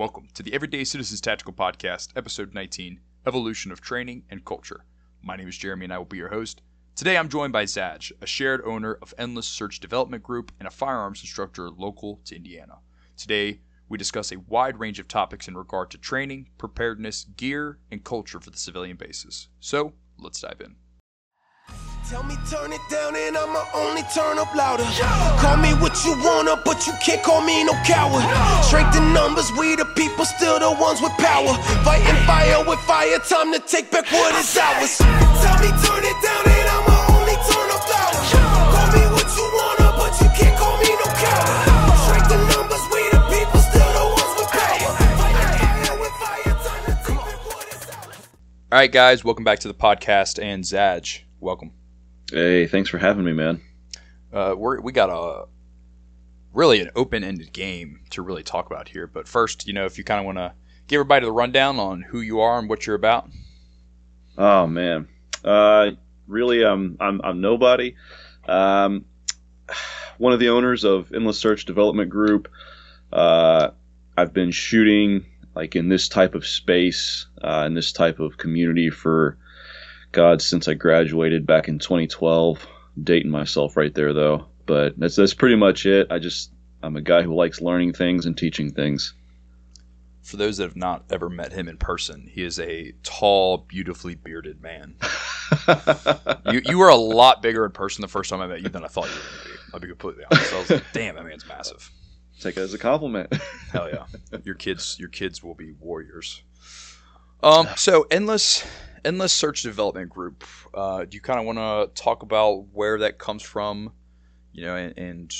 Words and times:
Welcome 0.00 0.28
to 0.32 0.42
the 0.42 0.54
Everyday 0.54 0.84
Citizens 0.84 1.20
Tactical 1.20 1.52
Podcast, 1.52 2.08
Episode 2.16 2.54
19 2.54 3.00
Evolution 3.26 3.70
of 3.70 3.82
Training 3.82 4.22
and 4.30 4.42
Culture. 4.42 4.86
My 5.20 5.36
name 5.36 5.46
is 5.46 5.58
Jeremy 5.58 5.84
and 5.84 5.92
I 5.92 5.98
will 5.98 6.06
be 6.06 6.16
your 6.16 6.30
host. 6.30 6.62
Today 6.96 7.18
I'm 7.18 7.28
joined 7.28 7.52
by 7.52 7.64
Zadge, 7.64 8.10
a 8.22 8.26
shared 8.26 8.62
owner 8.64 8.94
of 9.02 9.12
Endless 9.18 9.46
Search 9.46 9.78
Development 9.78 10.22
Group 10.22 10.52
and 10.58 10.66
a 10.66 10.70
firearms 10.70 11.20
instructor 11.20 11.68
local 11.68 12.18
to 12.24 12.34
Indiana. 12.34 12.78
Today 13.18 13.60
we 13.90 13.98
discuss 13.98 14.32
a 14.32 14.40
wide 14.40 14.80
range 14.80 15.00
of 15.00 15.06
topics 15.06 15.48
in 15.48 15.54
regard 15.54 15.90
to 15.90 15.98
training, 15.98 16.48
preparedness, 16.56 17.26
gear, 17.36 17.76
and 17.90 18.02
culture 18.02 18.40
for 18.40 18.48
the 18.48 18.56
civilian 18.56 18.96
bases. 18.96 19.48
So 19.60 19.92
let's 20.16 20.40
dive 20.40 20.62
in. 20.64 20.76
Tell 22.10 22.24
me 22.24 22.34
turn 22.50 22.72
it 22.72 22.80
down 22.90 23.14
and 23.14 23.36
I'ma 23.36 23.62
only 23.72 24.02
turn 24.12 24.36
up 24.36 24.52
louder. 24.52 24.82
Call 25.38 25.56
me 25.58 25.74
what 25.74 25.94
you 26.04 26.10
wanna, 26.24 26.60
but 26.64 26.84
you 26.84 26.92
can't 27.00 27.22
call 27.22 27.40
me 27.40 27.62
no 27.62 27.72
coward. 27.86 28.26
Strength 28.64 28.96
in 28.96 29.12
numbers, 29.12 29.48
we 29.56 29.76
the 29.76 29.84
people, 29.94 30.24
still 30.24 30.58
the 30.58 30.72
ones 30.72 31.00
with 31.00 31.12
power. 31.18 31.54
Fighting 31.84 32.20
fire 32.26 32.64
with 32.66 32.80
fire, 32.80 33.16
time 33.20 33.52
to 33.52 33.60
take 33.60 33.92
back 33.92 34.10
what 34.10 34.34
is 34.34 34.58
ours. 34.58 34.98
Tell 34.98 35.54
me 35.62 35.70
turn 35.86 36.02
it 36.02 36.18
down 36.20 36.50
and 36.50 36.68
I'ma 36.74 36.98
no. 37.68 37.78
All 48.72 48.78
right, 48.78 48.90
guys, 48.90 49.24
welcome 49.24 49.44
back 49.44 49.60
to 49.60 49.68
the 49.68 49.74
podcast. 49.74 50.42
And 50.42 50.64
Zadge, 50.64 51.20
welcome. 51.38 51.70
Hey, 52.30 52.68
thanks 52.68 52.88
for 52.88 52.98
having 52.98 53.24
me, 53.24 53.32
man. 53.32 53.60
Uh, 54.32 54.54
we're, 54.56 54.80
we 54.80 54.92
got 54.92 55.10
a 55.10 55.48
really 56.52 56.80
an 56.80 56.90
open-ended 56.94 57.52
game 57.52 58.00
to 58.10 58.22
really 58.22 58.44
talk 58.44 58.66
about 58.66 58.88
here. 58.88 59.08
But 59.08 59.26
first, 59.26 59.66
you 59.66 59.72
know, 59.72 59.84
if 59.84 59.98
you 59.98 60.04
kind 60.04 60.20
of 60.20 60.26
want 60.26 60.38
to 60.38 60.52
give 60.86 60.98
everybody 60.98 61.26
the 61.26 61.32
rundown 61.32 61.80
on 61.80 62.02
who 62.02 62.20
you 62.20 62.40
are 62.40 62.58
and 62.58 62.68
what 62.68 62.86
you're 62.86 62.96
about. 62.96 63.28
Oh 64.38 64.66
man, 64.66 65.08
uh, 65.44 65.90
really, 66.26 66.64
um, 66.64 66.96
I'm 67.00 67.20
I'm 67.22 67.40
nobody. 67.40 67.94
Um, 68.48 69.04
one 70.18 70.32
of 70.32 70.40
the 70.40 70.50
owners 70.50 70.84
of 70.84 71.12
Endless 71.12 71.38
Search 71.38 71.64
Development 71.64 72.10
Group. 72.10 72.48
Uh, 73.12 73.70
I've 74.16 74.32
been 74.32 74.50
shooting 74.50 75.26
like 75.54 75.74
in 75.74 75.88
this 75.88 76.08
type 76.08 76.34
of 76.34 76.46
space, 76.46 77.26
uh, 77.42 77.64
in 77.66 77.74
this 77.74 77.92
type 77.92 78.20
of 78.20 78.36
community 78.36 78.90
for 78.90 79.36
God 80.12 80.42
since 80.42 80.68
I 80.68 80.74
graduated 80.74 81.46
back 81.46 81.68
in 81.68 81.78
2012. 81.78 82.66
Dating 83.02 83.30
myself 83.30 83.76
right 83.76 83.94
there 83.94 84.12
though, 84.12 84.46
but 84.66 84.98
that's 84.98 85.16
that's 85.16 85.32
pretty 85.32 85.56
much 85.56 85.86
it. 85.86 86.08
I 86.10 86.18
just 86.18 86.52
I'm 86.82 86.96
a 86.96 87.00
guy 87.00 87.22
who 87.22 87.34
likes 87.34 87.60
learning 87.60 87.92
things 87.92 88.26
and 88.26 88.36
teaching 88.36 88.72
things. 88.72 89.14
For 90.22 90.36
those 90.36 90.58
that 90.58 90.64
have 90.64 90.76
not 90.76 91.04
ever 91.10 91.30
met 91.30 91.52
him 91.52 91.68
in 91.68 91.76
person, 91.76 92.28
he 92.30 92.42
is 92.42 92.58
a 92.58 92.92
tall, 93.02 93.58
beautifully 93.58 94.16
bearded 94.16 94.60
man. 94.60 94.96
you 96.50 96.60
you 96.66 96.78
were 96.78 96.88
a 96.88 96.96
lot 96.96 97.42
bigger 97.42 97.64
in 97.64 97.72
person 97.72 98.02
the 98.02 98.08
first 98.08 98.28
time 98.28 98.40
I 98.40 98.46
met 98.46 98.60
you 98.60 98.68
than 98.68 98.84
I 98.84 98.88
thought 98.88 99.06
you 99.06 99.14
were 99.14 99.20
going 99.20 99.42
to 99.42 99.48
be. 99.48 99.58
I'll 99.72 99.80
be 99.80 99.88
completely 99.88 100.24
honest. 100.30 100.52
I 100.52 100.58
was 100.58 100.70
like, 100.70 100.84
damn, 100.92 101.14
that 101.14 101.24
man's 101.24 101.46
massive. 101.46 101.90
Take 102.40 102.56
it 102.56 102.60
as 102.60 102.74
a 102.74 102.78
compliment. 102.78 103.34
Hell 103.72 103.88
yeah, 103.88 104.38
your 104.44 104.54
kids 104.54 104.96
your 104.98 105.08
kids 105.08 105.42
will 105.42 105.54
be 105.54 105.72
warriors. 105.72 106.42
Um, 107.42 107.68
so 107.76 108.06
endless 108.10 108.66
endless 109.04 109.32
search 109.32 109.62
development 109.62 110.10
group. 110.10 110.44
Uh, 110.74 111.04
do 111.04 111.16
you 111.16 111.20
kind 111.20 111.40
of 111.40 111.46
want 111.46 111.58
to 111.58 112.02
talk 112.02 112.22
about 112.22 112.66
where 112.72 112.98
that 112.98 113.18
comes 113.18 113.42
from, 113.42 113.92
you 114.52 114.64
know, 114.64 114.76
and, 114.76 114.98
and 114.98 115.34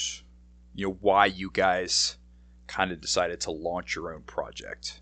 you 0.74 0.88
know 0.88 0.96
why 1.00 1.26
you 1.26 1.50
guys 1.52 2.16
kind 2.66 2.92
of 2.92 3.00
decided 3.00 3.40
to 3.42 3.50
launch 3.50 3.94
your 3.94 4.14
own 4.14 4.22
project? 4.22 5.00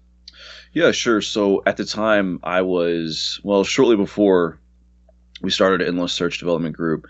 Yeah, 0.73 0.93
sure. 0.93 1.21
So 1.21 1.63
at 1.67 1.77
the 1.77 1.85
time, 1.85 2.41
I 2.43 2.63
was 2.63 3.41
well, 3.43 3.65
shortly 3.65 3.97
before 3.97 4.61
we 5.43 5.51
started 5.51 5.87
Endless 5.87 6.13
Search 6.13 6.39
Development 6.39 6.77
Group. 6.77 7.07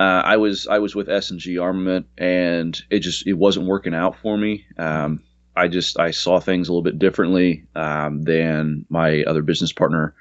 Uh, 0.00 0.22
I 0.24 0.36
was 0.36 0.66
I 0.68 0.78
was 0.78 0.94
with 0.94 1.08
S 1.08 1.30
and 1.30 1.40
G 1.40 1.58
Armament, 1.58 2.06
and 2.16 2.80
it 2.90 3.00
just 3.00 3.26
it 3.26 3.34
wasn't 3.34 3.66
working 3.66 3.94
out 3.94 4.16
for 4.18 4.36
me. 4.36 4.64
Um, 4.78 5.22
I 5.56 5.66
just 5.66 5.98
I 5.98 6.12
saw 6.12 6.38
things 6.38 6.68
a 6.68 6.72
little 6.72 6.82
bit 6.82 6.98
differently 6.98 7.64
um, 7.74 8.22
than 8.22 8.86
my 8.88 9.24
other 9.24 9.42
business 9.42 9.72
partner. 9.72 10.14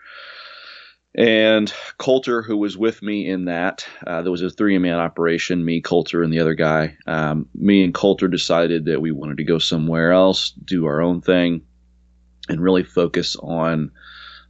And 1.18 1.74
Coulter, 1.98 2.44
who 2.44 2.56
was 2.58 2.78
with 2.78 3.02
me 3.02 3.28
in 3.28 3.46
that, 3.46 3.88
uh, 4.06 4.22
there 4.22 4.32
was 4.32 4.44
a 4.44 4.52
three 4.52 4.78
man 4.78 5.00
operation 5.00 5.66
me, 5.66 5.82
Coulter, 5.82 6.22
and 6.22 6.32
the 6.32 6.40
other 6.40 6.54
guy. 6.54 6.96
Um, 7.08 7.50
me 7.56 7.84
and 7.84 7.94
Coulter 7.94 8.28
decided 8.28 8.86
that 8.86 9.02
we 9.02 9.12
wanted 9.12 9.38
to 9.38 9.44
go 9.44 9.58
somewhere 9.58 10.12
else, 10.12 10.52
do 10.52 10.86
our 10.86 11.02
own 11.02 11.22
thing, 11.22 11.64
and 12.50 12.62
really 12.62 12.84
focus 12.84 13.36
on 13.38 13.92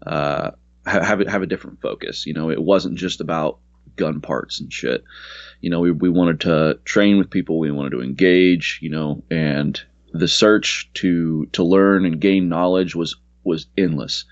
uh, 0.06 0.51
have 0.85 1.25
have 1.25 1.41
a 1.41 1.47
different 1.47 1.81
focus. 1.81 2.25
You 2.25 2.33
know, 2.33 2.51
it 2.51 2.61
wasn't 2.61 2.97
just 2.97 3.22
about 3.22 3.59
gun 3.95 4.19
parts 4.19 4.59
and 4.59 4.72
shit. 4.72 5.06
You 5.61 5.69
know, 5.69 5.79
we, 5.79 5.91
we 5.91 6.09
wanted 6.09 6.41
to 6.41 6.79
train 6.83 7.17
with 7.17 7.29
people, 7.29 7.59
we 7.59 7.72
wanted 7.72 7.91
to 7.91 8.01
engage, 8.01 8.79
you 8.81 8.89
know, 8.89 9.23
and 9.31 9.81
the 10.11 10.27
search 10.27 10.89
to 10.95 11.45
to 11.53 11.63
learn 11.63 12.06
and 12.06 12.19
gain 12.19 12.50
knowledge 12.50 12.94
was 12.94 13.16
was 13.45 13.67
endless 13.77 14.25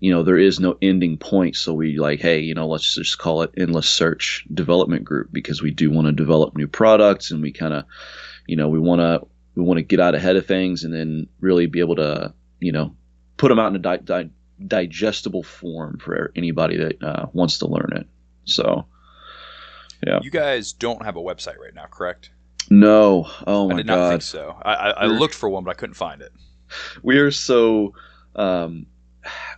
you 0.00 0.12
know 0.12 0.22
there 0.22 0.38
is 0.38 0.60
no 0.60 0.76
ending 0.82 1.16
point 1.16 1.56
so 1.56 1.72
we 1.72 1.98
like 1.98 2.20
hey 2.20 2.38
you 2.40 2.54
know 2.54 2.66
let's 2.68 2.94
just 2.94 3.18
call 3.18 3.42
it 3.42 3.50
endless 3.56 3.88
search 3.88 4.44
development 4.52 5.04
group 5.04 5.28
because 5.32 5.62
we 5.62 5.70
do 5.70 5.90
want 5.90 6.06
to 6.06 6.12
develop 6.12 6.54
new 6.56 6.68
products 6.68 7.30
and 7.30 7.40
we 7.42 7.50
kind 7.52 7.72
of 7.74 7.84
you 8.46 8.56
know 8.56 8.68
we 8.68 8.78
want 8.78 9.00
to 9.00 9.26
we 9.54 9.62
want 9.62 9.78
to 9.78 9.82
get 9.82 10.00
out 10.00 10.14
ahead 10.14 10.36
of 10.36 10.44
things 10.46 10.84
and 10.84 10.92
then 10.92 11.26
really 11.40 11.66
be 11.66 11.80
able 11.80 11.96
to 11.96 12.32
you 12.60 12.72
know 12.72 12.94
put 13.38 13.48
them 13.48 13.58
out 13.58 13.68
in 13.68 13.76
a 13.76 13.78
di- 13.78 13.96
di- 13.98 14.30
digestible 14.66 15.42
form 15.42 15.98
for 15.98 16.30
anybody 16.36 16.76
that 16.76 17.02
uh, 17.02 17.26
wants 17.32 17.58
to 17.58 17.66
learn 17.66 17.92
it 17.96 18.06
so 18.44 18.86
yeah 20.06 20.18
You 20.22 20.30
guys 20.30 20.72
don't 20.72 21.02
have 21.04 21.16
a 21.16 21.22
website 21.22 21.58
right 21.58 21.74
now, 21.74 21.86
correct? 21.90 22.30
no 22.68 23.28
oh 23.46 23.66
I 23.70 23.72
my 23.72 23.76
did 23.78 23.86
not 23.86 23.94
god 23.96 24.10
think 24.10 24.22
so. 24.22 24.56
I, 24.62 24.74
I, 24.74 24.90
I 24.90 25.06
looked 25.06 25.34
for 25.34 25.48
one, 25.48 25.64
but 25.64 25.70
I 25.70 25.74
couldn't 25.74 25.94
find 25.94 26.20
it. 26.20 26.32
we 27.02 27.18
are 27.18 27.30
so 27.30 27.94
um, 28.34 28.86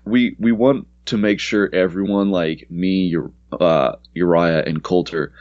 we 0.05 0.37
we 0.39 0.53
want 0.53 0.87
to 1.07 1.17
make 1.19 1.41
sure 1.41 1.71
everyone 1.75 2.31
like 2.31 2.67
me, 2.71 3.17
uh, 3.53 3.93
Uriah, 4.15 4.63
and 4.67 4.83
Coulter, 4.83 5.33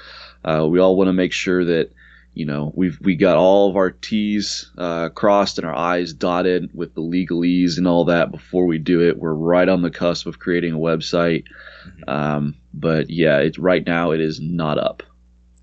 uh, 0.45 0.65
we 0.69 0.79
all 0.79 0.95
want 0.95 1.07
to 1.09 1.13
make 1.13 1.33
sure 1.33 1.65
that 1.65 1.91
you 2.33 2.45
know 2.45 2.71
we've 2.75 2.97
we 3.01 3.15
got 3.15 3.35
all 3.37 3.69
of 3.69 3.75
our 3.75 3.91
T's 3.91 4.71
uh, 4.77 5.09
crossed 5.09 5.57
and 5.57 5.67
our 5.67 5.75
I's 5.75 6.13
dotted 6.13 6.69
with 6.73 6.93
the 6.95 7.01
legalese 7.01 7.77
and 7.77 7.87
all 7.87 8.05
that 8.05 8.31
before 8.31 8.65
we 8.65 8.77
do 8.77 9.01
it. 9.01 9.17
We're 9.17 9.33
right 9.33 9.67
on 9.67 9.81
the 9.81 9.91
cusp 9.91 10.25
of 10.27 10.39
creating 10.39 10.73
a 10.73 10.77
website, 10.77 11.45
Mhm. 11.87 12.09
um, 12.09 12.55
but 12.73 13.09
yeah, 13.09 13.39
it's 13.39 13.57
right 13.59 13.85
now 13.85 14.11
it 14.11 14.21
is 14.21 14.39
not 14.39 14.77
up. 14.77 15.03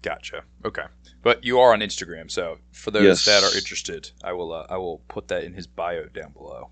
Gotcha. 0.02 0.42
Okay, 0.66 0.84
but 1.22 1.44
you 1.44 1.60
are 1.60 1.72
on 1.72 1.80
Instagram, 1.80 2.30
so 2.30 2.58
for 2.72 2.90
those 2.90 3.04
Yes. 3.04 3.24
that 3.24 3.42
are 3.42 3.56
interested, 3.56 4.10
I 4.22 4.32
will 4.34 4.52
uh, 4.52 4.66
I 4.68 4.76
will 4.76 5.00
put 5.08 5.28
that 5.28 5.44
in 5.44 5.54
his 5.54 5.66
bio 5.66 6.04
down 6.08 6.32
below. 6.32 6.70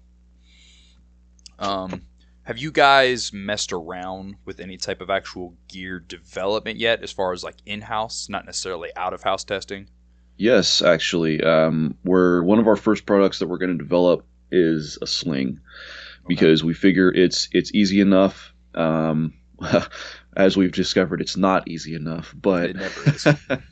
Um, 1.58 2.02
have 2.44 2.58
you 2.58 2.72
guys 2.72 3.32
messed 3.32 3.72
around 3.72 4.36
with 4.44 4.58
any 4.58 4.76
type 4.76 5.00
of 5.00 5.10
actual 5.10 5.54
gear 5.68 6.00
development 6.00 6.78
yet, 6.78 7.02
as 7.02 7.12
far 7.12 7.32
as 7.32 7.44
like 7.44 7.56
in 7.66 7.80
house, 7.82 8.28
not 8.28 8.44
necessarily 8.46 8.90
out 8.96 9.14
of 9.14 9.22
house 9.22 9.44
testing? 9.44 9.88
Yes, 10.36 10.82
actually, 10.82 11.40
um, 11.42 11.96
we're 12.04 12.42
one 12.42 12.58
of 12.58 12.66
our 12.66 12.76
first 12.76 13.06
products 13.06 13.38
that 13.38 13.48
we're 13.48 13.58
going 13.58 13.76
to 13.76 13.82
develop 13.82 14.26
is 14.50 14.98
a 15.00 15.06
sling 15.06 15.60
because 16.26 16.64
we 16.64 16.74
figure 16.74 17.12
it's 17.12 17.48
it's 17.52 17.72
easy 17.74 18.00
enough. 18.00 18.52
Um, 18.74 19.34
as 20.36 20.56
we've 20.56 20.72
discovered, 20.72 21.20
it's 21.20 21.36
not 21.36 21.68
easy 21.68 21.94
enough, 21.94 22.34
but 22.40 22.70
It 22.70 22.76
never 22.76 23.10
is. 23.10 23.26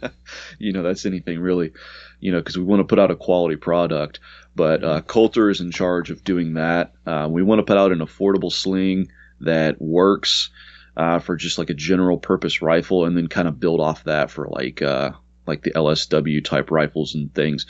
you 0.58 0.72
know 0.72 0.82
that's 0.82 1.06
anything 1.06 1.40
really, 1.40 1.72
you 2.20 2.30
know, 2.30 2.38
because 2.38 2.56
we 2.56 2.64
want 2.64 2.80
to 2.80 2.84
put 2.84 2.98
out 2.98 3.10
a 3.10 3.16
quality 3.16 3.56
product. 3.56 4.20
But 4.54 4.84
uh, 4.84 5.00
Coulter 5.02 5.50
is 5.50 5.60
in 5.60 5.70
charge 5.70 6.10
of 6.10 6.24
doing 6.24 6.54
that. 6.54 6.92
Uh, 7.06 7.28
we 7.30 7.42
want 7.42 7.60
to 7.60 7.64
put 7.64 7.78
out 7.78 7.92
an 7.92 8.00
affordable 8.00 8.52
sling 8.52 9.10
that 9.40 9.80
works 9.80 10.50
uh, 10.96 11.18
for 11.18 11.36
just 11.36 11.56
like 11.58 11.70
a 11.70 11.74
general 11.74 12.18
purpose 12.18 12.60
rifle, 12.60 13.06
and 13.06 13.16
then 13.16 13.28
kind 13.28 13.48
of 13.48 13.58
build 13.58 13.80
off 13.80 14.04
that 14.04 14.30
for 14.30 14.48
like 14.48 14.82
uh, 14.82 15.12
like 15.46 15.62
the 15.62 15.72
LSW 15.72 16.44
type 16.44 16.70
rifles 16.70 17.14
and 17.14 17.34
things. 17.34 17.66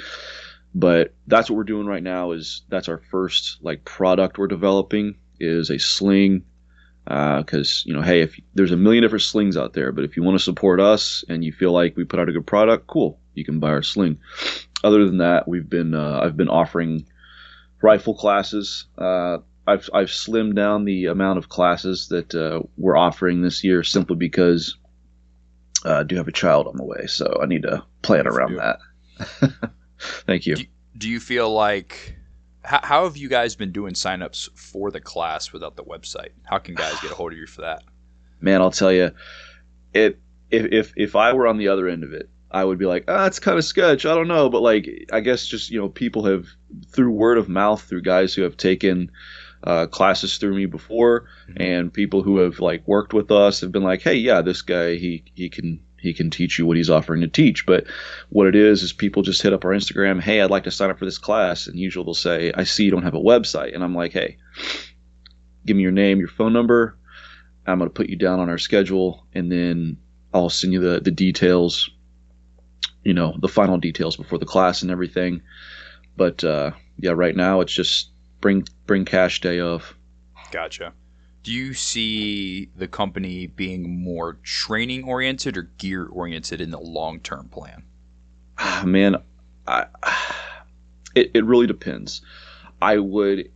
But 0.74 1.14
that's 1.26 1.48
what 1.48 1.56
we're 1.56 1.64
doing 1.64 1.86
right 1.86 2.02
now. 2.02 2.32
Is 2.32 2.62
that's 2.68 2.88
our 2.88 2.98
first 2.98 3.58
like 3.62 3.84
product 3.84 4.38
we're 4.38 4.48
developing 4.48 5.16
is 5.38 5.70
a 5.70 5.78
sling. 5.78 6.42
Because 7.04 7.82
you 7.86 7.94
know, 7.94 8.02
hey, 8.02 8.22
if 8.22 8.38
there's 8.54 8.72
a 8.72 8.76
million 8.76 9.02
different 9.02 9.22
slings 9.22 9.56
out 9.56 9.72
there, 9.72 9.90
but 9.90 10.04
if 10.04 10.16
you 10.16 10.22
want 10.22 10.38
to 10.38 10.44
support 10.44 10.80
us 10.80 11.24
and 11.28 11.44
you 11.44 11.52
feel 11.52 11.72
like 11.72 11.96
we 11.96 12.04
put 12.04 12.20
out 12.20 12.28
a 12.28 12.32
good 12.32 12.46
product, 12.46 12.86
cool, 12.86 13.19
you 13.40 13.44
can 13.44 13.58
buy 13.58 13.70
our 13.70 13.82
sling. 13.82 14.18
Other 14.84 15.04
than 15.04 15.18
that, 15.18 15.48
we've 15.48 15.68
been 15.68 15.94
uh, 15.94 16.20
I've 16.22 16.36
been 16.36 16.48
offering 16.48 17.06
rifle 17.82 18.14
classes. 18.14 18.86
Uh, 18.96 19.38
I've 19.66 19.90
I've 19.92 20.08
slimmed 20.08 20.54
down 20.54 20.84
the 20.84 21.06
amount 21.06 21.38
of 21.38 21.48
classes 21.48 22.08
that 22.08 22.34
uh, 22.34 22.62
we're 22.76 22.96
offering 22.96 23.42
this 23.42 23.64
year 23.64 23.82
simply 23.82 24.16
because 24.16 24.76
uh, 25.84 25.96
I 25.96 26.02
do 26.04 26.16
have 26.16 26.28
a 26.28 26.32
child 26.32 26.66
on 26.66 26.76
the 26.76 26.84
way, 26.84 27.06
so 27.06 27.40
I 27.42 27.46
need 27.46 27.62
to 27.62 27.84
plan 28.02 28.24
Good 28.24 28.32
for 28.32 28.38
around 28.38 28.52
you. 28.52 28.58
that. 28.58 29.70
Thank 30.26 30.46
you. 30.46 30.56
Do, 30.56 30.64
do 30.98 31.08
you 31.08 31.20
feel 31.20 31.52
like 31.52 32.16
how, 32.64 32.80
how 32.82 33.04
have 33.04 33.16
you 33.16 33.28
guys 33.28 33.54
been 33.56 33.72
doing 33.72 33.94
signups 33.94 34.48
for 34.56 34.90
the 34.90 35.00
class 35.00 35.52
without 35.52 35.76
the 35.76 35.84
website? 35.84 36.30
How 36.44 36.58
can 36.58 36.74
guys 36.74 36.98
get 37.00 37.10
a 37.10 37.14
hold 37.14 37.32
of 37.32 37.38
you 37.38 37.46
for 37.46 37.62
that? 37.62 37.82
Man, 38.40 38.62
I'll 38.62 38.70
tell 38.70 38.92
you, 38.92 39.10
it 39.92 40.18
if 40.50 40.66
if 40.72 40.92
if 40.96 41.16
I 41.16 41.32
were 41.34 41.46
on 41.46 41.58
the 41.58 41.68
other 41.68 41.88
end 41.88 42.04
of 42.04 42.12
it, 42.14 42.29
I 42.50 42.64
would 42.64 42.78
be 42.78 42.86
like, 42.86 43.04
ah, 43.08 43.26
it's 43.26 43.38
kind 43.38 43.58
of 43.58 43.64
sketch. 43.64 44.06
I 44.06 44.14
don't 44.14 44.28
know, 44.28 44.48
but 44.48 44.62
like, 44.62 44.88
I 45.12 45.20
guess 45.20 45.46
just 45.46 45.70
you 45.70 45.80
know, 45.80 45.88
people 45.88 46.24
have 46.24 46.46
through 46.88 47.12
word 47.12 47.38
of 47.38 47.48
mouth, 47.48 47.82
through 47.82 48.02
guys 48.02 48.34
who 48.34 48.42
have 48.42 48.56
taken 48.56 49.10
uh, 49.64 49.86
classes 49.86 50.38
through 50.38 50.56
me 50.56 50.66
before, 50.66 51.28
mm-hmm. 51.48 51.62
and 51.62 51.92
people 51.92 52.22
who 52.22 52.38
have 52.38 52.60
like 52.60 52.86
worked 52.86 53.12
with 53.12 53.30
us 53.30 53.60
have 53.60 53.72
been 53.72 53.82
like, 53.82 54.02
hey, 54.02 54.14
yeah, 54.14 54.40
this 54.40 54.62
guy 54.62 54.96
he 54.96 55.24
he 55.34 55.48
can 55.48 55.80
he 55.98 56.14
can 56.14 56.30
teach 56.30 56.58
you 56.58 56.66
what 56.66 56.76
he's 56.76 56.90
offering 56.90 57.20
to 57.20 57.28
teach. 57.28 57.66
But 57.66 57.86
what 58.30 58.46
it 58.46 58.56
is 58.56 58.82
is 58.82 58.92
people 58.92 59.22
just 59.22 59.42
hit 59.42 59.52
up 59.52 59.64
our 59.64 59.72
Instagram, 59.72 60.20
hey, 60.20 60.40
I'd 60.40 60.50
like 60.50 60.64
to 60.64 60.70
sign 60.70 60.90
up 60.90 60.98
for 60.98 61.04
this 61.04 61.18
class, 61.18 61.66
and 61.66 61.78
usually 61.78 62.04
they'll 62.04 62.14
say, 62.14 62.52
I 62.54 62.64
see 62.64 62.84
you 62.84 62.90
don't 62.90 63.02
have 63.02 63.14
a 63.14 63.20
website, 63.20 63.74
and 63.74 63.84
I'm 63.84 63.94
like, 63.94 64.12
hey, 64.12 64.38
give 65.66 65.76
me 65.76 65.82
your 65.82 65.92
name, 65.92 66.18
your 66.18 66.28
phone 66.28 66.52
number. 66.52 66.96
I'm 67.66 67.78
going 67.78 67.90
to 67.90 67.94
put 67.94 68.08
you 68.08 68.16
down 68.16 68.40
on 68.40 68.48
our 68.48 68.58
schedule, 68.58 69.26
and 69.34 69.52
then 69.52 69.98
I'll 70.32 70.48
send 70.48 70.72
you 70.72 70.80
the 70.80 71.00
the 71.00 71.10
details 71.10 71.90
you 73.04 73.14
know 73.14 73.36
the 73.40 73.48
final 73.48 73.78
details 73.78 74.16
before 74.16 74.38
the 74.38 74.46
class 74.46 74.82
and 74.82 74.90
everything. 74.90 75.42
But 76.16 76.44
uh, 76.44 76.72
yeah, 76.98 77.12
right 77.12 77.34
now 77.34 77.60
it's 77.60 77.72
just 77.72 78.10
bring 78.40 78.66
bring 78.86 79.04
cash 79.04 79.40
day 79.40 79.60
of. 79.60 79.94
Gotcha. 80.50 80.92
Do 81.42 81.52
you 81.52 81.72
see 81.72 82.68
the 82.76 82.86
company 82.86 83.46
being 83.46 84.02
more 84.04 84.38
training 84.42 85.04
oriented 85.04 85.56
or 85.56 85.62
gear 85.62 86.06
oriented 86.06 86.60
in 86.60 86.70
the 86.70 86.80
long 86.80 87.20
term 87.20 87.48
plan? 87.48 87.84
Man, 88.84 89.16
I, 89.66 89.86
it 91.14 91.30
it 91.34 91.44
really 91.44 91.66
depends. 91.66 92.22
I 92.82 92.98
would 92.98 93.50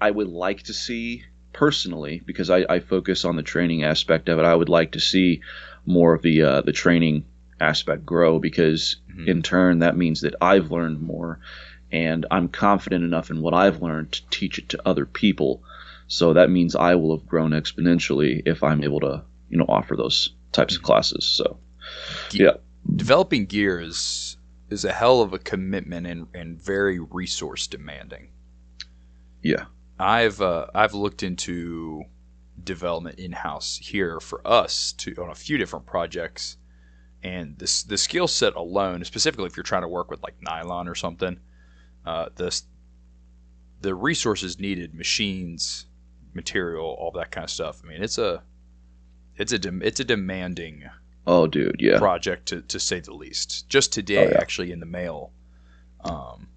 I 0.00 0.10
would 0.10 0.28
like 0.28 0.64
to 0.64 0.74
see 0.74 1.24
personally 1.52 2.22
because 2.24 2.50
I, 2.50 2.64
I 2.68 2.80
focus 2.80 3.24
on 3.24 3.36
the 3.36 3.42
training 3.42 3.82
aspect 3.84 4.28
of 4.28 4.38
it. 4.38 4.44
I 4.44 4.54
would 4.54 4.68
like 4.68 4.92
to 4.92 5.00
see 5.00 5.40
more 5.86 6.14
of 6.14 6.22
the 6.22 6.42
uh, 6.42 6.60
the 6.60 6.72
training 6.72 7.24
aspect 7.60 8.06
grow 8.06 8.38
because 8.38 8.96
mm-hmm. 9.10 9.28
in 9.28 9.42
turn 9.42 9.80
that 9.80 9.96
means 9.96 10.20
that 10.20 10.34
I've 10.40 10.70
learned 10.70 11.00
more 11.00 11.40
and 11.90 12.26
I'm 12.30 12.48
confident 12.48 13.04
enough 13.04 13.30
in 13.30 13.40
what 13.40 13.54
I've 13.54 13.82
learned 13.82 14.12
to 14.12 14.28
teach 14.30 14.58
it 14.58 14.68
to 14.70 14.82
other 14.84 15.06
people. 15.06 15.62
So 16.06 16.32
that 16.34 16.50
means 16.50 16.74
I 16.74 16.94
will 16.94 17.16
have 17.16 17.26
grown 17.26 17.50
exponentially 17.50 18.42
if 18.46 18.62
I'm 18.62 18.82
able 18.82 19.00
to, 19.00 19.24
you 19.48 19.58
know, 19.58 19.66
offer 19.68 19.96
those 19.96 20.34
types 20.52 20.74
of 20.74 20.80
mm-hmm. 20.80 20.86
classes. 20.86 21.24
So, 21.24 21.58
Ge- 22.30 22.40
yeah, 22.40 22.52
developing 22.94 23.46
gear 23.46 23.80
is 23.80 24.36
is 24.70 24.84
a 24.84 24.92
hell 24.92 25.22
of 25.22 25.32
a 25.32 25.38
commitment 25.38 26.06
and, 26.06 26.26
and 26.34 26.60
very 26.60 26.98
resource 26.98 27.66
demanding. 27.66 28.28
Yeah, 29.42 29.66
I've 29.98 30.40
uh, 30.40 30.66
I've 30.74 30.94
looked 30.94 31.22
into 31.22 32.04
development 32.62 33.18
in 33.18 33.32
house 33.32 33.78
here 33.80 34.20
for 34.20 34.46
us 34.46 34.92
to 34.92 35.14
on 35.16 35.30
a 35.30 35.34
few 35.34 35.58
different 35.58 35.86
projects 35.86 36.56
and 37.22 37.58
this 37.58 37.82
the 37.82 37.98
skill 37.98 38.28
set 38.28 38.54
alone, 38.54 39.04
specifically 39.04 39.46
if 39.46 39.56
you're 39.56 39.64
trying 39.64 39.82
to 39.82 39.88
work 39.88 40.10
with 40.10 40.22
like 40.22 40.36
nylon 40.40 40.88
or 40.88 40.94
something, 40.94 41.40
uh, 42.06 42.28
the 42.36 42.60
the 43.80 43.94
resources 43.94 44.58
needed, 44.58 44.94
machines, 44.94 45.86
material, 46.34 46.86
all 46.98 47.10
that 47.12 47.30
kind 47.30 47.44
of 47.44 47.50
stuff. 47.50 47.80
I 47.84 47.88
mean, 47.88 48.02
it's 48.02 48.18
a 48.18 48.42
it's 49.36 49.52
a 49.52 49.58
de- 49.58 49.86
it's 49.86 50.00
a 50.00 50.04
demanding 50.04 50.84
oh 51.26 51.46
dude 51.46 51.76
yeah 51.78 51.98
project 51.98 52.46
to, 52.46 52.62
to 52.62 52.80
say 52.80 53.00
the 53.00 53.14
least. 53.14 53.68
Just 53.68 53.92
today, 53.92 54.26
oh, 54.26 54.30
yeah. 54.30 54.38
actually, 54.40 54.72
in 54.72 54.80
the 54.80 54.86
mail, 54.86 55.32
um, 56.04 56.48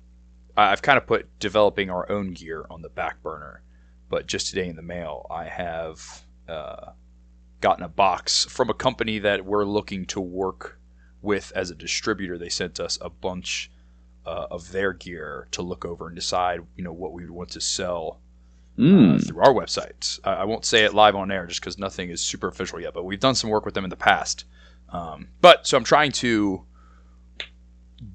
I've 0.55 0.81
kind 0.81 0.97
of 0.97 1.07
put 1.07 1.27
developing 1.39 1.89
our 1.89 2.09
own 2.11 2.33
gear 2.33 2.65
on 2.69 2.81
the 2.81 2.89
back 2.89 3.21
burner, 3.23 3.63
but 4.09 4.27
just 4.27 4.47
today 4.47 4.67
in 4.67 4.75
the 4.75 4.81
mail, 4.81 5.25
I 5.29 5.45
have. 5.45 6.23
Uh, 6.47 6.91
gotten 7.61 7.83
a 7.83 7.89
box 7.89 8.45
from 8.45 8.69
a 8.69 8.73
company 8.73 9.19
that 9.19 9.45
we're 9.45 9.65
looking 9.65 10.05
to 10.07 10.19
work 10.19 10.79
with 11.21 11.51
as 11.55 11.69
a 11.69 11.75
distributor. 11.75 12.37
They 12.37 12.49
sent 12.49 12.79
us 12.79 12.97
a 13.01 13.09
bunch 13.09 13.71
uh, 14.25 14.47
of 14.51 14.71
their 14.71 14.93
gear 14.93 15.47
to 15.51 15.61
look 15.61 15.85
over 15.85 16.07
and 16.07 16.15
decide, 16.15 16.61
you 16.75 16.83
know, 16.83 16.93
what 16.93 17.13
we 17.13 17.23
would 17.23 17.31
want 17.31 17.49
to 17.51 17.61
sell 17.61 18.19
mm. 18.77 18.93
uh, 18.93 19.13
hmm. 19.13 19.17
through 19.19 19.41
our 19.41 19.53
website. 19.53 20.19
I, 20.23 20.33
I, 20.33 20.43
won't 20.45 20.65
say 20.65 20.83
it 20.83 20.93
live 20.93 21.15
on 21.15 21.31
air 21.31 21.47
just 21.47 21.61
because 21.61 21.77
nothing 21.77 22.09
is 22.09 22.21
super 22.21 22.47
official 22.47 22.79
yet, 22.79 22.93
but 22.93 23.03
we've 23.03 23.19
done 23.19 23.35
some 23.35 23.49
work 23.49 23.65
with 23.65 23.73
them 23.73 23.83
in 23.83 23.89
the 23.89 23.95
past. 23.95 24.45
Um, 24.89 25.29
but 25.39 25.65
so 25.65 25.77
I'm 25.77 25.83
trying 25.83 26.11
to 26.13 26.65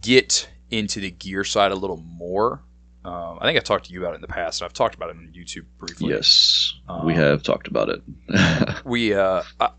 get 0.00 0.48
into 0.70 1.00
the 1.00 1.10
gear 1.10 1.44
side 1.44 1.72
a 1.72 1.76
little 1.76 1.96
more 1.96 2.62
um, 3.06 3.38
I 3.40 3.46
think 3.46 3.56
I 3.56 3.60
talked 3.60 3.86
to 3.86 3.92
you 3.92 4.00
about 4.00 4.12
it 4.12 4.16
in 4.16 4.20
the 4.20 4.28
past, 4.28 4.60
and 4.60 4.66
I've 4.66 4.72
talked 4.72 4.96
about 4.96 5.10
it 5.10 5.16
on 5.16 5.32
YouTube 5.32 5.66
briefly. 5.78 6.10
Yes, 6.10 6.74
um, 6.88 7.06
we 7.06 7.14
have 7.14 7.42
talked 7.42 7.68
about 7.68 7.88
it. 7.88 8.02
we, 8.84 9.14
uh, 9.14 9.42
I, 9.60 9.70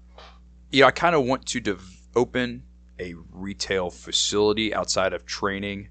you 0.71 0.81
know, 0.81 0.87
I 0.87 0.91
kind 0.91 1.13
of 1.13 1.25
want 1.25 1.45
to 1.47 1.77
open 2.15 2.63
a 2.99 3.15
retail 3.31 3.89
facility 3.89 4.73
outside 4.73 5.13
of 5.13 5.25
training 5.25 5.89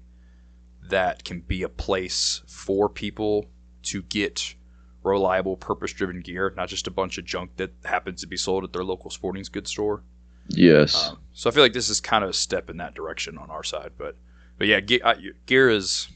that 0.89 1.23
can 1.23 1.41
be 1.41 1.63
a 1.63 1.69
place 1.69 2.41
for 2.47 2.89
people 2.89 3.45
to 3.83 4.01
get 4.01 4.55
reliable, 5.03 5.55
purpose-driven 5.55 6.21
gear, 6.21 6.53
not 6.57 6.69
just 6.69 6.87
a 6.87 6.91
bunch 6.91 7.17
of 7.17 7.25
junk 7.25 7.51
that 7.57 7.71
happens 7.85 8.21
to 8.21 8.27
be 8.27 8.35
sold 8.35 8.63
at 8.63 8.73
their 8.73 8.83
local 8.83 9.09
sporting 9.09 9.45
goods 9.51 9.69
store. 9.69 10.03
Yes. 10.49 11.09
Um, 11.09 11.19
so 11.33 11.49
I 11.49 11.53
feel 11.53 11.63
like 11.63 11.73
this 11.73 11.89
is 11.89 12.01
kind 12.01 12.23
of 12.23 12.31
a 12.31 12.33
step 12.33 12.69
in 12.69 12.77
that 12.77 12.95
direction 12.95 13.37
on 13.37 13.51
our 13.51 13.63
side, 13.63 13.91
but 13.97 14.15
but 14.57 14.65
yeah, 14.65 14.79
gear 14.79 15.69
is 15.69 16.07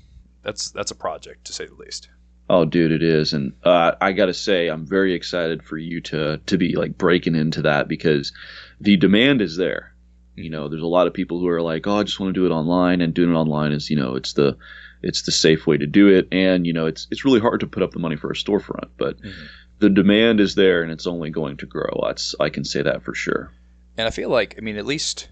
that's 0.43 0.71
that's 0.71 0.91
a 0.91 0.95
project 0.95 1.45
to 1.45 1.53
say 1.53 1.65
the 1.65 1.75
least. 1.75 2.09
Oh, 2.49 2.65
dude, 2.65 2.91
it 2.91 3.01
is, 3.01 3.33
and 3.33 3.53
uh, 3.63 3.93
I 4.01 4.11
got 4.11 4.25
to 4.25 4.33
say, 4.33 4.67
I'm 4.67 4.85
very 4.85 5.13
excited 5.13 5.63
for 5.63 5.77
you 5.77 6.01
to 6.01 6.37
to 6.45 6.57
be 6.57 6.75
like 6.75 6.97
breaking 6.97 7.35
into 7.35 7.61
that 7.63 7.87
because 7.87 8.33
the 8.79 8.97
demand 8.97 9.41
is 9.41 9.55
there. 9.55 9.93
You 10.35 10.49
know, 10.49 10.67
there's 10.67 10.81
a 10.81 10.87
lot 10.87 11.07
of 11.07 11.13
people 11.13 11.39
who 11.39 11.47
are 11.47 11.61
like, 11.61 11.87
"Oh, 11.87 11.99
I 11.99 12.03
just 12.03 12.19
want 12.19 12.33
to 12.33 12.39
do 12.39 12.45
it 12.45 12.55
online," 12.55 13.01
and 13.01 13.13
doing 13.13 13.31
it 13.31 13.37
online 13.37 13.71
is, 13.71 13.89
you 13.89 13.95
know, 13.95 14.15
it's 14.15 14.33
the 14.33 14.57
it's 15.01 15.23
the 15.23 15.31
safe 15.31 15.65
way 15.65 15.77
to 15.77 15.87
do 15.87 16.07
it, 16.07 16.27
and 16.31 16.65
you 16.65 16.73
know, 16.73 16.87
it's 16.87 17.07
it's 17.11 17.25
really 17.25 17.39
hard 17.39 17.61
to 17.61 17.67
put 17.67 17.83
up 17.83 17.91
the 17.91 17.99
money 17.99 18.15
for 18.15 18.31
a 18.31 18.35
storefront, 18.35 18.89
but 18.97 19.21
mm-hmm. 19.21 19.45
the 19.79 19.89
demand 19.89 20.39
is 20.39 20.55
there, 20.55 20.83
and 20.83 20.91
it's 20.91 21.07
only 21.07 21.29
going 21.29 21.57
to 21.57 21.65
grow. 21.65 22.01
That's 22.03 22.35
I 22.39 22.49
can 22.49 22.65
say 22.65 22.81
that 22.81 23.03
for 23.03 23.13
sure. 23.13 23.51
And 23.97 24.07
I 24.07 24.11
feel 24.11 24.29
like, 24.29 24.55
I 24.57 24.61
mean, 24.61 24.77
at 24.77 24.85
least 24.85 25.29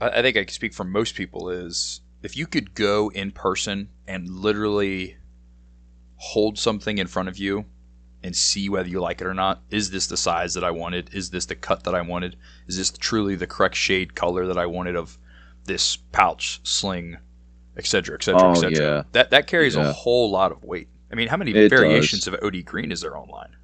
I, 0.00 0.08
I 0.08 0.22
think 0.22 0.36
I 0.36 0.44
can 0.44 0.52
speak 0.52 0.74
for 0.74 0.84
most 0.84 1.14
people 1.14 1.50
is 1.50 2.00
if 2.22 2.36
you 2.36 2.46
could 2.46 2.74
go 2.74 3.10
in 3.10 3.30
person 3.30 3.88
and 4.06 4.28
literally 4.28 5.16
hold 6.16 6.58
something 6.58 6.98
in 6.98 7.06
front 7.06 7.28
of 7.28 7.38
you 7.38 7.64
and 8.22 8.36
see 8.36 8.68
whether 8.68 8.88
you 8.88 9.00
like 9.00 9.20
it 9.20 9.26
or 9.26 9.34
not. 9.34 9.62
Is 9.70 9.90
this 9.90 10.06
the 10.06 10.16
size 10.16 10.54
that 10.54 10.64
I 10.64 10.70
wanted? 10.70 11.10
Is 11.14 11.30
this 11.30 11.46
the 11.46 11.54
cut 11.54 11.84
that 11.84 11.94
I 11.94 12.02
wanted? 12.02 12.36
Is 12.66 12.76
this 12.76 12.90
truly 12.90 13.34
the 13.36 13.46
correct 13.46 13.74
shade 13.74 14.14
color 14.14 14.46
that 14.46 14.58
I 14.58 14.66
wanted 14.66 14.96
of 14.96 15.18
this 15.64 15.96
pouch, 15.96 16.60
sling, 16.62 17.16
etc., 17.76 18.16
etc., 18.16 18.50
etc. 18.50 19.06
That 19.12 19.30
that 19.30 19.46
carries 19.46 19.76
yeah. 19.76 19.88
a 19.88 19.92
whole 19.92 20.30
lot 20.30 20.52
of 20.52 20.62
weight. 20.64 20.88
I 21.10 21.14
mean, 21.14 21.28
how 21.28 21.36
many 21.36 21.52
it 21.52 21.70
variations 21.70 22.24
does. 22.24 22.34
of 22.34 22.40
OD 22.42 22.64
green 22.64 22.92
is 22.92 23.00
there 23.00 23.16
online? 23.16 23.56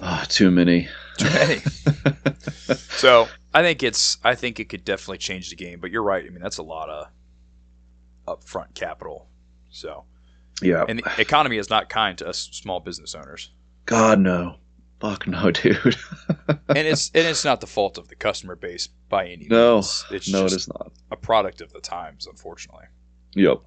Oh, 0.00 0.24
too 0.28 0.50
many. 0.50 0.88
Too 1.16 1.30
many. 1.30 1.58
so 2.96 3.28
I 3.54 3.62
think 3.62 3.82
it's 3.82 4.18
I 4.22 4.34
think 4.34 4.60
it 4.60 4.68
could 4.68 4.84
definitely 4.84 5.18
change 5.18 5.50
the 5.50 5.56
game. 5.56 5.80
But 5.80 5.90
you're 5.90 6.02
right. 6.02 6.24
I 6.24 6.28
mean, 6.28 6.42
that's 6.42 6.58
a 6.58 6.62
lot 6.62 6.90
of 6.90 7.06
upfront 8.26 8.74
capital. 8.74 9.28
So, 9.70 10.04
yeah, 10.60 10.84
and 10.88 11.00
the 11.00 11.20
economy 11.20 11.58
is 11.58 11.70
not 11.70 11.88
kind 11.88 12.16
to 12.18 12.28
us 12.28 12.48
small 12.52 12.80
business 12.80 13.14
owners. 13.14 13.50
God 13.86 14.20
no, 14.20 14.56
fuck 15.00 15.26
no, 15.26 15.50
dude. 15.50 15.96
and 16.48 16.78
it's 16.78 17.10
and 17.14 17.26
it's 17.26 17.44
not 17.44 17.60
the 17.60 17.66
fault 17.66 17.98
of 17.98 18.08
the 18.08 18.14
customer 18.14 18.56
base 18.56 18.88
by 19.08 19.26
any 19.26 19.46
no, 19.48 19.76
means. 19.76 20.04
It's 20.10 20.28
no, 20.28 20.46
it 20.46 20.52
is 20.52 20.68
not 20.68 20.92
a 21.10 21.16
product 21.16 21.60
of 21.60 21.72
the 21.72 21.80
times, 21.80 22.26
unfortunately. 22.26 22.86
Yep, 23.34 23.62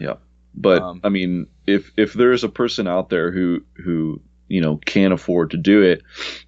yep. 0.00 0.20
But 0.54 0.82
um, 0.82 1.00
I 1.04 1.10
mean, 1.10 1.46
if 1.66 1.92
if 1.96 2.14
there 2.14 2.32
is 2.32 2.44
a 2.44 2.48
person 2.48 2.86
out 2.86 3.10
there 3.10 3.30
who 3.30 3.62
who 3.74 4.20
you 4.48 4.60
know 4.60 4.78
can 4.84 5.12
afford 5.12 5.50
to 5.50 5.56
do 5.56 5.82
it 5.82 6.02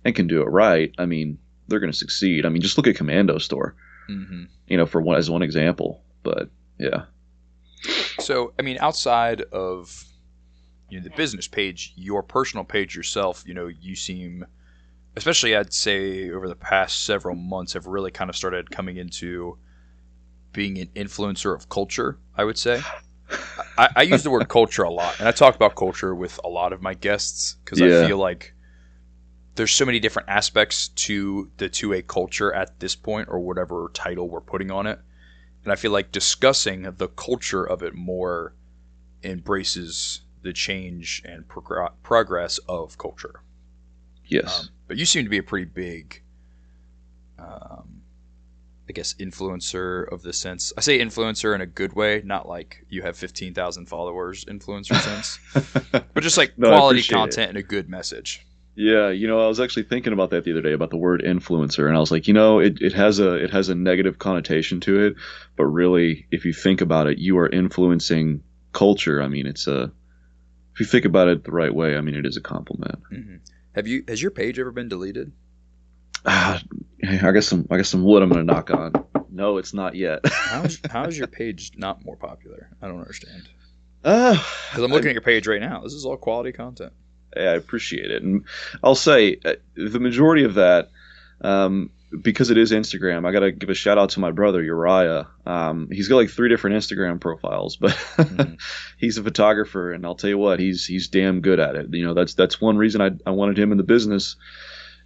and 0.04 0.14
can 0.14 0.26
do 0.26 0.40
it 0.42 0.46
right, 0.46 0.94
I 0.98 1.06
mean, 1.06 1.38
they're 1.68 1.80
going 1.80 1.92
to 1.92 1.98
succeed. 1.98 2.46
I 2.46 2.48
mean, 2.48 2.62
just 2.62 2.76
look 2.76 2.86
at 2.86 2.96
Kommando 2.96 3.40
Store. 3.40 3.74
Mm-hmm. 4.08 4.44
You 4.68 4.76
know, 4.76 4.86
for 4.86 5.00
one 5.00 5.18
as 5.18 5.30
one 5.30 5.42
example. 5.42 6.02
But 6.22 6.48
yeah. 6.78 7.04
So, 8.18 8.52
I 8.58 8.62
mean, 8.62 8.78
outside 8.80 9.42
of 9.52 10.04
you 10.88 10.98
know, 10.98 11.04
the 11.04 11.10
business 11.10 11.46
page, 11.46 11.92
your 11.96 12.22
personal 12.22 12.64
page 12.64 12.96
yourself, 12.96 13.44
you 13.46 13.54
know, 13.54 13.66
you 13.66 13.94
seem, 13.94 14.44
especially 15.16 15.54
I'd 15.54 15.72
say 15.72 16.30
over 16.30 16.48
the 16.48 16.56
past 16.56 17.04
several 17.04 17.36
months, 17.36 17.74
have 17.74 17.86
really 17.86 18.10
kind 18.10 18.30
of 18.30 18.36
started 18.36 18.70
coming 18.70 18.96
into 18.96 19.58
being 20.52 20.78
an 20.78 20.88
influencer 20.96 21.54
of 21.54 21.68
culture. 21.68 22.18
I 22.36 22.44
would 22.44 22.58
say. 22.58 22.82
I, 23.76 23.88
I 23.96 24.02
use 24.02 24.22
the 24.22 24.30
word 24.30 24.48
culture 24.48 24.82
a 24.82 24.90
lot, 24.90 25.18
and 25.18 25.28
I 25.28 25.32
talk 25.32 25.54
about 25.54 25.76
culture 25.76 26.14
with 26.14 26.40
a 26.42 26.48
lot 26.48 26.72
of 26.72 26.82
my 26.82 26.94
guests 26.94 27.56
because 27.64 27.78
yeah. 27.78 28.02
I 28.02 28.06
feel 28.06 28.18
like 28.18 28.54
there's 29.54 29.72
so 29.72 29.84
many 29.84 30.00
different 30.00 30.28
aspects 30.28 30.88
to 30.88 31.50
the 31.58 31.68
2A 31.68 32.06
culture 32.06 32.52
at 32.52 32.80
this 32.80 32.96
point, 32.96 33.28
or 33.30 33.38
whatever 33.40 33.90
title 33.92 34.28
we're 34.28 34.40
putting 34.40 34.70
on 34.70 34.86
it 34.86 34.98
and 35.68 35.72
I 35.74 35.76
feel 35.76 35.90
like 35.90 36.10
discussing 36.12 36.82
the 36.96 37.08
culture 37.08 37.62
of 37.62 37.82
it 37.82 37.94
more 37.94 38.54
embraces 39.22 40.22
the 40.40 40.54
change 40.54 41.20
and 41.26 41.46
progr- 41.46 41.92
progress 42.02 42.56
of 42.70 42.96
culture. 42.96 43.42
Yes. 44.24 44.60
Um, 44.62 44.68
but 44.86 44.96
you 44.96 45.04
seem 45.04 45.24
to 45.24 45.28
be 45.28 45.36
a 45.36 45.42
pretty 45.42 45.66
big, 45.66 46.22
um, 47.38 48.00
I 48.88 48.92
guess, 48.94 49.12
influencer 49.14 50.10
of 50.10 50.22
the 50.22 50.32
sense. 50.32 50.72
I 50.78 50.80
say 50.80 51.00
influencer 51.00 51.54
in 51.54 51.60
a 51.60 51.66
good 51.66 51.92
way, 51.92 52.22
not 52.24 52.48
like 52.48 52.86
you 52.88 53.02
have 53.02 53.18
15,000 53.18 53.84
followers 53.86 54.46
influencer 54.46 54.98
sense, 55.02 55.38
but 56.14 56.22
just 56.22 56.38
like 56.38 56.56
No, 56.58 56.68
quality 56.68 57.00
appreciate 57.00 57.14
it. 57.16 57.20
content 57.20 57.48
and 57.50 57.58
a 57.58 57.62
good 57.62 57.90
message. 57.90 58.46
Yeah, 58.80 59.08
you 59.10 59.26
know, 59.26 59.44
I 59.44 59.48
was 59.48 59.58
actually 59.58 59.82
thinking 59.82 60.12
about 60.12 60.30
that 60.30 60.44
the 60.44 60.52
other 60.52 60.62
day 60.62 60.72
about 60.72 60.90
the 60.90 60.96
word 60.96 61.20
influencer, 61.26 61.88
and 61.88 61.96
I 61.96 61.98
was 61.98 62.12
like, 62.12 62.28
you 62.28 62.34
know, 62.34 62.60
it, 62.60 62.80
it 62.80 62.92
has 62.92 63.18
a 63.18 63.34
it 63.34 63.50
has 63.50 63.68
a 63.68 63.74
negative 63.74 64.20
connotation 64.20 64.78
to 64.82 65.06
it, 65.06 65.14
but 65.56 65.64
really, 65.66 66.26
if 66.30 66.44
you 66.44 66.52
think 66.52 66.80
about 66.80 67.08
it, 67.08 67.18
you 67.18 67.38
are 67.38 67.48
influencing 67.48 68.44
culture. 68.72 69.20
I 69.20 69.26
mean, 69.26 69.48
it's 69.48 69.66
a 69.66 69.90
if 70.74 70.78
you 70.78 70.86
think 70.86 71.06
about 71.06 71.26
it 71.26 71.42
the 71.42 71.50
right 71.50 71.74
way, 71.74 71.96
I 71.96 72.00
mean, 72.02 72.14
it 72.14 72.24
is 72.24 72.36
a 72.36 72.40
compliment. 72.40 73.00
hmm 73.10 73.36
Have 73.74 73.88
you 73.88 74.04
has 74.06 74.22
your 74.22 74.30
page 74.30 74.60
ever 74.60 74.70
been 74.70 74.88
deleted? 74.88 75.32
Ah, 76.24 76.62
I 77.02 77.32
guess 77.32 77.48
some 77.48 77.66
I 77.72 77.78
guess 77.78 77.88
some 77.88 78.04
wood 78.04 78.22
I'm 78.22 78.28
gonna 78.28 78.44
knock 78.44 78.70
on. 78.70 78.92
No, 79.28 79.56
it's 79.58 79.74
not 79.74 79.96
yet. 79.96 80.20
How 80.24 80.62
is, 80.62 80.80
how 80.90 81.04
is 81.06 81.18
your 81.18 81.26
page 81.26 81.72
not 81.76 82.04
more 82.04 82.16
popular? 82.16 82.70
I 82.80 82.86
don't 82.86 83.00
understand. 83.00 83.48
uh, 84.04 84.34
Because 84.70 84.84
I'm 84.84 84.92
looking 84.92 85.08
at 85.08 85.14
your 85.14 85.22
page 85.22 85.48
right 85.48 85.60
now. 85.60 85.82
This 85.82 85.94
is 85.94 86.04
all 86.04 86.16
quality 86.16 86.52
content. 86.52 86.92
I 87.36 87.40
appreciate 87.54 88.10
it, 88.10 88.22
and 88.22 88.44
I'll 88.82 88.94
say 88.94 89.38
uh, 89.44 89.54
the 89.76 90.00
majority 90.00 90.44
of 90.44 90.54
that, 90.54 90.90
um, 91.40 91.90
because 92.22 92.50
it 92.50 92.56
is 92.56 92.72
Instagram. 92.72 93.26
I 93.26 93.32
got 93.32 93.40
to 93.40 93.52
give 93.52 93.68
a 93.68 93.74
shout 93.74 93.98
out 93.98 94.10
to 94.10 94.20
my 94.20 94.30
brother 94.30 94.62
Uriah. 94.62 95.26
Um, 95.44 95.88
he's 95.92 96.08
got 96.08 96.16
like 96.16 96.30
three 96.30 96.48
different 96.48 96.76
Instagram 96.76 97.20
profiles, 97.20 97.76
but 97.76 97.90
Mhm. 98.16 98.58
he's 98.98 99.18
a 99.18 99.22
photographer, 99.22 99.92
and 99.92 100.06
I'll 100.06 100.14
tell 100.14 100.30
you 100.30 100.38
what, 100.38 100.58
he's 100.58 100.86
he's 100.86 101.08
damn 101.08 101.40
good 101.40 101.60
at 101.60 101.76
it. 101.76 101.92
You 101.92 102.06
know, 102.06 102.14
that's 102.14 102.34
that's 102.34 102.60
one 102.60 102.76
reason 102.78 103.00
I 103.00 103.10
I 103.26 103.32
wanted 103.32 103.58
him 103.58 103.72
in 103.72 103.78
the 103.78 103.84
business. 103.84 104.36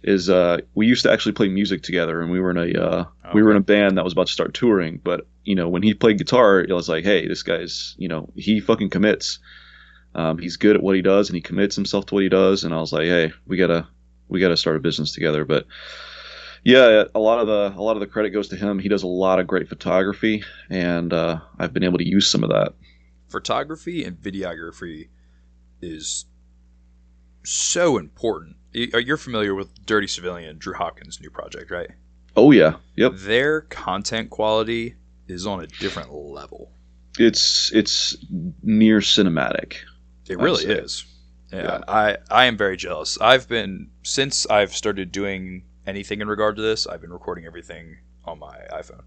Is 0.05 0.29
uh, 0.29 0.57
we 0.75 0.85
used 0.85 1.03
to 1.03 1.11
actually 1.11 1.31
play 1.31 1.47
music 1.47 1.81
together, 1.81 2.21
and 2.21 2.29
we 2.29 2.41
were 2.41 2.51
in 2.51 2.57
a 2.57 2.81
uh, 2.81 3.05
we 3.33 3.41
were 3.41 3.51
in 3.51 3.57
a 3.57 3.61
band 3.61 3.97
that 3.97 4.03
was 4.03 4.11
about 4.11 4.27
to 4.27 4.33
start 4.33 4.53
touring. 4.53 4.99
But 5.01 5.27
you 5.45 5.55
know, 5.55 5.69
when 5.69 5.81
he 5.81 5.93
played 5.93 6.17
guitar, 6.17 6.59
it 6.59 6.73
was 6.73 6.89
like, 6.89 7.05
hey, 7.05 7.25
this 7.27 7.41
guy's 7.43 7.95
you 7.97 8.09
know 8.09 8.29
he 8.35 8.59
fucking 8.59 8.89
commits. 8.89 9.39
Um, 10.15 10.37
he's 10.37 10.57
good 10.57 10.75
at 10.75 10.83
what 10.83 10.95
he 10.95 11.01
does, 11.01 11.29
and 11.29 11.35
he 11.35 11.41
commits 11.41 11.75
himself 11.75 12.05
to 12.07 12.13
what 12.15 12.23
he 12.23 12.29
does. 12.29 12.63
And 12.63 12.73
I 12.73 12.79
was 12.79 12.93
like, 12.93 13.05
hey, 13.05 13.31
we 13.47 13.57
gotta 13.57 13.87
we 14.29 14.39
gotta 14.39 14.57
start 14.57 14.75
a 14.77 14.79
business 14.79 15.11
together. 15.13 15.45
But 15.45 15.65
yeah, 16.63 17.03
a 17.13 17.19
lot 17.19 17.39
of 17.39 17.47
the 17.47 17.73
a 17.77 17.81
lot 17.81 17.95
of 17.95 17.99
the 17.99 18.07
credit 18.07 18.29
goes 18.31 18.47
to 18.49 18.55
him. 18.55 18.79
He 18.79 18.89
does 18.89 19.03
a 19.03 19.07
lot 19.07 19.39
of 19.39 19.47
great 19.47 19.67
photography, 19.69 20.43
and 20.69 21.11
uh, 21.13 21.39
I've 21.59 21.73
been 21.73 21.83
able 21.83 21.97
to 21.97 22.07
use 22.07 22.29
some 22.29 22.43
of 22.43 22.49
that. 22.51 22.73
photography 23.27 24.03
and 24.03 24.17
videography 24.17 25.09
is 25.81 26.25
so 27.43 27.97
important. 27.97 28.55
Uh, 28.75 28.97
You're 28.97 29.17
familiar 29.17 29.53
with 29.53 29.85
Dirty 29.85 30.07
Civilian, 30.07 30.57
Drew 30.57 30.73
Hopkins' 30.73 31.19
new 31.19 31.29
project, 31.29 31.69
right? 31.71 31.89
Oh 32.35 32.51
yeah, 32.51 32.75
yep. 32.95 33.13
Their 33.15 33.61
content 33.61 34.29
quality 34.29 34.95
is 35.27 35.45
on 35.45 35.61
a 35.63 35.67
different 35.67 36.13
level. 36.13 36.71
It's 37.19 37.71
it's 37.73 38.15
near 38.63 38.99
cinematic. 38.99 39.75
It 40.27 40.39
really 40.39 40.65
is. 40.65 41.05
Yeah, 41.51 41.63
Yeah. 41.63 41.79
I 41.87 42.17
I 42.31 42.45
am 42.45 42.57
very 42.57 42.77
jealous. 42.77 43.17
I've 43.19 43.47
been 43.47 43.89
since 44.03 44.45
I've 44.47 44.73
started 44.73 45.11
doing 45.11 45.63
anything 45.85 46.21
in 46.21 46.27
regard 46.27 46.55
to 46.55 46.61
this. 46.61 46.87
I've 46.87 47.01
been 47.01 47.13
recording 47.13 47.45
everything 47.45 47.97
on 48.25 48.39
my 48.39 48.57
iPhone. 48.71 49.03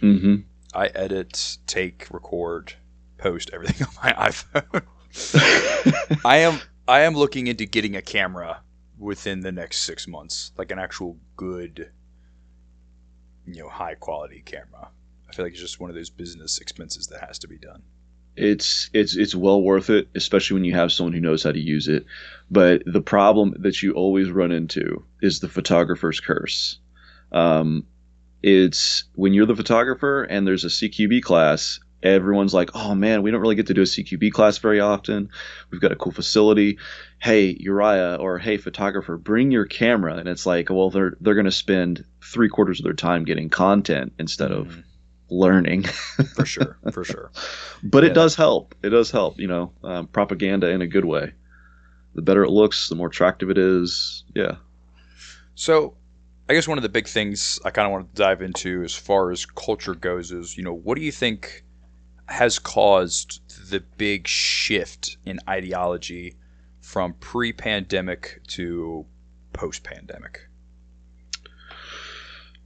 Mm-hmm. 0.00 0.36
I 0.74 0.86
edit, 0.88 1.58
take, 1.66 2.06
record, 2.10 2.74
post 3.16 3.50
everything 3.52 3.86
on 3.88 3.94
my 4.02 4.12
iPhone. 4.28 4.82
I 6.24 6.38
am 6.38 6.60
I 6.86 7.00
am 7.00 7.14
looking 7.14 7.46
into 7.46 7.66
getting 7.66 7.96
a 7.96 8.02
camera 8.02 8.62
within 8.98 9.40
the 9.40 9.52
next 9.52 9.82
six 9.82 10.06
months, 10.08 10.52
like 10.56 10.70
an 10.70 10.78
actual 10.78 11.18
good, 11.36 11.90
you 13.46 13.62
know, 13.62 13.68
high 13.68 13.94
quality 13.94 14.42
camera. 14.44 14.90
I 15.28 15.32
feel 15.34 15.44
like 15.44 15.52
it's 15.52 15.60
just 15.60 15.80
one 15.80 15.90
of 15.90 15.96
those 15.96 16.10
business 16.10 16.58
expenses 16.58 17.06
that 17.08 17.20
has 17.26 17.38
to 17.40 17.48
be 17.48 17.58
done. 17.58 17.82
It's 18.38 18.88
it's 18.92 19.16
it's 19.16 19.34
well 19.34 19.60
worth 19.62 19.90
it, 19.90 20.08
especially 20.14 20.54
when 20.54 20.64
you 20.64 20.74
have 20.74 20.92
someone 20.92 21.12
who 21.12 21.20
knows 21.20 21.42
how 21.42 21.52
to 21.52 21.60
use 21.60 21.88
it. 21.88 22.06
But 22.50 22.82
the 22.86 23.02
problem 23.02 23.54
that 23.58 23.82
you 23.82 23.92
always 23.92 24.30
run 24.30 24.52
into 24.52 25.04
is 25.20 25.40
the 25.40 25.48
photographer's 25.48 26.20
curse. 26.20 26.78
Um, 27.32 27.84
it's 28.42 29.04
when 29.14 29.34
you're 29.34 29.46
the 29.46 29.56
photographer 29.56 30.22
and 30.22 30.46
there's 30.46 30.64
a 30.64 30.68
CQB 30.68 31.22
class. 31.22 31.80
Everyone's 32.00 32.54
like, 32.54 32.70
"Oh 32.74 32.94
man, 32.94 33.22
we 33.22 33.32
don't 33.32 33.40
really 33.40 33.56
get 33.56 33.66
to 33.66 33.74
do 33.74 33.82
a 33.82 33.86
CQB 33.86 34.30
class 34.32 34.58
very 34.58 34.78
often. 34.78 35.30
We've 35.70 35.80
got 35.80 35.90
a 35.90 35.96
cool 35.96 36.12
facility. 36.12 36.78
Hey, 37.18 37.56
Uriah, 37.58 38.14
or 38.20 38.38
hey, 38.38 38.56
photographer, 38.56 39.16
bring 39.16 39.50
your 39.50 39.66
camera." 39.66 40.14
And 40.14 40.28
it's 40.28 40.46
like, 40.46 40.70
well, 40.70 40.90
they're 40.90 41.16
they're 41.20 41.34
going 41.34 41.44
to 41.46 41.50
spend 41.50 42.04
three 42.22 42.48
quarters 42.48 42.78
of 42.78 42.84
their 42.84 42.92
time 42.92 43.24
getting 43.24 43.48
content 43.50 44.12
instead 44.18 44.52
of 44.52 44.68
Mhm. 44.68 44.82
Learning. 45.30 45.84
for 45.84 46.44
sure, 46.46 46.78
for 46.92 47.04
sure. 47.04 47.30
but 47.82 48.02
Yeah. 48.04 48.10
it 48.10 48.14
does 48.14 48.34
help. 48.34 48.74
It 48.82 48.90
does 48.90 49.10
help. 49.10 49.38
You 49.38 49.48
know, 49.48 49.72
um, 49.84 50.06
propaganda 50.08 50.70
in 50.70 50.82
a 50.82 50.86
good 50.86 51.04
way. 51.04 51.32
The 52.14 52.22
better 52.22 52.42
it 52.44 52.50
looks, 52.50 52.88
the 52.88 52.94
more 52.96 53.08
attractive 53.08 53.50
it 53.50 53.58
is. 53.58 54.24
Yeah. 54.34 54.56
So, 55.54 55.94
I 56.48 56.54
guess 56.54 56.66
one 56.66 56.78
of 56.78 56.82
the 56.82 56.88
big 56.88 57.06
things 57.06 57.60
I 57.64 57.70
kind 57.70 57.86
of 57.86 57.92
want 57.92 58.14
to 58.14 58.22
dive 58.22 58.42
into 58.42 58.82
as 58.82 58.94
far 58.94 59.30
as 59.30 59.44
culture 59.44 59.94
goes 59.94 60.32
is, 60.32 60.56
you 60.56 60.64
know, 60.64 60.72
what 60.72 60.96
do 60.96 61.02
you 61.04 61.12
think 61.12 61.64
has 62.26 62.58
caused 62.58 63.40
the 63.70 63.80
big 63.98 64.26
shift 64.26 65.16
in 65.26 65.38
ideology 65.48 66.36
from 66.80 67.12
pre-pandemic 67.14 68.40
to 68.48 69.04
post-pandemic? 69.52 70.47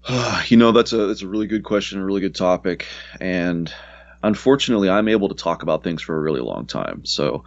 you 0.47 0.57
know, 0.57 0.73
that's 0.73 0.93
a 0.93 1.07
that's 1.07 1.23
a 1.23 1.29
really 1.29 1.47
good 1.47 1.65
question, 1.65 2.01
a 2.01 2.05
really 2.05 2.21
good 2.21 2.35
topic, 2.35 2.87
and 3.21 3.73
unfortunately, 4.25 4.89
I'm 4.89 5.09
able 5.09 5.29
to 5.29 5.35
talk 5.35 5.63
about 5.63 5.83
things 5.85 6.03
for 6.03 6.17
a 6.17 6.21
really 6.21 6.41
long 6.41 6.67
time. 6.67 7.05
So, 7.05 7.45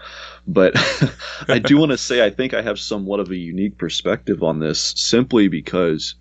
but 0.48 0.74
I 1.48 1.60
do 1.60 1.78
want 1.80 1.92
to 1.92 1.98
say 1.98 2.24
I 2.26 2.30
think 2.30 2.54
I 2.54 2.62
have 2.62 2.80
somewhat 2.80 3.20
of 3.20 3.30
a 3.30 3.36
unique 3.36 3.78
perspective 3.78 4.44
on 4.44 4.60
this, 4.60 4.94
simply 4.96 5.48
because. 5.48 6.16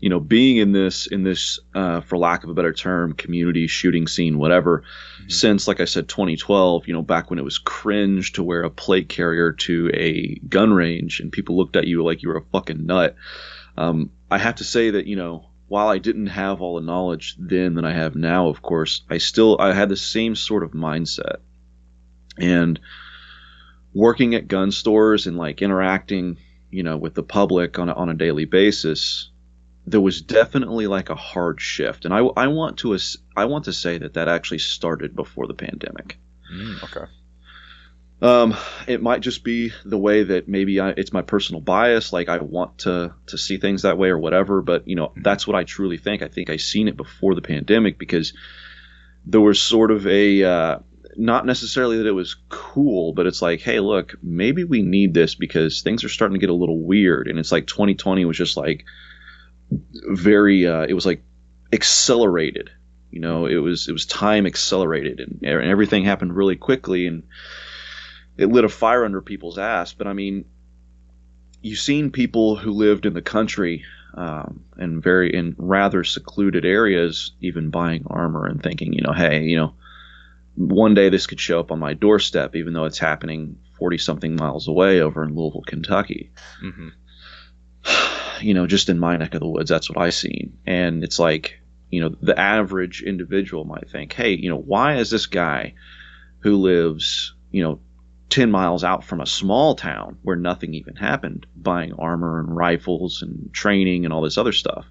You 0.00 0.08
know, 0.08 0.18
being 0.18 0.56
in 0.56 0.72
this 0.72 1.06
in 1.06 1.22
this, 1.22 1.60
uh, 1.76 2.00
for 2.00 2.18
lack 2.18 2.42
of 2.42 2.50
a 2.50 2.54
better 2.54 2.72
term, 2.72 3.12
community 3.12 3.68
shooting 3.68 4.08
scene, 4.08 4.36
whatever, 4.36 4.82
Mhm. 5.22 5.30
since 5.30 5.68
like 5.68 5.78
I 5.80 5.84
said, 5.84 6.08
2012. 6.08 6.88
You 6.88 6.92
know, 6.92 7.02
back 7.02 7.30
when 7.30 7.38
it 7.38 7.44
was 7.44 7.56
cringe 7.58 8.32
to 8.32 8.42
wear 8.42 8.64
a 8.64 8.70
plate 8.70 9.08
carrier 9.08 9.52
to 9.52 9.92
a 9.94 10.40
gun 10.48 10.72
range, 10.72 11.20
and 11.20 11.30
people 11.30 11.56
looked 11.56 11.76
at 11.76 11.86
you 11.86 12.02
like 12.02 12.20
you 12.20 12.30
were 12.30 12.36
a 12.38 12.44
fucking 12.52 12.84
nut. 12.84 13.14
Um, 13.76 14.10
I 14.32 14.38
have 14.38 14.56
to 14.56 14.64
say 14.64 14.90
that 14.90 15.06
you 15.06 15.16
know, 15.16 15.50
while 15.68 15.88
I 15.88 15.98
didn't 15.98 16.28
have 16.28 16.62
all 16.62 16.76
the 16.76 16.86
knowledge 16.86 17.36
then 17.38 17.74
that 17.74 17.84
I 17.84 17.92
have 17.92 18.16
now, 18.16 18.48
of 18.48 18.62
course, 18.62 19.02
I 19.10 19.18
still 19.18 19.58
I 19.60 19.74
had 19.74 19.90
the 19.90 19.96
same 19.96 20.34
sort 20.34 20.62
of 20.62 20.70
mindset, 20.72 21.36
and 22.38 22.80
working 23.92 24.34
at 24.34 24.48
gun 24.48 24.70
stores 24.70 25.26
and 25.26 25.36
like 25.36 25.60
interacting, 25.60 26.38
you 26.70 26.82
know, 26.82 26.96
with 26.96 27.12
the 27.14 27.22
public 27.22 27.78
on 27.78 27.90
a, 27.90 27.92
on 27.92 28.08
a 28.08 28.14
daily 28.14 28.46
basis. 28.46 29.28
There 29.84 30.00
was 30.00 30.22
definitely 30.22 30.86
like 30.86 31.10
a 31.10 31.16
hard 31.16 31.60
shift, 31.60 32.04
and 32.04 32.14
I, 32.14 32.20
I 32.20 32.46
want 32.46 32.78
to 32.78 32.96
I 33.36 33.44
want 33.46 33.64
to 33.64 33.72
say 33.72 33.98
that 33.98 34.14
that 34.14 34.28
actually 34.28 34.60
started 34.60 35.14
before 35.14 35.46
the 35.46 35.54
pandemic. 35.54 36.18
Mm, 36.54 36.82
okay. 36.84 37.10
Um, 38.22 38.56
it 38.86 39.02
might 39.02 39.20
just 39.20 39.42
be 39.42 39.72
the 39.84 39.98
way 39.98 40.22
that 40.22 40.46
maybe 40.46 40.78
I, 40.78 40.90
it's 40.90 41.12
my 41.12 41.22
personal 41.22 41.60
bias. 41.60 42.12
Like 42.12 42.28
I 42.28 42.38
want 42.38 42.78
to 42.78 43.12
to 43.26 43.36
see 43.36 43.58
things 43.58 43.82
that 43.82 43.98
way 43.98 44.10
or 44.10 44.18
whatever. 44.18 44.62
But 44.62 44.86
you 44.86 44.94
know, 44.94 45.12
that's 45.16 45.44
what 45.44 45.56
I 45.56 45.64
truly 45.64 45.98
think. 45.98 46.22
I 46.22 46.28
think 46.28 46.48
I 46.48 46.56
seen 46.56 46.86
it 46.86 46.96
before 46.96 47.34
the 47.34 47.42
pandemic 47.42 47.98
because 47.98 48.32
there 49.26 49.40
was 49.40 49.60
sort 49.60 49.90
of 49.90 50.06
a 50.06 50.44
uh, 50.44 50.78
not 51.16 51.46
necessarily 51.46 51.98
that 51.98 52.06
it 52.06 52.12
was 52.12 52.36
cool, 52.48 53.12
but 53.12 53.26
it's 53.26 53.42
like, 53.42 53.60
hey, 53.60 53.80
look, 53.80 54.14
maybe 54.22 54.62
we 54.62 54.82
need 54.82 55.14
this 55.14 55.34
because 55.34 55.82
things 55.82 56.04
are 56.04 56.08
starting 56.08 56.34
to 56.34 56.40
get 56.40 56.50
a 56.50 56.54
little 56.54 56.80
weird. 56.80 57.26
And 57.26 57.40
it's 57.40 57.50
like 57.50 57.66
2020 57.66 58.24
was 58.24 58.38
just 58.38 58.56
like 58.56 58.84
very. 59.70 60.64
Uh, 60.64 60.86
it 60.88 60.94
was 60.94 61.06
like 61.06 61.24
accelerated. 61.72 62.70
You 63.10 63.18
know, 63.18 63.46
it 63.46 63.56
was 63.56 63.88
it 63.88 63.92
was 63.92 64.06
time 64.06 64.46
accelerated, 64.46 65.18
and, 65.18 65.40
and 65.42 65.68
everything 65.68 66.04
happened 66.04 66.36
really 66.36 66.56
quickly, 66.56 67.08
and 67.08 67.24
it 68.42 68.48
lit 68.48 68.64
a 68.64 68.68
fire 68.68 69.04
under 69.04 69.20
people's 69.20 69.58
ass. 69.58 69.92
But 69.92 70.06
I 70.06 70.12
mean, 70.12 70.44
you've 71.62 71.78
seen 71.78 72.10
people 72.10 72.56
who 72.56 72.72
lived 72.72 73.06
in 73.06 73.14
the 73.14 73.22
country 73.22 73.84
um, 74.14 74.64
and 74.76 75.02
very 75.02 75.34
in 75.34 75.54
rather 75.56 76.04
secluded 76.04 76.64
areas, 76.64 77.32
even 77.40 77.70
buying 77.70 78.04
armor 78.08 78.46
and 78.46 78.62
thinking, 78.62 78.92
you 78.92 79.02
know, 79.02 79.12
hey, 79.12 79.44
you 79.44 79.56
know, 79.56 79.74
one 80.54 80.94
day 80.94 81.08
this 81.08 81.26
could 81.26 81.40
show 81.40 81.60
up 81.60 81.70
on 81.72 81.78
my 81.78 81.94
doorstep, 81.94 82.54
even 82.56 82.74
though 82.74 82.84
it's 82.84 82.98
happening 82.98 83.58
forty 83.78 83.96
something 83.96 84.36
miles 84.36 84.68
away 84.68 85.00
over 85.00 85.24
in 85.24 85.34
Louisville, 85.34 85.64
Kentucky. 85.66 86.32
hmm 86.60 86.88
You 88.42 88.54
know, 88.54 88.66
just 88.66 88.88
in 88.88 88.98
my 88.98 89.16
neck 89.16 89.34
of 89.34 89.40
the 89.40 89.46
woods, 89.46 89.70
that's 89.70 89.88
what 89.88 89.98
I 89.98 90.10
seen, 90.10 90.58
and 90.66 91.04
it's 91.04 91.20
like, 91.20 91.60
you 91.90 92.00
know, 92.00 92.08
the 92.20 92.36
average 92.36 93.00
individual 93.00 93.64
might 93.64 93.88
think, 93.88 94.12
hey, 94.12 94.32
you 94.34 94.50
know, 94.50 94.58
why 94.58 94.96
is 94.96 95.10
this 95.10 95.26
guy 95.26 95.74
who 96.40 96.56
lives, 96.56 97.34
you 97.52 97.62
know, 97.62 97.80
10 98.32 98.50
miles 98.50 98.82
out 98.82 99.04
from 99.04 99.20
a 99.20 99.26
small 99.26 99.74
town 99.74 100.18
where 100.22 100.36
nothing 100.36 100.74
even 100.74 100.96
happened, 100.96 101.46
buying 101.54 101.92
armor 101.92 102.40
and 102.40 102.56
rifles 102.56 103.22
and 103.22 103.52
training 103.52 104.04
and 104.04 104.12
all 104.12 104.22
this 104.22 104.38
other 104.38 104.52
stuff. 104.52 104.86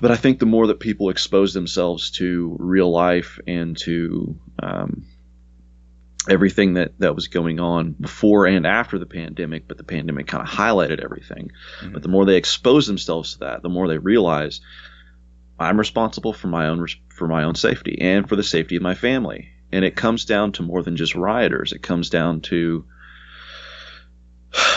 But 0.00 0.10
I 0.10 0.16
think 0.16 0.38
the 0.38 0.46
more 0.46 0.66
that 0.68 0.80
people 0.80 1.08
expose 1.08 1.54
themselves 1.54 2.10
to 2.12 2.56
real 2.58 2.90
life 2.90 3.38
and 3.46 3.76
to 3.78 4.38
um, 4.62 5.06
everything 6.28 6.74
that, 6.74 6.98
that 6.98 7.14
was 7.14 7.28
going 7.28 7.60
on 7.60 7.94
before 7.98 8.46
and 8.46 8.66
after 8.66 8.98
the 8.98 9.06
pandemic, 9.06 9.66
but 9.68 9.78
the 9.78 9.84
pandemic 9.84 10.26
kind 10.26 10.42
of 10.42 10.48
highlighted 10.52 11.02
everything. 11.02 11.52
Mhm. 11.82 11.92
But 11.92 12.02
the 12.02 12.08
more 12.08 12.26
they 12.26 12.36
expose 12.36 12.86
themselves 12.86 13.34
to 13.34 13.38
that, 13.40 13.62
the 13.62 13.68
more 13.68 13.88
they 13.88 13.98
realize 13.98 14.60
I'm 15.58 15.78
responsible 15.78 16.32
for 16.32 16.48
my 16.48 16.68
own 16.68 16.86
for 17.08 17.26
my 17.26 17.44
own 17.44 17.54
safety 17.54 17.98
and 18.00 18.28
for 18.28 18.36
the 18.36 18.42
safety 18.42 18.76
of 18.76 18.82
my 18.82 18.94
family. 18.94 19.48
And 19.72 19.84
it 19.84 19.96
comes 19.96 20.24
down 20.24 20.52
to 20.52 20.62
more 20.62 20.82
than 20.82 20.96
just 20.96 21.14
rioters. 21.14 21.72
It 21.72 21.82
comes 21.82 22.10
down 22.10 22.40
to 22.42 22.84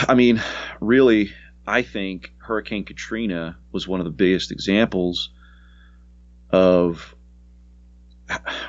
I 0.08 0.16
mean, 0.16 0.42
really, 0.82 1.32
I 1.66 1.82
think 1.82 2.34
Hurricane 2.40 2.84
Katrina 2.84 3.58
was 3.72 3.88
one 3.88 4.00
of 4.02 4.06
the 4.06 4.12
biggest 4.12 4.52
examples 4.52 5.30
of 6.50 7.16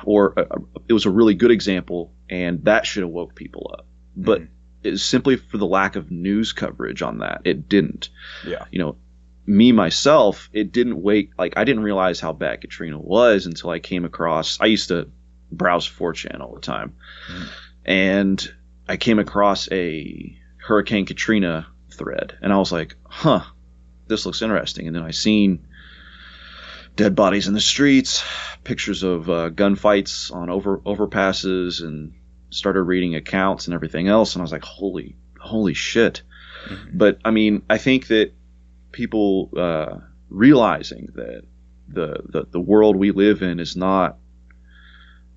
or 0.05 0.37
uh, 0.39 0.57
it 0.87 0.93
was 0.93 1.05
a 1.05 1.09
really 1.09 1.33
good 1.33 1.51
example 1.51 2.13
and 2.29 2.63
that 2.65 2.85
should 2.85 3.03
have 3.03 3.11
woke 3.11 3.35
people 3.35 3.73
up. 3.77 3.85
But 4.15 4.41
Mhm. 4.41 4.47
it's 4.83 5.03
simply 5.03 5.35
for 5.37 5.57
the 5.57 5.65
lack 5.65 5.95
of 5.95 6.11
news 6.11 6.51
coverage 6.53 7.01
on 7.01 7.19
that. 7.19 7.41
It 7.45 7.67
didn't. 7.69 8.09
Yeah. 8.45 8.65
You 8.71 8.79
know, 8.79 8.95
me 9.45 9.71
myself, 9.73 10.49
it 10.53 10.71
didn't 10.71 11.01
wait. 11.01 11.31
Like 11.37 11.53
I 11.57 11.63
didn't 11.65 11.83
realize 11.83 12.19
how 12.19 12.31
bad 12.33 12.61
Katrina 12.61 12.99
was 12.99 13.45
until 13.45 13.69
I 13.69 13.79
came 13.79 14.05
across. 14.05 14.57
I 14.61 14.65
used 14.67 14.87
to 14.89 15.09
browse 15.57 15.87
4chan 15.87 16.39
all 16.41 16.55
the 16.55 16.61
time, 16.61 16.93
Mhm. 17.31 17.47
and 17.85 18.53
I 18.87 18.97
came 18.97 19.19
across 19.19 19.71
a 19.71 20.37
Hurricane 20.57 21.05
Katrina 21.05 21.67
thread, 21.91 22.37
and 22.41 22.51
I 22.53 22.57
was 22.57 22.71
like, 22.71 22.95
"Huh, 23.07 23.43
this 24.07 24.25
looks 24.25 24.41
interesting." 24.41 24.87
And 24.87 24.95
then 24.95 25.03
I 25.03 25.11
seen 25.11 25.59
dead 26.95 27.15
bodies 27.15 27.47
in 27.47 27.53
the 27.53 27.61
streets, 27.61 28.23
pictures 28.63 29.03
of 29.03 29.29
uh, 29.29 29.49
gunfights 29.49 30.31
on 30.33 30.49
over 30.49 30.77
overpasses, 30.79 31.81
and 31.81 32.13
started 32.49 32.83
reading 32.83 33.15
accounts 33.15 33.67
and 33.67 33.73
everything 33.73 34.07
else, 34.07 34.35
and 34.35 34.41
I 34.41 34.43
was 34.43 34.51
like, 34.51 34.63
"Holy, 34.63 35.15
holy 35.39 35.73
shit!" 35.73 36.21
Mhm. 36.67 36.89
But 36.93 37.19
I 37.25 37.31
mean, 37.31 37.63
I 37.69 37.77
think 37.77 38.07
that 38.07 38.31
people 38.91 39.49
uh, 39.57 39.97
realizing 40.29 41.09
that 41.15 41.43
the, 41.89 42.21
the 42.29 42.45
the 42.51 42.59
world 42.61 42.95
we 42.95 43.11
live 43.11 43.41
in 43.41 43.59
is 43.59 43.75
not 43.75 44.17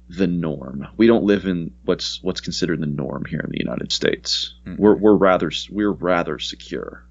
the 0.09 0.27
norm. 0.27 0.87
We 0.97 1.07
don't 1.07 1.25
live 1.25 1.47
in 1.47 1.73
what's 1.85 2.23
what's 2.23 2.41
considered 2.41 2.81
the 2.81 2.87
norm 2.87 3.25
here 3.25 3.41
in 3.41 3.51
the 3.51 3.59
United 3.59 3.91
States. 3.93 4.55
Mhm. 4.65 4.79
We're 4.79 4.95
we're 4.95 5.17
rather 5.17 5.51
we're 5.71 5.91
rather 5.91 6.39
secure. 6.39 7.05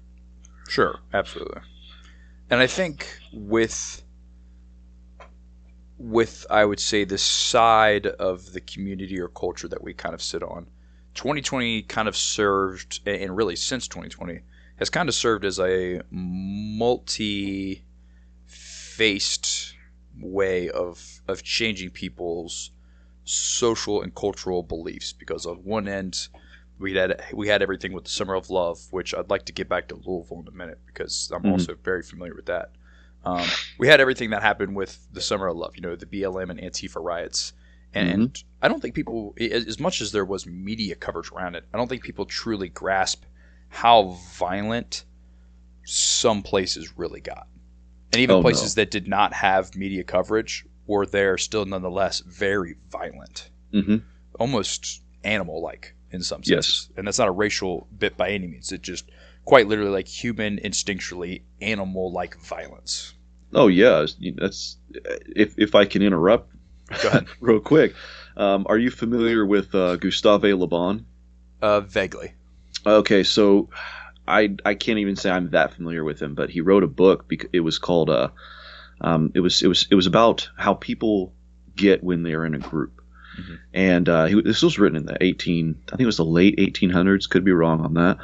Sure, 0.68 0.98
absolutely. 1.12 1.60
And 2.50 2.60
I 2.60 2.66
think 2.66 3.06
with 3.32 4.02
with 5.98 6.46
I 6.50 6.64
would 6.64 6.80
say 6.80 7.04
the 7.04 7.18
side 7.18 8.06
of 8.06 8.52
the 8.52 8.60
community 8.60 9.20
or 9.20 9.28
culture 9.28 9.68
that 9.68 9.82
we 9.82 9.94
kind 9.94 10.14
of 10.14 10.22
sit 10.22 10.42
on, 10.42 10.66
2020 11.14 11.82
kind 11.82 12.08
of 12.08 12.16
served 12.16 13.00
and 13.06 13.36
really 13.36 13.56
since 13.56 13.88
2020 13.88 14.40
has 14.76 14.90
kind 14.90 15.08
of 15.08 15.14
served 15.14 15.44
as 15.44 15.58
a 15.58 16.02
multi 16.10 17.84
faced 18.44 19.74
way 20.18 20.70
of 20.70 21.20
of 21.28 21.42
changing 21.42 21.90
people's 21.90 22.70
social 23.26 24.02
and 24.02 24.14
cultural 24.14 24.62
beliefs 24.62 25.12
because 25.12 25.46
on 25.46 25.56
one 25.64 25.88
end 25.88 26.28
we 26.78 26.94
had 26.94 27.22
we 27.34 27.48
had 27.48 27.62
everything 27.62 27.92
with 27.92 28.04
the 28.04 28.10
summer 28.10 28.34
of 28.34 28.50
love 28.50 28.78
which 28.92 29.14
i'd 29.14 29.30
like 29.30 29.44
to 29.46 29.52
get 29.52 29.68
back 29.68 29.88
to 29.88 29.96
louisville 29.96 30.40
in 30.40 30.48
a 30.48 30.56
minute 30.56 30.80
because 30.86 31.30
i'm 31.34 31.44
Mhm. 31.44 31.50
also 31.52 31.74
very 31.84 32.02
familiar 32.02 32.34
with 32.34 32.46
that 32.46 32.72
um, 33.24 33.56
we 33.78 33.88
had 33.88 34.00
everything 34.00 34.30
that 34.30 34.42
happened 34.42 34.76
with 34.76 35.08
the 35.12 35.20
summer 35.20 35.48
of 35.48 35.56
love 35.56 35.74
you 35.76 35.82
know 35.82 35.96
the 35.96 36.06
blm 36.06 36.50
and 36.50 36.60
antifa 36.60 37.02
riots 37.02 37.52
and 37.94 38.44
i 38.62 38.68
don't 38.68 38.80
think 38.80 38.94
people 38.94 39.34
as 39.40 39.80
much 39.80 40.00
as 40.00 40.12
there 40.12 40.24
was 40.24 40.46
media 40.46 40.94
coverage 40.94 41.32
around 41.32 41.56
it 41.56 41.64
i 41.74 41.78
don't 41.78 41.88
think 41.88 42.04
people 42.04 42.26
truly 42.26 42.68
grasp 42.68 43.24
how 43.70 44.16
violent 44.38 45.04
some 45.84 46.42
places 46.42 46.96
really 46.98 47.20
got 47.20 47.48
and 48.12 48.20
even 48.20 48.36
Oh, 48.36 48.38
no. 48.38 48.42
places 48.42 48.74
that 48.76 48.90
did 48.90 49.08
not 49.08 49.32
have 49.32 49.74
media 49.76 50.04
coverage 50.04 50.66
were 50.86 51.06
there 51.06 51.36
still 51.38 51.64
nonetheless 51.64 52.20
very 52.20 52.76
violent 52.90 53.50
hmm 53.72 53.96
almost 54.38 55.02
animal 55.24 55.62
like 55.62 55.94
in 56.10 56.22
some 56.22 56.40
Yes. 56.44 56.88
And 56.96 57.06
that's 57.06 57.18
not 57.18 57.28
a 57.28 57.32
racial 57.32 57.88
bit 57.98 58.16
by 58.16 58.30
any 58.30 58.46
means. 58.46 58.72
It's 58.72 58.86
just 58.86 59.10
quite 59.44 59.68
literally 59.68 59.90
like 59.90 60.08
human 60.08 60.58
instinctually 60.58 61.42
animal 61.60 62.12
like 62.12 62.38
violence. 62.40 63.14
Oh 63.54 63.68
yeah, 63.68 64.06
that's 64.36 64.76
if 65.34 65.58
if 65.58 65.74
I 65.74 65.84
can 65.84 66.02
interrupt 66.02 66.52
real 67.40 67.60
quick. 67.60 67.94
Um, 68.36 68.66
are 68.68 68.78
you 68.78 68.90
familiar 68.90 69.46
with 69.46 69.74
uh, 69.74 69.96
Gustave 69.96 70.52
Le 70.52 70.66
Bon? 70.66 71.06
Uh, 71.62 71.80
vaguely. 71.80 72.34
Okay, 72.84 73.22
so 73.22 73.70
I 74.28 74.56
I 74.64 74.74
can't 74.74 74.98
even 74.98 75.16
say 75.16 75.30
I'm 75.30 75.50
that 75.50 75.74
familiar 75.74 76.04
with 76.04 76.20
him, 76.20 76.34
but 76.34 76.50
he 76.50 76.60
wrote 76.60 76.84
a 76.84 76.88
book. 76.88 77.28
Because 77.28 77.50
it 77.52 77.60
was 77.60 77.78
called 77.78 78.10
uh, 78.10 78.28
um, 79.00 79.32
it 79.34 79.40
was 79.40 79.62
it 79.62 79.68
was 79.68 79.86
it 79.90 79.94
was 79.94 80.06
about 80.06 80.48
how 80.56 80.74
people 80.74 81.32
get 81.74 82.02
when 82.02 82.22
they're 82.22 82.44
in 82.46 82.54
a 82.54 82.58
group, 82.58 83.00
Mhm. 83.38 83.58
and 83.74 84.08
uh, 84.08 84.24
he, 84.26 84.40
this 84.42 84.62
was 84.62 84.78
written 84.78 84.96
in 84.96 85.06
the 85.06 85.16
18 85.22 85.76
I 85.88 85.90
think 85.90 86.00
it 86.02 86.06
was 86.06 86.16
the 86.16 86.24
late 86.24 86.56
1800s. 86.58 87.28
Could 87.28 87.44
be 87.44 87.52
wrong 87.52 87.80
on 87.80 87.94
that, 87.94 88.18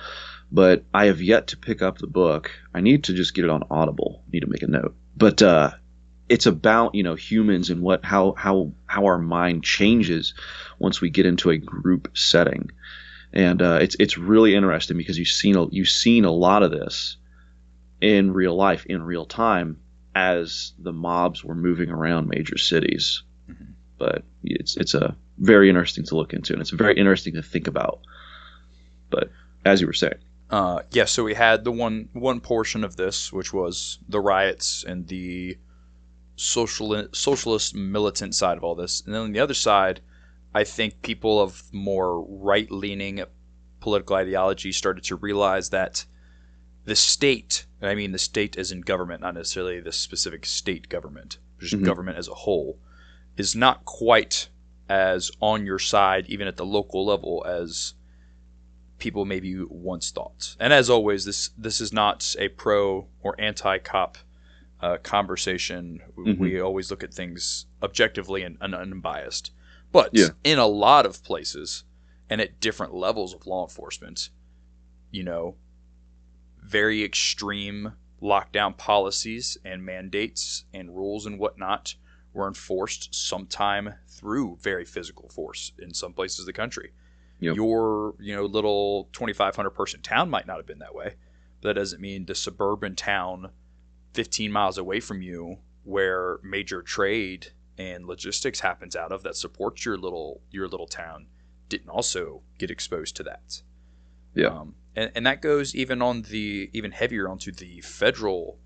but 0.50 0.84
I 0.94 1.06
have 1.06 1.20
yet 1.20 1.48
to 1.48 1.56
pick 1.56 1.82
up 1.82 1.98
the 1.98 2.06
book. 2.06 2.50
I 2.74 2.80
need 2.80 3.04
to 3.04 3.14
just 3.14 3.34
get 3.34 3.44
it 3.44 3.50
on 3.50 3.64
Audible. 3.70 4.22
need 4.32 4.40
to 4.40 4.46
make 4.46 4.62
a 4.62 4.66
note, 4.68 4.94
but 5.16 5.42
uh, 5.42 5.72
it's 6.28 6.46
about 6.46 6.94
you 6.94 7.02
know 7.02 7.14
humans 7.14 7.68
and 7.70 7.82
what 7.82 8.04
how 8.04 8.32
how 8.38 8.72
how 8.86 9.04
our 9.04 9.18
mind 9.18 9.62
changes 9.64 10.34
once 10.78 11.00
we 11.00 11.10
get 11.10 11.26
into 11.26 11.50
a 11.50 11.58
group 11.58 12.08
setting 12.16 12.70
and 13.34 13.60
uh, 13.62 13.78
it's 13.82 13.96
it's 13.98 14.16
really 14.16 14.54
interesting 14.54 14.96
because 14.96 15.18
you've 15.18 15.28
seen 15.28 15.56
a, 15.56 15.66
you've 15.70 15.88
seen 15.88 16.24
a 16.24 16.30
lot 16.30 16.62
of 16.62 16.70
this 16.70 17.16
in 18.00 18.32
real 18.32 18.54
life 18.54 18.86
in 18.86 19.02
real 19.02 19.26
time 19.26 19.76
as 20.14 20.72
the 20.78 20.92
mobs 20.92 21.42
were 21.44 21.54
moving 21.54 21.90
around 21.90 22.28
major 22.28 22.58
cities. 22.58 23.22
Mhm. 23.50 23.72
But 23.98 24.24
it's 24.44 24.76
it's 24.76 24.94
a 24.94 25.16
very 25.38 25.68
interesting 25.68 26.04
to 26.04 26.16
look 26.16 26.32
into 26.32 26.52
and 26.52 26.60
it's 26.60 26.70
very 26.70 26.96
interesting 26.96 27.34
to 27.34 27.42
think 27.42 27.66
about. 27.66 28.00
But 29.10 29.30
as 29.64 29.80
you 29.80 29.86
were 29.86 29.92
saying, 29.92 30.18
Uh, 30.50 30.82
yeah, 30.90 31.06
so 31.06 31.24
we 31.24 31.34
had 31.34 31.64
the 31.64 31.72
one 31.72 32.08
one 32.12 32.40
portion 32.40 32.84
of 32.84 32.96
this, 32.96 33.32
which 33.32 33.52
was 33.52 33.98
the 34.08 34.20
riots 34.20 34.84
and 34.84 35.08
the 35.08 35.56
social 36.36 37.08
socialist 37.12 37.74
militant 37.74 38.34
side 38.34 38.56
of 38.58 38.64
all 38.64 38.74
this, 38.74 39.02
and 39.04 39.14
then 39.14 39.22
on 39.22 39.32
the 39.32 39.40
other 39.40 39.54
side, 39.54 40.00
I 40.54 40.64
think 40.64 41.00
people 41.02 41.40
of 41.40 41.62
more 41.72 42.22
right 42.22 42.70
leaning 42.70 43.24
political 43.80 44.16
ideology 44.16 44.72
started 44.72 45.04
to 45.04 45.16
realize 45.16 45.70
that 45.70 46.04
the 46.84 46.96
state, 46.96 47.66
and 47.80 47.88
I 47.90 47.94
mean 47.94 48.12
the 48.12 48.18
state 48.18 48.56
as 48.56 48.72
in 48.72 48.80
government, 48.80 49.20
not 49.20 49.34
necessarily 49.34 49.80
the 49.80 49.92
specific 49.92 50.44
state 50.46 50.88
government, 50.88 51.38
but 51.58 51.66
just 51.68 51.80
Mhm. 51.80 51.84
government 51.84 52.18
as 52.18 52.28
a 52.28 52.34
whole, 52.34 52.78
is 53.36 53.54
not 53.54 53.84
quite 53.84 54.48
as 54.88 55.30
on 55.40 55.64
your 55.64 55.78
side, 55.78 56.26
even 56.28 56.46
at 56.48 56.56
the 56.56 56.66
local 56.66 57.04
level, 57.06 57.44
as 57.46 57.94
people 58.98 59.24
maybe 59.24 59.56
once 59.64 60.10
thought. 60.10 60.56
And 60.60 60.72
as 60.72 60.88
always, 60.90 61.24
this 61.24 61.50
this 61.56 61.80
is 61.80 61.92
not 61.92 62.34
a 62.38 62.48
pro 62.48 63.08
or 63.22 63.40
anti 63.40 63.78
cop 63.78 64.18
uh, 64.80 64.96
conversation. 64.98 66.00
Mhm. 66.16 66.38
We 66.38 66.60
always 66.60 66.90
look 66.90 67.04
at 67.04 67.14
things 67.14 67.66
objectively 67.82 68.42
and, 68.42 68.58
and 68.60 68.74
unbiased. 68.74 69.52
But 69.92 70.10
Yeah. 70.12 70.30
in 70.42 70.58
a 70.58 70.66
lot 70.66 71.06
of 71.06 71.22
places 71.22 71.84
and 72.28 72.40
at 72.40 72.58
different 72.60 72.92
levels 72.92 73.32
of 73.32 73.46
law 73.46 73.62
enforcement, 73.64 74.30
you 75.12 75.22
know, 75.22 75.54
very 76.62 77.04
extreme 77.04 77.92
lockdown 78.22 78.76
policies 78.76 79.58
and 79.64 79.84
mandates 79.84 80.64
and 80.72 80.94
rules 80.94 81.26
and 81.26 81.38
whatnot 81.38 81.94
were 82.32 82.46
enforced 82.46 83.14
sometime 83.14 83.94
through 84.08 84.56
very 84.60 84.84
physical 84.84 85.28
force 85.28 85.72
in 85.78 85.92
some 85.92 86.12
places 86.12 86.40
of 86.40 86.46
the 86.46 86.52
country. 86.52 86.92
Yep. 87.40 87.56
Your, 87.56 88.14
you 88.20 88.34
know, 88.34 88.44
little 88.44 89.08
2,500 89.12 89.70
person 89.70 90.00
town 90.00 90.30
might 90.30 90.46
not 90.46 90.56
have 90.56 90.66
been 90.66 90.78
that 90.78 90.94
way. 90.94 91.14
But 91.60 91.68
that 91.68 91.80
doesn't 91.80 92.00
mean 92.00 92.24
the 92.24 92.34
suburban 92.34 92.94
town 92.94 93.50
15 94.14 94.52
miles 94.52 94.78
away 94.78 95.00
from 95.00 95.22
you 95.22 95.58
where 95.84 96.38
major 96.42 96.82
trade 96.82 97.48
and 97.78 98.06
logistics 98.06 98.60
happens 98.60 98.94
out 98.94 99.12
of 99.12 99.22
that 99.24 99.36
supports 99.36 99.84
your 99.84 99.96
little 99.96 100.40
your 100.50 100.68
little 100.68 100.86
town 100.86 101.26
didn't 101.68 101.88
also 101.88 102.42
get 102.58 102.70
exposed 102.70 103.16
to 103.16 103.22
that. 103.24 103.62
Yeah. 104.34 104.48
Um, 104.48 104.74
and, 104.96 105.10
and 105.14 105.26
that 105.26 105.40
goes 105.42 105.74
even 105.74 106.02
on 106.02 106.22
the 106.22 106.70
even 106.72 106.90
heavier 106.92 107.28
onto 107.28 107.52
the 107.52 107.80
federal 107.80 108.58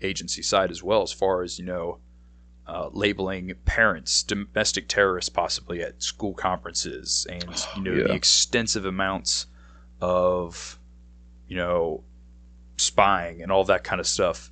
agency 0.00 0.42
side 0.42 0.70
as 0.70 0.82
well, 0.82 1.02
as 1.02 1.12
far 1.12 1.42
as 1.42 1.58
you 1.58 1.64
know, 1.64 1.98
uh, 2.66 2.88
labeling 2.92 3.52
parents 3.64 4.22
domestic 4.22 4.88
terrorists 4.88 5.28
possibly 5.28 5.82
at 5.82 6.02
school 6.02 6.34
conferences, 6.34 7.26
and 7.30 7.66
you 7.76 7.82
know 7.82 7.92
Yeah. 7.92 8.04
the 8.08 8.14
extensive 8.14 8.84
amounts 8.84 9.46
of 10.00 10.78
you 11.48 11.56
know 11.56 12.04
spying 12.76 13.42
and 13.42 13.52
all 13.52 13.64
that 13.64 13.84
kind 13.84 14.00
of 14.00 14.06
stuff. 14.06 14.50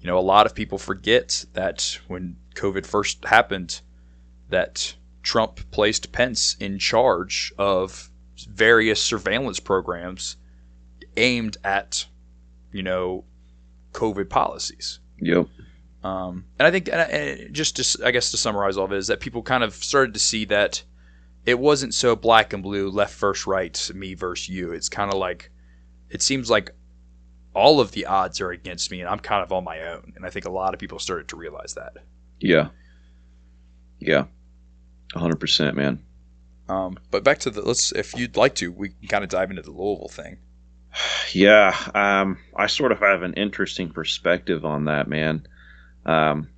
You 0.00 0.08
know, 0.08 0.18
a 0.18 0.20
lot 0.20 0.46
of 0.46 0.54
people 0.54 0.78
forget 0.78 1.44
that 1.52 1.98
when 2.08 2.36
COVID 2.56 2.84
first 2.86 3.24
happened, 3.24 3.80
that 4.48 4.94
Trump 5.22 5.60
placed 5.70 6.10
Pence 6.10 6.56
in 6.58 6.78
charge 6.78 7.52
of 7.56 8.10
various 8.48 9.00
surveillance 9.00 9.60
programs 9.60 10.36
aimed 11.16 11.56
at, 11.64 12.06
you 12.72 12.82
know, 12.82 13.24
COVID 13.92 14.28
policies. 14.28 15.00
Yep. 15.20 15.46
Um, 16.04 16.46
and 16.58 16.66
I 16.66 16.70
think, 16.70 16.88
and 16.88 17.00
I- 17.00 17.04
and 17.04 17.54
just 17.54 17.76
to, 17.76 18.06
I 18.06 18.10
guess 18.10 18.30
to 18.32 18.36
summarize 18.36 18.76
all 18.76 18.86
of 18.86 18.92
it, 18.92 18.98
is 18.98 19.06
that 19.06 19.20
people 19.20 19.42
kind 19.42 19.62
of 19.62 19.74
started 19.74 20.14
to 20.14 20.20
see 20.20 20.44
that 20.46 20.82
it 21.46 21.58
wasn't 21.58 21.94
so 21.94 22.16
black 22.16 22.52
and 22.52 22.62
blue, 22.62 22.90
left 22.90 23.18
versus 23.18 23.46
right, 23.46 23.90
me 23.94 24.14
versus 24.14 24.48
you. 24.48 24.72
It's 24.72 24.88
kind 24.88 25.12
of 25.12 25.18
like, 25.18 25.50
it 26.10 26.22
seems 26.22 26.50
like 26.50 26.70
all 27.54 27.80
of 27.80 27.92
the 27.92 28.06
odds 28.06 28.40
are 28.40 28.50
against 28.50 28.90
me, 28.90 29.00
and 29.00 29.08
I'm 29.08 29.18
kind 29.18 29.42
of 29.42 29.52
on 29.52 29.62
my 29.64 29.80
own. 29.82 30.12
And 30.16 30.24
I 30.24 30.30
think 30.30 30.46
a 30.46 30.50
lot 30.50 30.72
of 30.74 30.80
people 30.80 30.98
started 30.98 31.28
to 31.28 31.36
realize 31.36 31.74
that. 31.74 31.94
Yeah. 32.40 32.68
Yeah. 33.98 34.24
hundred 35.14 35.38
percent, 35.38 35.76
man. 35.76 36.02
Um, 36.68 36.98
but 37.10 37.22
back 37.22 37.38
to 37.40 37.50
the 37.50 37.60
let's, 37.62 37.92
if 37.92 38.16
you'd 38.16 38.36
like 38.36 38.54
to, 38.56 38.72
we 38.72 38.88
can 38.90 39.08
kind 39.08 39.24
of 39.24 39.30
dive 39.30 39.50
into 39.50 39.62
the 39.62 39.70
Louisville 39.70 40.08
thing. 40.08 40.38
Yeah, 41.32 41.74
um, 41.94 42.36
I 42.54 42.66
sort 42.66 42.92
of 42.92 42.98
have 42.98 43.22
an 43.22 43.32
interesting 43.34 43.88
perspective 43.88 44.66
on 44.66 44.84
that, 44.84 45.08
man. 45.08 45.46
Um, 46.04 46.50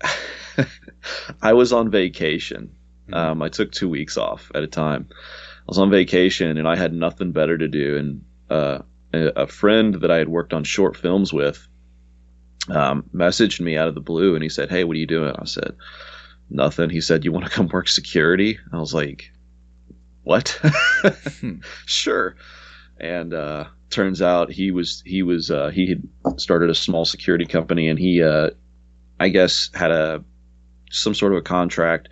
I 1.42 1.52
was 1.52 1.74
on 1.74 1.90
vacation. 1.90 2.74
Um, 3.12 3.42
I 3.42 3.50
took 3.50 3.70
two 3.70 3.88
weeks 3.88 4.16
off 4.16 4.50
at 4.54 4.62
a 4.62 4.66
time. 4.66 5.08
I 5.10 5.64
was 5.66 5.78
on 5.78 5.90
vacation 5.90 6.56
and 6.56 6.66
I 6.66 6.76
had 6.76 6.94
nothing 6.94 7.32
better 7.32 7.58
to 7.58 7.68
do. 7.68 7.98
And 7.98 8.24
uh, 8.48 8.78
a 9.12 9.46
friend 9.46 9.94
that 9.96 10.10
I 10.10 10.16
had 10.16 10.28
worked 10.28 10.54
on 10.54 10.64
short 10.64 10.96
films 10.96 11.32
with 11.32 11.66
um, 12.70 13.04
messaged 13.14 13.60
me 13.60 13.76
out 13.76 13.88
of 13.88 13.94
the 13.94 14.00
blue 14.00 14.34
and 14.34 14.42
he 14.42 14.48
said, 14.48 14.70
Hey, 14.70 14.84
what 14.84 14.96
are 14.96 15.00
you 15.00 15.06
doing? 15.06 15.34
I 15.38 15.44
said, 15.44 15.76
Nothing. 16.48 16.90
He 16.90 17.00
said, 17.00 17.24
You 17.24 17.32
want 17.32 17.44
to 17.44 17.50
come 17.50 17.68
work 17.68 17.88
security? 17.88 18.58
I 18.72 18.78
was 18.78 18.94
like, 18.94 19.32
What? 20.22 20.58
sure. 21.86 22.36
And 23.00 23.34
uh, 23.34 23.64
turns 23.90 24.22
out 24.22 24.50
he 24.50 24.70
was 24.70 25.02
he 25.04 25.22
was 25.22 25.50
uh, 25.50 25.70
he 25.70 25.88
had 25.88 26.40
started 26.40 26.70
a 26.70 26.74
small 26.74 27.04
security 27.04 27.46
company 27.46 27.88
and 27.88 27.98
he 27.98 28.22
uh, 28.22 28.50
I 29.20 29.28
guess 29.28 29.70
had 29.74 29.90
a 29.90 30.24
some 30.90 31.14
sort 31.14 31.32
of 31.32 31.38
a 31.38 31.42
contract 31.42 32.08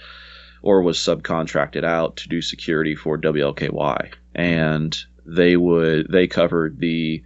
or 0.62 0.82
was 0.82 0.98
subcontracted 0.98 1.84
out 1.84 2.16
to 2.16 2.28
do 2.28 2.42
security 2.42 2.94
for 2.94 3.18
WLKY, 3.18 4.12
and 4.34 4.96
they 5.24 5.56
would 5.56 6.10
they 6.10 6.26
covered 6.26 6.78
the 6.78 7.22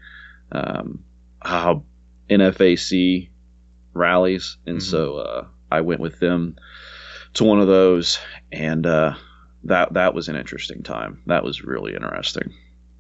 um, 0.53 1.05
uh, 1.43 1.75
NFAC 2.31 3.29
rallies, 3.93 4.57
and 4.67 4.79
Mhm. 4.79 4.83
so 4.83 5.17
uh, 5.17 5.47
I 5.71 5.81
went 5.81 6.01
with 6.01 6.21
them 6.21 6.57
to 7.35 7.45
one 7.45 7.61
of 7.61 7.67
those, 7.67 8.19
and 8.53 8.87
uh, 8.87 9.15
that 9.65 9.95
that 9.95 10.15
was 10.15 10.29
an 10.29 10.37
interesting 10.37 10.83
time. 10.83 11.23
That 11.27 11.43
was 11.45 11.65
really 11.65 11.95
interesting. 11.95 12.53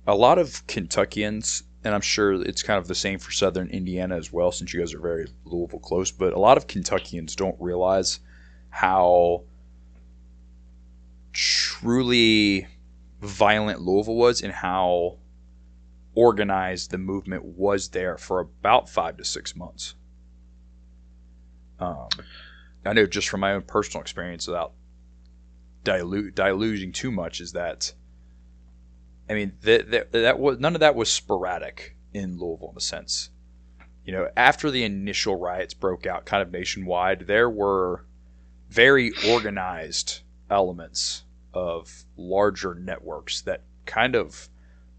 A 0.06 0.14
lot 0.14 0.38
of 0.38 0.66
Kentuckians, 0.66 1.62
and 1.82 1.94
I'm 1.94 2.00
sure 2.00 2.34
it's 2.42 2.62
kind 2.62 2.78
of 2.78 2.88
the 2.88 2.94
same 2.94 3.18
for 3.18 3.30
Southern 3.30 3.68
Indiana 3.68 4.16
as 4.16 4.32
well, 4.32 4.52
since 4.52 4.72
you 4.72 4.80
guys 4.80 4.94
are 4.94 5.00
very 5.00 5.26
Louisville 5.44 5.78
close. 5.78 6.10
But 6.10 6.32
a 6.32 6.38
lot 6.38 6.56
of 6.56 6.66
Kentuckians 6.66 7.36
don't 7.36 7.56
realize 7.60 8.20
how 8.70 9.44
truly 11.32 12.66
violent 13.20 13.80
Louisville 13.80 14.16
was 14.16 14.42
and 14.42 14.52
how 14.52 15.18
organized 16.14 16.90
the 16.90 16.98
movement 16.98 17.44
was 17.44 17.88
there 17.88 18.16
for 18.16 18.40
about 18.40 18.88
five 18.88 19.16
to 19.16 19.24
six 19.24 19.56
months. 19.56 19.94
Um, 21.80 22.08
I 22.84 22.92
know 22.92 23.06
just 23.06 23.28
from 23.28 23.40
my 23.40 23.52
own 23.52 23.62
personal 23.62 24.02
experience, 24.02 24.46
without 24.46 24.72
dilute 25.82 26.34
diluting 26.34 26.92
too 26.92 27.10
much, 27.10 27.40
is 27.40 27.52
that 27.52 27.92
I 29.28 29.34
mean, 29.34 29.52
that, 29.62 29.90
that, 29.90 30.12
that 30.12 30.38
was 30.38 30.58
none 30.58 30.74
of 30.74 30.80
that 30.80 30.94
was 30.94 31.10
sporadic 31.10 31.96
in 32.12 32.38
Louisville 32.38 32.70
in 32.70 32.76
a 32.76 32.80
sense. 32.80 33.30
You 34.04 34.12
know, 34.12 34.28
after 34.36 34.70
the 34.70 34.84
initial 34.84 35.36
riots 35.36 35.72
broke 35.72 36.06
out 36.06 36.26
kind 36.26 36.42
of 36.42 36.52
nationwide, 36.52 37.26
there 37.26 37.48
were 37.48 38.04
very 38.68 39.12
organized 39.28 40.20
elements 40.50 41.24
of 41.54 42.04
larger 42.16 42.74
networks 42.74 43.40
that 43.42 43.62
kind 43.86 44.14
of 44.14 44.48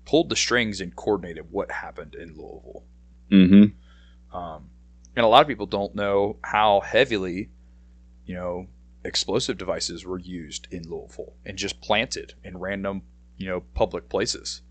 pulled 0.06 0.30
the 0.30 0.36
strings 0.36 0.82
and 0.82 0.96
coordinated 0.96 1.52
what 1.52 1.72
happened 1.72 2.16
in 2.16 2.30
Louisville. 2.30 2.84
Mm-hmm. 3.32 4.38
Um, 4.38 4.70
and 5.16 5.26
a 5.26 5.28
lot 5.28 5.42
of 5.42 5.48
people 5.48 5.66
don't 5.66 5.96
know 5.96 6.38
how 6.44 6.82
heavily, 6.82 7.50
you 8.26 8.36
know, 8.36 8.68
explosive 9.04 9.58
devices 9.58 10.06
were 10.06 10.20
used 10.20 10.68
in 10.72 10.90
Louisville 10.90 11.34
and 11.46 11.58
just 11.58 11.82
planted 11.82 12.34
in 12.44 12.58
random, 12.58 13.04
you 13.38 13.48
know, 13.48 13.62
public 13.74 14.10
places 14.10 14.62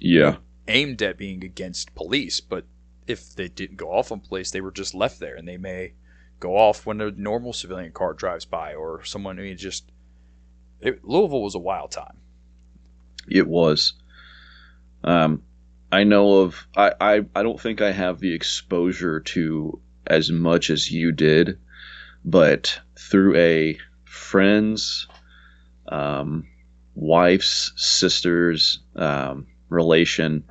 Yeah. 0.00 0.36
aimed 0.68 1.02
at 1.02 1.18
being 1.18 1.44
against 1.44 1.94
police. 1.94 2.40
But 2.40 2.64
if 3.06 3.34
they 3.34 3.48
didn't 3.48 3.76
go 3.76 3.92
off 3.92 4.12
on 4.12 4.20
police, 4.20 4.50
they 4.50 4.60
were 4.60 4.70
just 4.70 4.94
left 4.94 5.18
there, 5.20 5.34
and 5.34 5.46
they 5.46 5.56
may 5.58 5.92
go 6.40 6.56
off 6.56 6.86
when 6.86 7.00
a 7.00 7.10
normal 7.12 7.52
civilian 7.52 7.92
car 7.92 8.12
drives 8.14 8.44
by 8.44 8.74
or 8.74 9.04
someone. 9.04 9.38
I 9.38 9.42
mean, 9.42 9.56
just 9.56 9.90
it, 10.80 11.04
Louisville 11.04 11.42
was 11.42 11.54
a 11.54 11.60
wild 11.60 11.90
time. 11.92 12.18
It 13.28 13.46
was. 13.46 13.94
Um, 15.04 15.42
I 15.90 16.04
know 16.04 16.40
of. 16.40 16.66
I, 16.76 16.92
I. 17.00 17.24
I 17.34 17.42
don't 17.42 17.60
think 17.60 17.80
I 17.80 17.92
have 17.92 18.18
the 18.20 18.32
exposure 18.34 19.20
to 19.20 19.80
as 20.06 20.30
much 20.30 20.70
as 20.70 20.90
you 20.90 21.12
did, 21.12 21.58
but 22.24 22.80
through 22.98 23.36
a 23.36 23.78
friend's, 24.04 25.06
um, 25.88 26.46
wife's 26.94 27.72
sister's 27.76 28.80
um, 28.96 29.46
relation, 29.68 30.44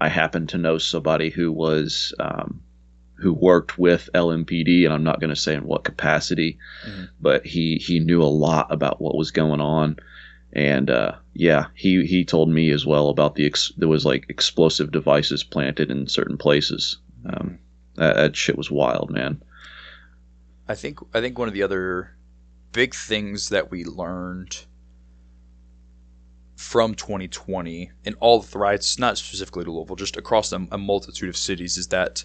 I 0.00 0.08
happen 0.08 0.46
to 0.48 0.58
know 0.58 0.78
somebody 0.78 1.30
who 1.30 1.52
was 1.52 2.14
um, 2.20 2.62
who 3.14 3.32
worked 3.34 3.78
with 3.78 4.08
LMPD, 4.14 4.84
and 4.84 4.94
I'm 4.94 5.04
not 5.04 5.20
going 5.20 5.28
to 5.34 5.36
say 5.36 5.54
in 5.54 5.64
what 5.64 5.84
capacity, 5.84 6.58
Mhm. 6.88 7.08
but 7.20 7.44
he 7.46 7.76
he 7.76 8.00
knew 8.00 8.22
a 8.22 8.24
lot 8.24 8.72
about 8.72 9.00
what 9.00 9.16
was 9.16 9.30
going 9.30 9.60
on 9.60 9.96
and 10.52 10.90
uh, 10.90 11.12
yeah, 11.34 11.66
he 11.74 12.04
he 12.06 12.24
told 12.24 12.48
me 12.48 12.70
as 12.70 12.84
well 12.84 13.08
about 13.08 13.36
the 13.36 13.46
ex- 13.46 13.72
there 13.76 13.88
was 13.88 14.04
like 14.04 14.24
explosive 14.28 14.90
devices 14.90 15.44
planted 15.44 15.90
in 15.92 16.08
certain 16.08 16.36
places. 16.36 16.96
Um, 17.24 17.58
that, 17.94 18.16
that 18.16 18.36
shit 18.36 18.58
was 18.58 18.68
wild, 18.70 19.10
man. 19.10 19.40
I 20.66 20.74
think 20.74 20.98
I 21.14 21.20
think 21.20 21.38
one 21.38 21.46
of 21.46 21.54
the 21.54 21.62
other 21.62 22.16
big 22.72 22.94
things 22.94 23.50
that 23.50 23.70
we 23.70 23.84
learned 23.84 24.64
from 26.60 26.94
2020 26.94 27.90
in 28.04 28.14
all 28.20 28.38
the 28.38 28.58
riots, 28.58 28.98
not 28.98 29.16
specifically 29.16 29.64
to 29.64 29.72
Louisville, 29.72 29.96
just 29.96 30.18
across 30.18 30.52
a, 30.52 30.66
a 30.70 30.76
multitude 30.76 31.30
of 31.30 31.36
cities, 31.36 31.78
is 31.78 31.88
that 31.88 32.22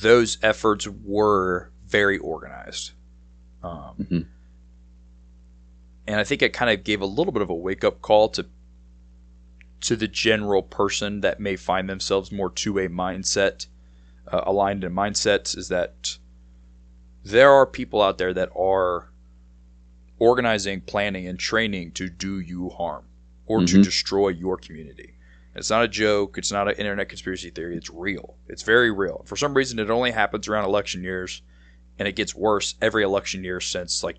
those 0.00 0.38
efforts 0.42 0.86
were 0.86 1.72
very 1.84 2.18
organized. 2.18 2.92
Um, 3.64 3.96
Mhm. 3.98 4.26
And 6.06 6.20
I 6.20 6.24
think 6.24 6.40
it 6.40 6.52
kind 6.52 6.70
of 6.70 6.84
gave 6.84 7.00
a 7.00 7.06
little 7.06 7.32
bit 7.32 7.42
of 7.42 7.50
a 7.50 7.54
wake 7.54 7.82
up 7.82 8.00
call 8.00 8.28
to 8.30 8.46
to 9.80 9.96
the 9.96 10.08
general 10.08 10.62
person 10.62 11.20
that 11.20 11.40
may 11.40 11.56
find 11.56 11.88
themselves 11.90 12.30
more 12.30 12.50
to 12.50 12.78
a 12.78 12.88
mindset 12.88 13.66
uh, 14.28 14.42
aligned 14.46 14.84
in 14.84 14.92
mindsets 14.92 15.56
is 15.56 15.68
that 15.68 16.16
there 17.24 17.50
are 17.50 17.66
people 17.66 18.00
out 18.02 18.18
there 18.18 18.32
that 18.34 18.50
are 18.56 19.10
organizing, 20.18 20.80
planning, 20.80 21.26
and 21.26 21.38
training 21.38 21.92
to 21.92 22.08
do 22.08 22.38
you 22.40 22.70
harm 22.70 23.07
or 23.48 23.64
to 23.64 23.78
Mhm. 23.78 23.82
destroy 23.82 24.28
your 24.28 24.56
community. 24.56 25.14
It's 25.54 25.70
not 25.70 25.82
a 25.82 25.88
joke. 25.88 26.38
It's 26.38 26.52
not 26.52 26.68
an 26.68 26.74
internet 26.74 27.08
conspiracy 27.08 27.50
theory. 27.50 27.76
It's 27.76 27.90
real. 27.90 28.36
It's 28.46 28.62
very 28.62 28.90
real. 28.92 29.24
For 29.26 29.34
some 29.36 29.54
reason, 29.54 29.78
it 29.80 29.90
only 29.90 30.12
happens 30.12 30.46
around 30.46 30.64
election 30.66 31.02
years, 31.02 31.42
and 31.98 32.06
it 32.06 32.14
gets 32.14 32.34
worse 32.34 32.76
every 32.80 33.02
election 33.02 33.42
year 33.42 33.60
since 33.60 34.04
like 34.04 34.18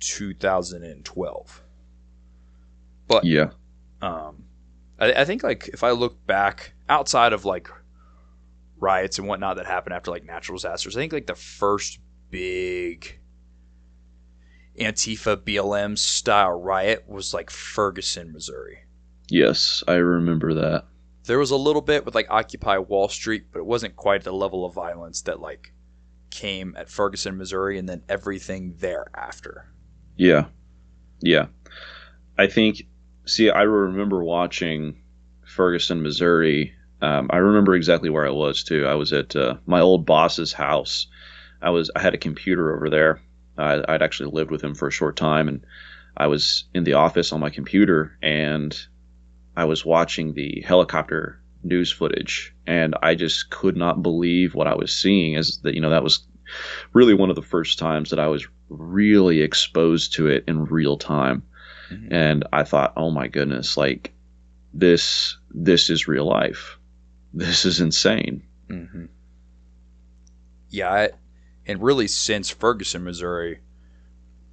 2012. 0.00 1.62
But 3.06 3.24
Yeah, 3.24 3.50
um, 4.02 4.44
I, 4.98 5.12
I 5.12 5.24
think 5.24 5.42
like 5.42 5.68
if 5.68 5.82
I 5.82 5.92
look 5.92 6.26
back 6.26 6.74
outside 6.88 7.32
of 7.32 7.44
like 7.44 7.68
riots 8.78 9.18
and 9.18 9.26
whatnot 9.26 9.56
that 9.56 9.66
happened 9.66 9.94
after 9.94 10.10
like 10.10 10.24
natural 10.24 10.56
disasters, 10.58 10.96
I 10.96 11.00
think 11.00 11.12
like 11.12 11.26
the 11.26 11.34
first 11.34 12.00
big 12.30 13.18
Antifa 14.78 15.36
BLM 15.36 15.96
style 15.98 16.52
riot 16.52 17.04
was 17.08 17.34
like 17.34 17.50
Ferguson, 17.50 18.32
Missouri. 18.32 18.78
yes, 19.30 19.82
I 19.88 19.94
remember 19.94 20.54
that. 20.54 20.84
There 21.24 21.38
was 21.38 21.50
a 21.50 21.56
little 21.56 21.82
bit 21.82 22.04
with 22.06 22.14
like 22.14 22.30
Occupy 22.30 22.78
Wall 22.78 23.08
Street, 23.08 23.46
but 23.52 23.58
it 23.58 23.66
wasn't 23.66 23.96
quite 23.96 24.24
the 24.24 24.32
level 24.32 24.64
of 24.64 24.74
violence 24.74 25.22
that 25.22 25.40
like 25.40 25.72
came 26.30 26.74
at 26.78 26.88
Ferguson, 26.88 27.36
Missouri, 27.36 27.78
and 27.78 27.88
then 27.88 28.02
everything 28.08 28.74
thereafter. 28.78 29.66
Yeah, 30.16 30.46
yeah. 31.20 31.46
I 32.38 32.46
think. 32.46 32.82
See, 33.26 33.50
I 33.50 33.62
remember 33.62 34.24
watching 34.24 35.02
Ferguson, 35.44 36.02
Missouri. 36.02 36.72
Um, 37.02 37.28
I 37.30 37.36
remember 37.36 37.74
exactly 37.74 38.08
where 38.08 38.26
I 38.26 38.30
was 38.30 38.64
too. 38.64 38.86
I 38.86 38.94
was 38.94 39.12
at 39.12 39.36
uh, 39.36 39.56
my 39.66 39.80
old 39.80 40.06
boss's 40.06 40.52
house. 40.52 41.06
I 41.60 41.70
was 41.70 41.90
I 41.94 42.00
had 42.00 42.14
a 42.14 42.18
computer 42.18 42.74
over 42.74 42.88
there. 42.88 43.20
I, 43.58 43.82
I'd 43.88 44.02
actually 44.02 44.30
lived 44.30 44.50
with 44.50 44.62
him 44.62 44.74
for 44.74 44.88
a 44.88 44.92
short 44.92 45.16
time, 45.16 45.48
and 45.48 45.64
I 46.16 46.26
was 46.26 46.64
in 46.74 46.84
the 46.84 46.94
office 46.94 47.32
on 47.32 47.40
my 47.40 47.50
computer, 47.50 48.16
and 48.22 48.76
I 49.56 49.64
was 49.64 49.84
watching 49.84 50.34
the 50.34 50.62
helicopter 50.66 51.40
news 51.64 51.90
footage, 51.90 52.54
and 52.66 52.94
I 53.02 53.14
just 53.14 53.50
could 53.50 53.76
not 53.76 54.02
believe 54.02 54.54
what 54.54 54.66
I 54.68 54.74
was 54.74 54.92
seeing. 54.92 55.36
As 55.36 55.58
that, 55.62 55.74
you 55.74 55.80
know, 55.80 55.90
that 55.90 56.04
was 56.04 56.26
really 56.92 57.14
one 57.14 57.30
of 57.30 57.36
the 57.36 57.42
first 57.42 57.78
times 57.78 58.10
that 58.10 58.18
I 58.18 58.28
was 58.28 58.46
really 58.68 59.40
exposed 59.40 60.14
to 60.14 60.28
it 60.28 60.44
in 60.46 60.64
real 60.64 60.96
time, 60.96 61.42
Mhm. 61.90 62.08
and 62.10 62.44
I 62.52 62.64
thought, 62.64 62.92
oh 62.96 63.10
my 63.10 63.28
goodness, 63.28 63.76
like 63.76 64.12
this, 64.74 65.36
this 65.50 65.90
is 65.90 66.06
real 66.08 66.26
life. 66.26 66.78
This 67.34 67.64
is 67.64 67.80
insane. 67.80 68.42
Mm-hmm. 68.68 69.06
Yeah, 70.70 70.90
I, 70.92 71.10
and 71.68 71.82
really 71.82 72.08
since 72.08 72.48
Ferguson, 72.48 73.04
Missouri, 73.04 73.60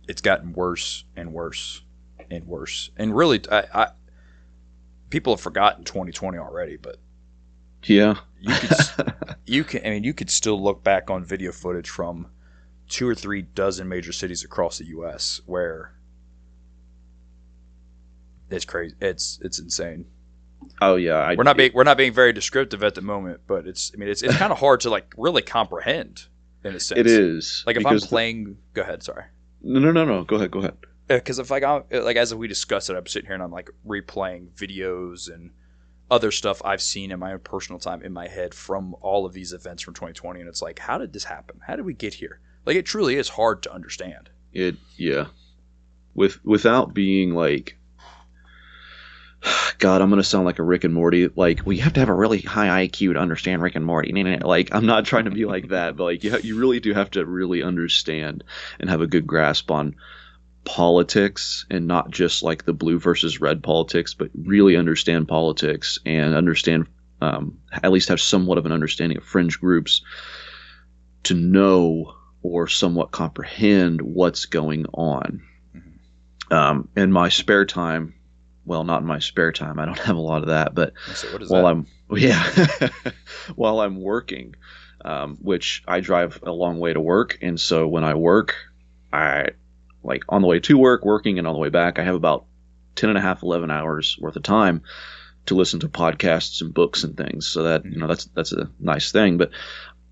it's 0.07 0.21
gotten 0.21 0.53
worse 0.53 1.05
and 1.15 1.33
worse 1.33 1.81
and 2.29 2.45
worse. 2.45 2.91
And 2.97 3.15
really, 3.15 3.41
I, 3.49 3.63
I 3.73 3.87
people 5.09 5.33
have 5.33 5.41
forgotten 5.41 5.85
2020 5.85 6.37
already, 6.37 6.77
but 6.77 6.97
Yeah, 7.83 8.15
you 8.39 8.53
could 8.53 9.13
you 9.45 9.63
can 9.63 9.85
I 9.85 9.89
mean 9.91 10.03
you 10.03 10.13
could 10.13 10.29
still 10.29 10.61
look 10.61 10.83
back 10.83 11.09
on 11.09 11.23
video 11.23 11.51
footage 11.51 11.89
from 11.89 12.27
two 12.89 13.07
or 13.07 13.15
three 13.15 13.41
dozen 13.41 13.87
major 13.87 14.11
cities 14.11 14.43
across 14.43 14.77
the 14.77 14.85
U.S. 14.87 15.41
where 15.45 15.95
it's 18.49 18.65
crazy. 18.65 18.95
It's 18.99 19.39
it's 19.41 19.59
insane. 19.59 20.05
oh 20.81 20.97
yeah. 20.97 21.15
I, 21.15 21.35
We're 21.35 21.43
not 21.43 21.57
being 21.57 21.71
we're 21.73 21.83
not 21.83 21.97
being 21.97 22.13
very 22.13 22.33
descriptive 22.33 22.83
at 22.83 22.93
the 22.93 23.01
moment, 23.01 23.41
but 23.47 23.65
it's 23.65 23.91
I 23.93 23.97
mean 23.97 24.09
it's 24.09 24.21
it's 24.21 24.35
kind 24.37 24.51
of 24.51 24.59
hard 24.59 24.81
to 24.81 24.89
like 24.89 25.13
really 25.17 25.41
comprehend 25.41 26.27
in 26.65 26.75
a 26.75 26.79
sense. 26.79 26.99
It 26.99 27.07
is 27.07 27.63
Like 27.65 27.77
if 27.77 27.85
I'm 27.85 27.91
because 27.91 28.03
the- 28.03 28.09
playing, 28.09 28.57
go 28.73 28.81
ahead. 28.81 29.03
Sorry. 29.03 29.23
no, 29.61 29.79
no, 29.79 29.91
no, 29.91 30.03
no. 30.05 30.23
Go 30.23 30.35
ahead. 30.37 30.51
Go 30.51 30.59
ahead. 30.59 30.75
Uh, 31.09 31.15
because 31.17 31.39
if 31.39 31.51
I 31.51 31.59
got 31.59 31.85
uh, 31.93 32.03
like 32.03 32.17
as 32.17 32.33
we 32.33 32.47
discussed 32.47 32.89
it, 32.89 32.95
I'm 32.95 33.05
sitting 33.07 33.27
here 33.27 33.35
and 33.35 33.43
I'm 33.43 33.51
like 33.51 33.69
replaying 33.87 34.49
videos 34.55 35.33
and 35.33 35.51
other 36.11 36.31
stuff 36.31 36.61
I've 36.65 36.81
seen 36.81 37.11
in 37.11 37.19
my 37.19 37.33
own 37.33 37.39
personal 37.39 37.79
time 37.79 38.01
in 38.03 38.11
my 38.13 38.27
head 38.27 38.53
from 38.53 38.95
all 39.01 39.25
of 39.25 39.33
these 39.33 39.53
events 39.53 39.81
from 39.83 39.93
2020, 39.95 40.39
and 40.39 40.47
it's 40.49 40.61
like, 40.61 40.77
how 40.79 40.97
did 40.99 41.13
this 41.13 41.23
happen? 41.23 41.59
How 41.65 41.75
did 41.75 41.85
we 41.85 41.93
get 41.93 42.13
here? 42.13 42.39
Like 42.65 42.75
it 42.75 42.85
truly 42.85 43.15
is 43.15 43.29
hard 43.29 43.63
to 43.63 43.73
understand. 43.73 44.29
It 44.53 44.75
yeah. 44.97 45.27
With 46.15 46.43
without 46.45 46.93
being 46.93 47.33
like 47.33 47.77
God, 49.79 50.01
I'm 50.01 50.09
gonna 50.09 50.23
sound 50.23 50.45
like 50.45 50.59
a 50.59 50.63
Rick 50.63 50.83
and 50.83 50.93
Morty. 50.93 51.29
Like, 51.35 51.65
well, 51.65 51.73
you 51.73 51.81
have 51.83 51.93
to 51.93 51.99
have 51.99 52.09
a 52.09 52.13
really 52.13 52.41
high 52.41 52.87
IQ 52.87 53.13
to 53.13 53.19
understand 53.19 53.61
Rick 53.61 53.75
and 53.75 53.85
Morty. 53.85 54.11
Like, 54.39 54.73
I'm 54.73 54.85
not 54.85 55.05
trying 55.05 55.25
to 55.25 55.31
be 55.31 55.45
like 55.45 55.69
that, 55.69 55.95
but 55.95 56.03
like, 56.03 56.23
you, 56.23 56.31
ha- 56.31 56.39
you 56.43 56.57
really 56.57 56.79
do 56.79 56.93
have 56.93 57.11
to 57.11 57.25
really 57.25 57.63
understand 57.63 58.43
and 58.79 58.89
have 58.89 59.01
a 59.01 59.07
good 59.07 59.27
grasp 59.27 59.71
on 59.71 59.95
politics 60.63 61.65
and 61.69 61.87
not 61.87 62.09
just 62.09 62.41
like 62.43 62.65
the 62.65 62.73
blue 62.73 62.99
versus 62.99 63.39
red 63.39 63.63
politics, 63.63 64.13
but 64.13 64.31
really 64.33 64.75
understand 64.75 65.27
politics 65.27 65.99
and 66.05 66.33
understand, 66.33 66.87
um, 67.21 67.59
at 67.71 67.91
least 67.91 68.09
have 68.09 68.19
somewhat 68.19 68.57
of 68.57 68.65
an 68.65 68.71
understanding 68.71 69.17
of 69.17 69.23
fringe 69.23 69.59
groups 69.59 70.01
to 71.23 71.35
know 71.35 72.15
or 72.41 72.67
somewhat 72.67 73.11
comprehend 73.11 74.01
what's 74.01 74.45
going 74.45 74.85
on. 74.93 75.43
Um, 76.51 76.89
in 76.95 77.11
my 77.11 77.29
spare 77.29 77.65
time, 77.65 78.14
well, 78.65 78.83
not 78.83 79.01
in 79.01 79.07
my 79.07 79.19
spare 79.19 79.51
time, 79.51 79.79
I 79.79 79.85
don't 79.85 79.99
have 80.09 80.15
a 80.15 80.21
lot 80.21 80.41
of 80.41 80.49
that, 80.49 80.73
but 80.75 80.93
So 81.13 81.27
while 81.47 81.63
that? 81.63 81.69
I'm 81.69 81.87
yeah, 82.17 82.89
while 83.55 83.79
I'm 83.79 84.01
working, 84.01 84.55
um, 85.03 85.37
which 85.41 85.83
I 85.87 85.99
drive 85.99 86.39
a 86.43 86.51
long 86.51 86.79
way 86.79 86.93
to 86.93 86.99
work, 86.99 87.37
and 87.41 87.59
so 87.59 87.87
when 87.87 88.03
I 88.03 88.13
work, 88.15 88.55
I 89.11 89.49
like 90.03 90.23
on 90.29 90.41
the 90.41 90.47
way 90.47 90.59
to 90.59 90.77
work, 90.77 91.03
working, 91.03 91.39
and 91.39 91.47
on 91.47 91.53
the 91.53 91.59
way 91.59 91.69
back, 91.69 91.97
I 91.97 92.03
have 92.03 92.15
about 92.15 92.45
10 92.95 93.09
and 93.09 93.17
a 93.17 93.21
half, 93.21 93.43
11 93.43 93.71
hours 93.71 94.17
worth 94.19 94.35
of 94.35 94.43
time 94.43 94.83
to 95.47 95.55
listen 95.55 95.79
to 95.81 95.89
podcasts 95.89 96.61
and 96.61 96.73
books 96.73 97.03
and 97.03 97.17
things. 97.17 97.47
So 97.47 97.63
that 97.63 97.85
you 97.85 97.97
know 97.97 98.07
that's 98.07 98.25
that's 98.25 98.51
a 98.51 98.69
nice 98.79 99.11
thing. 99.11 99.37
But 99.37 99.51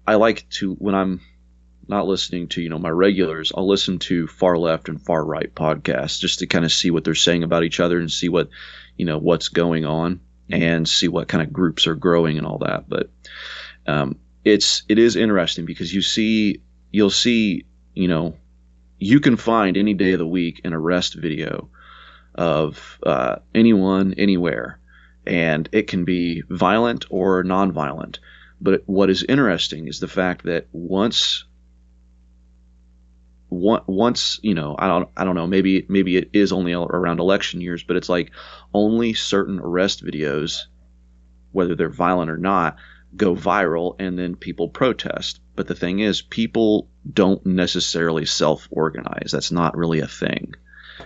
I 0.06 0.16
like 0.16 0.48
to 0.52 0.74
when 0.76 0.96
I'm 0.96 1.22
not 1.88 2.08
listening 2.08 2.48
to 2.50 2.62
you 2.62 2.70
know 2.70 2.80
my 2.80 2.90
regulars, 2.90 3.52
I'll 3.56 3.68
listen 3.68 4.00
to 4.00 4.28
far 4.28 4.58
left 4.58 4.90
and 4.90 5.02
far 5.02 5.24
right 5.24 5.54
podcasts 5.54 6.20
just 6.20 6.40
to 6.40 6.48
kind 6.48 6.66
of 6.66 6.72
see 6.72 6.92
what 6.92 7.04
they're 7.04 7.16
saying 7.16 7.44
about 7.44 7.64
each 7.64 7.80
other 7.80 8.00
and 8.00 8.12
see 8.12 8.30
what 8.30 8.50
you 8.98 9.06
know 9.06 9.18
what's 9.18 9.50
going 9.50 9.86
on 9.86 10.20
and 10.50 10.88
see 10.88 11.08
what 11.08 11.28
kind 11.28 11.44
of 11.46 11.54
groups 11.54 11.88
are 11.88 11.96
growing 11.96 12.38
and 12.38 12.46
all 12.46 12.60
that. 12.60 12.88
But 12.88 13.10
um, 13.88 14.18
it's 14.44 14.84
it 14.90 15.00
is 15.00 15.16
interesting 15.16 15.66
because 15.66 15.94
you 15.94 16.02
see 16.02 16.62
you'll 16.92 17.10
see 17.10 17.66
you 17.94 18.08
know 18.08 18.36
you 19.00 19.20
can 19.20 19.36
find 19.36 19.76
any 19.76 19.94
day 19.94 20.14
of 20.14 20.20
the 20.20 20.28
week 20.28 20.62
an 20.64 20.74
arrest 20.74 21.16
video 21.16 21.70
of 22.36 23.00
uh, 23.04 23.38
anyone 23.54 24.14
anywhere, 24.18 24.80
and 25.26 25.68
it 25.72 25.88
can 25.88 26.06
be 26.06 26.44
violent 26.50 27.06
or 27.10 27.44
non-violent. 27.44 28.20
But 28.62 28.84
what 28.86 29.10
is 29.10 29.24
interesting 29.28 29.88
is 29.88 30.00
the 30.00 30.08
fact 30.08 30.46
that 30.46 30.68
once 30.72 31.44
once 33.54 34.40
you 34.42 34.54
know 34.54 34.76
I 34.78 34.88
don't 34.88 35.10
I 35.16 35.24
don't 35.24 35.36
know 35.36 35.48
maybe 35.48 35.86
maybe 35.88 36.18
it 36.18 36.30
is 36.34 36.52
only 36.52 36.74
around 36.74 37.20
election 37.20 37.62
years 37.62 37.84
but 37.84 37.96
it's 37.96 38.10
like 38.10 38.32
only 38.74 39.14
certain 39.14 39.60
arrest 39.60 40.04
videos 40.04 40.64
whether 41.52 41.76
they're 41.76 41.90
violent 41.90 42.32
or 42.32 42.38
not 42.38 42.78
go 43.16 43.36
viral 43.36 43.96
and 44.00 44.18
then 44.18 44.36
people 44.36 44.70
protest. 44.70 45.40
But 45.56 45.68
the 45.68 45.76
thing 45.76 46.00
is 46.00 46.24
people 46.24 46.90
don't 47.12 47.46
necessarily 47.46 48.26
self-organize. 48.26 49.32
That's 49.32 49.52
not 49.52 49.78
really 49.78 50.00
a 50.00 50.08
thing. 50.08 50.56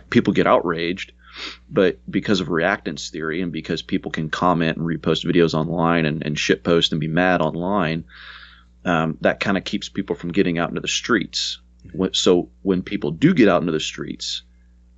People 0.10 0.34
get 0.34 0.48
outraged 0.48 1.12
but 1.70 2.00
because 2.10 2.40
of 2.40 2.48
reactance 2.48 3.10
theory 3.10 3.42
and 3.42 3.52
because 3.52 3.82
people 3.82 4.12
can 4.12 4.30
comment 4.30 4.78
and 4.78 4.86
repost 4.86 5.26
videos 5.26 5.54
online 5.54 6.06
and, 6.06 6.26
and 6.26 6.36
shitpost 6.36 6.92
and 6.92 7.00
be 7.00 7.08
mad 7.08 7.42
online 7.42 8.06
um, 8.86 9.18
that 9.22 9.40
kind 9.40 9.58
of 9.58 9.64
keeps 9.64 9.90
people 9.90 10.16
from 10.16 10.32
getting 10.32 10.58
out 10.58 10.70
into 10.70 10.82
the 10.82 10.88
streets 10.88 11.60
so 12.14 12.50
when 12.62 12.82
people 12.82 13.12
do 13.12 13.34
get 13.34 13.48
out 13.48 13.62
into 13.62 13.72
the 13.72 13.80
streets 13.80 14.44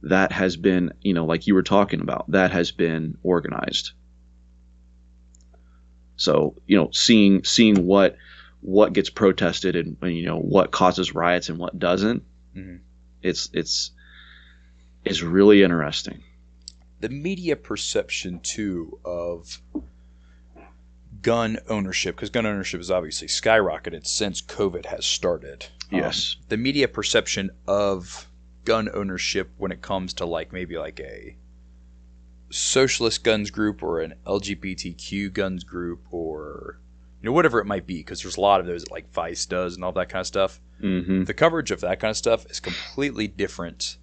that 0.04 0.32
has 0.32 0.56
been 0.56 0.94
you 1.02 1.14
know 1.14 1.26
like 1.26 1.48
you 1.48 1.54
were 1.54 1.64
talking 1.64 2.02
about 2.02 2.30
that 2.32 2.52
has 2.52 2.72
been 2.72 3.18
organized 3.24 3.92
so 6.16 6.56
you 6.68 6.78
know 6.78 6.90
seeing 6.92 7.44
seeing 7.44 7.86
what 7.86 8.16
what 8.62 8.94
gets 8.94 9.10
protested 9.10 9.76
and, 9.76 9.98
and, 10.02 10.16
you 10.16 10.26
know 10.26 10.40
what 10.40 10.72
causes 10.72 11.14
riots 11.16 11.50
and 11.50 11.58
what 11.58 11.78
doesn't 11.78 12.24
Mhm. 12.56 12.80
it's 13.22 13.50
it's 13.54 13.92
it's 15.06 15.22
really 15.22 15.64
interesting 15.64 16.24
the 17.00 17.10
media 17.10 17.56
perception 17.56 18.40
too 18.42 19.00
of 19.06 19.62
gun 21.22 21.58
ownership 21.68 22.16
because 22.16 22.30
gun 22.30 22.46
ownership 22.46 22.80
has 22.80 22.92
obviously 22.92 23.28
skyrocketed 23.28 24.06
since 24.06 24.42
covid 24.42 24.86
has 24.86 25.06
started 25.06 25.68
Um, 25.92 26.00
Yes. 26.00 26.36
the 26.50 26.58
media 26.58 26.88
perception 26.88 27.50
of 27.68 28.28
gun 28.66 28.90
ownership 28.94 29.50
when 29.58 29.72
it 29.72 29.82
comes 29.82 30.14
to 30.16 30.26
like 30.26 30.54
maybe 30.54 30.78
like 30.78 31.00
a 31.00 31.36
socialist 32.52 33.24
guns 33.24 33.52
group 33.52 33.84
or 33.84 34.00
an 34.02 34.16
lgbtq 34.26 35.32
guns 35.34 35.64
group 35.64 36.02
or 36.12 36.80
you 37.22 37.28
know 37.28 37.32
whatever 37.34 37.60
it 37.60 37.66
might 37.66 37.86
be 37.86 37.98
because 37.98 38.22
there's 38.24 38.38
a 38.38 38.42
lot 38.42 38.60
of 38.60 38.66
those 38.66 38.84
that 38.84 38.92
like 38.92 39.12
vice 39.12 39.46
does 39.46 39.76
and 39.76 39.84
all 39.84 39.92
that 39.92 40.10
kind 40.10 40.22
of 40.22 40.28
stuff 40.28 40.60
mm-hmm. 40.82 41.24
the 41.26 41.34
coverage 41.34 41.70
of 41.72 41.82
that 41.82 42.00
kind 42.00 42.10
of 42.10 42.18
stuff 42.18 42.46
is 42.50 42.60
completely 42.60 43.28
different 43.28 43.98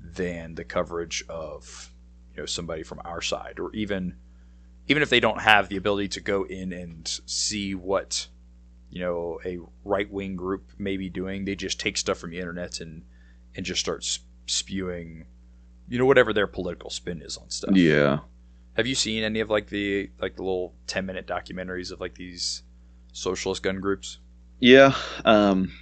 than 0.00 0.54
the 0.54 0.64
coverage 0.64 1.24
of 1.28 1.92
you 2.34 2.42
know 2.42 2.46
somebody 2.46 2.82
from 2.84 3.00
our 3.04 3.20
side 3.20 3.58
or 3.58 3.72
even 3.74 4.14
even 4.88 5.02
if 5.02 5.10
they 5.10 5.20
don't 5.20 5.40
have 5.40 5.68
the 5.68 5.76
ability 5.76 6.08
to 6.08 6.20
go 6.20 6.44
in 6.44 6.72
and 6.72 7.20
see 7.26 7.74
what 7.74 8.26
you 8.90 9.00
know 9.00 9.38
a 9.44 9.58
right 9.84 10.10
wing 10.10 10.34
group 10.36 10.70
may 10.78 10.96
be 10.96 11.08
doing 11.10 11.44
they 11.44 11.54
just 11.54 11.78
take 11.78 11.96
stuff 11.98 12.18
from 12.18 12.30
the 12.30 12.38
internet 12.38 12.80
and 12.80 13.04
and 13.54 13.66
just 13.66 13.80
start 13.80 14.04
spewing 14.46 15.26
you 15.88 15.98
know 15.98 16.06
whatever 16.06 16.32
their 16.32 16.46
political 16.46 16.90
spin 16.90 17.22
is 17.22 17.36
on 17.36 17.48
stuff. 17.50 17.74
Yeah. 17.76 18.18
Have 18.76 18.86
you 18.86 18.94
seen 18.94 19.24
any 19.24 19.40
of 19.40 19.50
like 19.50 19.68
the 19.68 20.10
like 20.20 20.36
the 20.36 20.42
little 20.42 20.74
10 20.86 21.04
minute 21.06 21.26
documentaries 21.26 21.90
of 21.92 22.00
like 22.00 22.14
these 22.14 22.62
socialist 23.12 23.62
gun 23.62 23.80
groups? 23.80 24.18
Yeah 24.60 24.94
um 25.24 25.72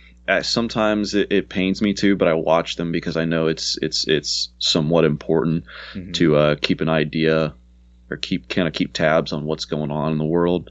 sometimes 0.42 1.14
it, 1.14 1.31
it 1.31 1.49
pains 1.49 1.81
me 1.81 1.95
to, 1.95 2.16
but 2.16 2.27
i 2.27 2.35
watch 2.35 2.77
them 2.77 2.90
because 2.90 3.16
i 3.16 3.25
know 3.25 3.47
it's 3.47 3.79
it's 3.83 4.09
it's 4.09 4.49
somewhat 4.59 5.05
important 5.05 5.64
Mhm. 5.95 6.14
to 6.14 6.37
uh, 6.37 6.57
keep 6.61 6.81
an 6.81 6.88
idea 6.88 7.55
or 8.11 8.16
keep 8.16 8.49
kind 8.49 8.69
of 8.69 8.75
keep 8.75 8.92
tabs 8.92 9.33
on 9.33 9.45
what's 9.45 9.64
going 9.64 9.90
on 9.90 10.12
in 10.12 10.19
the 10.19 10.25
world. 10.25 10.71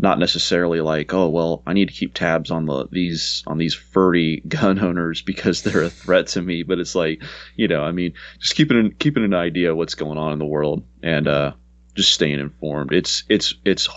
Not 0.00 0.18
necessarily 0.18 0.80
like, 0.80 1.12
oh 1.12 1.28
well, 1.28 1.62
I 1.66 1.72
need 1.72 1.88
to 1.88 1.94
keep 1.94 2.14
tabs 2.14 2.50
on 2.50 2.66
the 2.66 2.86
these 2.90 3.42
on 3.46 3.58
these 3.58 3.74
furry 3.74 4.42
gun 4.48 4.78
owners 4.78 5.22
because 5.22 5.62
they're 5.62 5.82
a 5.82 5.90
threat 5.90 6.28
to 6.28 6.42
me. 6.42 6.62
But 6.62 6.78
it's 6.78 6.94
like, 6.94 7.22
you 7.56 7.68
know, 7.68 7.82
I 7.82 7.92
mean, 7.92 8.14
just 8.38 8.54
keeping 8.54 8.78
an, 8.78 8.94
keeping 8.98 9.24
an 9.24 9.34
idea 9.34 9.72
of 9.72 9.76
what's 9.76 9.94
going 9.94 10.18
on 10.18 10.32
in 10.32 10.38
the 10.38 10.46
world 10.46 10.84
and 11.02 11.26
uh, 11.26 11.52
just 11.94 12.12
staying 12.12 12.38
informed. 12.38 12.92
It's 12.92 13.24
it's 13.28 13.54
it's 13.64 13.88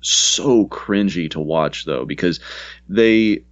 so 0.00 0.66
cringy 0.66 1.30
to 1.30 1.40
watch 1.40 1.84
though 1.84 2.04
because 2.04 2.40
they 2.88 3.44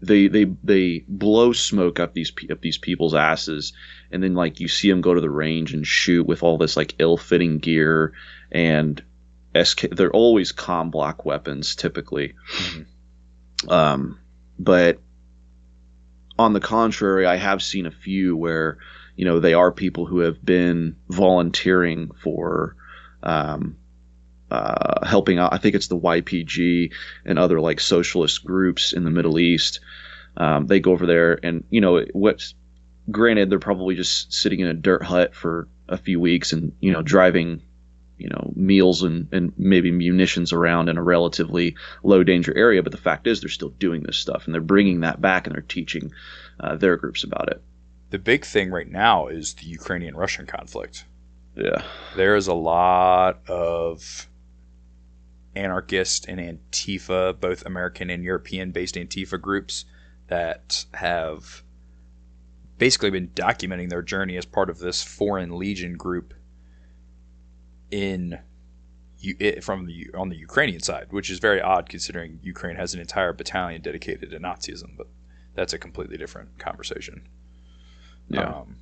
they 0.00 0.28
they 0.28 0.44
they 0.62 1.04
blow 1.08 1.52
smoke 1.52 1.98
up 1.98 2.12
these 2.12 2.32
up 2.50 2.60
these 2.60 2.78
people's 2.78 3.14
asses 3.14 3.72
and 4.10 4.22
then 4.22 4.34
like 4.34 4.60
you 4.60 4.68
see 4.68 4.90
them 4.90 5.00
go 5.00 5.14
to 5.14 5.20
the 5.20 5.30
range 5.30 5.72
and 5.72 5.86
shoot 5.86 6.26
with 6.26 6.42
all 6.42 6.58
this 6.58 6.76
like 6.76 6.94
ill-fitting 6.98 7.58
gear 7.58 8.12
and 8.52 9.02
SK 9.60 9.88
they're 9.92 10.10
always 10.10 10.52
Combloc 10.52 11.24
weapons 11.24 11.74
typically 11.76 12.34
mm-hmm. 12.56 13.70
um 13.70 14.18
but 14.58 15.00
on 16.38 16.52
the 16.52 16.60
contrary 16.60 17.26
I 17.26 17.36
have 17.36 17.62
seen 17.62 17.86
a 17.86 17.90
few 17.90 18.36
where 18.36 18.78
you 19.16 19.24
know 19.24 19.40
they 19.40 19.54
are 19.54 19.72
people 19.72 20.04
who 20.04 20.20
have 20.20 20.44
been 20.44 20.96
volunteering 21.08 22.10
for 22.22 22.76
um 23.22 23.76
uh, 24.50 25.06
helping 25.06 25.38
out. 25.38 25.52
I 25.52 25.58
think 25.58 25.74
it's 25.74 25.88
the 25.88 25.98
YPG 25.98 26.92
and 27.24 27.38
other 27.38 27.60
like 27.60 27.80
socialist 27.80 28.44
groups 28.44 28.92
in 28.92 29.04
the 29.04 29.10
Middle 29.10 29.38
East. 29.38 29.80
Um, 30.36 30.66
they 30.66 30.80
go 30.80 30.92
over 30.92 31.06
there, 31.06 31.38
and 31.42 31.64
you 31.70 31.80
know 31.80 32.04
what's 32.12 32.54
granted 33.10 33.50
they're 33.50 33.58
probably 33.58 33.94
just 33.94 34.32
sitting 34.32 34.60
in 34.60 34.66
a 34.66 34.74
dirt 34.74 35.02
hut 35.02 35.34
for 35.34 35.68
a 35.88 35.96
few 35.96 36.18
weeks 36.18 36.52
and 36.52 36.72
you 36.80 36.92
know 36.92 37.02
driving 37.02 37.62
you 38.18 38.28
know 38.28 38.52
meals 38.56 39.02
and, 39.02 39.28
and 39.32 39.52
maybe 39.56 39.90
munitions 39.90 40.52
around 40.52 40.88
in 40.88 40.96
a 40.96 41.02
relatively 41.02 41.76
low 42.02 42.24
danger 42.24 42.56
area 42.56 42.82
but 42.82 42.92
the 42.92 42.98
fact 42.98 43.26
is 43.26 43.40
they're 43.40 43.48
still 43.48 43.68
doing 43.70 44.02
this 44.02 44.16
stuff 44.16 44.46
and 44.46 44.54
they're 44.54 44.60
bringing 44.60 45.00
that 45.00 45.20
back 45.20 45.46
and 45.46 45.54
they're 45.54 45.62
teaching 45.62 46.10
uh, 46.60 46.74
their 46.76 46.96
groups 46.96 47.22
about 47.22 47.48
it 47.48 47.62
the 48.10 48.18
big 48.18 48.44
thing 48.44 48.70
right 48.70 48.90
now 48.90 49.28
is 49.28 49.54
the 49.54 49.66
ukrainian 49.66 50.16
russian 50.16 50.46
conflict 50.46 51.04
yeah 51.54 51.82
there 52.16 52.34
is 52.34 52.48
a 52.48 52.54
lot 52.54 53.38
of 53.48 54.26
anarchist 55.56 56.26
and 56.28 56.38
Antifa, 56.38 57.38
both 57.38 57.64
American 57.66 58.10
and 58.10 58.22
European 58.22 58.70
based 58.70 58.94
Antifa 58.94 59.40
groups 59.40 59.84
that 60.28 60.84
have 60.94 61.62
basically 62.78 63.10
been 63.10 63.28
documenting 63.28 63.88
their 63.88 64.02
journey 64.02 64.36
as 64.36 64.44
part 64.44 64.70
of 64.70 64.78
this 64.78 65.02
Foreign 65.02 65.58
Legion 65.58 65.96
group 65.96 66.34
in 67.90 68.38
from 69.62 69.86
the 69.86 70.06
on 70.14 70.28
the 70.28 70.36
Ukrainian 70.36 70.80
side, 70.80 71.06
which 71.10 71.30
is 71.30 71.38
very 71.38 71.60
odd 71.60 71.88
considering 71.88 72.38
Ukraine 72.42 72.76
has 72.76 72.94
an 72.94 73.00
entire 73.00 73.32
battalion 73.32 73.80
dedicated 73.80 74.30
to 74.30 74.38
Nazism, 74.38 74.96
but 74.96 75.08
that's 75.54 75.72
a 75.72 75.78
completely 75.78 76.16
different 76.16 76.58
conversation. 76.58 77.26
Yeah. 78.28 78.48
Um, 78.48 78.76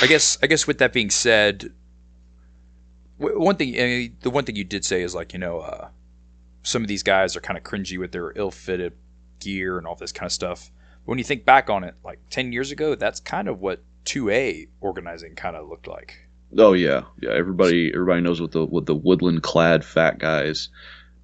I 0.00 0.06
guess 0.06 0.38
I 0.42 0.46
guess 0.46 0.66
with 0.66 0.78
that 0.78 0.92
being 0.92 1.10
said, 1.10 1.72
one 3.18 3.56
thing, 3.56 3.74
I 3.74 3.84
mean, 3.84 4.16
the 4.20 4.30
one 4.30 4.44
thing 4.44 4.56
you 4.56 4.64
did 4.64 4.84
say 4.84 5.02
is 5.02 5.14
like 5.14 5.32
you 5.32 5.38
know, 5.38 5.60
uh, 5.60 5.88
some 6.62 6.82
of 6.82 6.88
these 6.88 7.02
guys 7.02 7.36
are 7.36 7.40
kind 7.40 7.56
of 7.56 7.64
cringy 7.64 7.98
with 7.98 8.12
their 8.12 8.32
ill-fitted 8.36 8.92
gear 9.40 9.78
and 9.78 9.86
all 9.86 9.94
this 9.94 10.12
kind 10.12 10.26
of 10.26 10.32
stuff. 10.32 10.70
But 11.04 11.10
when 11.10 11.18
you 11.18 11.24
think 11.24 11.44
back 11.44 11.70
on 11.70 11.84
it, 11.84 11.94
like 12.04 12.18
ten 12.30 12.52
years 12.52 12.70
ago, 12.70 12.94
that's 12.94 13.20
kind 13.20 13.48
of 13.48 13.60
what 13.60 13.82
two 14.04 14.30
A 14.30 14.66
organizing 14.80 15.34
kind 15.34 15.56
of 15.56 15.68
looked 15.68 15.86
like. 15.86 16.18
Oh 16.56 16.72
yeah, 16.72 17.02
yeah. 17.20 17.30
Everybody, 17.30 17.90
everybody 17.92 18.20
knows 18.20 18.40
what 18.40 18.52
the 18.52 18.64
what 18.64 18.86
the 18.86 18.94
woodland-clad 18.94 19.84
fat 19.84 20.18
guys 20.18 20.68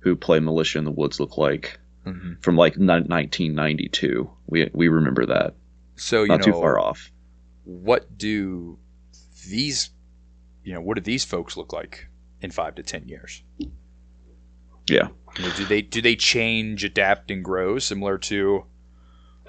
who 0.00 0.16
play 0.16 0.40
militia 0.40 0.78
in 0.78 0.85
the 0.85 0.90
woods 0.90 1.20
look 1.20 1.38
like 1.38 1.78
mm-hmm. 2.07 2.35
from 2.40 2.57
like 2.57 2.74
1992. 2.74 4.31
We 4.46 4.70
we 4.72 4.88
remember 4.88 5.26
that. 5.26 5.55
So 5.96 6.24
not 6.24 6.40
know, 6.40 6.46
too 6.46 6.52
far 6.52 6.78
off. 6.78 7.11
What 7.64 8.18
do 8.18 8.78
these 9.48 9.90
you 10.64 10.72
know, 10.72 10.81
what 10.81 10.94
do 10.94 11.01
these 11.01 11.25
folks 11.25 11.57
look 11.57 11.72
like 11.72 12.07
in 12.40 12.51
five 12.51 12.75
to 12.77 12.83
ten 12.83 13.09
years? 13.09 13.42
Yeah. 14.88 15.09
You 15.38 15.44
know, 15.44 15.55
do 15.57 15.64
they 15.64 15.83
do 15.83 16.03
they 16.03 16.16
change, 16.16 16.85
adapt, 16.85 17.31
and 17.31 17.44
grow 17.44 17.79
similar 17.79 18.18
to? 18.18 18.64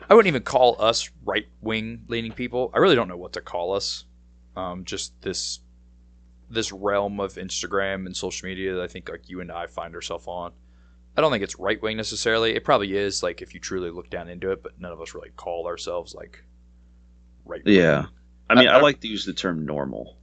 I 0.10 0.14
wouldn't 0.14 0.28
even 0.28 0.44
call 0.44 0.76
us 0.80 1.10
right 1.24 1.48
wing 1.62 2.04
leaning 2.08 2.32
people. 2.32 2.72
I 2.74 2.80
really 2.80 2.96
don't 2.96 3.08
know 3.08 3.18
what 3.18 3.34
to 3.34 3.42
call 3.42 3.74
us. 3.74 4.06
Um, 4.56 4.86
just 4.86 5.20
this 5.22 5.60
this 6.50 6.72
realm 6.72 7.20
of 7.20 7.34
Instagram 7.34 8.06
and 8.06 8.16
social 8.16 8.48
media 8.48 8.76
that 8.76 8.84
I 8.84 8.88
think 8.88 9.10
like 9.10 9.30
you 9.30 9.42
and 9.42 9.52
I 9.52 9.68
find 9.68 9.96
ourselves 9.96 10.28
on. 10.28 10.54
I 11.16 11.22
don't 11.22 11.32
think 11.32 11.44
it's 11.44 11.60
right 11.60 11.82
wing 11.82 11.98
necessarily. 11.98 12.56
It 12.56 12.64
probably 12.64 12.96
is 12.96 13.22
like 13.22 13.42
if 13.42 13.54
you 13.54 13.60
truly 13.60 13.92
look 13.92 14.10
down 14.10 14.30
into 14.30 14.52
it, 14.52 14.64
but 14.64 14.80
none 14.80 14.92
of 14.92 15.02
us 15.02 15.14
really 15.14 15.30
call 15.36 15.68
ourselves 15.68 16.14
like 16.14 16.44
right. 17.46 17.62
Yeah, 17.66 18.06
I 18.50 18.56
mean, 18.56 18.68
I, 18.68 18.74
I, 18.74 18.78
I 18.78 18.82
like 18.82 19.02
to 19.02 19.08
use 19.08 19.26
the 19.26 19.34
term 19.34 19.66
normal. 19.66 20.18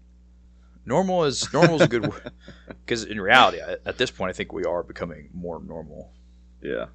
Normal 0.84 1.24
is 1.24 1.52
normal 1.52 1.76
is 1.76 1.82
a 1.82 1.88
good 1.88 2.06
word 2.10 2.32
because 2.68 3.04
in 3.04 3.20
reality, 3.20 3.60
at 3.60 3.98
this 3.98 4.10
point, 4.10 4.30
I 4.30 4.32
think 4.32 4.52
we 4.52 4.64
are 4.64 4.82
becoming 4.82 5.30
more 5.32 5.62
normal. 5.62 6.12
Yeah. 6.62 6.86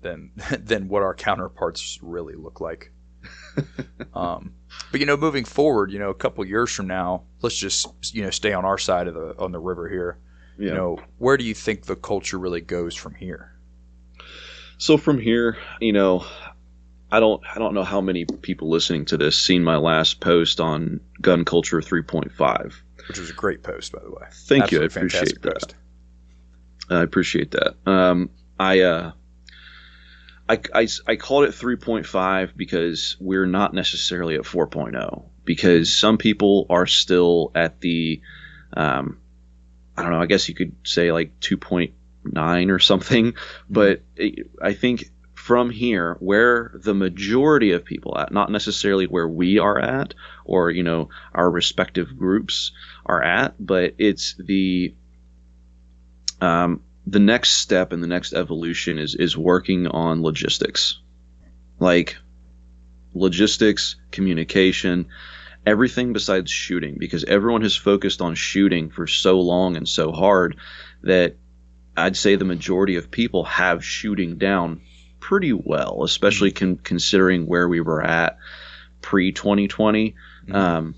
Than 0.00 0.32
than 0.58 0.88
what 0.88 1.02
our 1.02 1.14
counterparts 1.14 1.98
really 2.02 2.34
look 2.34 2.60
like. 2.60 2.92
um, 4.14 4.54
but 4.90 5.00
you 5.00 5.06
know, 5.06 5.16
moving 5.16 5.44
forward, 5.44 5.92
you 5.92 5.98
know, 5.98 6.10
a 6.10 6.14
couple 6.14 6.44
years 6.44 6.72
from 6.72 6.86
now, 6.86 7.24
let's 7.40 7.56
just 7.56 8.14
you 8.14 8.22
know 8.22 8.30
stay 8.30 8.52
on 8.52 8.64
our 8.64 8.78
side 8.78 9.08
of 9.08 9.14
the 9.14 9.34
on 9.38 9.52
the 9.52 9.60
river 9.60 9.88
here. 9.88 10.18
Yeah. 10.58 10.68
You 10.68 10.74
know, 10.74 10.98
where 11.18 11.36
do 11.36 11.44
you 11.44 11.54
think 11.54 11.84
the 11.84 11.96
culture 11.96 12.38
really 12.38 12.60
goes 12.60 12.94
from 12.94 13.14
here? 13.14 13.52
So 14.78 14.96
from 14.96 15.18
here, 15.18 15.56
you 15.80 15.92
know, 15.92 16.24
I 17.10 17.20
don't 17.20 17.42
I 17.54 17.58
don't 17.58 17.74
know 17.74 17.84
how 17.84 18.00
many 18.00 18.24
people 18.24 18.70
listening 18.70 19.04
to 19.06 19.16
this 19.16 19.38
seen 19.38 19.62
my 19.62 19.76
last 19.76 20.20
post 20.20 20.60
on 20.60 21.00
gun 21.20 21.44
culture 21.44 21.80
3.5 21.80 22.74
which 23.08 23.18
was 23.18 23.30
a 23.30 23.34
great 23.34 23.62
post, 23.62 23.92
by 23.92 24.00
the 24.02 24.10
way. 24.10 24.26
Thank 24.30 24.64
Absolutely 24.64 24.76
you. 24.76 24.82
I 24.82 24.86
appreciate 24.86 25.42
that. 25.42 25.52
Post. 25.54 25.74
I 26.90 27.02
appreciate 27.02 27.50
that. 27.52 27.74
Um, 27.86 28.30
I, 28.58 28.80
uh, 28.80 29.12
I, 30.48 30.60
I, 30.74 30.88
I 31.06 31.16
called 31.16 31.44
it 31.44 31.52
3.5 31.52 32.56
because 32.56 33.16
we're 33.20 33.46
not 33.46 33.74
necessarily 33.74 34.34
at 34.34 34.42
4.0 34.42 35.24
because 35.44 35.92
some 35.94 36.18
people 36.18 36.66
are 36.68 36.86
still 36.86 37.50
at 37.54 37.80
the, 37.80 38.20
um, 38.76 39.18
I 39.96 40.02
don't 40.02 40.12
know, 40.12 40.20
I 40.20 40.26
guess 40.26 40.48
you 40.48 40.54
could 40.54 40.74
say 40.84 41.12
like 41.12 41.40
2.9 41.40 42.70
or 42.70 42.78
something, 42.78 43.34
but 43.70 44.02
it, 44.16 44.50
I 44.60 44.74
think 44.74 45.10
from 45.42 45.70
here 45.70 46.16
where 46.20 46.70
the 46.74 46.94
majority 46.94 47.72
of 47.72 47.84
people 47.84 48.16
at 48.16 48.32
not 48.32 48.48
necessarily 48.48 49.06
where 49.06 49.26
we 49.26 49.58
are 49.58 49.76
at 49.76 50.14
or 50.44 50.70
you 50.70 50.84
know 50.84 51.08
our 51.34 51.50
respective 51.50 52.16
groups 52.16 52.70
are 53.04 53.20
at 53.20 53.52
but 53.58 53.92
it's 53.98 54.36
the 54.38 54.94
um, 56.40 56.80
the 57.08 57.18
next 57.18 57.54
step 57.54 57.90
and 57.90 58.00
the 58.00 58.06
next 58.06 58.34
evolution 58.34 58.98
is 58.98 59.16
is 59.16 59.36
working 59.36 59.88
on 59.88 60.22
logistics. 60.22 61.00
Like 61.80 62.16
logistics 63.12 63.96
communication 64.12 65.06
everything 65.66 66.12
besides 66.12 66.50
shooting 66.52 66.96
because 66.98 67.24
everyone 67.24 67.62
has 67.62 67.76
focused 67.76 68.20
on 68.20 68.36
shooting 68.36 68.90
for 68.90 69.08
so 69.08 69.40
long 69.40 69.76
and 69.76 69.88
so 69.88 70.12
hard 70.12 70.56
that 71.02 71.36
I'd 71.96 72.16
say 72.16 72.36
the 72.36 72.44
majority 72.44 72.96
of 72.96 73.10
people 73.10 73.44
have 73.44 73.84
shooting 73.84 74.38
down 74.38 74.80
pretty 75.22 75.52
well, 75.52 76.02
especially 76.02 76.50
con- 76.50 76.76
considering 76.76 77.46
where 77.46 77.68
we 77.68 77.80
were 77.80 78.02
at 78.02 78.38
pre 79.00 79.32
2020. 79.32 80.10
Mm-hmm. 80.10 80.54
Um, 80.54 80.94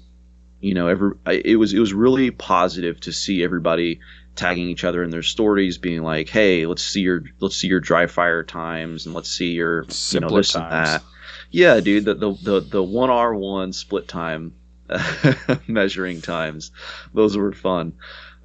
you 0.60 0.72
know, 0.72 0.88
every 0.88 1.12
it 1.26 1.56
was 1.56 1.74
it 1.74 1.78
was 1.78 1.92
really 1.92 2.30
positive 2.30 2.98
to 3.00 3.12
see 3.12 3.44
everybody 3.44 4.00
tagging 4.34 4.68
each 4.68 4.82
other 4.82 5.04
in 5.04 5.10
their 5.10 5.22
stories, 5.22 5.76
being 5.76 6.02
like, 6.02 6.30
"Hey, 6.30 6.64
let's 6.64 6.82
see 6.82 7.02
your 7.02 7.22
let's 7.38 7.56
see 7.56 7.68
your 7.68 7.80
dry 7.80 8.06
fire 8.06 8.42
times, 8.42 9.04
and 9.04 9.14
let's 9.14 9.30
see 9.30 9.52
your 9.52 9.84
Simpler 9.90 10.28
you 10.28 10.30
know 10.32 10.36
this 10.38 10.52
times. 10.52 10.64
and 10.72 10.86
that." 10.86 11.02
Yeah, 11.50 11.80
dude, 11.80 12.06
the 12.06 12.14
the 12.14 12.32
the, 12.32 12.60
the 12.60 12.82
one 12.82 13.10
R 13.10 13.34
one 13.34 13.74
split 13.74 14.08
time 14.08 14.54
measuring 15.66 16.22
times, 16.22 16.70
those 17.12 17.36
were 17.36 17.52
fun. 17.52 17.92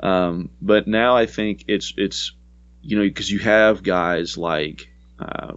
Um, 0.01 0.49
but 0.61 0.87
now 0.87 1.15
I 1.15 1.25
think 1.25 1.65
it's 1.69 1.93
it's 1.95 2.33
you 2.81 2.97
know 2.97 3.03
because 3.03 3.31
you 3.31 3.39
have 3.39 3.81
guys 3.81 4.37
like 4.37 4.89
uh, 5.19 5.53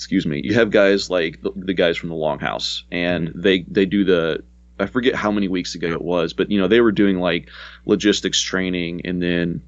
excuse 0.00 0.24
me, 0.24 0.40
you 0.42 0.54
have 0.54 0.70
guys 0.70 1.10
like 1.10 1.42
the, 1.42 1.52
the 1.54 1.74
guys 1.74 1.98
from 1.98 2.08
the 2.08 2.14
Longhouse, 2.14 2.84
and 2.90 3.28
mm-hmm. 3.28 3.40
they 3.42 3.60
they 3.68 3.84
do 3.84 4.02
the 4.02 4.42
I 4.78 4.86
forget 4.86 5.14
how 5.14 5.30
many 5.30 5.46
weeks 5.46 5.74
ago 5.74 5.88
it 5.88 6.00
was, 6.00 6.32
but 6.32 6.50
you 6.50 6.58
know 6.58 6.68
they 6.68 6.80
were 6.80 6.90
doing 6.90 7.18
like 7.18 7.50
logistics 7.84 8.40
training, 8.40 9.02
and 9.04 9.22
then 9.22 9.62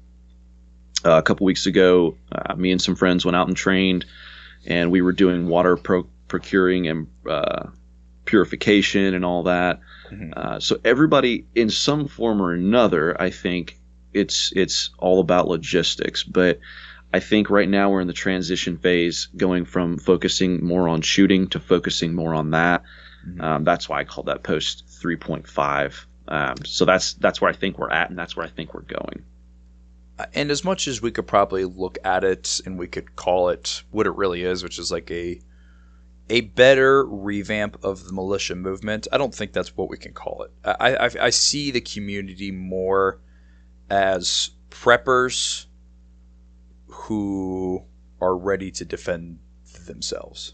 uh, 1.05 1.19
a 1.19 1.21
couple 1.21 1.45
weeks 1.45 1.67
ago, 1.67 2.17
uh, 2.31 2.55
me 2.55 2.71
and 2.71 2.81
some 2.81 2.95
friends 2.95 3.23
went 3.23 3.35
out 3.35 3.47
and 3.47 3.55
trained, 3.55 4.05
and 4.65 4.89
we 4.89 5.03
were 5.03 5.11
doing 5.11 5.47
water 5.47 5.77
pro- 5.77 6.09
procuring 6.27 6.87
and 6.87 7.07
uh, 7.29 7.67
purification 8.25 9.13
and 9.13 9.23
all 9.23 9.43
that. 9.43 9.81
Mhm. 10.11 10.33
Uh, 10.35 10.59
so 10.59 10.79
everybody, 10.83 11.45
in 11.53 11.69
some 11.69 12.07
form 12.07 12.41
or 12.41 12.53
another, 12.53 13.21
I 13.21 13.29
think 13.29 13.77
it's 14.13 14.51
it's 14.55 14.89
all 14.97 15.19
about 15.19 15.47
logistics. 15.47 16.23
But 16.23 16.59
I 17.13 17.19
think 17.19 17.49
right 17.49 17.69
now 17.69 17.91
we're 17.91 18.01
in 18.01 18.07
the 18.07 18.13
transition 18.13 18.77
phase, 18.77 19.27
going 19.37 19.65
from 19.65 19.97
focusing 19.99 20.65
more 20.65 20.87
on 20.87 21.01
shooting 21.01 21.47
to 21.49 21.59
focusing 21.59 22.13
more 22.15 22.33
on 22.33 22.51
that. 22.51 22.83
Mhm. 23.27 23.41
Um, 23.41 23.63
that's 23.63 23.87
why 23.87 23.99
I 23.99 24.03
called 24.03 24.27
that 24.27 24.43
post 24.43 24.85
3.5. 24.87 26.07
Um, 26.27 26.55
so 26.65 26.85
that's 26.85 27.13
that's 27.15 27.39
where 27.41 27.49
I 27.51 27.53
think 27.53 27.77
we're 27.77 27.91
at, 27.91 28.09
and 28.09 28.17
that's 28.17 28.35
where 28.35 28.45
I 28.45 28.49
think 28.49 28.73
we're 28.73 28.81
going. 28.81 29.23
and 30.33 30.51
as 30.51 30.63
much 30.63 30.87
as 30.87 31.01
we 31.01 31.11
could 31.11 31.27
probably 31.27 31.65
look 31.65 31.97
at 32.03 32.23
it 32.23 32.61
and 32.65 32.77
we 32.77 32.87
could 32.87 33.15
call 33.15 33.49
it 33.49 33.83
what 33.91 34.05
it 34.07 34.15
really 34.15 34.43
is, 34.43 34.63
which 34.63 34.77
is 34.79 34.91
like 34.91 35.09
a 35.11 35.41
a 36.29 36.41
better 36.41 37.05
revamp 37.05 37.77
of 37.83 38.05
the 38.05 38.13
militia 38.13 38.55
movement, 38.55 39.07
I 39.11 39.17
don't 39.17 39.33
think 39.33 39.53
that's 39.53 39.75
what 39.75 39.89
we 39.89 39.97
can 39.97 40.13
call 40.13 40.43
it. 40.43 40.51
I 40.63 40.95
I, 40.95 41.09
I 41.27 41.29
see 41.31 41.71
the 41.71 41.81
community 41.81 42.51
more 42.51 43.19
as 43.89 44.51
preppers 44.69 45.65
who 46.93 47.83
are 48.21 48.35
ready 48.35 48.71
to 48.71 48.85
defend 48.85 49.39
themselves. 49.85 50.53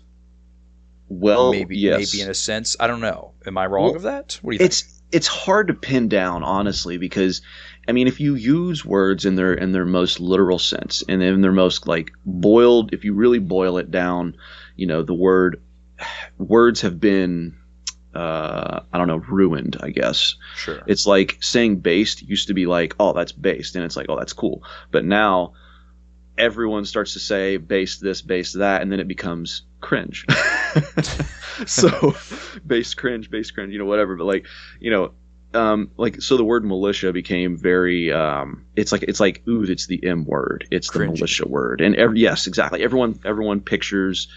Well, 1.07 1.51
maybe 1.51 1.77
yes. 1.77 2.13
maybe 2.13 2.23
in 2.23 2.29
a 2.29 2.33
sense. 2.35 2.75
I 2.79 2.87
don't 2.87 3.01
know. 3.01 3.33
Am 3.45 3.57
I 3.57 3.65
wrong 3.65 3.85
Well, 3.87 3.95
of 3.95 4.01
that? 4.03 4.39
What 4.41 4.51
do 4.51 4.55
you 4.55 4.59
think? 4.59 4.71
it's 4.71 5.01
it's 5.11 5.27
hard 5.27 5.67
to 5.67 5.73
pin 5.73 6.07
down 6.07 6.43
honestly 6.43 6.97
because 6.97 7.41
I 7.87 7.93
mean 7.93 8.07
if 8.07 8.19
you 8.19 8.35
use 8.35 8.85
words 8.85 9.25
in 9.25 9.35
their 9.35 9.53
in 9.53 9.71
their 9.71 9.85
most 9.85 10.19
literal 10.19 10.59
sense 10.59 11.03
and 11.09 11.21
in 11.23 11.41
their 11.41 11.51
most 11.51 11.87
like 11.87 12.11
boiled 12.25 12.93
if 12.93 13.03
you 13.03 13.13
really 13.15 13.39
boil 13.39 13.77
it 13.79 13.89
down, 13.91 14.37
you 14.75 14.85
know, 14.85 15.01
the 15.03 15.15
word 15.15 15.61
words 16.37 16.81
have 16.81 16.99
been 16.99 17.55
uh, 18.13 18.81
I 18.93 18.97
don't 18.97 19.07
know 19.07 19.17
ruined 19.17 19.77
I 19.81 19.89
guess 19.89 20.35
Sure. 20.55 20.81
it's 20.87 21.05
like 21.07 21.37
saying 21.41 21.77
based 21.77 22.21
used 22.21 22.47
to 22.47 22.53
be 22.53 22.65
like 22.65 22.95
oh 22.99 23.13
that's 23.13 23.31
based 23.31 23.75
and 23.75 23.83
it's 23.85 23.95
like 23.95 24.07
oh 24.09 24.17
that's 24.17 24.33
cool 24.33 24.63
but 24.91 25.05
now 25.05 25.53
everyone 26.39 26.85
starts 26.85 27.13
to 27.13 27.19
say 27.19 27.57
base 27.57 27.97
this 27.97 28.21
base 28.21 28.53
that 28.53 28.81
and 28.81 28.91
then 28.91 28.99
it 28.99 29.07
becomes 29.07 29.63
cringe. 29.81 30.25
So 31.65 32.15
base 32.65 32.93
cringe 32.93 33.29
base 33.29 33.51
cringe 33.51 33.73
you 33.73 33.79
know 33.79 33.85
whatever. 33.85 34.15
But 34.15 34.25
like 34.25 34.45
you 34.79 34.91
know 34.91 35.11
um 35.53 35.91
like 35.97 36.21
so 36.21 36.37
the 36.37 36.43
word 36.45 36.63
militia 36.63 37.11
became 37.11 37.57
very 37.57 38.13
um 38.13 38.65
it's 38.75 38.91
like 38.93 39.03
it's 39.03 39.19
like 39.19 39.43
ooh 39.47 39.63
it's 39.63 39.87
the 39.87 40.01
m 40.05 40.23
word. 40.25 40.67
It's 40.71 40.89
the 40.91 40.99
Cringy. 40.99 41.15
militia 41.15 41.47
word. 41.47 41.81
And 41.81 41.95
every 41.95 42.19
yes 42.19 42.47
exactly. 42.47 42.81
Everyone 42.83 43.19
everyone 43.25 43.59
pictures 43.61 44.29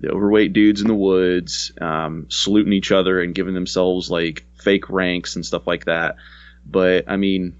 the 0.00 0.10
overweight 0.10 0.52
dudes 0.52 0.80
in 0.80 0.88
the 0.88 0.94
woods 0.94 1.70
um, 1.80 2.26
saluting 2.28 2.72
each 2.72 2.90
other 2.90 3.20
and 3.20 3.34
giving 3.34 3.54
themselves 3.54 4.10
like 4.10 4.44
fake 4.54 4.88
ranks 4.90 5.36
and 5.36 5.44
stuff 5.46 5.66
like 5.66 5.84
that. 5.84 6.16
But 6.64 7.04
i 7.08 7.16
mean 7.16 7.56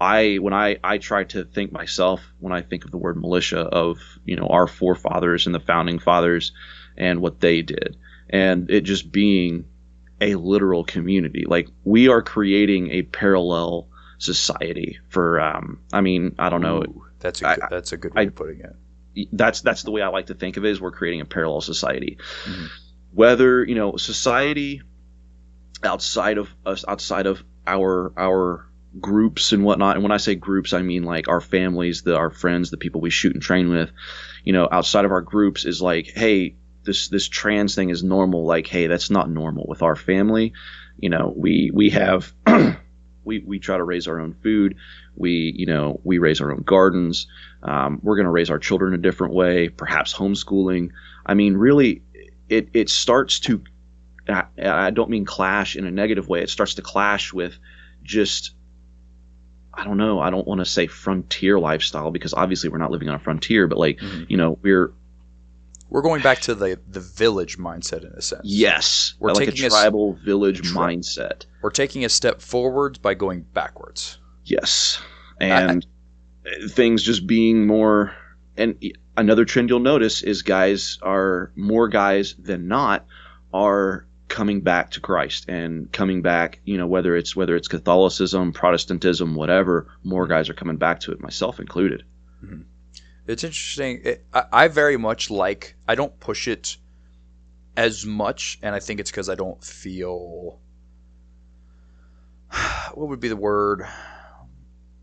i 0.00 0.36
when 0.36 0.52
i 0.52 0.76
i 0.84 0.98
try 0.98 1.24
to 1.24 1.44
think 1.44 1.72
myself 1.72 2.20
when 2.38 2.52
i 2.52 2.62
think 2.62 2.84
of 2.84 2.90
the 2.90 2.98
word 2.98 3.16
militia 3.20 3.58
of 3.60 3.98
you 4.24 4.36
know 4.36 4.46
our 4.46 4.66
forefathers 4.66 5.46
and 5.46 5.54
the 5.54 5.60
founding 5.60 5.98
fathers 5.98 6.52
and 6.96 7.20
what 7.20 7.40
they 7.40 7.62
did 7.62 7.96
and 8.30 8.70
it 8.70 8.82
just 8.82 9.10
being 9.10 9.64
a 10.20 10.34
literal 10.34 10.84
community 10.84 11.44
like 11.46 11.68
we 11.84 12.08
are 12.08 12.22
creating 12.22 12.90
a 12.90 13.02
parallel 13.02 13.88
society 14.18 14.98
for 15.08 15.40
um 15.40 15.80
i 15.92 16.00
mean 16.00 16.34
i 16.38 16.48
don't 16.48 16.62
know 16.62 16.82
Ooh, 16.82 17.04
that's 17.20 17.42
a 17.42 17.48
I- 17.48 17.54
good, 17.56 17.64
that's 17.70 17.92
a 17.92 17.96
good 17.96 18.14
way 18.14 18.22
I- 18.22 18.24
of 18.26 18.34
putting 18.34 18.60
it. 18.60 19.28
that's 19.32 19.60
that's 19.62 19.82
the 19.82 19.90
way 19.90 20.02
I 20.02 20.08
like 20.08 20.26
to 20.26 20.34
think 20.34 20.56
of 20.56 20.64
it 20.64 20.70
is 20.70 20.80
we're 20.80 20.92
creating 20.92 21.20
a 21.22 21.24
parallel 21.24 21.60
society. 21.60 22.18
Mhm. 22.44 22.68
Whether 23.12 23.64
you 23.64 23.74
know 23.74 23.96
society 23.96 24.82
outside 25.82 26.38
of 26.38 26.48
us, 26.64 26.84
outside 26.86 27.26
of 27.26 27.42
our 27.66 28.12
our 28.16 28.67
groups 29.00 29.52
and 29.52 29.64
whatnot. 29.64 29.96
And 29.96 30.02
when 30.02 30.12
I 30.12 30.16
say 30.16 30.34
groups, 30.34 30.72
I 30.72 30.82
mean 30.82 31.04
like 31.04 31.28
our 31.28 31.40
families, 31.40 32.02
the 32.02 32.16
our 32.16 32.30
friends, 32.30 32.70
the 32.70 32.76
people 32.76 33.00
we 33.00 33.10
shoot 33.10 33.34
and 33.34 33.42
train 33.42 33.68
with. 33.68 33.90
You 34.44 34.52
know, 34.52 34.68
outside 34.70 35.04
of 35.04 35.12
our 35.12 35.20
groups 35.20 35.64
is 35.64 35.82
like, 35.82 36.12
hey, 36.14 36.56
this 36.84 37.08
this 37.08 37.28
trans 37.28 37.74
thing 37.74 37.90
is 37.90 38.02
normal. 38.02 38.44
Like, 38.44 38.66
hey, 38.66 38.86
that's 38.86 39.10
not 39.10 39.30
normal 39.30 39.66
with 39.68 39.82
our 39.82 39.96
family. 39.96 40.52
You 40.98 41.10
know, 41.10 41.32
we 41.36 41.70
we 41.72 41.90
have. 41.90 42.32
We, 43.24 43.40
we 43.40 43.58
try 43.58 43.76
to 43.76 43.84
raise 43.84 44.08
our 44.08 44.20
own 44.20 44.32
food. 44.42 44.76
We 45.14 45.52
you 45.54 45.66
know 45.66 46.00
we 46.02 46.16
raise 46.16 46.40
our 46.40 46.50
own 46.50 46.62
gardens. 46.62 47.26
Um, 47.62 48.00
we're 48.02 48.16
going 48.16 48.24
to 48.24 48.30
raise 48.30 48.50
our 48.50 48.58
children 48.58 48.94
a 48.94 48.98
different 48.98 49.34
way, 49.34 49.68
perhaps 49.68 50.14
homeschooling. 50.14 50.90
I 51.26 51.34
mean, 51.34 51.56
really, 51.56 52.02
it, 52.48 52.68
it 52.72 52.88
starts 52.88 53.40
to, 53.40 53.62
I, 54.28 54.44
I 54.62 54.90
don't 54.90 55.10
mean 55.10 55.24
clash 55.24 55.76
in 55.76 55.86
a 55.86 55.90
negative 55.90 56.28
way, 56.28 56.42
it 56.42 56.50
starts 56.50 56.74
to 56.74 56.82
clash 56.82 57.32
with 57.32 57.58
just, 58.02 58.54
I 59.78 59.84
don't 59.84 59.96
know, 59.96 60.18
I 60.20 60.28
don't 60.30 60.46
want 60.46 60.58
to 60.58 60.64
say 60.64 60.88
frontier 60.88 61.58
lifestyle 61.60 62.10
because 62.10 62.34
obviously 62.34 62.68
we're 62.68 62.78
not 62.78 62.90
living 62.90 63.08
on 63.08 63.14
a 63.14 63.18
frontier, 63.20 63.68
but 63.68 63.78
like, 63.78 63.98
Mhm. 63.98 64.26
you 64.28 64.36
know, 64.36 64.58
we're, 64.62 64.92
We're 65.90 66.02
going 66.02 66.20
back 66.20 66.40
to 66.42 66.54
the 66.54 66.78
the 66.90 67.00
village 67.00 67.56
mindset 67.58 68.02
in 68.02 68.12
a 68.12 68.20
sense. 68.20 68.42
yes, 68.44 69.14
We're 69.20 69.32
like 69.32 69.48
a 69.48 69.50
taking 69.52 69.66
a 69.66 69.70
tribal 69.70 70.14
village 70.24 70.60
Tri- 70.62 70.96
mindset. 70.96 71.46
We're 71.62 71.70
taking 71.70 72.04
a 72.04 72.08
step 72.10 72.42
forwards 72.42 72.98
by 72.98 73.14
going 73.14 73.42
backwards. 73.54 74.18
Yes. 74.44 75.00
And 75.40 75.86
things 76.70 77.02
just 77.04 77.26
being 77.26 77.66
more 77.66 78.12
and 78.56 78.74
another 79.16 79.44
trend 79.44 79.68
you'll 79.70 79.78
notice 79.80 80.22
is 80.22 80.42
guys 80.42 80.98
are 81.02 81.52
more 81.54 81.86
guys 81.88 82.34
than 82.38 82.66
not 82.68 83.06
are 83.54 84.04
coming 84.28 84.60
back 84.60 84.90
to 84.92 85.00
Christ 85.00 85.48
and 85.48 85.90
coming 85.92 86.22
back, 86.22 86.60
you 86.64 86.76
know, 86.76 86.86
whether 86.86 87.16
it's 87.16 87.34
whether 87.34 87.56
it's 87.56 87.68
Catholicism, 87.68 88.52
Protestantism, 88.52 89.34
whatever, 89.34 89.88
more 90.04 90.24
mm-hmm. 90.24 90.32
guys 90.32 90.48
are 90.48 90.54
coming 90.54 90.76
back 90.76 91.00
to 91.00 91.12
it, 91.12 91.20
myself 91.20 91.58
included. 91.58 92.04
Mm-hmm. 92.44 92.62
It's 93.26 93.44
interesting. 93.44 94.00
It, 94.04 94.24
I, 94.32 94.44
I 94.52 94.68
very 94.68 94.96
much 94.96 95.30
like. 95.30 95.74
I 95.86 95.94
don't 95.94 96.18
push 96.20 96.48
it 96.48 96.76
as 97.76 98.04
much, 98.04 98.58
and 98.62 98.74
I 98.74 98.80
think 98.80 99.00
it's 99.00 99.10
because 99.10 99.28
I 99.28 99.34
don't 99.34 99.62
feel. 99.62 100.60
What 102.94 103.10
would 103.10 103.20
be 103.20 103.28
the 103.28 103.36
word? 103.36 103.86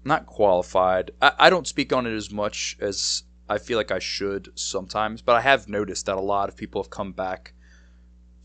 Not 0.03 0.25
qualified. 0.25 1.11
I, 1.21 1.31
I 1.39 1.49
don't 1.49 1.67
speak 1.67 1.93
on 1.93 2.05
it 2.07 2.15
as 2.15 2.31
much 2.31 2.75
as 2.81 3.23
I 3.47 3.59
feel 3.59 3.77
like 3.77 3.91
I 3.91 3.99
should 3.99 4.49
sometimes, 4.55 5.21
but 5.21 5.35
I 5.35 5.41
have 5.41 5.69
noticed 5.69 6.07
that 6.07 6.17
a 6.17 6.21
lot 6.21 6.49
of 6.49 6.57
people 6.57 6.81
have 6.81 6.89
come 6.89 7.11
back 7.11 7.53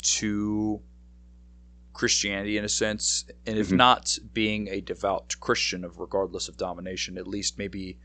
to 0.00 0.80
Christianity 1.92 2.56
in 2.56 2.64
a 2.64 2.68
sense, 2.68 3.24
and 3.46 3.58
if 3.58 3.68
Mhm. 3.68 3.76
not 3.76 4.18
being 4.32 4.68
a 4.68 4.80
devout 4.80 5.36
Christian 5.40 5.84
of 5.84 5.98
regardless 5.98 6.48
of 6.48 6.56
domination, 6.56 7.18
at 7.18 7.26
least 7.26 7.58
maybe 7.58 7.98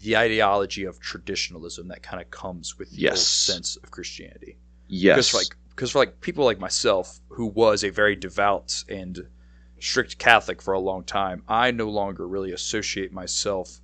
the 0.00 0.16
ideology 0.16 0.84
of 0.84 0.98
traditionalism 1.00 1.88
that 1.88 2.02
kind 2.02 2.22
of 2.22 2.30
comes 2.30 2.78
with 2.78 2.90
the 2.90 2.96
Yes. 3.02 3.26
sense 3.26 3.76
of 3.76 3.90
Christianity. 3.90 4.58
Yes. 4.88 5.30
Because 5.30 5.34
like 5.34 5.56
because 5.70 5.90
for 5.92 5.98
like 6.00 6.20
people 6.20 6.44
like 6.44 6.58
myself 6.58 7.20
who 7.28 7.46
was 7.46 7.82
a 7.84 7.88
very 7.90 8.14
devout 8.14 8.84
and 8.88 9.28
strict 9.78 10.18
Catholic 10.18 10.60
for 10.60 10.74
a 10.74 10.80
long 10.80 11.04
time, 11.04 11.42
I 11.48 11.70
no 11.70 11.88
longer 11.88 12.28
really 12.28 12.52
associate 12.52 13.12
myself 13.12 13.80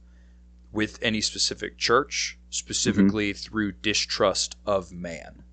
with 0.72 0.98
any 1.00 1.22
specific 1.22 1.78
church, 1.78 2.38
specifically 2.50 3.32
through 3.32 3.72
distrust 3.72 4.56
of 4.66 4.92
man. 4.92 5.44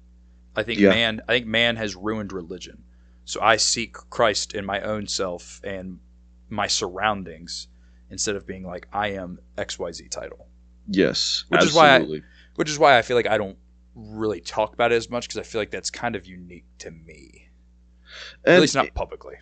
I 0.55 0.63
think 0.63 0.79
Yeah. 0.79 0.89
man 0.89 1.21
I 1.27 1.33
think 1.33 1.47
man 1.47 1.75
has 1.77 1.95
ruined 1.95 2.31
religion. 2.31 2.83
So 3.25 3.41
I 3.41 3.57
seek 3.57 3.93
Christ 3.93 4.53
in 4.53 4.65
my 4.65 4.81
own 4.81 5.07
self 5.07 5.61
and 5.63 5.99
my 6.49 6.67
surroundings 6.67 7.67
instead 8.09 8.35
of 8.35 8.45
being 8.45 8.63
like 8.63 8.87
I 8.93 9.09
am 9.09 9.39
XYZ 9.57 10.09
title. 10.09 10.47
yes. 10.87 11.45
Which 11.49 11.63
is 11.63 11.73
why 11.73 11.95
I- 11.97 12.21
Which 12.55 12.69
is 12.69 12.77
why 12.77 12.97
I 12.97 13.01
feel 13.01 13.15
like 13.17 13.27
I 13.27 13.37
don't 13.37 13.57
really 13.95 14.41
talk 14.41 14.73
about 14.73 14.91
it 14.91 14.95
as 14.95 15.09
much 15.09 15.27
because 15.27 15.39
I 15.39 15.43
feel 15.43 15.61
like 15.61 15.71
that's 15.71 15.89
kind 15.89 16.15
of 16.15 16.25
unique 16.27 16.65
to 16.79 16.91
me. 16.91 17.49
At 18.45 18.61
least 18.61 18.75
not 18.75 18.93
publicly. 18.93 19.35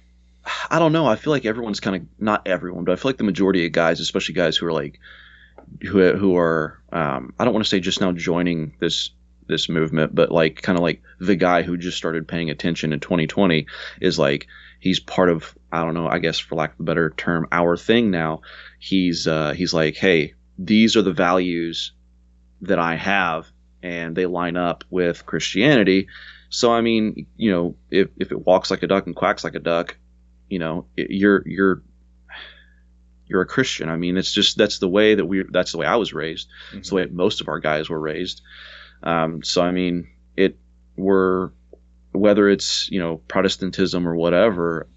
I 0.69 0.79
don't 0.79 0.91
know. 0.93 1.05
I 1.05 1.15
feel 1.17 1.31
like 1.31 1.45
everyone's 1.45 1.79
kind 1.79 1.95
of 1.97 2.01
not 2.19 2.41
everyone, 2.47 2.83
but 2.85 2.93
I 2.93 2.95
feel 2.95 3.09
like 3.09 3.17
the 3.17 3.23
majority 3.25 3.65
of 3.65 3.71
guys, 3.73 3.99
especially 3.99 4.33
guys 4.33 4.55
who 4.57 4.65
are 4.65 4.73
like 4.73 4.99
who 5.81 6.13
who 6.15 6.35
are 6.37 6.81
um, 6.93 7.33
I 7.39 7.43
don't 7.45 7.53
want 7.53 7.65
to 7.65 7.69
say 7.69 7.79
just 7.79 7.99
now 8.01 8.11
joining 8.11 8.73
this 8.79 9.09
this 9.47 9.69
movement, 9.69 10.13
but 10.15 10.31
like 10.31 10.61
kind 10.61 10.77
of 10.77 10.83
like 10.83 11.01
the 11.19 11.35
guy 11.35 11.61
who 11.61 11.77
just 11.77 11.97
started 11.97 12.27
paying 12.27 12.49
attention 12.49 12.93
in 12.93 12.99
2020 12.99 13.67
is 13.99 14.17
like 14.19 14.47
he's 14.79 14.99
part 14.99 15.29
of 15.29 15.55
I 15.71 15.83
don't 15.85 15.93
know. 15.93 16.07
I 16.07 16.19
guess 16.19 16.39
for 16.39 16.55
lack 16.55 16.73
of 16.73 16.79
a 16.79 16.83
better 16.83 17.09
term, 17.11 17.47
our 17.51 17.77
thing 17.77 18.11
now. 18.11 18.41
He's 18.79 19.27
uh, 19.27 19.53
he's 19.53 19.73
like, 19.73 19.95
hey, 19.95 20.33
these 20.57 20.95
are 20.95 21.01
the 21.01 21.13
values 21.13 21.93
that 22.61 22.79
I 22.79 22.95
have, 22.95 23.47
and 23.81 24.15
they 24.15 24.25
line 24.25 24.57
up 24.57 24.83
with 24.89 25.25
Christianity. 25.25 26.07
So 26.49 26.71
I 26.73 26.81
mean, 26.81 27.27
you 27.37 27.51
know, 27.51 27.75
if 27.89 28.09
if 28.17 28.31
it 28.31 28.45
walks 28.45 28.69
like 28.71 28.83
a 28.83 28.87
duck 28.87 29.05
and 29.05 29.15
quacks 29.15 29.43
like 29.43 29.55
a 29.55 29.59
duck, 29.59 29.97
you 30.49 30.59
know 30.59 30.85
it- 30.97 31.11
you're 31.11 31.43
you're 31.47 31.81
you're 33.27 33.41
a 33.41 33.45
christian 33.45 33.87
i 33.87 33.95
mean 33.95 34.17
it's 34.17 34.33
just 34.33 34.57
that's 34.57 34.79
the 34.79 34.89
way 34.89 35.15
that 35.15 35.25
we 35.25 35.43
that's 35.51 35.71
the 35.71 35.77
way 35.77 35.85
i 35.85 35.95
was 35.95 36.11
raised 36.13 36.49
it's 36.73 36.89
the 36.89 36.95
way 36.95 37.05
most 37.05 37.39
of 37.39 37.47
our 37.47 37.59
guys 37.59 37.89
were 37.89 37.99
raised 37.99 38.41
um, 39.03 39.43
so 39.43 39.61
i 39.61 39.71
mean 39.71 40.07
it 40.35 40.57
we're 40.95 41.51
whether 42.11 42.49
it's 42.49 42.89
you 42.91 42.99
know 42.99 43.17
Protestantism 43.27 44.07
or 44.07 44.15
whatever, 44.15 44.87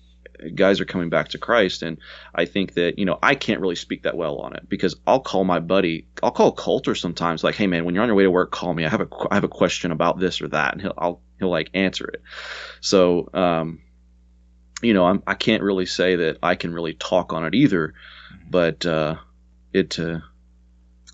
guys 0.55 0.81
are 0.81 0.85
coming 0.85 1.11
back 1.11 1.29
to 1.29 1.39
Christ, 1.39 1.83
and 1.83 1.99
I 2.35 2.45
think 2.45 2.75
that 2.75 2.99
you 2.99 3.05
know 3.05 3.19
I 3.23 3.35
can't 3.35 3.61
really 3.61 3.77
speak 3.77 4.03
that 4.03 4.17
well 4.17 4.39
on 4.39 4.55
it 4.55 4.69
because 4.69 4.97
I'll 5.07 5.21
call 5.21 5.45
my 5.45 5.61
buddy, 5.61 6.07
I'll 6.23 6.33
call 6.33 6.53
Coulter 6.53 6.95
sometimes, 6.95 7.45
like, 7.45 7.55
hey 7.55 7.67
man, 7.67 7.85
when 7.85 7.95
you're 7.95 8.03
on 8.03 8.09
your 8.09 8.17
way 8.17 8.25
to 8.25 8.31
work, 8.31 8.51
call 8.51 8.75
me. 8.75 8.85
I 8.85 8.89
have 8.89 9.01
a 9.01 9.09
I 9.31 9.35
have 9.35 9.45
a 9.45 9.49
question 9.49 9.91
about 9.91 10.19
this 10.19 10.41
or 10.41 10.49
that, 10.49 10.73
and 10.73 10.83
he'll 10.83 10.95
I'll 10.99 11.23
he'll 11.39 11.51
like 11.51 11.71
answer 11.75 12.07
it. 12.09 12.23
So 12.81 13.29
um, 13.33 13.81
you 14.83 14.95
know 14.95 15.05
I'm 15.07 15.23
I 15.27 15.35
can't 15.35 15.63
really 15.63 15.87
say 15.87 16.17
that 16.17 16.39
I 16.43 16.57
can 16.57 16.75
really 16.75 16.95
talk 16.95 17.33
on 17.33 17.45
it 17.45 17.55
either, 17.55 17.95
but 18.51 18.85
uh, 18.85 19.17
it 19.73 19.99
uh, 19.99 20.19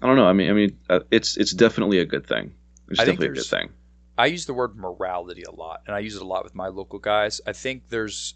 I 0.02 0.06
don't 0.06 0.16
know. 0.16 0.26
I 0.26 0.32
mean 0.32 0.50
I 0.50 0.54
mean 0.54 0.78
uh, 0.88 1.00
it's 1.10 1.36
it's 1.36 1.52
definitely 1.52 1.98
a 1.98 2.06
good 2.06 2.26
thing. 2.26 2.54
It's 2.90 3.00
I 3.00 3.04
think 3.04 3.20
definitely 3.20 3.40
a 3.40 3.42
good 3.42 3.48
thing. 3.50 3.70
I 4.18 4.26
use 4.26 4.46
the 4.46 4.54
word 4.54 4.76
morality 4.76 5.42
a 5.44 5.50
lot, 5.50 5.82
and 5.86 5.94
I 5.94 6.00
use 6.00 6.16
it 6.16 6.22
a 6.22 6.26
lot 6.26 6.44
with 6.44 6.54
my 6.54 6.68
local 6.68 6.98
guys. 6.98 7.40
I 7.46 7.52
think 7.52 7.88
there's 7.88 8.34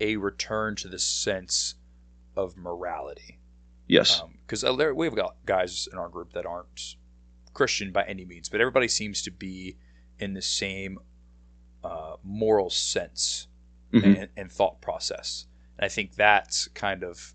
a 0.00 0.16
return 0.16 0.76
to 0.76 0.88
the 0.88 0.98
sense 0.98 1.74
of 2.36 2.56
morality. 2.56 3.40
Yes. 3.88 4.22
Because 4.46 4.60
there 4.76 4.94
we've 4.94 5.14
got 5.14 5.36
guys 5.46 5.88
in 5.90 5.98
our 5.98 6.08
group 6.08 6.32
that 6.34 6.46
aren't 6.46 6.96
Christian 7.54 7.92
by 7.92 8.04
any 8.04 8.24
means, 8.24 8.48
but 8.48 8.60
everybody 8.60 8.88
seems 8.88 9.22
to 9.22 9.30
be 9.30 9.76
in 10.18 10.34
the 10.34 10.42
same 10.42 10.98
uh, 11.82 12.16
moral 12.22 12.68
sense 12.70 13.48
Mhm. 13.92 14.22
and, 14.22 14.28
and 14.36 14.52
thought 14.52 14.80
process. 14.80 15.46
And 15.78 15.84
I 15.84 15.88
think 15.88 16.16
that 16.16 16.66
kind 16.74 17.02
of 17.04 17.34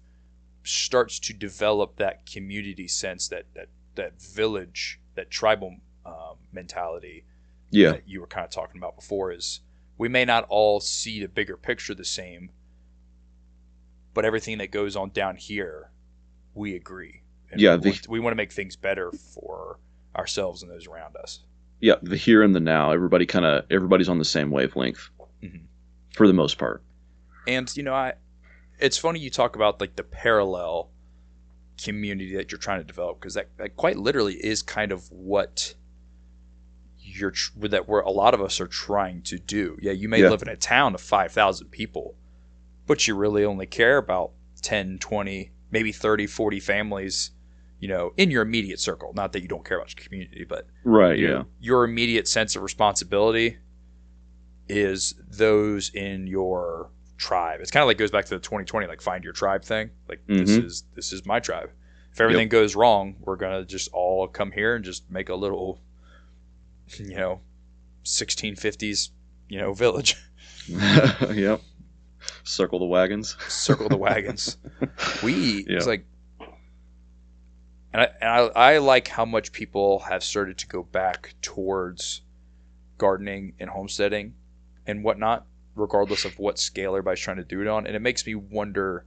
starts 0.63 1.19
to 1.19 1.33
develop 1.33 1.95
that 1.97 2.25
community 2.25 2.87
sense, 2.87 3.27
that 3.29 3.45
that 3.55 3.69
that 3.95 4.21
village, 4.21 4.99
that 5.15 5.29
tribal 5.31 5.77
um, 6.05 6.35
mentality 6.51 7.25
yeah. 7.69 7.91
that 7.91 8.07
you 8.07 8.21
were 8.21 8.27
kind 8.27 8.43
of 8.45 8.51
talking 8.51 8.77
about 8.79 8.95
before 8.95 9.31
is 9.31 9.61
we 9.97 10.09
may 10.09 10.25
not 10.25 10.45
all 10.49 10.79
see 10.79 11.21
the 11.21 11.27
bigger 11.27 11.57
picture 11.57 11.93
the 11.93 12.05
same, 12.05 12.49
but 14.13 14.25
everything 14.25 14.57
that 14.57 14.71
goes 14.71 14.95
on 14.95 15.09
down 15.11 15.35
here, 15.35 15.91
we 16.53 16.75
agree. 16.75 17.21
And 17.51 17.59
Yeah, 17.61 17.75
we, 17.75 17.81
the- 17.81 17.89
want, 17.89 18.07
we 18.09 18.19
want 18.19 18.31
to 18.31 18.35
make 18.37 18.51
things 18.51 18.75
better 18.75 19.11
for 19.11 19.79
ourselves 20.15 20.63
and 20.63 20.71
those 20.71 20.87
around 20.87 21.15
us. 21.15 21.39
Yeah. 21.79 21.95
The 22.01 22.17
here 22.17 22.43
and 22.43 22.53
the 22.53 22.59
now. 22.59 22.91
Everybody 22.91 23.25
kind 23.25 23.45
of 23.45 23.65
everybody's 23.71 24.09
on 24.09 24.19
the 24.19 24.25
same 24.25 24.51
wavelength 24.51 25.09
Mhm. 25.43 25.61
for 26.13 26.27
the 26.27 26.33
most 26.33 26.57
part. 26.59 26.83
And 27.47 27.75
you 27.75 27.81
know, 27.83 27.93
I 27.93 28.13
it's 28.79 28.97
funny 28.97 29.19
you 29.19 29.29
talk 29.31 29.55
about 29.55 29.79
like 29.81 29.95
the 29.95 30.03
parallel 30.03 30.89
community 31.83 32.35
that 32.35 32.51
you're 32.51 32.59
trying 32.59 32.79
to 32.79 32.83
develop 32.85 33.19
because 33.19 33.33
that, 33.33 33.47
that 33.57 33.75
quite 33.75 33.97
literally 33.97 34.35
is 34.35 34.61
kind 34.61 34.91
of 34.91 35.09
what 35.11 35.73
you're 37.01 37.31
tr- 37.31 37.51
that 37.67 37.87
we're 37.87 38.01
a 38.01 38.11
lot 38.11 38.33
of 38.33 38.41
us 38.41 38.59
are 38.61 38.67
trying 38.67 39.21
to 39.23 39.37
do. 39.37 39.77
Yeah, 39.81 39.91
you 39.91 40.07
may 40.07 40.21
Yeah. 40.21 40.29
live 40.29 40.41
in 40.41 40.49
a 40.49 40.55
town 40.55 40.93
of 40.95 41.01
5,000 41.01 41.69
people, 41.69 42.15
but 42.87 43.07
you 43.07 43.15
really 43.15 43.43
only 43.43 43.65
care 43.65 43.97
about 43.97 44.31
10, 44.61 44.99
20, 44.99 45.51
maybe 45.71 45.91
30, 45.91 46.27
40 46.27 46.59
families, 46.59 47.31
you 47.79 47.87
know, 47.87 48.13
in 48.17 48.29
your 48.29 48.43
immediate 48.43 48.79
circle. 48.79 49.11
Not 49.15 49.33
that 49.33 49.41
you 49.41 49.47
don't 49.47 49.65
care 49.65 49.77
about 49.77 49.95
your 49.97 50.03
community, 50.05 50.45
but 50.47 50.67
Right. 50.83 51.17
you 51.17 51.25
Yeah. 51.27 51.33
know, 51.33 51.45
your 51.59 51.83
immediate 51.83 52.27
sense 52.27 52.55
of 52.55 52.61
responsibility 52.61 53.57
is 54.69 55.15
those 55.29 55.89
in 55.93 56.27
your 56.27 56.91
tribe. 57.17 57.59
It's 57.61 57.71
kind 57.71 57.81
of 57.83 57.87
like 57.87 57.97
goes 57.97 58.11
back 58.11 58.25
to 58.25 58.35
the 58.35 58.39
2020 58.39 58.87
like 58.87 59.01
find 59.01 59.23
your 59.23 59.33
tribe 59.33 59.63
thing. 59.63 59.91
Like 60.07 60.21
this 60.27 60.51
Mhm. 60.57 60.65
is 60.65 60.83
this 60.95 61.11
is 61.11 61.25
my 61.25 61.39
tribe. 61.39 61.71
If 62.11 62.19
everything 62.19 62.49
goes 62.49 62.75
wrong, 62.75 63.15
we're 63.19 63.35
gonna 63.37 63.63
just 63.65 63.89
all 63.93 64.27
come 64.27 64.51
here 64.51 64.75
and 64.75 64.83
just 64.83 65.09
make 65.09 65.29
a 65.29 65.35
little, 65.35 65.81
you 66.99 67.15
know, 67.15 67.41
1650s, 68.03 69.09
you 69.49 69.59
know, 69.59 69.73
village. 69.73 70.15
yep. 70.67 71.61
Circle 72.43 72.79
the 72.79 72.85
wagons. 72.85 73.35
Circle 73.47 73.89
the 73.89 73.97
wagons. 73.97 74.57
We 75.23 75.65
it's 75.67 75.85
like, 75.87 76.05
and 77.93 78.01
I, 78.01 78.07
and 78.19 78.29
I 78.29 78.73
I 78.73 78.77
like 78.79 79.07
how 79.07 79.25
much 79.25 79.51
people 79.51 79.99
have 79.99 80.23
started 80.23 80.57
to 80.59 80.67
go 80.67 80.83
back 80.83 81.35
towards 81.41 82.21
gardening 82.97 83.53
and 83.59 83.69
homesteading 83.69 84.33
and 84.87 85.03
whatnot, 85.03 85.45
regardless 85.75 86.25
of 86.25 86.37
what 86.39 86.59
scale 86.59 86.91
everybody's 86.91 87.19
trying 87.19 87.37
to 87.37 87.43
do 87.43 87.61
it 87.61 87.67
on. 87.67 87.85
And 87.85 87.95
it 87.95 88.01
makes 88.01 88.25
me 88.25 88.35
wonder, 88.35 89.05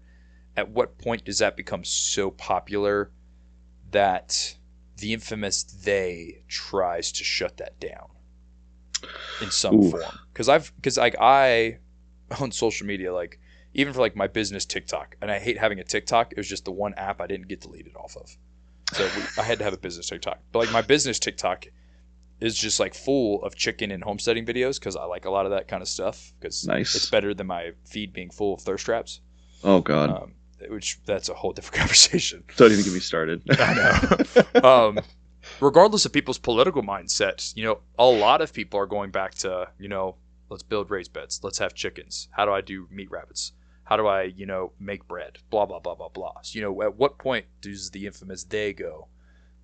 at 0.57 0.69
what 0.71 0.99
point 0.99 1.25
does 1.25 1.39
that 1.39 1.57
become 1.57 1.85
so 1.85 2.31
popular 2.31 3.11
that 3.91 4.57
the 4.97 5.13
infamous 5.13 5.63
they 5.63 6.43
tries 6.49 7.13
to 7.13 7.25
shut 7.25 7.57
that 7.59 7.79
down 7.81 8.09
in 9.41 9.51
some 9.51 9.77
Ooh. 9.77 9.91
form? 9.91 10.19
Because 10.33 10.49
I've 10.49 10.73
because 10.77 10.97
like 10.97 11.17
I 11.21 11.79
on 12.41 12.51
social 12.53 12.87
media 12.87 13.13
like 13.13 13.39
even 13.75 13.93
for 13.93 14.01
like 14.01 14.15
my 14.17 14.29
business 14.29 14.65
TikTok, 14.65 15.17
and 15.21 15.31
I 15.31 15.39
hate 15.39 15.59
having 15.59 15.81
a 15.81 15.85
TikTok. 15.85 16.33
It 16.33 16.39
was 16.39 16.49
just 16.49 16.65
the 16.65 16.73
one 16.73 16.95
app 16.95 17.21
I 17.21 17.27
didn't 17.27 17.49
get 17.49 17.61
deleted 17.61 17.97
off 17.97 18.17
of, 18.17 18.31
so 18.93 19.05
we, 19.05 19.23
I 19.37 19.45
had 19.45 19.59
to 19.59 19.65
have 19.65 19.73
a 19.73 19.79
business 19.79 20.09
TikTok. 20.09 20.39
But 20.53 20.61
like 20.61 20.73
my 20.73 20.83
business 20.83 21.19
TikTok 21.19 21.67
is 22.41 22.57
just 22.57 22.79
like 22.79 22.95
full 22.95 23.43
of 23.43 23.57
chicken 23.57 23.91
and 23.91 24.03
homesteading 24.03 24.47
videos 24.47 24.79
because 24.79 24.97
I 24.97 25.05
like 25.05 25.25
a 25.25 25.31
lot 25.31 25.47
of 25.47 25.53
that 25.53 25.67
kind 25.69 25.83
of 25.83 25.89
stuff 25.89 26.33
because 26.39 26.67
Nice. 26.67 26.95
it's 26.95 27.11
better 27.11 27.35
than 27.35 27.47
my 27.47 27.73
feed 27.85 28.13
being 28.13 28.31
full 28.31 28.55
of 28.55 28.61
thirst 28.61 28.85
traps. 28.85 29.21
Oh 29.63 29.81
God. 29.81 30.11
Um, 30.11 30.35
which 30.71 30.99
that's 31.05 31.29
a 31.29 31.35
whole 31.35 31.53
different 31.53 31.77
conversation. 31.81 32.45
Don't 32.57 32.73
even 32.73 32.85
get 32.85 32.93
me 32.93 33.01
started. 33.01 33.43
I 33.51 33.75
know. 33.75 34.69
um, 34.69 35.01
regardless 35.61 36.05
of 36.05 36.13
people's 36.13 36.39
political 36.39 36.83
mindsets, 36.83 37.57
you 37.57 37.65
know, 37.65 37.81
a 37.99 38.07
lot 38.07 38.41
of 38.41 38.53
people 38.53 38.79
are 38.81 38.87
going 38.87 39.11
back 39.11 39.35
to, 39.37 39.69
you 39.79 39.89
know, 39.89 40.17
let's 40.49 40.63
build 40.63 40.91
raised 40.91 41.13
beds, 41.13 41.41
let's 41.43 41.59
have 41.59 41.75
chickens. 41.75 42.29
How 42.33 42.45
do 42.45 42.53
I 42.53 42.61
do 42.61 42.89
meat 42.91 43.11
rabbits? 43.11 43.53
How 43.85 43.97
do 43.97 44.07
I, 44.07 44.23
you 44.23 44.47
know, 44.47 44.73
make 44.79 45.07
bread? 45.07 45.39
Blah 45.51 45.67
blah 45.67 45.81
blah 45.81 45.95
blah 45.95 46.09
blah. 46.09 46.41
So, 46.43 46.59
you 46.59 46.63
know, 46.63 46.83
at 46.83 46.97
what 46.97 47.19
point 47.19 47.47
does 47.61 47.91
the 47.91 48.07
infamous 48.07 48.45
they 48.45 48.73
go? 48.73 49.09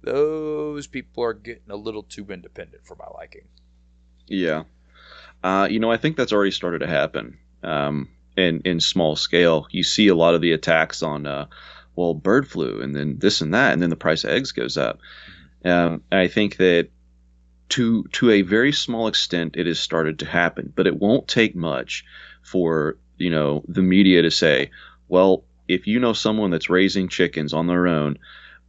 Those 0.02 0.86
people 0.86 1.24
are 1.24 1.34
getting 1.34 1.70
a 1.70 1.76
little 1.76 2.02
too 2.02 2.26
independent 2.30 2.86
for 2.86 2.96
my 2.96 3.06
liking. 3.18 3.48
Yeah. 4.26 4.64
Uh, 5.42 5.68
you 5.70 5.78
know, 5.78 5.90
I 5.90 5.96
think 5.96 6.16
that's 6.16 6.32
already 6.32 6.50
started 6.50 6.80
to 6.80 6.86
happen. 6.86 7.38
Um, 7.62 8.08
in 8.40 8.60
in 8.64 8.80
small 8.80 9.16
scale, 9.16 9.66
you 9.70 9.82
see 9.82 10.08
a 10.08 10.14
lot 10.14 10.34
of 10.34 10.40
the 10.40 10.52
attacks 10.52 11.02
on, 11.02 11.26
uh, 11.26 11.46
well, 11.96 12.14
bird 12.14 12.48
flu, 12.48 12.80
and 12.80 12.94
then 12.94 13.18
this 13.18 13.40
and 13.40 13.54
that, 13.54 13.72
and 13.72 13.82
then 13.82 13.90
the 13.90 13.96
price 13.96 14.24
of 14.24 14.30
eggs 14.30 14.52
goes 14.52 14.76
up. 14.76 15.00
Um, 15.64 16.02
I 16.10 16.28
think 16.28 16.56
that 16.56 16.88
to 17.70 18.04
to 18.12 18.30
a 18.30 18.42
very 18.42 18.72
small 18.72 19.06
extent, 19.08 19.56
it 19.56 19.66
has 19.66 19.78
started 19.78 20.18
to 20.20 20.26
happen, 20.26 20.72
but 20.74 20.86
it 20.86 20.98
won't 20.98 21.28
take 21.28 21.54
much 21.54 22.04
for 22.42 22.96
you 23.18 23.30
know 23.30 23.62
the 23.68 23.82
media 23.82 24.22
to 24.22 24.30
say, 24.30 24.70
well, 25.08 25.44
if 25.68 25.86
you 25.86 26.00
know 26.00 26.12
someone 26.12 26.50
that's 26.50 26.70
raising 26.70 27.08
chickens 27.08 27.52
on 27.52 27.66
their 27.66 27.86
own, 27.86 28.18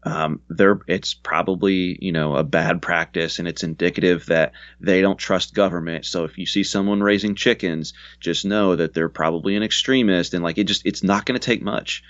um, 0.04 0.42
they're 0.50 0.80
it's 0.88 1.14
probably 1.14 1.98
you 2.02 2.12
know 2.12 2.36
a 2.36 2.44
bad 2.44 2.82
practice, 2.82 3.40
and 3.40 3.48
it's 3.48 3.64
indicative 3.64 4.26
that 4.28 4.54
they 4.80 5.02
don't 5.02 5.18
trust 5.18 5.54
government. 5.54 6.06
So 6.06 6.24
if 6.24 6.38
you 6.38 6.46
see 6.46 6.64
someone 6.64 7.02
raising 7.02 7.36
chickens, 7.36 7.94
just 8.20 8.46
know 8.46 8.76
that 8.76 8.94
they're 8.94 9.10
probably 9.10 9.56
an 9.56 9.64
extremist, 9.64 10.34
and 10.34 10.44
like 10.44 10.58
it 10.58 10.64
just 10.66 10.86
it's 10.86 11.04
not 11.04 11.26
going 11.26 11.40
to 11.40 11.46
take 11.46 11.62
much. 11.62 12.04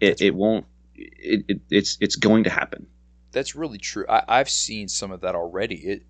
It 0.00 0.20
it 0.20 0.34
won't. 0.34 0.66
It, 0.94 1.44
it 1.48 1.60
it's 1.70 1.98
it's 2.00 2.16
going 2.16 2.44
to 2.44 2.50
happen. 2.50 2.88
That's 3.32 3.54
really 3.54 3.78
true. 3.78 4.06
I, 4.08 4.22
I've 4.26 4.50
seen 4.50 4.88
some 4.88 5.12
of 5.12 5.20
that 5.20 5.34
already. 5.34 5.76
It 5.76 6.02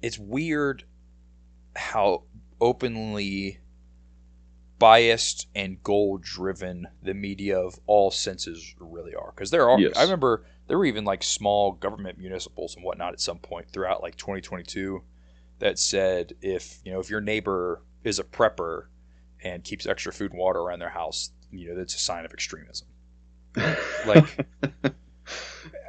it's 0.00 0.18
weird 0.18 0.84
how 1.74 2.22
openly 2.60 3.58
biased 4.78 5.48
and 5.54 5.82
goal 5.82 6.18
driven 6.18 6.86
the 7.02 7.14
media 7.14 7.58
of 7.58 7.78
all 7.86 8.10
senses 8.10 8.74
really 8.78 9.14
are. 9.14 9.32
Because 9.34 9.50
there 9.50 9.68
are, 9.68 9.78
Yes. 9.80 9.96
I 9.96 10.02
remember 10.02 10.44
there 10.66 10.78
were 10.78 10.84
even 10.84 11.04
like 11.04 11.22
small 11.22 11.72
government 11.72 12.18
municipals 12.18 12.74
and 12.74 12.84
whatnot 12.84 13.12
at 13.12 13.20
some 13.20 13.38
point 13.38 13.70
throughout 13.70 14.02
like 14.02 14.16
2022 14.16 15.02
that 15.58 15.78
said 15.78 16.34
if 16.42 16.78
you 16.84 16.92
know 16.92 17.00
if 17.00 17.08
your 17.08 17.20
neighbor 17.20 17.82
is 18.04 18.18
a 18.18 18.24
prepper 18.24 18.86
and 19.42 19.64
keeps 19.64 19.86
extra 19.86 20.12
food 20.12 20.32
and 20.32 20.40
water 20.40 20.60
around 20.60 20.80
their 20.80 20.90
house, 20.90 21.30
you 21.50 21.68
know 21.68 21.76
that's 21.76 21.94
a 21.94 21.98
sign 21.98 22.24
of 22.24 22.32
extremism. 22.32 22.88
Like 24.06 24.46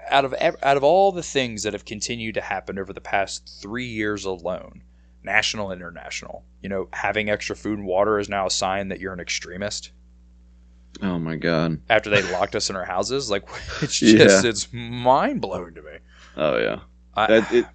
out 0.09 0.25
of 0.25 0.33
out 0.41 0.77
of 0.77 0.83
all 0.83 1.11
the 1.11 1.23
things 1.23 1.63
that 1.63 1.73
have 1.73 1.85
continued 1.85 2.35
to 2.35 2.41
happen 2.41 2.79
over 2.79 2.93
the 2.93 3.01
past 3.01 3.59
three 3.61 3.88
years 3.88 4.25
alone, 4.25 4.83
national 5.28 5.71
and 5.71 5.80
international, 5.82 6.43
you 6.63 6.69
know, 6.69 6.88
having 6.93 7.30
extra 7.30 7.55
food 7.55 7.78
and 7.78 7.88
water 7.88 8.17
is 8.19 8.30
now 8.30 8.47
a 8.47 8.51
sign 8.51 8.88
that 8.89 8.99
you're 8.99 9.13
an 9.13 9.19
extremist. 9.19 9.91
oh 11.01 11.19
my 11.19 11.36
god. 11.36 11.80
After 11.89 12.09
they 12.09 12.23
locked 12.23 12.55
us 12.55 12.69
in 12.71 12.75
our 12.75 12.86
houses, 12.86 13.30
like 13.30 13.47
it's 13.82 14.01
Yeah. 14.01 14.23
just 14.23 14.45
it's 14.45 14.67
mind 14.73 15.41
blowing 15.41 15.75
to 15.75 15.82
me. 15.82 15.97
Oh 16.36 16.57
yeah. 16.57 16.80
I, 17.15 17.28
That, 17.28 17.51
it, 17.51 17.65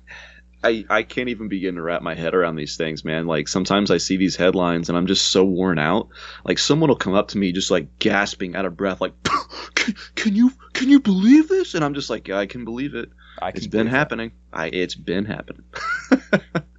I, 0.64 0.84
I 0.88 1.02
can't 1.02 1.28
even 1.28 1.48
begin 1.48 1.74
to 1.74 1.82
wrap 1.82 2.02
my 2.02 2.14
head 2.14 2.34
around 2.34 2.54
these 2.54 2.76
things, 2.76 3.04
man. 3.04 3.26
Like 3.26 3.48
sometimes 3.48 3.90
I 3.90 3.96
see 3.98 4.16
these 4.16 4.36
headlines 4.36 4.88
and 4.88 4.96
I'm 4.96 5.08
just 5.08 5.28
so 5.32 5.44
worn 5.44 5.78
out. 5.78 6.08
Like 6.44 6.58
someone 6.58 6.88
will 6.88 6.96
come 6.96 7.14
up 7.14 7.28
to 7.28 7.38
me 7.38 7.50
just 7.52 7.70
like 7.70 7.98
gasping 7.98 8.54
out 8.54 8.64
of 8.64 8.76
breath, 8.76 9.00
like, 9.00 9.12
can, 9.74 9.94
can 10.14 10.36
you 10.36 10.52
can 10.72 10.88
you 10.88 11.00
believe 11.00 11.48
this? 11.48 11.74
And 11.74 11.84
I'm 11.84 11.94
just 11.94 12.10
like, 12.10 12.28
yeah, 12.28 12.38
I 12.38 12.46
can 12.46 12.64
believe 12.64 12.94
it. 12.94 13.10
I 13.40 13.50
can 13.50 13.58
It's 13.58 13.66
been 13.66 13.88
happening. 13.88 14.30
I 14.52 14.66
it's 14.68 14.94
been 14.94 15.24
happening. 15.24 15.64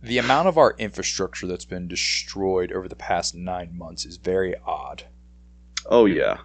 the 0.01 0.17
amount 0.17 0.47
of 0.47 0.57
our 0.57 0.75
infrastructure 0.77 1.47
that's 1.47 1.65
been 1.65 1.87
destroyed 1.87 2.71
over 2.71 2.87
the 2.87 2.95
past 2.95 3.35
nine 3.35 3.77
months 3.77 4.05
is 4.05 4.17
very 4.17 4.55
odd. 4.65 5.03
oh 5.85 6.05
yeah. 6.05 6.37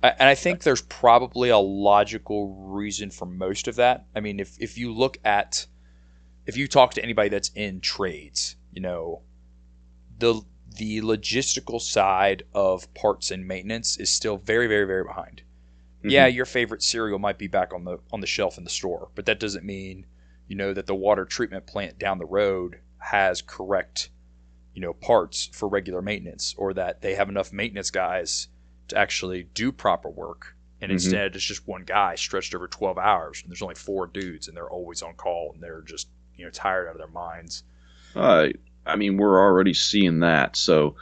And 0.00 0.28
I 0.28 0.36
think 0.36 0.62
there's 0.62 0.82
probably 0.82 1.48
a 1.48 1.58
logical 1.58 2.54
reason 2.54 3.10
for 3.10 3.26
most 3.26 3.66
of 3.66 3.76
that. 3.76 4.06
I 4.14 4.20
mean, 4.20 4.38
if, 4.38 4.56
if 4.60 4.78
you 4.78 4.94
look 4.94 5.18
at, 5.24 5.66
if 6.46 6.56
you 6.56 6.68
talk 6.68 6.94
to 6.94 7.02
anybody 7.02 7.30
that's 7.30 7.50
in 7.56 7.80
trades, 7.80 8.54
you 8.72 8.80
know, 8.80 9.22
the 10.18 10.40
the 10.76 11.00
logistical 11.00 11.80
side 11.80 12.44
of 12.54 12.92
parts 12.94 13.32
and 13.32 13.48
maintenance 13.48 13.96
is 13.96 14.10
still 14.10 14.36
very, 14.36 14.68
very, 14.68 14.86
very 14.86 15.02
behind. 15.02 15.42
Yeah, 16.04 16.28
mm-hmm. 16.28 16.36
your 16.36 16.44
favorite 16.46 16.82
cereal 16.82 17.18
might 17.18 17.38
be 17.38 17.48
back 17.48 17.72
on 17.74 17.84
the 17.84 17.98
on 18.12 18.20
the 18.20 18.26
shelf 18.26 18.56
in 18.56 18.62
the 18.62 18.70
store, 18.70 19.10
but 19.16 19.26
that 19.26 19.40
doesn't 19.40 19.64
mean, 19.64 20.06
you 20.48 20.56
know, 20.56 20.72
that 20.72 20.86
the 20.86 20.94
water 20.94 21.24
treatment 21.24 21.66
plant 21.66 21.98
down 21.98 22.18
the 22.18 22.26
road 22.26 22.80
has 22.98 23.42
correct, 23.42 24.10
you 24.74 24.80
know, 24.82 24.92
parts 24.94 25.50
for 25.52 25.68
regular 25.68 26.02
maintenance, 26.02 26.54
or 26.58 26.74
that 26.74 27.00
they 27.02 27.14
have 27.14 27.28
enough 27.28 27.52
maintenance 27.52 27.90
guys 27.90 28.48
to 28.88 28.96
actually 28.96 29.44
do 29.54 29.70
proper 29.70 30.08
work. 30.08 30.54
And 30.80 30.90
Mhm. 30.90 30.94
instead, 30.94 31.34
it's 31.36 31.44
just 31.44 31.66
one 31.66 31.82
guy 31.84 32.14
stretched 32.14 32.54
over 32.54 32.66
12 32.68 32.98
hours, 32.98 33.42
and 33.42 33.50
there's 33.50 33.62
only 33.62 33.74
four 33.74 34.06
dudes, 34.06 34.48
and 34.48 34.56
they're 34.56 34.70
always 34.70 35.02
on 35.02 35.14
call, 35.14 35.52
and 35.52 35.62
they're 35.62 35.82
just, 35.82 36.08
you 36.36 36.44
know, 36.44 36.50
tired 36.50 36.88
out 36.88 36.92
of 36.92 36.98
their 36.98 37.08
minds. 37.08 37.64
Uh, 38.14 38.48
I 38.86 38.96
mean, 38.96 39.16
we're 39.16 39.38
already 39.38 39.74
seeing 39.74 40.20
that. 40.20 40.56
So, 40.56 40.96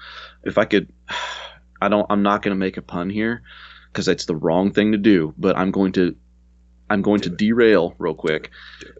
if 0.44 0.58
I 0.58 0.64
could, 0.64 0.92
I 1.80 1.88
don't. 1.88 2.06
I'm 2.10 2.22
not 2.22 2.42
going 2.42 2.54
to 2.54 2.58
make 2.58 2.78
a 2.78 2.82
pun 2.82 3.10
here 3.10 3.42
because 3.92 4.08
it's 4.08 4.24
the 4.24 4.34
wrong 4.34 4.72
thing 4.72 4.92
to 4.92 4.98
do. 4.98 5.34
But 5.36 5.56
I'm 5.56 5.70
going 5.70 5.92
to, 5.92 6.16
I'm 6.88 7.02
going 7.02 7.20
Do 7.20 7.28
to 7.30 7.34
it. 7.34 7.38
derail 7.38 7.94
real 7.98 8.14
quick, 8.14 8.50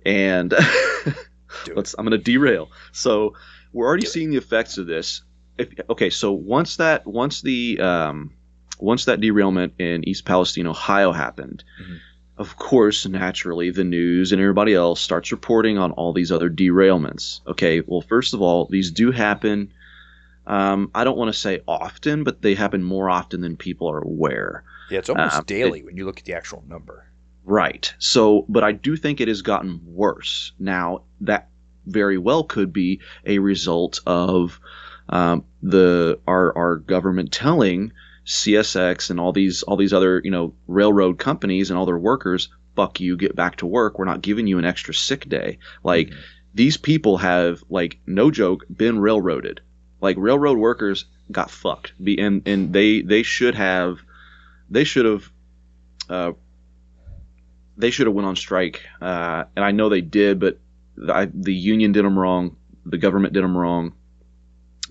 and 0.04 0.52
let's. 1.74 1.94
I'm 1.98 2.04
going 2.06 2.18
to 2.18 2.24
derail. 2.24 2.70
So 2.92 3.34
we're 3.72 3.86
already 3.86 4.02
Do 4.02 4.08
it. 4.08 4.12
seeing 4.12 4.30
the 4.30 4.36
effects 4.38 4.78
of 4.78 4.86
this. 4.86 5.22
If 5.58 5.68
okay, 5.90 6.10
so 6.10 6.32
once 6.32 6.76
that 6.76 7.06
once 7.06 7.42
the 7.42 7.80
um, 7.80 8.32
once 8.78 9.06
that 9.06 9.20
derailment 9.20 9.74
in 9.78 10.06
East 10.08 10.24
Palestine, 10.24 10.66
Ohio 10.66 11.12
happened, 11.12 11.64
Mhm. 11.80 11.98
of 12.38 12.56
course, 12.56 13.06
naturally, 13.06 13.70
the 13.70 13.84
news 13.84 14.32
and 14.32 14.40
everybody 14.40 14.74
else 14.74 15.00
starts 15.00 15.32
reporting 15.32 15.78
on 15.78 15.92
all 15.92 16.12
these 16.12 16.30
other 16.32 16.50
derailments. 16.50 17.40
Okay, 17.46 17.82
well, 17.86 18.02
first 18.02 18.34
of 18.34 18.42
all, 18.42 18.66
these 18.66 18.90
do 18.90 19.10
happen. 19.12 19.72
Um, 20.46 20.90
I 20.94 21.02
don't 21.04 21.16
want 21.16 21.32
to 21.32 21.38
say 21.40 21.60
often, 21.66 22.22
but 22.22 22.40
they 22.42 22.54
happen 22.54 22.82
more 22.82 23.08
often 23.10 23.40
than 23.40 23.56
people 23.56 23.90
are 23.90 23.98
aware. 24.02 24.62
Yeah, 24.90 24.98
it's 24.98 25.08
almost 25.08 25.34
Um, 25.34 25.40
it- 25.40 25.46
daily 25.46 25.82
when 25.82 25.96
you 25.96 26.04
look 26.04 26.18
at 26.18 26.24
the 26.24 26.34
actual 26.34 26.62
number. 26.68 27.05
Right. 27.48 27.94
So, 28.00 28.44
but 28.48 28.64
I 28.64 28.72
do 28.72 28.96
think 28.96 29.20
it 29.20 29.28
has 29.28 29.40
gotten 29.42 29.80
worse. 29.84 30.52
Now, 30.58 31.02
that 31.20 31.48
very 31.86 32.18
well 32.18 32.42
could 32.42 32.72
be 32.72 33.00
a 33.24 33.38
result 33.38 34.00
of 34.04 34.58
um, 35.08 35.44
the 35.62 36.18
our 36.26 36.56
our 36.58 36.76
government 36.76 37.30
telling 37.30 37.92
CSX 38.26 39.10
and 39.10 39.20
all 39.20 39.32
these 39.32 39.62
all 39.62 39.76
these 39.76 39.92
other 39.92 40.20
you 40.24 40.32
know 40.32 40.54
railroad 40.66 41.18
companies 41.20 41.70
and 41.70 41.78
all 41.78 41.86
their 41.86 41.96
workers, 41.96 42.48
fuck 42.74 42.98
you, 42.98 43.16
get 43.16 43.36
back 43.36 43.56
to 43.58 43.66
work. 43.66 43.98
We're 43.98 44.04
not 44.06 44.22
giving 44.22 44.48
you 44.48 44.58
an 44.58 44.64
extra 44.64 44.92
sick 44.92 45.28
day. 45.28 45.58
Like 45.84 46.08
Mhm. 46.08 46.16
these 46.52 46.76
people 46.76 47.18
have 47.18 47.62
like 47.70 48.00
no 48.06 48.32
joke 48.32 48.64
been 48.68 48.98
railroaded. 48.98 49.60
Like 50.00 50.16
railroad 50.18 50.58
workers 50.58 51.04
got 51.30 51.52
fucked. 51.52 51.92
Be 52.02 52.18
and 52.18 52.42
and 52.48 52.72
they 52.72 53.02
they 53.02 53.22
should 53.22 53.54
have 53.54 54.00
they 54.68 54.82
should 54.82 55.06
have 55.06 55.30
uh, 56.10 56.32
they 57.76 57.90
should 57.90 58.06
have 58.06 58.14
went 58.14 58.26
on 58.26 58.36
strike. 58.36 58.82
Uh, 59.00 59.44
and 59.54 59.64
I 59.64 59.72
know 59.72 59.88
they 59.88 60.00
did, 60.00 60.40
but 60.40 60.58
the, 60.96 61.14
I, 61.14 61.24
the 61.26 61.54
union 61.54 61.92
did 61.92 62.04
them 62.04 62.18
wrong. 62.18 62.56
The 62.84 62.98
government 62.98 63.34
did 63.34 63.42
them 63.44 63.56
wrong. 63.56 63.94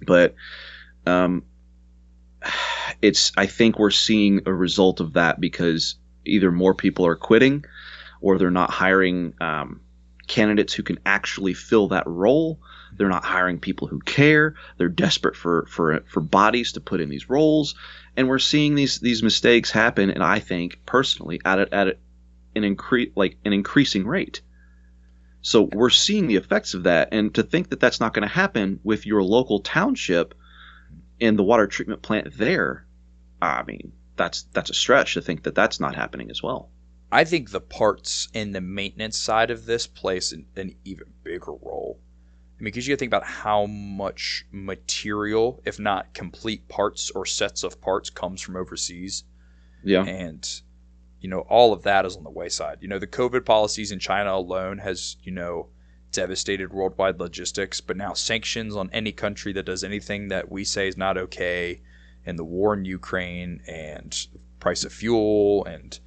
But 0.05 0.36
um, 1.05 1.43
it's 3.01 3.31
I 3.38 3.45
think 3.45 3.79
we're 3.79 3.91
seeing 3.91 4.41
a 4.45 4.53
result 4.53 4.99
of 4.99 5.13
that 5.13 5.39
because 5.39 5.95
either 6.25 6.51
more 6.51 6.73
people 6.73 7.05
are 7.05 7.15
quitting 7.15 7.65
or 8.21 8.38
they're 8.38 8.51
not 8.51 8.71
hiring 8.71 9.33
um, 9.39 9.81
candidates 10.27 10.73
who 10.73 10.83
can 10.83 10.99
actually 11.05 11.53
fill 11.53 11.89
that 11.89 12.07
role. 12.07 12.59
They're 12.97 13.09
not 13.09 13.25
hiring 13.25 13.59
people 13.59 13.88
who 13.88 13.99
care. 13.99 14.55
They're 14.77 14.89
desperate 14.89 15.36
for 15.36 15.65
for 15.69 16.01
for 16.07 16.21
bodies 16.21 16.73
to 16.73 16.81
put 16.81 17.01
in 17.01 17.09
these 17.09 17.29
roles, 17.29 17.75
and 18.15 18.27
we're 18.27 18.39
seeing 18.39 18.75
these 18.75 18.99
these 18.99 19.21
mistakes 19.21 19.69
happen. 19.69 20.09
And 20.09 20.23
I 20.23 20.39
think 20.39 20.79
personally, 20.86 21.41
at 21.43 21.59
a, 21.59 21.73
at 21.73 21.88
a, 21.89 21.97
an 22.55 22.63
increase 22.63 23.11
like 23.15 23.37
an 23.45 23.53
increasing 23.53 24.05
rate. 24.05 24.41
So 25.41 25.69
we're 25.73 25.91
seeing 25.91 26.27
the 26.27 26.37
effects 26.37 26.73
of 26.73 26.83
that, 26.83 27.09
and 27.11 27.33
to 27.35 27.43
think 27.43 27.69
that 27.69 27.79
that's 27.79 27.99
not 27.99 28.13
going 28.13 28.27
to 28.27 28.33
happen 28.33 28.79
with 28.83 29.05
your 29.05 29.21
local 29.21 29.59
township 29.59 30.33
and 31.21 31.37
the 31.37 31.43
water 31.43 31.67
treatment 31.67 32.01
plant 32.01 32.35
there, 32.37 32.87
I 33.41 33.63
mean, 33.63 33.91
that's 34.15 34.43
that's 34.53 34.69
a 34.71 34.73
stretch 34.73 35.13
to 35.13 35.21
think 35.21 35.43
that 35.43 35.55
that's 35.55 35.79
not 35.79 35.95
happening 35.95 36.31
as 36.31 36.41
well. 36.41 36.69
I 37.11 37.23
think 37.23 37.51
the 37.51 37.61
parts 37.61 38.27
and 38.33 38.55
the 38.55 38.61
maintenance 38.61 39.17
side 39.17 39.51
of 39.51 39.65
this 39.65 39.85
plays 39.87 40.33
an, 40.33 40.47
an 40.55 40.75
even 40.83 41.05
bigger 41.23 41.51
role. 41.51 41.99
I 42.59 42.63
mean, 42.63 42.65
because 42.71 42.87
you 42.87 42.95
think 42.95 43.09
about 43.09 43.25
how 43.25 43.67
much 43.67 44.45
material, 44.51 45.61
if 45.65 45.79
not 45.79 46.13
complete 46.13 46.67
parts 46.67 47.11
or 47.11 47.25
sets 47.25 47.63
of 47.63 47.79
parts, 47.81 48.09
comes 48.09 48.41
from 48.41 48.55
overseas, 48.55 49.23
Yeah. 49.83 50.03
and 50.05 50.43
you 51.26 51.32
know 51.32 51.39
all 51.49 51.73
of 51.73 51.82
that 51.82 52.05
is 52.05 52.15
on 52.15 52.23
the 52.23 52.30
wayside. 52.30 52.78
You 52.82 52.88
know, 52.88 52.99
the 52.99 53.07
COVID 53.07 53.45
policies 53.45 53.91
in 53.91 53.97
China 53.97 54.36
alone 54.36 54.78
has 54.78 55.17
you 55.23 55.32
know 55.32 55.69
devastated 56.11 56.71
worldwide 56.71 57.19
logistics, 57.19 57.82
but 57.82 57.97
now 57.97 58.13
sanctions 58.13 58.76
on 58.76 58.91
any 58.93 59.11
country 59.11 59.51
that 59.53 59.65
does 59.65 59.84
anything 59.84 60.28
that 60.28 60.51
we 60.51 60.63
say 60.63 60.88
is 60.88 60.97
not 60.97 61.17
okay, 61.17 61.82
and 62.28 62.38
the 62.38 62.43
war 62.43 62.76
in 62.76 62.86
Ukraine 62.86 63.59
and 63.65 64.28
price 64.59 64.84
of 64.84 64.93
fuel 64.93 65.65
and 65.65 65.99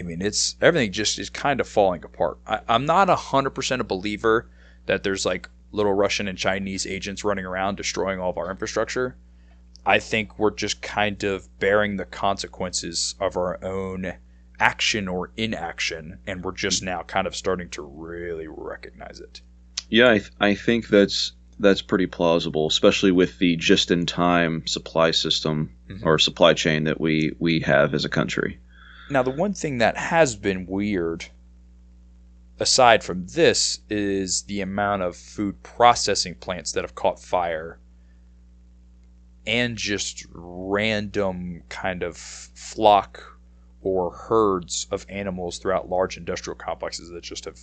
I 0.00 0.04
mean, 0.04 0.22
it's 0.22 0.56
everything 0.62 0.90
just 0.90 1.18
is 1.18 1.28
kind 1.28 1.60
of 1.60 1.68
falling 1.68 2.02
apart. 2.02 2.38
I, 2.46 2.60
I'm 2.66 2.86
not 2.86 3.10
hundred 3.10 3.50
percent 3.50 3.82
a 3.82 3.84
believer 3.84 4.48
that 4.86 5.02
there's 5.02 5.26
like 5.26 5.50
little 5.70 5.92
Russian 5.92 6.28
and 6.28 6.38
Chinese 6.38 6.86
agents 6.86 7.24
running 7.24 7.44
around 7.44 7.76
destroying 7.76 8.20
all 8.20 8.30
of 8.30 8.38
our 8.38 8.50
infrastructure. 8.50 9.18
I 9.84 9.98
think 9.98 10.38
we're 10.38 10.54
just 10.54 10.80
kind 10.80 11.22
of 11.24 11.46
bearing 11.58 11.98
the 11.98 12.06
consequences 12.06 13.16
of 13.20 13.36
our 13.36 13.62
own 13.62 14.14
action 14.60 15.08
or 15.08 15.30
inaction, 15.36 16.18
and 16.26 16.44
we're 16.44 16.52
just 16.52 16.82
now 16.82 17.02
kind 17.02 17.26
of 17.26 17.36
starting 17.36 17.68
to 17.70 17.82
really 17.82 18.46
recognize 18.48 19.20
it. 19.20 19.40
Yeah, 19.88 20.10
I, 20.10 20.18
th- 20.18 20.32
I 20.40 20.54
think 20.54 20.88
that's 20.88 21.32
that's 21.58 21.80
pretty 21.80 22.06
plausible, 22.06 22.66
especially 22.66 23.12
with 23.12 23.38
the 23.38 23.56
just-in-time 23.56 24.66
supply 24.66 25.10
system 25.10 25.70
Mhm. 25.88 26.04
or 26.04 26.18
supply 26.18 26.52
chain 26.54 26.84
that 26.84 27.00
we 27.00 27.32
we 27.38 27.60
have 27.60 27.94
as 27.94 28.04
a 28.04 28.10
country. 28.10 28.58
Now, 29.08 29.22
the 29.22 29.30
one 29.30 29.54
thing 29.54 29.78
that 29.78 29.96
has 29.96 30.34
been 30.36 30.66
weird, 30.66 31.26
aside 32.58 33.04
from 33.04 33.26
this, 33.28 33.80
is 33.88 34.42
the 34.42 34.60
amount 34.60 35.02
of 35.02 35.16
food 35.16 35.62
processing 35.62 36.34
plants 36.34 36.72
that 36.72 36.82
have 36.82 36.94
caught 36.94 37.20
fire 37.20 37.78
and 39.46 39.76
just 39.78 40.26
random 40.32 41.62
kind 41.68 42.02
of 42.02 42.16
flock 42.16 43.35
or 43.86 44.10
herds 44.12 44.88
of 44.90 45.06
animals 45.08 45.58
throughout 45.58 45.88
large 45.88 46.16
industrial 46.16 46.56
complexes 46.56 47.08
that 47.10 47.22
just 47.22 47.44
have 47.44 47.58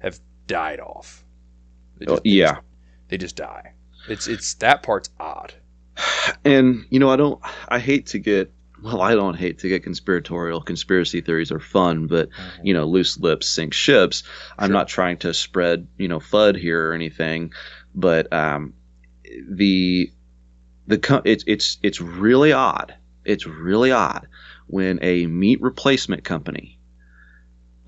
have 0.00 0.18
died 0.48 0.80
off. 0.80 1.24
They 1.98 2.06
Oh, 2.06 2.14
just- 2.14 2.24
they 2.24 2.30
yeah. 2.30 2.52
just- 2.54 2.62
they 3.08 3.16
just 3.18 3.36
die. 3.36 3.74
It's 4.08 4.26
it's 4.26 4.54
that 4.54 4.82
part's 4.82 5.10
odd. 5.20 5.54
And 6.44 6.84
you 6.90 6.98
know, 6.98 7.08
I 7.10 7.16
don't. 7.16 7.40
I 7.68 7.78
hate 7.78 8.06
to 8.06 8.18
get. 8.18 8.52
Well, 8.82 9.00
I 9.02 9.14
don't 9.14 9.34
hate 9.34 9.58
to 9.60 9.68
get 9.68 9.82
conspiratorial. 9.82 10.60
Conspiracy 10.62 11.20
theories 11.20 11.52
are 11.52 11.60
fun, 11.60 12.06
but 12.06 12.28
you 12.62 12.72
know, 12.72 12.86
loose 12.86 13.18
lips 13.18 13.46
sink 13.48 13.74
ships. 13.74 14.22
I'm 14.58 14.68
Sure. 14.68 14.74
not 14.74 14.88
trying 14.88 15.18
to 15.18 15.34
spread 15.34 15.86
you 15.98 16.08
know 16.08 16.18
FUD 16.18 16.56
here 16.56 16.88
or 16.90 16.94
anything, 16.94 17.52
but 17.94 18.32
um, 18.32 18.72
the 19.48 20.10
the 20.86 21.22
it's 21.24 21.44
it's 21.46 21.78
it's 21.82 22.00
really 22.00 22.52
odd. 22.52 22.94
It's 23.24 23.46
really 23.46 23.92
odd 23.92 24.26
when 24.70 24.98
a 25.02 25.26
meat 25.26 25.60
replacement 25.60 26.24
company 26.24 26.78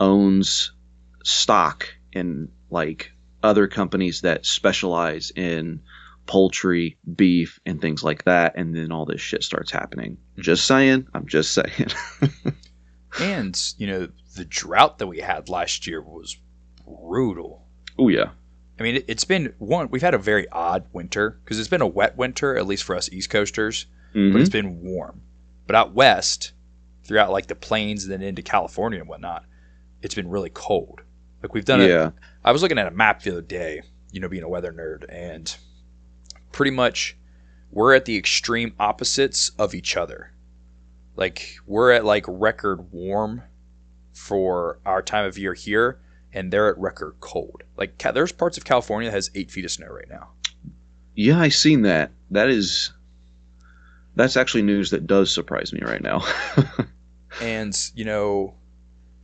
owns 0.00 0.72
stock 1.24 1.88
in 2.12 2.48
like 2.70 3.12
other 3.42 3.66
companies 3.68 4.20
that 4.22 4.44
specialize 4.46 5.30
in 5.36 5.80
poultry, 6.26 6.96
beef, 7.16 7.58
and 7.66 7.80
things 7.80 8.02
like 8.02 8.24
that, 8.24 8.54
and 8.56 8.74
then 8.74 8.92
all 8.92 9.04
this 9.04 9.20
shit 9.20 9.42
starts 9.42 9.70
happening. 9.70 10.16
Just 10.38 10.66
saying. 10.66 11.06
I'm 11.14 11.26
just 11.26 11.52
saying. 11.52 11.88
And 13.20 13.60
you 13.76 13.86
know 13.88 14.08
the 14.36 14.46
drought 14.46 14.96
that 14.98 15.06
we 15.06 15.18
had 15.18 15.50
last 15.50 15.86
year 15.86 16.00
was 16.00 16.38
brutal. 16.86 17.66
oh 17.98 18.08
yeah. 18.08 18.30
I 18.80 18.82
mean, 18.82 18.96
it, 18.96 19.04
it's 19.06 19.24
been 19.26 19.52
one. 19.58 19.90
We've 19.90 20.00
had 20.00 20.14
a 20.14 20.18
very 20.18 20.48
odd 20.48 20.86
winter 20.94 21.38
because 21.44 21.60
it's 21.60 21.68
been 21.68 21.82
a 21.82 21.86
wet 21.86 22.16
winter, 22.16 22.56
at 22.56 22.66
least 22.66 22.84
for 22.84 22.96
us 22.96 23.12
East 23.12 23.28
Coasters, 23.28 23.84
Mhm. 24.14 24.32
but 24.32 24.40
it's 24.40 24.48
been 24.48 24.80
warm. 24.80 25.20
But 25.66 25.76
out 25.76 25.92
west, 25.92 26.52
throughout 27.04 27.30
like 27.30 27.46
the 27.46 27.54
plains 27.54 28.04
and 28.04 28.12
then 28.12 28.22
into 28.22 28.42
California 28.42 29.00
and 29.00 29.08
whatnot, 29.08 29.44
it's 30.02 30.14
been 30.14 30.28
really 30.28 30.50
cold. 30.50 31.02
Like 31.42 31.54
we've 31.54 31.64
done 31.64 31.80
it. 31.80 31.88
yeah. 31.88 32.10
I 32.44 32.52
was 32.52 32.62
looking 32.62 32.78
at 32.78 32.86
a 32.86 32.92
map 32.92 33.22
the 33.22 33.32
other 33.32 33.42
day 33.42 33.82
you 34.12 34.20
know, 34.20 34.28
being 34.28 34.44
a 34.44 34.48
weather 34.48 34.72
nerd, 34.72 35.04
and 35.08 35.56
pretty 36.52 36.70
much 36.70 37.16
we're 37.72 37.94
at 37.94 38.04
the 38.04 38.16
extreme 38.16 38.74
opposites 38.78 39.50
of 39.58 39.74
each 39.74 39.96
other. 39.96 40.32
Like 41.16 41.56
we're 41.66 41.90
at 41.90 42.04
like 42.04 42.24
record 42.28 42.92
warm 42.92 43.42
for 44.12 44.78
our 44.86 45.02
time 45.02 45.24
of 45.24 45.38
year 45.38 45.54
here, 45.54 45.98
and 46.32 46.52
they're 46.52 46.68
at 46.68 46.78
record 46.78 47.16
cold. 47.20 47.62
Like 47.76 47.98
there's 47.98 48.32
parts 48.32 48.58
of 48.58 48.64
California 48.64 49.10
that 49.10 49.16
has 49.16 49.30
eight 49.34 49.50
feet 49.50 49.64
of 49.64 49.70
snow 49.70 49.88
right 49.88 50.08
now. 50.08 50.28
Yeah, 51.14 51.40
I 51.40 51.48
seen 51.48 51.82
that. 51.82 52.12
That 52.30 52.48
is 52.48 52.92
that's 54.14 54.36
actually 54.36 54.62
news 54.62 54.90
that 54.90 55.06
does 55.06 55.32
surprise 55.32 55.72
me 55.72 55.80
right 55.82 56.02
now. 56.02 56.24
and 57.40 57.76
you 57.94 58.04
know, 58.04 58.54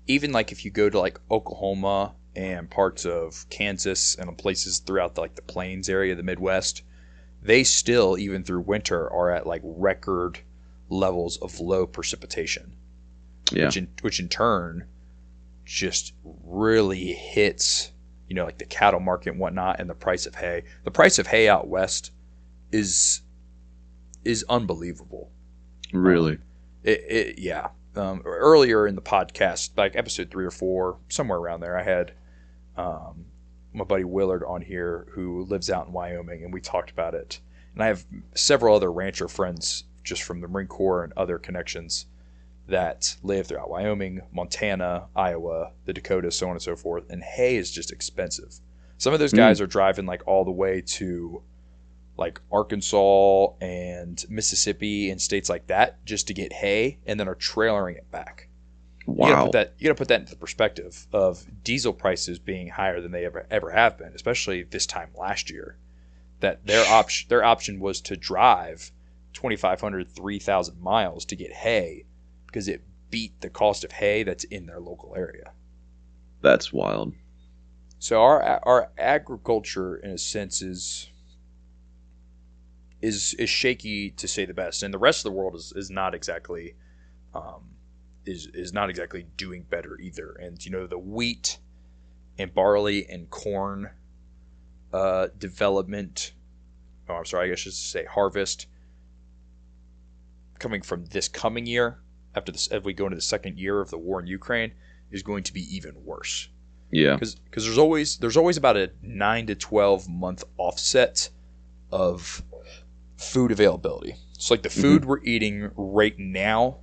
even 0.06 0.32
like 0.32 0.52
if 0.52 0.64
you 0.64 0.70
go 0.70 0.88
to 0.88 0.98
like 0.98 1.20
Oklahoma 1.30 2.14
and 2.34 2.70
parts 2.70 3.04
of 3.04 3.46
Kansas 3.50 4.14
and 4.14 4.36
places 4.38 4.78
throughout 4.78 5.14
the, 5.14 5.20
like 5.20 5.34
the 5.34 5.42
plains 5.42 5.88
area, 5.88 6.12
of 6.12 6.16
the 6.16 6.22
Midwest, 6.22 6.82
they 7.42 7.64
still 7.64 8.16
even 8.18 8.42
through 8.44 8.60
winter 8.60 9.10
are 9.10 9.30
at 9.30 9.46
like 9.46 9.60
record 9.64 10.38
levels 10.88 11.36
of 11.38 11.60
low 11.60 11.86
precipitation. 11.86 12.74
Yeah. 13.52 13.66
Which 13.66 13.76
in, 13.76 13.88
which 14.02 14.20
in 14.20 14.28
turn 14.28 14.86
just 15.64 16.14
really 16.24 17.12
hits 17.12 17.92
you 18.26 18.34
know 18.34 18.44
like 18.44 18.56
the 18.56 18.64
cattle 18.64 19.00
market 19.00 19.30
and 19.30 19.40
whatnot 19.40 19.80
and 19.80 19.88
the 19.88 19.94
price 19.94 20.26
of 20.26 20.34
hay. 20.34 20.64
The 20.84 20.90
price 20.90 21.18
of 21.18 21.26
hay 21.26 21.48
out 21.48 21.68
west 21.68 22.12
is 22.72 23.22
is 24.24 24.44
unbelievable. 24.48 25.30
Really? 25.92 26.32
Um, 26.32 26.42
it, 26.84 27.04
it, 27.08 27.38
yeah. 27.38 27.68
Um, 27.96 28.22
earlier 28.24 28.86
in 28.86 28.94
the 28.94 29.02
podcast, 29.02 29.70
like 29.76 29.96
episode 29.96 30.30
three 30.30 30.44
or 30.44 30.50
four, 30.50 30.98
somewhere 31.08 31.38
around 31.38 31.60
there, 31.60 31.76
I 31.76 31.82
had 31.82 32.12
um, 32.76 33.26
my 33.72 33.84
buddy 33.84 34.04
Willard 34.04 34.44
on 34.44 34.62
here 34.62 35.06
who 35.12 35.44
lives 35.44 35.70
out 35.70 35.86
in 35.86 35.92
Wyoming, 35.92 36.44
and 36.44 36.52
we 36.52 36.60
talked 36.60 36.90
about 36.90 37.14
it. 37.14 37.40
And 37.74 37.82
I 37.82 37.86
have 37.86 38.04
several 38.34 38.76
other 38.76 38.92
rancher 38.92 39.28
friends 39.28 39.84
just 40.04 40.22
from 40.22 40.40
the 40.40 40.48
Marine 40.48 40.66
Corps 40.66 41.04
and 41.04 41.12
other 41.16 41.38
connections 41.38 42.06
that 42.68 43.16
live 43.22 43.46
throughout 43.46 43.70
Wyoming, 43.70 44.20
Montana, 44.32 45.06
Iowa, 45.16 45.72
the 45.84 45.92
Dakotas, 45.92 46.36
so 46.36 46.46
on 46.46 46.52
and 46.52 46.62
so 46.62 46.76
forth. 46.76 47.04
And 47.10 47.22
hay 47.22 47.56
is 47.56 47.70
just 47.70 47.92
expensive. 47.92 48.54
Some 48.98 49.12
of 49.12 49.20
those 49.20 49.30
hmm. 49.30 49.38
guys 49.38 49.58
mm. 49.58 49.62
are 49.62 49.66
driving 49.66 50.06
like 50.06 50.26
all 50.26 50.44
the 50.44 50.50
way 50.50 50.82
to 50.82 51.42
like 52.18 52.40
Arkansas 52.50 53.52
and 53.60 54.24
Mississippi 54.28 55.08
and 55.08 55.22
states 55.22 55.48
like 55.48 55.68
that 55.68 56.04
just 56.04 56.26
to 56.26 56.34
get 56.34 56.52
hay 56.52 56.98
and 57.06 57.18
then 57.18 57.28
are 57.28 57.36
trailering 57.36 57.96
it 57.96 58.10
back. 58.10 58.48
Wow. 59.06 59.26
You 59.26 59.32
gotta 59.32 59.44
put 59.44 59.52
that 59.52 59.74
you 59.78 59.86
gotta 59.86 59.98
put 59.98 60.08
that 60.08 60.20
into 60.20 60.36
perspective 60.36 61.06
of 61.12 61.46
diesel 61.62 61.94
prices 61.94 62.38
being 62.38 62.68
higher 62.68 63.00
than 63.00 63.12
they 63.12 63.24
ever 63.24 63.46
ever 63.50 63.70
have 63.70 63.96
been, 63.96 64.12
especially 64.14 64.64
this 64.64 64.84
time 64.84 65.10
last 65.16 65.48
year. 65.48 65.78
That 66.40 66.66
their 66.66 66.84
option 66.92 67.28
their 67.28 67.44
option 67.44 67.80
was 67.80 68.00
to 68.02 68.16
drive 68.16 68.90
2,500, 69.32 70.10
3,000 70.10 70.80
miles 70.80 71.24
to 71.26 71.36
get 71.36 71.52
hay 71.52 72.04
because 72.46 72.66
it 72.66 72.82
beat 73.10 73.40
the 73.40 73.48
cost 73.48 73.84
of 73.84 73.92
hay 73.92 74.24
that's 74.24 74.44
in 74.44 74.66
their 74.66 74.80
local 74.80 75.14
area. 75.16 75.52
That's 76.42 76.72
wild. 76.72 77.14
So 78.00 78.20
our 78.22 78.60
our 78.64 78.90
agriculture, 78.98 79.96
in 79.96 80.10
a 80.10 80.18
sense, 80.18 80.60
is 80.60 81.10
is 83.00 83.34
is 83.34 83.48
shaky 83.48 84.10
to 84.10 84.26
say 84.28 84.44
the 84.44 84.54
best, 84.54 84.82
and 84.82 84.92
the 84.92 84.98
rest 84.98 85.20
of 85.20 85.32
the 85.32 85.36
world 85.38 85.54
is, 85.54 85.72
is 85.76 85.90
not 85.90 86.14
exactly 86.14 86.74
um, 87.34 87.62
is 88.26 88.46
is 88.54 88.72
not 88.72 88.90
exactly 88.90 89.26
doing 89.36 89.64
better 89.68 89.98
either. 90.00 90.32
And 90.32 90.64
you 90.64 90.70
know 90.70 90.86
the 90.86 90.98
wheat 90.98 91.58
and 92.38 92.52
barley 92.54 93.06
and 93.08 93.28
corn 93.30 93.90
uh, 94.92 95.28
development. 95.38 96.32
Oh, 97.08 97.14
I'm 97.14 97.24
sorry. 97.24 97.46
I 97.46 97.48
guess 97.50 97.60
I 97.60 97.62
should 97.62 97.74
say 97.74 98.04
harvest 98.04 98.66
coming 100.58 100.82
from 100.82 101.06
this 101.06 101.28
coming 101.28 101.66
year 101.66 101.98
after 102.34 102.52
this 102.52 102.66
as 102.68 102.82
we 102.82 102.92
go 102.92 103.04
into 103.04 103.16
the 103.16 103.22
second 103.22 103.58
year 103.58 103.80
of 103.80 103.90
the 103.90 103.98
war 103.98 104.20
in 104.20 104.26
Ukraine 104.26 104.72
is 105.10 105.22
going 105.22 105.44
to 105.44 105.52
be 105.52 105.62
even 105.74 105.94
worse. 106.04 106.48
Yeah, 106.90 107.18
Cuz 107.18 107.34
because 107.34 107.64
there's 107.64 107.78
always 107.78 108.16
there's 108.18 108.36
always 108.36 108.56
about 108.56 108.76
a 108.76 108.90
nine 109.02 109.46
to 109.46 109.54
twelve 109.54 110.08
month 110.08 110.42
offset 110.56 111.30
of 111.90 112.42
food 113.18 113.50
availability. 113.50 114.16
So 114.38 114.54
like 114.54 114.62
the 114.62 114.68
mm-hmm. 114.68 114.80
food 114.80 115.00
mm-hmm. 115.02 115.10
we're 115.10 115.22
eating 115.24 115.70
right 115.76 116.18
now 116.18 116.78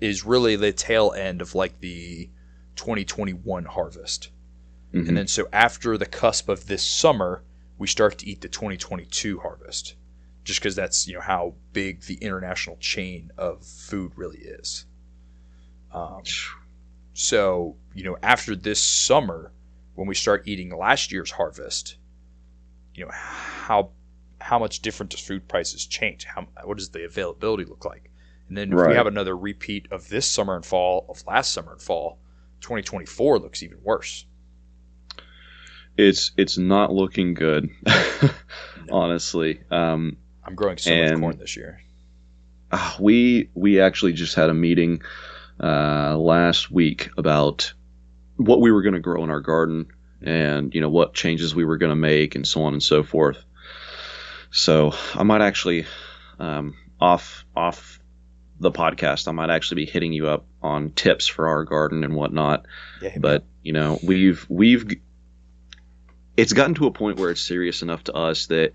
is 0.00 0.24
really 0.24 0.56
the 0.56 0.72
tail 0.72 1.12
end 1.16 1.42
of 1.42 1.54
like 1.54 1.80
the 1.80 2.30
2021 2.76 3.64
harvest. 3.66 4.30
Mm-hmm. 4.92 5.08
And 5.08 5.16
then 5.16 5.26
so 5.26 5.48
after 5.52 5.98
the 5.98 6.06
cusp 6.06 6.48
of 6.48 6.66
this 6.66 6.82
summer, 6.82 7.44
we 7.76 7.86
start 7.86 8.18
to 8.18 8.26
eat 8.26 8.40
the 8.40 8.48
2022 8.48 9.40
harvest. 9.40 9.94
Just 10.44 10.60
because 10.60 10.74
that's 10.74 11.06
you 11.06 11.14
know 11.14 11.20
how 11.20 11.54
big 11.74 12.02
the 12.02 12.14
international 12.14 12.78
chain 12.78 13.30
of 13.36 13.66
food 13.66 14.12
really 14.16 14.38
is. 14.38 14.86
Um, 15.92 16.22
so 17.12 17.76
you 17.94 18.04
know 18.04 18.16
after 18.22 18.56
this 18.56 18.80
summer, 18.82 19.52
when 19.94 20.08
we 20.08 20.14
start 20.14 20.48
eating 20.48 20.74
last 20.74 21.12
year's 21.12 21.30
harvest, 21.30 21.96
you 22.94 23.04
know 23.04 23.10
how 23.12 23.90
how 24.48 24.58
much 24.58 24.80
different 24.80 25.10
does 25.10 25.20
food 25.20 25.46
prices 25.46 25.84
change? 25.84 26.24
How 26.24 26.46
what 26.64 26.78
does 26.78 26.88
the 26.88 27.04
availability 27.04 27.66
look 27.66 27.84
like? 27.84 28.10
And 28.48 28.56
then 28.56 28.72
if 28.72 28.78
right. 28.78 28.88
we 28.88 28.94
have 28.94 29.06
another 29.06 29.36
repeat 29.36 29.88
of 29.90 30.08
this 30.08 30.26
summer 30.26 30.56
and 30.56 30.64
fall 30.64 31.04
of 31.10 31.22
last 31.26 31.52
summer 31.52 31.72
and 31.72 31.82
fall, 31.82 32.18
2024 32.62 33.40
looks 33.40 33.62
even 33.62 33.76
worse. 33.82 34.24
It's 35.98 36.32
it's 36.38 36.56
not 36.56 36.90
looking 36.90 37.34
good, 37.34 37.68
no. 37.86 38.30
honestly. 38.90 39.60
Um, 39.70 40.16
I'm 40.42 40.54
growing 40.54 40.78
so 40.78 40.96
much 40.96 41.20
corn 41.20 41.38
this 41.38 41.54
year. 41.54 41.82
Uh, 42.72 42.94
we 42.98 43.50
we 43.52 43.82
actually 43.82 44.14
just 44.14 44.34
had 44.34 44.48
a 44.48 44.54
meeting 44.54 45.02
uh, 45.62 46.16
last 46.16 46.70
week 46.70 47.10
about 47.18 47.74
what 48.36 48.62
we 48.62 48.72
were 48.72 48.80
going 48.80 48.94
to 48.94 49.00
grow 49.00 49.22
in 49.24 49.28
our 49.28 49.40
garden 49.40 49.88
and 50.22 50.74
you 50.74 50.80
know 50.80 50.88
what 50.88 51.12
changes 51.12 51.54
we 51.54 51.66
were 51.66 51.76
going 51.76 51.90
to 51.90 51.96
make 51.96 52.34
and 52.34 52.48
so 52.48 52.62
on 52.62 52.72
and 52.72 52.82
so 52.82 53.02
forth. 53.02 53.44
So 54.50 54.92
I 55.14 55.22
might 55.22 55.42
actually 55.42 55.86
um, 56.38 56.74
off 57.00 57.44
off 57.54 58.00
the 58.60 58.70
podcast, 58.70 59.28
I 59.28 59.32
might 59.32 59.50
actually 59.50 59.84
be 59.84 59.90
hitting 59.90 60.12
you 60.12 60.28
up 60.28 60.44
on 60.62 60.90
tips 60.90 61.26
for 61.26 61.48
our 61.48 61.64
garden 61.64 62.02
and 62.02 62.14
whatnot. 62.14 62.66
Yeah, 63.00 63.16
but 63.18 63.44
you 63.62 63.72
know, 63.72 63.98
we've 64.02 64.44
we've 64.48 64.88
it's 66.36 66.52
gotten 66.52 66.74
to 66.74 66.86
a 66.86 66.92
point 66.92 67.18
where 67.18 67.30
it's 67.30 67.40
serious 67.40 67.82
enough 67.82 68.04
to 68.04 68.14
us 68.14 68.46
that 68.46 68.72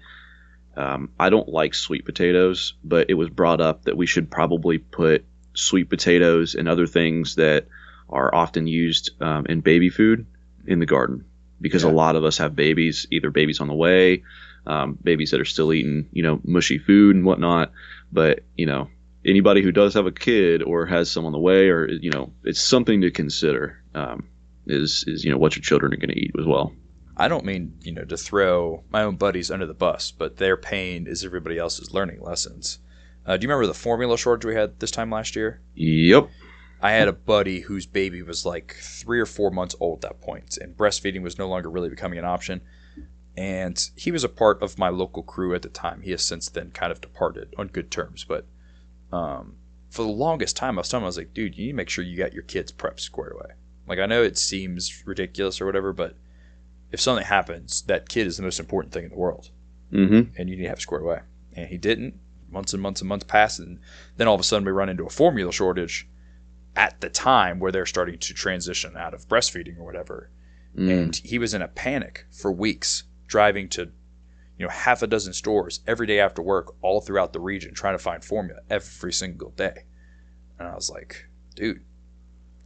um, 0.76 1.10
I 1.20 1.30
don't 1.30 1.48
like 1.48 1.76
sweet 1.76 2.06
potatoes, 2.06 2.74
but 2.84 3.10
it 3.10 3.14
was 3.14 3.30
brought 3.30 3.62
up 3.62 3.86
that 3.86 3.98
we 3.98 4.06
should 4.06 4.30
probably 4.30 4.78
put 4.78 5.26
sweet 5.54 5.90
potatoes 5.90 6.56
and 6.56 6.68
other 6.68 6.88
things 6.88 7.36
that 7.36 7.68
are 8.10 8.34
often 8.34 8.68
used 8.68 9.12
um, 9.22 9.46
in 9.48 9.62
baby 9.62 9.90
food 9.90 10.26
in 10.66 10.80
the 10.80 10.86
garden 10.86 11.26
because 11.62 11.84
yeah. 11.84 11.90
a 11.90 11.92
lot 11.92 12.16
of 12.16 12.24
us 12.24 12.38
have 12.38 12.56
babies, 12.56 13.08
either 13.12 13.30
babies 13.30 13.60
on 13.60 13.68
the 13.68 13.74
way 13.74 14.24
um, 14.66 14.98
babies 15.04 15.32
that 15.32 15.42
are 15.42 15.46
still 15.46 15.74
eating, 15.74 16.08
you 16.12 16.24
know, 16.24 16.40
mushy 16.44 16.78
food 16.78 17.16
and 17.16 17.26
whatnot. 17.26 17.72
But 18.12 18.42
you 18.56 18.66
know, 18.66 18.90
anybody 19.26 19.62
who 19.62 19.72
does 19.72 19.94
have 19.94 20.06
a 20.06 20.12
kid 20.12 20.64
or 20.64 20.86
has 20.86 21.10
some 21.10 21.26
on 21.26 21.32
the 21.32 21.40
way, 21.40 21.70
or 21.70 21.90
you 21.90 22.12
know, 22.12 22.32
it's 22.44 22.62
something 22.62 23.02
to 23.02 23.12
consider. 23.12 23.82
Um, 23.96 24.28
is 24.66 25.04
is 25.08 25.24
you 25.24 25.32
know 25.32 25.38
what 25.38 25.56
your 25.56 25.64
children 25.64 25.94
are 25.94 25.98
going 25.98 26.10
to 26.10 26.20
eat 26.20 26.32
as 26.40 26.46
well. 26.46 26.74
I 27.16 27.28
don't 27.28 27.46
mean 27.46 27.78
you 27.82 27.92
know 27.92 28.06
to 28.06 28.18
throw 28.18 28.84
my 28.90 29.04
own 29.04 29.18
buddies 29.18 29.52
under 29.52 29.66
the 29.66 29.74
bus, 29.74 30.12
but 30.12 30.38
their 30.38 30.58
pain 30.58 31.08
is 31.08 31.24
everybody 31.24 31.58
else's 31.58 31.94
learning 31.94 32.22
lessons. 32.22 32.80
Uh, 33.26 33.38
do 33.38 33.44
you 33.44 33.50
remember 33.50 33.68
the 33.68 33.74
formula 33.74 34.18
shortage 34.18 34.46
we 34.46 34.56
had 34.56 34.80
this 34.80 34.92
time 34.92 35.10
last 35.10 35.36
year? 35.36 35.62
Yep. 35.76 36.30
I 36.82 36.92
had 36.92 37.08
a 37.08 37.14
buddy 37.14 37.62
whose 37.62 37.86
baby 37.86 38.22
was 38.22 38.46
like 38.46 38.76
three 38.82 39.20
or 39.22 39.26
four 39.26 39.50
months 39.52 39.76
old 39.80 40.04
at 40.04 40.10
that 40.10 40.22
point, 40.22 40.58
and 40.58 40.76
breastfeeding 40.76 41.22
was 41.22 41.38
no 41.38 41.48
longer 41.48 41.70
really 41.70 41.90
becoming 41.90 42.20
an 42.20 42.26
option 42.26 42.62
and 43.36 43.90
he 43.96 44.12
was 44.12 44.24
a 44.24 44.30
part 44.30 44.62
of 44.62 44.78
my 44.78 44.90
local 44.90 45.24
crew 45.24 45.56
at 45.56 45.62
the 45.62 45.70
time. 45.70 46.02
He 46.02 46.12
has 46.12 46.24
since 46.24 46.50
then 46.50 46.72
kind 46.72 46.92
of 46.92 47.02
departed 47.02 47.54
on 47.58 47.68
good 47.68 47.90
terms, 47.90 48.24
but 48.24 48.46
um, 49.12 49.56
for 49.90 50.04
the 50.04 50.10
longest 50.10 50.58
time, 50.58 50.78
I 50.78 50.82
was 50.82 50.90
telling 50.90 51.04
him, 51.04 51.06
I 51.06 51.08
was 51.08 51.18
like, 51.18 51.34
dude, 51.34 51.56
you 51.56 51.66
need 51.66 51.72
to 51.72 51.78
make 51.78 51.90
sure 51.90 52.04
you 52.04 52.18
got 52.18 52.34
your 52.34 52.44
kids 52.44 52.72
prep 52.72 53.00
squared 53.00 53.34
away. 53.34 53.54
Like, 53.88 54.00
I 54.00 54.06
know 54.06 54.24
it 54.24 54.38
seems 54.38 55.04
ridiculous 55.06 55.62
or 55.62 55.66
whatever, 55.66 55.94
but 55.94 56.16
if 56.92 57.00
something 57.00 57.26
happens, 57.26 57.84
that 57.84 58.10
kid 58.10 58.28
is 58.28 58.38
the 58.38 58.44
most 58.44 58.60
important 58.60 58.94
thing 58.94 59.04
in 59.04 59.12
the 59.12 59.18
world, 59.18 59.50
mm-hmm. 59.92 60.36
and 60.36 60.50
you 60.50 60.56
need 60.56 60.64
to 60.64 60.70
have 60.70 60.78
it 60.78 60.82
squared 60.82 61.04
away. 61.04 61.20
And 61.54 61.68
he 61.68 61.78
didn't. 61.78 62.20
Months 62.50 62.74
and 62.74 62.82
months 62.82 63.02
and 63.02 63.10
months 63.10 63.26
passed, 63.26 63.60
and 63.60 63.80
then 64.18 64.28
all 64.28 64.36
of 64.36 64.40
a 64.40 64.44
sudden 64.44 64.66
we 64.66 64.72
run 64.72 64.90
into 64.90 65.06
a 65.06 65.10
formula 65.10 65.52
shortage 65.52 66.08
at 66.76 67.02
the 67.02 67.10
time 67.10 67.60
where 67.60 67.72
they're 67.72 67.86
starting 67.86 68.20
to 68.20 68.34
transition 68.34 68.96
out 68.96 69.14
of 69.14 69.28
breastfeeding 69.28 69.78
or 69.80 69.84
whatever. 69.84 70.30
Mm. 70.76 70.90
And 70.90 71.16
he 71.16 71.40
was 71.40 71.54
in 71.54 71.62
a 71.62 71.68
panic 71.68 72.26
for 72.32 72.52
weeks 72.52 73.04
driving 73.34 73.68
to 73.68 73.82
you 74.58 74.64
know 74.66 74.70
half 74.70 75.02
a 75.02 75.08
dozen 75.08 75.34
stores 75.34 75.80
every 75.88 76.06
day 76.06 76.20
after 76.20 76.42
work 76.44 76.76
all 76.84 77.02
throughout 77.02 77.34
the 77.34 77.40
region 77.40 77.74
trying 77.74 77.96
to 77.96 78.04
find 78.10 78.24
formula 78.24 78.60
every 78.70 79.12
single 79.12 79.50
day 79.64 79.78
and 80.60 80.68
i 80.68 80.76
was 80.76 80.88
like 80.92 81.26
dude 81.56 81.82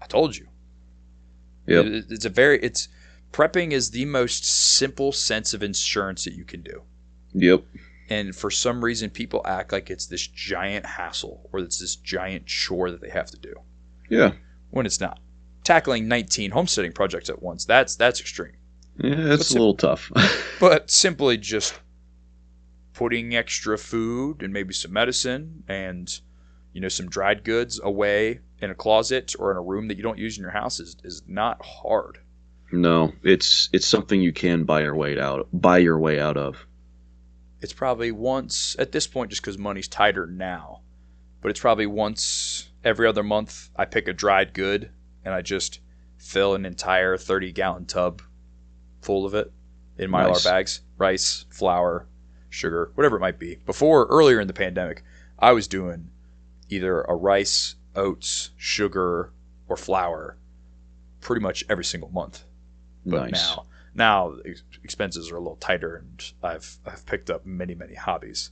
i 0.01 0.05
told 0.07 0.36
you 0.36 0.45
Yeah, 1.68 1.84
it's 1.86 2.26
a 2.26 2.30
very 2.30 2.59
it's 2.59 2.89
prepping 3.32 3.72
is 3.72 3.91
the 3.91 4.03
most 4.05 4.43
simple 4.78 5.11
sense 5.13 5.53
of 5.53 5.63
insurance 5.63 6.24
that 6.26 6.34
you 6.34 6.45
can 6.45 6.61
do. 6.61 6.78
Yep. 7.34 7.63
And 8.09 8.34
for 8.34 8.49
some 8.49 8.82
reason, 8.84 9.09
people 9.09 9.41
act 9.45 9.74
like 9.74 9.89
it's 9.89 10.07
this 10.07 10.26
giant 10.28 10.86
hassle 10.86 11.49
or 11.51 11.59
it's 11.59 11.80
this 11.80 11.97
giant 11.97 12.45
chore 12.45 12.89
that 12.91 13.01
they 13.01 13.09
have 13.20 13.30
to 13.32 13.38
do 13.49 13.53
Yeah. 14.09 14.32
when 14.72 14.86
it's 14.86 15.01
not. 15.01 15.20
Tackling 15.65 16.07
19 16.07 16.51
homesteading 16.51 16.93
projects 16.93 17.30
at 17.30 17.41
once, 17.41 17.65
that's 17.65 17.95
that's 17.97 18.22
extreme. 18.22 18.55
Yeah, 19.00 19.34
it's 19.34 19.52
a 19.52 19.54
little 19.54 19.76
tough. 19.76 20.12
But 20.60 20.89
simply 20.89 21.38
just 21.38 21.80
putting 22.93 23.36
extra 23.36 23.78
food 23.78 24.41
and 24.41 24.52
maybe 24.52 24.74
some 24.74 24.91
medicine 24.91 25.64
and 25.68 26.20
you 26.74 26.82
know 26.82 26.88
some 26.88 27.08
dried 27.08 27.43
goods 27.43 27.80
away 27.84 28.39
in 28.60 28.72
a 28.72 28.76
closet 28.76 29.36
or 29.38 29.52
in 29.52 29.58
a 29.58 29.62
room 29.62 29.88
that 29.88 29.98
you 29.98 30.04
don't 30.04 30.18
use 30.18 30.36
in 30.38 30.41
your 30.41 30.52
house 30.52 30.80
is, 30.80 30.98
is 31.04 31.22
not 31.28 31.64
hard. 31.64 32.18
no, 32.72 33.14
it's 33.22 33.70
it's 33.72 33.86
something 33.86 34.20
you 34.20 34.34
can 34.34 34.64
buy 34.64 34.82
your 34.82 34.95
way 34.95 35.20
out 35.20 35.48
buy 35.54 35.78
your 35.78 36.00
way 36.00 36.20
out 36.20 36.38
of. 36.38 36.66
It's 37.62 37.74
probably 37.74 38.12
once 38.12 38.76
at 38.80 38.91
this 38.91 39.06
point 39.06 39.30
just 39.30 39.43
because 39.43 39.60
money's 39.60 39.88
tighter 39.88 40.26
now, 40.26 40.82
but 41.41 41.50
it's 41.50 41.60
probably 41.60 41.86
once 41.86 42.72
every 42.84 43.06
other 43.08 43.24
month 43.24 43.70
I 43.76 43.86
pick 43.86 44.08
a 44.08 44.14
dried 44.14 44.56
good 44.56 44.89
and 45.24 45.36
I 45.36 45.43
just 45.43 45.82
fill 46.18 46.56
an 46.56 46.66
entire 46.66 47.16
30 47.16 47.52
gallon 47.52 47.86
tub 47.86 48.24
full 49.08 49.26
of 49.26 49.34
it 49.34 49.51
in 49.97 50.12
mylar 50.12 50.34
Nice. 50.34 50.43
bags, 50.43 50.82
rice, 50.97 51.45
flour, 51.49 52.05
sugar, 52.49 52.91
whatever 52.95 53.16
it 53.16 53.22
might 53.22 53.39
be. 53.39 53.55
Before 53.66 54.05
earlier 54.08 54.39
in 54.41 54.47
the 54.47 54.53
pandemic, 54.53 55.01
I 55.39 55.53
was 55.53 55.68
doing 55.68 56.10
either 56.70 57.01
a 57.03 57.16
rice, 57.16 57.76
oats, 57.95 58.51
sugar, 58.58 59.32
or 59.70 59.78
flour 59.78 60.38
pretty 61.22 61.41
much 61.41 61.64
every 61.70 61.86
single 61.86 62.10
month. 62.10 62.43
But 63.05 63.32
nice. 63.32 63.55
now, 63.55 63.66
now 63.95 64.36
expenses 64.84 65.32
are 65.32 65.38
a 65.38 65.39
little 65.39 65.55
tighter, 65.58 65.95
and 65.95 66.32
I've 66.43 66.78
I've 66.86 67.05
picked 67.05 67.30
up 67.30 67.45
many 67.45 67.74
many 67.76 67.95
hobbies. 67.95 68.51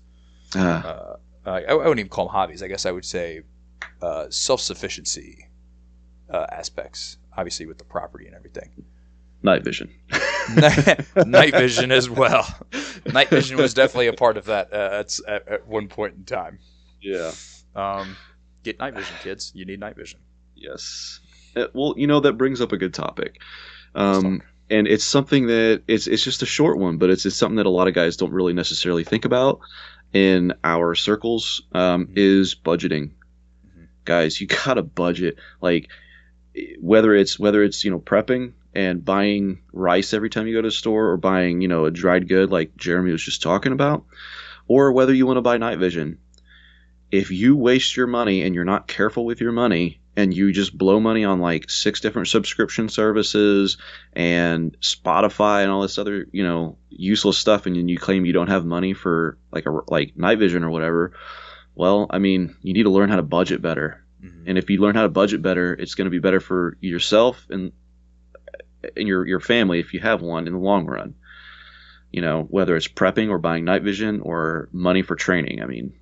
Ah, 0.56 0.84
Uh, 0.92 1.16
I, 1.46 1.64
I 1.66 1.74
wouldn't 1.74 2.00
even 2.00 2.10
call 2.10 2.26
them 2.28 2.34
hobbies. 2.34 2.64
I 2.64 2.68
guess 2.70 2.86
I 2.86 2.92
would 2.92 3.06
say 3.06 3.42
uh, 4.02 4.26
self 4.30 4.62
sufficiency 4.62 5.50
uh, 6.30 6.46
aspects. 6.52 7.18
Obviously, 7.38 7.66
with 7.66 7.78
the 7.78 7.84
property 7.84 8.26
and 8.28 8.36
everything. 8.36 8.70
night 9.44 9.64
vision. 9.64 9.90
night 11.26 11.54
vision 11.54 11.92
as 11.92 12.10
well. 12.10 12.46
Night 13.12 13.30
vision 13.30 13.58
was 13.58 13.74
definitely 13.74 14.08
a 14.08 14.14
part 14.14 14.38
of 14.38 14.46
that. 14.46 14.74
Uh, 14.74 14.90
at, 15.04 15.20
at, 15.28 15.48
at 15.48 15.68
one 15.68 15.88
point 15.88 16.16
in 16.16 16.24
time. 16.26 16.60
Yeah. 17.02 17.32
Um, 17.76 18.16
get 18.64 18.80
night 18.80 18.96
vision, 18.96 19.16
kids. 19.22 19.52
You 19.56 19.66
need 19.66 19.80
night 19.80 19.96
vision. 19.96 20.20
Yes. 20.56 21.20
Uh, 21.56 21.68
well, 21.74 21.94
you 21.98 22.08
know 22.08 22.20
that 22.22 22.34
brings 22.34 22.62
up 22.62 22.72
a 22.72 22.78
good 22.78 22.94
topic. 22.94 23.42
Um, 23.94 24.42
and 24.70 24.88
it's 24.88 25.04
something 25.04 25.48
that 25.48 25.84
it's 25.88 26.08
it's 26.08 26.24
just 26.24 26.42
a 26.42 26.46
short 26.46 26.78
one, 26.78 26.98
but 26.98 27.10
it's, 27.10 27.26
it's 27.26 27.36
something 27.36 27.58
that 27.58 27.66
a 27.66 27.70
lot 27.70 27.88
of 27.88 27.94
guys 27.94 28.18
don't 28.18 28.32
really 28.32 28.54
necessarily 28.54 29.04
think 29.04 29.26
about 29.26 29.60
in 30.14 30.54
our 30.64 30.96
circles. 30.96 31.62
Um, 31.72 32.08
Mhm. 32.08 32.14
Is 32.18 32.56
budgeting, 32.56 33.12
Mhm. 33.68 33.88
guys? 34.04 34.42
You 34.42 34.48
gotta 34.48 34.82
budget. 34.84 35.38
Like 35.62 35.90
whether 36.80 37.14
it's 37.14 37.38
whether 37.38 37.64
it's 37.64 37.84
you 37.84 37.92
know 37.92 38.00
prepping 38.00 38.54
and 38.76 39.04
buying 39.04 39.62
rice 39.72 40.14
every 40.14 40.30
time 40.30 40.48
you 40.48 40.54
go 40.54 40.62
to 40.62 40.68
the 40.68 40.72
store, 40.72 41.10
or 41.10 41.18
buying 41.18 41.62
you 41.62 41.68
know 41.68 41.86
a 41.86 41.92
dried 41.92 42.28
good 42.28 42.52
like 42.52 42.76
Jeremy 42.76 43.12
was 43.12 43.24
just 43.24 43.42
talking 43.42 43.72
about, 43.72 44.06
or 44.68 44.92
whether 44.92 45.14
you 45.14 45.26
want 45.26 45.38
to 45.38 45.42
buy 45.42 45.58
night 45.58 45.80
vision. 45.80 46.20
If 47.12 47.32
you 47.32 47.56
waste 47.56 47.96
your 47.96 48.08
money 48.08 48.42
and 48.42 48.54
you're 48.56 48.66
not 48.66 48.88
careful 48.88 49.26
with 49.26 49.40
your 49.40 49.52
money 49.52 50.02
and 50.18 50.34
you 50.34 50.52
just 50.52 50.78
blow 50.78 51.00
money 51.00 51.24
on 51.24 51.40
like 51.40 51.70
six 51.70 52.00
different 52.00 52.28
subscription 52.28 52.90
services 52.90 53.78
and 54.14 54.76
Spotify 54.82 55.62
and 55.62 55.72
all 55.72 55.82
this 55.82 55.98
other, 55.98 56.28
you 56.32 56.44
know, 56.44 56.78
useless 56.90 57.38
stuff 57.38 57.68
and 57.68 57.76
then 57.76 57.88
you 57.88 57.98
claim 57.98 58.26
you 58.26 58.34
don't 58.34 58.50
have 58.50 58.66
money 58.66 58.94
for 58.94 59.38
like 59.52 59.66
a 59.66 59.72
like 59.88 60.18
night 60.18 60.40
vision 60.40 60.64
or 60.64 60.72
whatever, 60.72 61.14
well, 61.76 62.08
I 62.10 62.20
mean, 62.20 62.56
you 62.62 62.74
need 62.74 62.84
to 62.84 62.90
learn 62.90 63.10
how 63.10 63.18
to 63.18 63.24
budget 63.24 63.62
better. 63.62 64.04
Mhm. 64.24 64.44
And 64.48 64.58
if 64.58 64.70
you 64.70 64.82
learn 64.82 64.96
how 64.96 65.04
to 65.04 65.10
budget 65.10 65.42
better, 65.42 65.74
it's 65.74 65.96
going 65.96 66.06
to 66.06 66.12
be 66.12 66.20
better 66.20 66.40
for 66.40 66.78
yourself 66.82 67.46
and 67.50 67.72
and 68.96 69.08
your 69.08 69.26
your 69.26 69.40
family 69.40 69.80
if 69.80 69.94
you 69.94 70.00
have 70.00 70.22
one 70.22 70.48
in 70.48 70.54
the 70.54 70.60
long 70.60 70.86
run. 70.86 71.16
You 72.12 72.22
know, 72.22 72.44
whether 72.50 72.76
it's 72.78 72.88
prepping 72.88 73.30
or 73.30 73.38
buying 73.38 73.66
night 73.66 73.84
vision 73.84 74.22
or 74.22 74.70
money 74.72 75.02
for 75.02 75.16
training. 75.16 75.62
I 75.62 75.66
mean, 75.66 75.94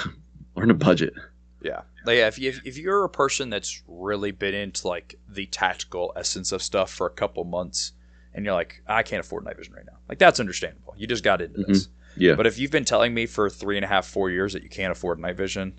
learn 0.56 0.68
to 0.68 0.74
budget. 0.74 1.14
Yeah. 1.62 1.82
Like, 2.04 2.16
yeah, 2.16 2.28
if, 2.28 2.38
you, 2.38 2.54
if 2.64 2.78
you're 2.78 3.04
a 3.04 3.08
person 3.08 3.50
that's 3.50 3.82
really 3.86 4.30
been 4.30 4.54
into 4.54 4.88
like 4.88 5.16
the 5.28 5.46
tactical 5.46 6.12
essence 6.16 6.52
of 6.52 6.62
stuff 6.62 6.90
for 6.90 7.06
a 7.06 7.10
couple 7.10 7.44
months 7.44 7.92
and 8.34 8.44
you're 8.44 8.54
like, 8.54 8.82
I 8.86 9.02
can't 9.02 9.20
afford 9.24 9.44
night 9.44 9.56
vision 9.56 9.74
right 9.74 9.84
now, 9.86 9.98
like 10.08 10.18
that's 10.18 10.40
understandable. 10.40 10.94
You 10.96 11.06
just 11.06 11.24
got 11.24 11.42
into 11.42 11.60
mm-hmm. 11.60 11.72
this. 11.72 11.88
Yeah. 12.16 12.34
But 12.34 12.46
if 12.46 12.58
you've 12.58 12.70
been 12.70 12.84
telling 12.84 13.14
me 13.14 13.26
for 13.26 13.50
three 13.50 13.76
and 13.76 13.84
a 13.84 13.88
half, 13.88 14.06
four 14.06 14.30
years 14.30 14.54
that 14.54 14.62
you 14.62 14.68
can't 14.68 14.92
afford 14.92 15.18
night 15.18 15.36
vision, 15.36 15.78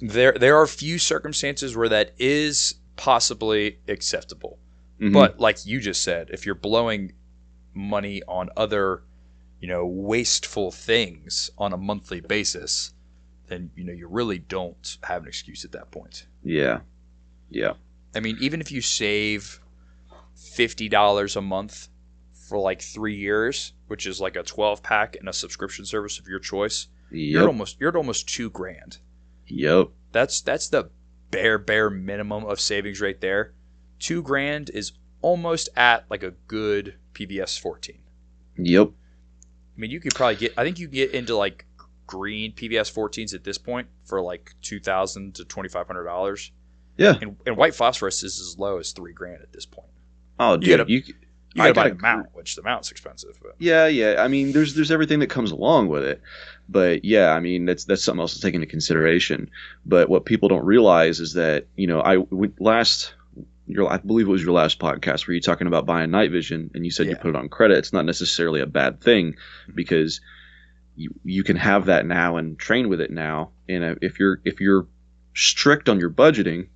there 0.00 0.32
there 0.32 0.56
are 0.56 0.66
few 0.66 0.98
circumstances 0.98 1.76
where 1.76 1.88
that 1.88 2.12
is 2.18 2.74
possibly 2.96 3.78
acceptable. 3.88 4.58
Mhm. 5.00 5.12
But 5.12 5.40
like 5.40 5.64
you 5.66 5.80
just 5.80 6.02
said, 6.02 6.30
if 6.30 6.46
you're 6.46 6.54
blowing 6.54 7.12
money 7.74 8.22
on 8.28 8.50
other, 8.56 9.02
you 9.60 9.68
know, 9.68 9.84
wasteful 9.86 10.70
things 10.70 11.50
on 11.58 11.72
a 11.72 11.76
monthly 11.76 12.20
basis, 12.20 12.92
then 13.48 13.70
you 13.76 13.84
know 13.84 13.92
you 13.92 14.06
really 14.08 14.38
don't 14.38 14.98
have 15.02 15.22
an 15.22 15.28
excuse 15.28 15.64
at 15.64 15.72
that 15.72 15.90
point. 15.90 16.26
yeah, 16.42 16.80
yeah, 17.50 17.74
I 18.14 18.20
mean, 18.20 18.36
even 18.40 18.60
if 18.60 18.70
you 18.72 18.80
save 18.80 19.60
fifty 20.34 20.88
dollars 20.88 21.36
a 21.36 21.40
month 21.42 21.88
for 22.48 22.58
like 22.58 22.80
three 22.82 23.16
years, 23.16 23.72
which 23.88 24.06
is 24.06 24.20
like 24.20 24.36
a 24.36 24.42
twelve 24.42 24.82
pack 24.82 25.16
and 25.16 25.28
a 25.28 25.32
subscription 25.32 25.84
service 25.84 26.18
of 26.18 26.26
your 26.28 26.38
choice, 26.38 26.88
you're 27.10 27.46
almost 27.46 27.78
you're 27.80 27.90
at 27.90 27.96
almost 27.96 28.28
two 28.28 28.50
grand. 28.50 28.98
yep. 29.46 29.88
That's 30.12 30.40
that's 30.40 30.68
the 30.68 30.90
bare 31.34 31.58
bare 31.58 31.90
minimum 31.90 32.44
of 32.44 32.60
savings 32.60 33.00
right 33.00 33.20
there. 33.20 33.52
Two 33.98 34.22
grand 34.22 34.70
is 34.70 34.92
almost 35.22 35.68
at 35.76 36.04
like 36.10 36.22
a 36.22 36.32
good 36.48 36.94
PVS 37.14 37.58
14. 37.58 37.98
Yep. 38.58 38.88
I 38.88 39.80
mean, 39.80 39.90
you 39.90 40.00
could 40.00 40.14
probably 40.14 40.36
get. 40.36 40.54
I 40.56 40.64
think 40.64 40.78
you 40.78 40.86
get 40.88 41.12
into 41.12 41.36
like 41.36 41.64
green 42.06 42.52
PVS 42.52 42.92
14s 42.92 43.34
at 43.34 43.44
this 43.44 43.58
point 43.58 43.88
for 44.04 44.20
like 44.20 44.52
two 44.62 44.78
thousand 44.78 45.34
to 45.36 45.44
twenty 45.44 45.68
five 45.68 45.86
hundred 45.86 46.04
dollars. 46.04 46.52
Yeah. 46.96 47.14
And, 47.20 47.36
and 47.46 47.56
white 47.56 47.74
phosphorus 47.74 48.22
is 48.22 48.38
as 48.40 48.56
low 48.58 48.78
as 48.78 48.92
three 48.92 49.12
grand 49.12 49.42
at 49.42 49.52
this 49.52 49.66
point. 49.66 49.88
Oh, 50.38 50.52
You 50.54 50.58
dude, 50.60 50.78
gotta- 50.78 50.90
you, 50.92 51.02
You 51.54 51.62
I 51.62 51.72
got 51.72 51.84
to 51.84 51.90
buy 51.90 51.94
the 51.94 52.02
mount, 52.02 52.28
which 52.32 52.56
the 52.56 52.62
mount's 52.62 52.90
expensive. 52.90 53.38
But 53.40 53.54
yeah, 53.58 53.86
yeah. 53.86 54.16
I 54.18 54.28
mean, 54.28 54.52
there's 54.52 54.74
there's 54.74 54.90
everything 54.90 55.20
that 55.20 55.28
comes 55.28 55.52
along 55.52 55.88
with 55.88 56.02
it, 56.02 56.20
but 56.68 57.04
yeah, 57.04 57.30
I 57.30 57.40
mean 57.40 57.64
that's 57.64 57.84
that's 57.84 58.02
something 58.02 58.20
else 58.20 58.34
to 58.34 58.40
take 58.40 58.54
into 58.54 58.66
consideration. 58.66 59.48
But 59.86 60.08
what 60.08 60.24
people 60.24 60.48
don't 60.48 60.64
realize 60.64 61.20
is 61.20 61.34
that 61.34 61.66
you 61.76 61.86
know 61.86 62.00
I 62.00 62.18
we- 62.18 62.52
last 62.58 63.14
your 63.66 63.90
I 63.90 63.98
believe 63.98 64.26
it 64.26 64.32
was 64.32 64.42
your 64.42 64.52
last 64.52 64.78
podcast 64.78 65.26
where 65.26 65.34
you 65.34 65.40
talking 65.40 65.66
about 65.66 65.86
buying 65.86 66.10
night 66.10 66.30
vision 66.30 66.70
and 66.74 66.84
you 66.84 66.90
said 66.90 67.06
you 67.06 67.16
put 67.16 67.30
it 67.30 67.36
on 67.36 67.48
credit. 67.48 67.78
It's 67.78 67.92
not 67.92 68.04
necessarily 68.04 68.60
a 68.60 68.66
bad 68.66 69.00
thing 69.00 69.32
mm-hmm. 69.32 69.72
because 69.74 70.20
you 70.96 71.10
you 71.24 71.44
can 71.44 71.56
have 71.56 71.86
that 71.86 72.06
now 72.06 72.36
and 72.36 72.58
train 72.58 72.88
with 72.88 73.00
it 73.00 73.10
now. 73.10 73.50
And 73.68 73.98
if 74.02 74.18
you're 74.18 74.40
if 74.44 74.60
you're 74.60 74.86
strict 75.34 75.88
on 75.88 75.98
your 75.98 76.10
budgeting 76.10 76.68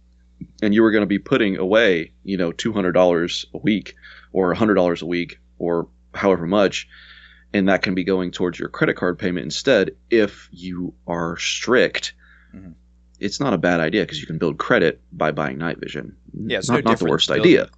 and 0.62 0.74
you 0.74 0.82
were 0.82 0.90
going 0.90 1.02
to 1.02 1.06
be 1.06 1.18
putting 1.18 1.56
away 1.56 2.12
you 2.24 2.36
know 2.36 2.52
two 2.52 2.72
hundred 2.72 2.92
dollars 2.92 3.46
a 3.54 3.58
week 3.58 3.94
or 4.32 4.54
hundred 4.54 4.74
dollars 4.74 5.02
a 5.02 5.06
week 5.06 5.38
or 5.58 5.88
however 6.14 6.46
much 6.46 6.88
and 7.54 7.68
that 7.68 7.82
can 7.82 7.94
be 7.94 8.04
going 8.04 8.30
towards 8.30 8.58
your 8.58 8.68
credit 8.68 8.94
card 8.96 9.18
payment 9.18 9.44
instead 9.44 9.90
if 10.10 10.48
you 10.52 10.94
are 11.06 11.36
strict 11.38 12.14
Mhm. 12.54 12.74
it's 13.20 13.40
not 13.40 13.52
a 13.52 13.58
bad 13.58 13.80
idea 13.80 14.02
because 14.02 14.20
you 14.20 14.26
can 14.26 14.38
build 14.38 14.58
credit 14.58 15.00
by 15.12 15.30
buying 15.32 15.58
night 15.58 15.78
vision 15.78 16.16
yeah, 16.34 16.58
it's 16.58 16.68
not, 16.68 16.84
no 16.84 16.90
not 16.90 16.98
the 16.98 17.06
worst 17.06 17.28
than 17.28 17.40
idea 17.40 17.68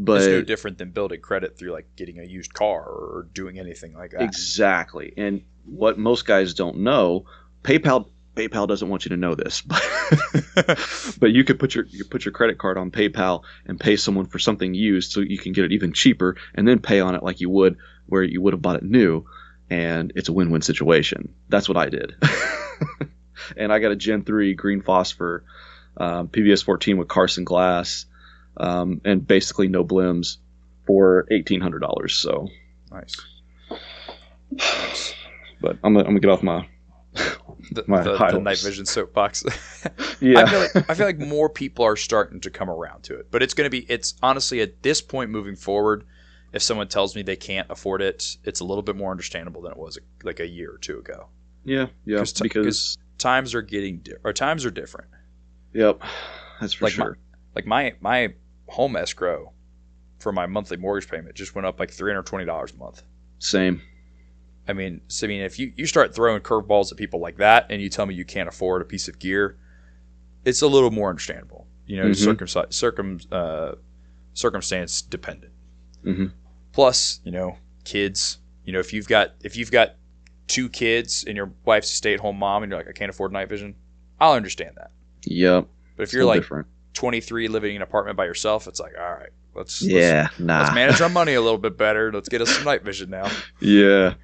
but 0.00 0.18
it's 0.18 0.26
no 0.26 0.42
different 0.42 0.78
than 0.78 0.90
building 0.90 1.20
credit 1.20 1.58
through 1.58 1.72
like 1.72 1.86
getting 1.96 2.20
a 2.20 2.22
used 2.22 2.54
car 2.54 2.82
or 2.82 3.26
doing 3.32 3.58
anything 3.58 3.94
like 3.94 4.12
that. 4.12 4.22
Exactly. 4.22 5.12
And 5.16 5.42
what 5.64 5.98
most 5.98 6.24
guys 6.24 6.54
don't 6.54 6.78
know, 6.78 7.24
PayPal 7.64 8.08
PayPal 8.38 8.68
doesn't 8.68 8.88
want 8.88 9.04
you 9.04 9.08
to 9.08 9.16
know 9.16 9.34
this, 9.34 9.62
but, 10.54 11.16
but 11.18 11.32
you 11.32 11.42
could 11.42 11.58
put 11.58 11.74
your 11.74 11.86
you 11.86 12.04
put 12.04 12.24
your 12.24 12.30
credit 12.30 12.56
card 12.56 12.78
on 12.78 12.92
PayPal 12.92 13.42
and 13.66 13.80
pay 13.80 13.96
someone 13.96 14.26
for 14.26 14.38
something 14.38 14.74
used 14.74 15.10
so 15.10 15.20
you 15.20 15.38
can 15.38 15.52
get 15.52 15.64
it 15.64 15.72
even 15.72 15.92
cheaper 15.92 16.36
and 16.54 16.66
then 16.66 16.78
pay 16.78 17.00
on 17.00 17.16
it 17.16 17.24
like 17.24 17.40
you 17.40 17.50
would 17.50 17.76
where 18.06 18.22
you 18.22 18.40
would 18.40 18.52
have 18.52 18.62
bought 18.62 18.76
it 18.76 18.84
new 18.84 19.24
and 19.68 20.12
it's 20.14 20.28
a 20.28 20.32
win-win 20.32 20.62
situation. 20.62 21.34
That's 21.48 21.68
what 21.68 21.76
I 21.76 21.88
did. 21.88 22.14
and 23.56 23.72
I 23.72 23.80
got 23.80 23.90
a 23.90 23.96
Gen 23.96 24.24
3 24.24 24.54
green 24.54 24.82
phosphor 24.82 25.44
um, 25.96 26.28
PVS 26.28 26.64
14 26.64 26.96
with 26.96 27.08
Carson 27.08 27.44
glass 27.44 28.06
um, 28.56 29.00
and 29.04 29.26
basically 29.26 29.66
no 29.66 29.84
blims 29.84 30.36
for 30.86 31.26
$1800 31.30 32.10
so 32.12 32.48
nice. 32.92 33.16
nice. 34.52 35.14
but 35.60 35.76
I'm 35.82 35.92
gonna, 35.92 36.00
I'm 36.00 36.12
gonna 36.12 36.20
get 36.20 36.30
off 36.30 36.42
my 36.42 36.68
the, 37.72 37.84
My 37.86 38.02
the, 38.02 38.16
the 38.16 38.38
night 38.40 38.58
vision 38.60 38.86
soapbox. 38.86 39.44
Yeah. 40.20 40.40
I 40.40 40.46
feel 40.50 40.60
like 40.60 40.90
I 40.90 40.94
feel 40.94 41.06
like 41.06 41.18
more 41.20 41.48
people 41.48 41.84
are 41.84 41.94
starting 41.94 42.40
to 42.40 42.50
come 42.50 42.68
around 42.68 43.04
to 43.04 43.16
it, 43.20 43.30
but 43.30 43.40
it's 43.40 43.54
going 43.54 43.66
to 43.66 43.70
be. 43.70 43.86
It's 43.88 44.14
honestly 44.20 44.60
at 44.60 44.82
this 44.82 45.00
point 45.00 45.30
moving 45.30 45.54
forward, 45.54 46.04
if 46.52 46.60
someone 46.62 46.88
tells 46.88 47.14
me 47.14 47.22
they 47.22 47.36
can't 47.36 47.70
afford 47.70 48.02
it, 48.02 48.36
it's 48.42 48.58
a 48.58 48.64
little 48.64 48.82
bit 48.82 48.96
more 48.96 49.12
understandable 49.12 49.62
than 49.62 49.70
it 49.70 49.78
was 49.78 49.96
like 50.24 50.40
a 50.40 50.46
year 50.48 50.72
or 50.72 50.78
two 50.78 50.98
ago. 50.98 51.28
yeah, 51.64 51.86
yeah. 52.04 52.24
t- 52.24 52.42
Because 52.42 52.98
Times 53.16 53.54
are 53.54 53.62
getting 53.62 53.98
di- 53.98 54.14
or 54.24 54.32
times 54.32 54.64
are 54.64 54.72
different. 54.72 55.08
yep, 55.72 56.00
that's 56.60 56.72
for 56.72 56.86
Like 56.86 56.98
my- 56.98 57.04
sure. 57.04 57.18
Like 57.54 57.66
my 57.66 57.94
my 58.00 58.34
home 58.66 58.96
escrow 58.96 59.52
for 60.18 60.32
my 60.32 60.46
monthly 60.46 60.78
mortgage 60.78 61.08
payment 61.08 61.36
just 61.36 61.54
went 61.54 61.64
up 61.66 61.78
like 61.78 61.92
three 61.92 62.10
hundred 62.10 62.26
twenty 62.26 62.44
dollars 62.44 62.72
a 62.72 62.76
month. 62.76 63.02
Same. 63.38 63.82
I 64.68 64.74
mean, 64.74 65.00
so, 65.08 65.26
I 65.26 65.28
mean, 65.28 65.40
if 65.40 65.58
you, 65.58 65.72
you 65.76 65.86
start 65.86 66.14
throwing 66.14 66.40
curveballs 66.42 66.92
at 66.92 66.98
people 66.98 67.20
like 67.20 67.38
that, 67.38 67.66
and 67.70 67.80
you 67.80 67.88
tell 67.88 68.04
me 68.06 68.14
you 68.14 68.24
can't 68.24 68.48
afford 68.48 68.82
a 68.82 68.84
piece 68.84 69.08
of 69.08 69.18
gear, 69.18 69.56
it's 70.44 70.60
a 70.62 70.66
little 70.68 70.90
more 70.90 71.08
understandable. 71.08 71.66
You 71.86 71.96
know, 71.96 72.04
Mhm. 72.10 72.36
circumci- 72.36 72.72
circum 72.72 73.18
uh, 73.32 73.72
circumstance 74.34 75.02
dependent. 75.02 75.52
Mhm. 76.04 76.32
Plus, 76.72 77.20
you 77.24 77.32
know, 77.32 77.56
kids. 77.84 78.38
You 78.64 78.72
know, 78.72 78.78
if 78.78 78.92
you've 78.92 79.08
got 79.08 79.34
if 79.42 79.56
you've 79.56 79.70
got 79.70 79.94
two 80.46 80.68
kids 80.68 81.24
and 81.26 81.36
your 81.36 81.50
wife's 81.64 81.90
a 81.90 81.94
stay 81.94 82.14
at 82.14 82.20
home 82.20 82.36
mom, 82.38 82.62
and 82.62 82.70
you're 82.70 82.78
like, 82.78 82.88
I 82.88 82.92
can't 82.92 83.10
afford 83.10 83.32
night 83.32 83.48
vision, 83.48 83.74
I'll 84.20 84.32
understand 84.34 84.72
that. 84.76 84.90
Yep. 85.24 85.66
But 85.96 86.02
if 86.02 86.12
you're 86.12 86.24
like 86.24 86.42
different. 86.42 86.66
23 86.94 87.48
living 87.48 87.70
in 87.70 87.76
an 87.76 87.82
apartment 87.82 88.16
by 88.16 88.24
yourself, 88.24 88.66
it's 88.66 88.80
like, 88.80 88.92
all 88.98 89.12
right, 89.14 89.30
let's 89.54 89.80
let's, 89.82 89.82
Yeah. 89.82 90.28
Nah. 90.38 90.62
let's 90.62 90.74
manage 90.74 91.00
our 91.00 91.08
money 91.08 91.34
a 91.34 91.40
little 91.48 91.58
bit 91.58 91.76
better. 91.78 92.12
Let's 92.12 92.28
get 92.28 92.40
us 92.42 92.50
some 92.50 92.64
night 92.64 92.82
vision 92.82 93.08
now. 93.10 93.30
Yeah. 93.60 94.14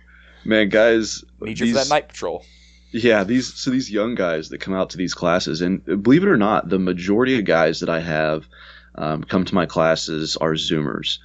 Man, 0.44 0.68
guys. 0.68 1.24
Need 1.40 1.60
you 1.60 1.72
for 1.72 1.80
that 1.80 1.88
night 1.88 2.08
patrol. 2.08 2.44
Yeah, 2.90 3.24
these 3.24 3.52
so 3.54 3.70
these 3.70 3.90
young 3.90 4.14
guys 4.14 4.50
that 4.50 4.60
come 4.60 4.74
out 4.74 4.90
to 4.90 4.96
these 4.96 5.14
classes, 5.14 5.60
and 5.60 5.84
believe 5.84 6.22
it 6.22 6.28
or 6.28 6.36
not, 6.36 6.68
the 6.68 6.78
majority 6.78 7.38
of 7.38 7.44
guys 7.44 7.80
that 7.80 7.88
I 7.88 8.00
have 8.00 8.46
um, 8.94 9.24
come 9.24 9.44
to 9.44 9.54
my 9.54 9.66
classes 9.66 10.36
are 10.36 10.52
Zoomers, 10.52 11.18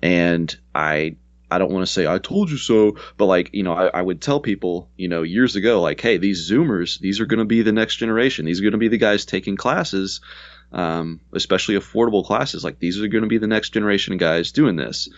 and 0.00 0.56
I 0.72 1.16
I 1.50 1.58
don't 1.58 1.72
want 1.72 1.84
to 1.84 1.92
say 1.92 2.06
I 2.06 2.18
told 2.18 2.50
you 2.50 2.56
so, 2.56 2.96
but 3.16 3.26
like 3.26 3.50
you 3.52 3.64
know 3.64 3.72
I, 3.72 3.86
I 3.86 4.02
would 4.02 4.20
tell 4.20 4.38
people 4.38 4.88
you 4.96 5.08
know 5.08 5.22
years 5.22 5.56
ago 5.56 5.80
like 5.80 6.00
hey 6.00 6.16
these 6.16 6.48
Zoomers 6.48 7.00
these 7.00 7.18
are 7.18 7.26
going 7.26 7.38
to 7.38 7.44
be 7.44 7.62
the 7.62 7.72
next 7.72 7.96
generation. 7.96 8.44
These 8.44 8.60
are 8.60 8.64
going 8.64 8.72
to 8.72 8.78
be 8.78 8.88
the 8.88 8.96
guys 8.96 9.24
taking 9.24 9.56
classes, 9.56 10.20
um, 10.70 11.20
especially 11.32 11.74
affordable 11.74 12.24
classes. 12.24 12.62
Like 12.62 12.78
these 12.78 13.00
are 13.00 13.08
going 13.08 13.24
to 13.24 13.28
be 13.28 13.38
the 13.38 13.48
next 13.48 13.70
generation 13.70 14.12
of 14.12 14.20
guys 14.20 14.52
doing 14.52 14.76
this, 14.76 15.08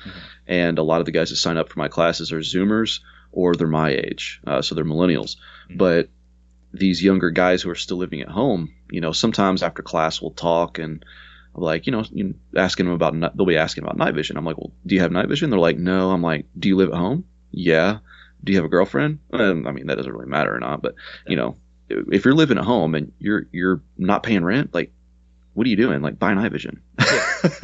and 0.47 0.79
a 0.79 0.83
lot 0.83 1.01
of 1.01 1.07
the 1.07 1.13
guys 1.13 1.29
that 1.29 1.37
sign 1.37 1.59
up 1.59 1.69
for 1.69 1.79
my 1.79 1.89
classes 1.89 2.33
are 2.33 2.41
Zoomers 2.41 3.01
or 3.33 3.55
they're 3.55 3.67
my 3.67 3.91
age, 3.91 4.41
uh, 4.47 4.63
so 4.63 4.75
they're 4.75 4.85
millennials 4.85 5.37
but 5.71 6.09
these 6.73 7.03
younger 7.03 7.31
guys 7.31 7.63
who 7.63 7.71
are 7.71 7.75
still 7.75 7.97
living 7.97 8.21
at 8.21 8.29
home, 8.29 8.75
you 8.91 9.01
know, 9.01 9.13
sometimes 9.13 9.63
after 9.63 9.83
class 9.83 10.21
we'll 10.21 10.31
talk 10.33 10.79
and 10.79 11.05
I'm 11.55 11.63
like, 11.63 11.87
you 11.87 11.93
know, 11.93 12.05
you 12.13 12.35
asking 12.57 12.87
them 12.87 12.95
about 12.95 13.37
they'll 13.37 13.47
be 13.47 13.57
asking 13.57 13.85
about 13.85 13.97
night 13.97 14.15
vision. 14.15 14.37
I'm 14.37 14.45
like, 14.45 14.59
well, 14.59 14.73
do 14.87 14.95
you 14.95 15.01
have 15.01 15.11
night 15.11 15.29
vision? 15.29 15.51
They're 15.51 15.59
like, 15.59 15.79
no. 15.79 16.11
I'm 16.11 16.23
like, 16.23 16.47
do 16.59 16.69
you 16.69 16.77
live 16.77 16.91
at 16.91 16.95
home? 16.95 17.25
Yeah. 17.51 17.99
Do 18.45 18.53
you 18.53 18.59
have 18.59 18.65
a 18.65 18.69
girlfriend? 18.69 19.19
Um, 19.33 19.67
I 19.67 19.73
mean, 19.73 19.87
that 19.87 19.97
doesn't 19.97 20.13
really 20.13 20.29
matter 20.29 20.55
or 20.55 20.61
not, 20.61 20.83
but 20.83 20.95
you 21.27 21.37
know, 21.37 21.57
if 21.89 22.25
you're 22.25 22.35
living 22.35 22.59
at 22.59 22.65
home 22.65 22.95
and 22.95 23.13
you're 23.19 23.47
you're 23.51 23.83
not 23.97 24.23
paying 24.23 24.45
rent, 24.45 24.73
like, 24.75 24.93
what 25.55 25.67
are 25.67 25.71
you 25.71 25.77
doing? 25.77 26.03
Like, 26.03 26.19
buy 26.19 26.35
night 26.35 26.53
vision. 26.53 26.81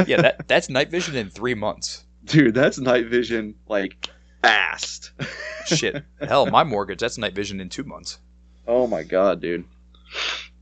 Yeah, 0.06 0.22
that 0.22 0.44
that's 0.48 0.68
night 0.68 0.90
vision 0.90 1.14
in 1.14 1.30
three 1.30 1.54
months. 1.54 2.04
dude, 2.24 2.54
that's 2.54 2.78
night 2.78 3.06
vision 3.06 3.54
like 3.68 4.08
fast. 4.44 5.12
Shit. 5.66 6.04
Hell, 6.20 6.46
my 6.46 6.64
mortgage, 6.64 7.00
that's 7.00 7.18
night 7.18 7.34
vision 7.34 7.60
in 7.60 7.68
two 7.68 7.84
months. 7.84 8.18
oh 8.66 8.86
my 8.86 9.02
god, 9.02 9.40
dude. 9.40 9.64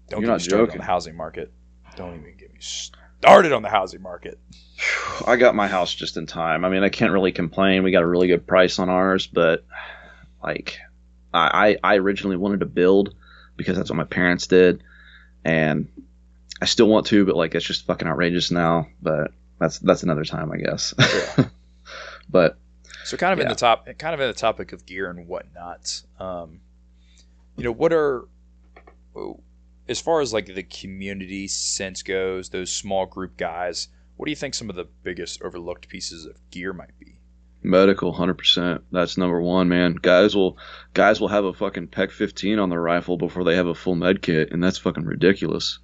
Don't 0.09 0.21
You're 0.21 0.27
get 0.27 0.33
not 0.33 0.39
me 0.39 0.45
started 0.45 0.67
joking. 0.67 0.81
on 0.81 0.87
the 0.87 0.93
housing 0.93 1.17
market. 1.17 1.53
Don't 1.97 2.15
even 2.15 2.37
get 2.37 2.53
me 2.53 2.59
started 2.61 3.53
on 3.53 3.63
the 3.63 3.69
housing 3.69 4.03
market. 4.03 4.39
I 5.27 5.37
got 5.37 5.55
my 5.55 5.69
house 5.69 5.95
just 5.95 6.17
in 6.17 6.27
time. 6.27 6.65
I 6.65 6.69
mean, 6.69 6.83
I 6.83 6.89
can't 6.89 7.13
really 7.13 7.33
complain. 7.33 7.83
We 7.83 7.91
got 7.93 8.03
a 8.03 8.07
really 8.07 8.29
good 8.29 8.47
price 8.47 8.79
on 8.79 8.89
ours, 8.89 9.27
but 9.27 9.65
like, 10.43 10.79
I 11.33 11.77
I 11.83 11.95
I 11.95 11.97
originally 11.97 12.37
wanted 12.37 12.61
to 12.61 12.67
build 12.67 13.15
because 13.57 13.77
that's 13.77 13.91
what 13.91 13.97
my 13.97 14.05
parents 14.05 14.47
did, 14.47 14.83
and 15.45 15.89
I 16.61 16.67
still 16.67 16.89
want 16.89 17.07
to, 17.07 17.25
but 17.25 17.37
like 17.37 17.55
it's 17.55 17.67
just 17.67 17.87
fucking 17.87 18.07
outrageous 18.09 18.51
now. 18.51 18.87
But 19.01 19.33
that's 19.59 19.79
that's 19.79 20.03
another 20.03 20.25
time, 20.25 20.53
I 20.53 20.59
guess. 20.59 20.95
but 22.29 22.57
So 23.05 23.17
kind 23.17 23.33
of 23.33 23.41
in 23.41 23.49
the 23.49 23.55
top, 23.55 23.87
kind 23.99 24.15
of 24.15 24.21
in 24.21 24.29
the 24.29 24.35
topic 24.35 24.73
of 24.73 24.87
gear 24.87 25.11
and 25.11 25.27
whatnot. 25.27 26.03
Um, 26.19 26.61
you 27.57 27.65
know, 27.65 27.73
what 27.73 27.93
are 27.93 28.25
as 29.89 30.01
far 30.01 30.21
as 30.21 30.33
like 30.33 30.47
the 30.47 30.63
community 30.63 31.49
sense 31.49 32.03
goes, 32.03 32.51
those 32.51 32.73
small 32.73 33.07
group 33.07 33.37
guys. 33.37 33.89
What 34.17 34.27
do 34.27 34.31
you 34.31 34.37
think 34.37 34.55
some 34.55 34.71
of 34.71 34.77
the 34.77 34.89
biggest 35.03 35.43
overlooked 35.43 35.89
pieces 35.89 36.27
of 36.27 36.37
gear 36.51 36.73
might 36.73 36.99
be? 36.99 37.19
medical, 37.63 38.13
hundred 38.13 38.39
percent. 38.39 38.83
That's 38.91 39.17
number 39.17 39.41
one, 39.41 39.69
man. 39.69 39.95
Guys 39.95 40.35
will 40.35 40.59
guys 40.95 41.21
will 41.21 41.29
have 41.29 41.45
a 41.45 41.53
fucking 41.53 41.89
PEQ 41.89 42.11
fifteen 42.11 42.59
on 42.59 42.71
their 42.71 42.81
rifle 42.81 43.17
before 43.17 43.45
they 43.45 43.57
have 43.57 43.67
a 43.67 43.75
full 43.75 43.95
med 43.95 44.23
kit, 44.23 44.53
and 44.53 44.63
that's 44.63 44.79
fucking 44.79 45.05
ridiculous. 45.05 45.79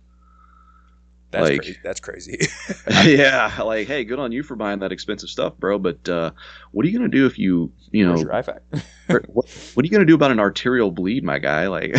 That's 1.30 1.42
Like- 1.42 1.60
crazy. 1.60 1.78
That's 1.82 2.00
crazy. 2.00 2.38
yeah, 3.04 3.60
like, 3.62 3.86
hey, 3.86 4.04
good 4.04 4.18
on 4.18 4.32
you 4.32 4.42
for 4.42 4.56
buying 4.56 4.78
that 4.80 4.92
expensive 4.92 5.28
stuff, 5.28 5.56
bro. 5.58 5.78
But 5.78 6.08
uh, 6.08 6.30
what 6.72 6.84
are 6.84 6.88
you 6.88 6.98
gonna 6.98 7.10
do 7.10 7.26
if 7.26 7.38
you, 7.38 7.72
you 7.90 8.06
know, 8.06 8.16
your 8.16 8.32
what, 9.26 9.48
what 9.74 9.82
are 9.82 9.86
you 9.86 9.90
gonna 9.90 10.06
do 10.06 10.14
about 10.14 10.30
an 10.30 10.40
arterial 10.40 10.90
bleed, 10.90 11.24
my 11.24 11.38
guy? 11.38 11.68
Like, 11.68 11.96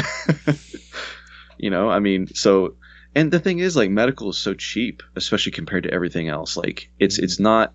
you 1.58 1.70
know, 1.70 1.90
I 1.90 2.00
mean, 2.00 2.28
so, 2.34 2.76
and 3.14 3.32
the 3.32 3.40
thing 3.40 3.60
is, 3.60 3.76
like, 3.76 3.92
medical 3.92 4.30
is 4.30 4.38
so 4.38 4.54
cheap, 4.54 5.04
especially 5.16 5.52
compared 5.52 5.84
to 5.84 5.92
everything 5.94 6.28
else. 6.28 6.58
Like, 6.58 6.90
it's 7.00 7.20
it's 7.20 7.40
not 7.40 7.74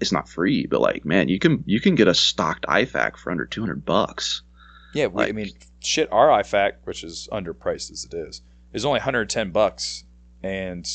it's 0.00 0.12
not 0.12 0.28
free, 0.28 0.66
but 0.66 0.80
like, 0.80 1.04
man, 1.04 1.28
you 1.28 1.38
can 1.38 1.62
you 1.66 1.80
can 1.80 1.94
get 1.94 2.08
a 2.08 2.14
stocked 2.14 2.66
IFAK 2.66 3.16
for 3.16 3.30
under 3.30 3.44
two 3.46 3.60
hundred 3.60 3.84
bucks. 3.84 4.42
Yeah, 4.94 5.06
we, 5.08 5.24
I 5.24 5.32
mean, 5.32 5.50
shit. 5.80 6.10
Our 6.10 6.28
IFAK, 6.42 6.72
which 6.84 7.04
is 7.04 7.28
underpriced 7.30 7.90
as 7.90 8.08
it 8.10 8.14
is, 8.14 8.40
is 8.72 8.86
only 8.86 8.98
110 8.98 9.50
bucks, 9.50 10.04
and 10.42 10.88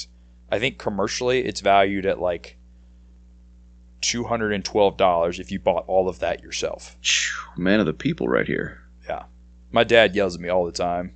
I 0.51 0.59
think 0.59 0.77
commercially 0.77 1.43
it's 1.45 1.61
valued 1.61 2.05
at 2.05 2.19
like 2.19 2.57
212 4.01 4.97
dollars 4.97 5.39
if 5.39 5.51
you 5.51 5.59
bought 5.59 5.85
all 5.87 6.09
of 6.09 6.19
that 6.19 6.41
yourself. 6.41 6.97
Man 7.55 7.79
of 7.79 7.85
the 7.85 7.93
people, 7.93 8.27
right 8.27 8.47
here. 8.47 8.81
Yeah, 9.07 9.23
my 9.71 9.83
dad 9.83 10.15
yells 10.15 10.35
at 10.35 10.41
me 10.41 10.49
all 10.49 10.65
the 10.65 10.71
time 10.71 11.13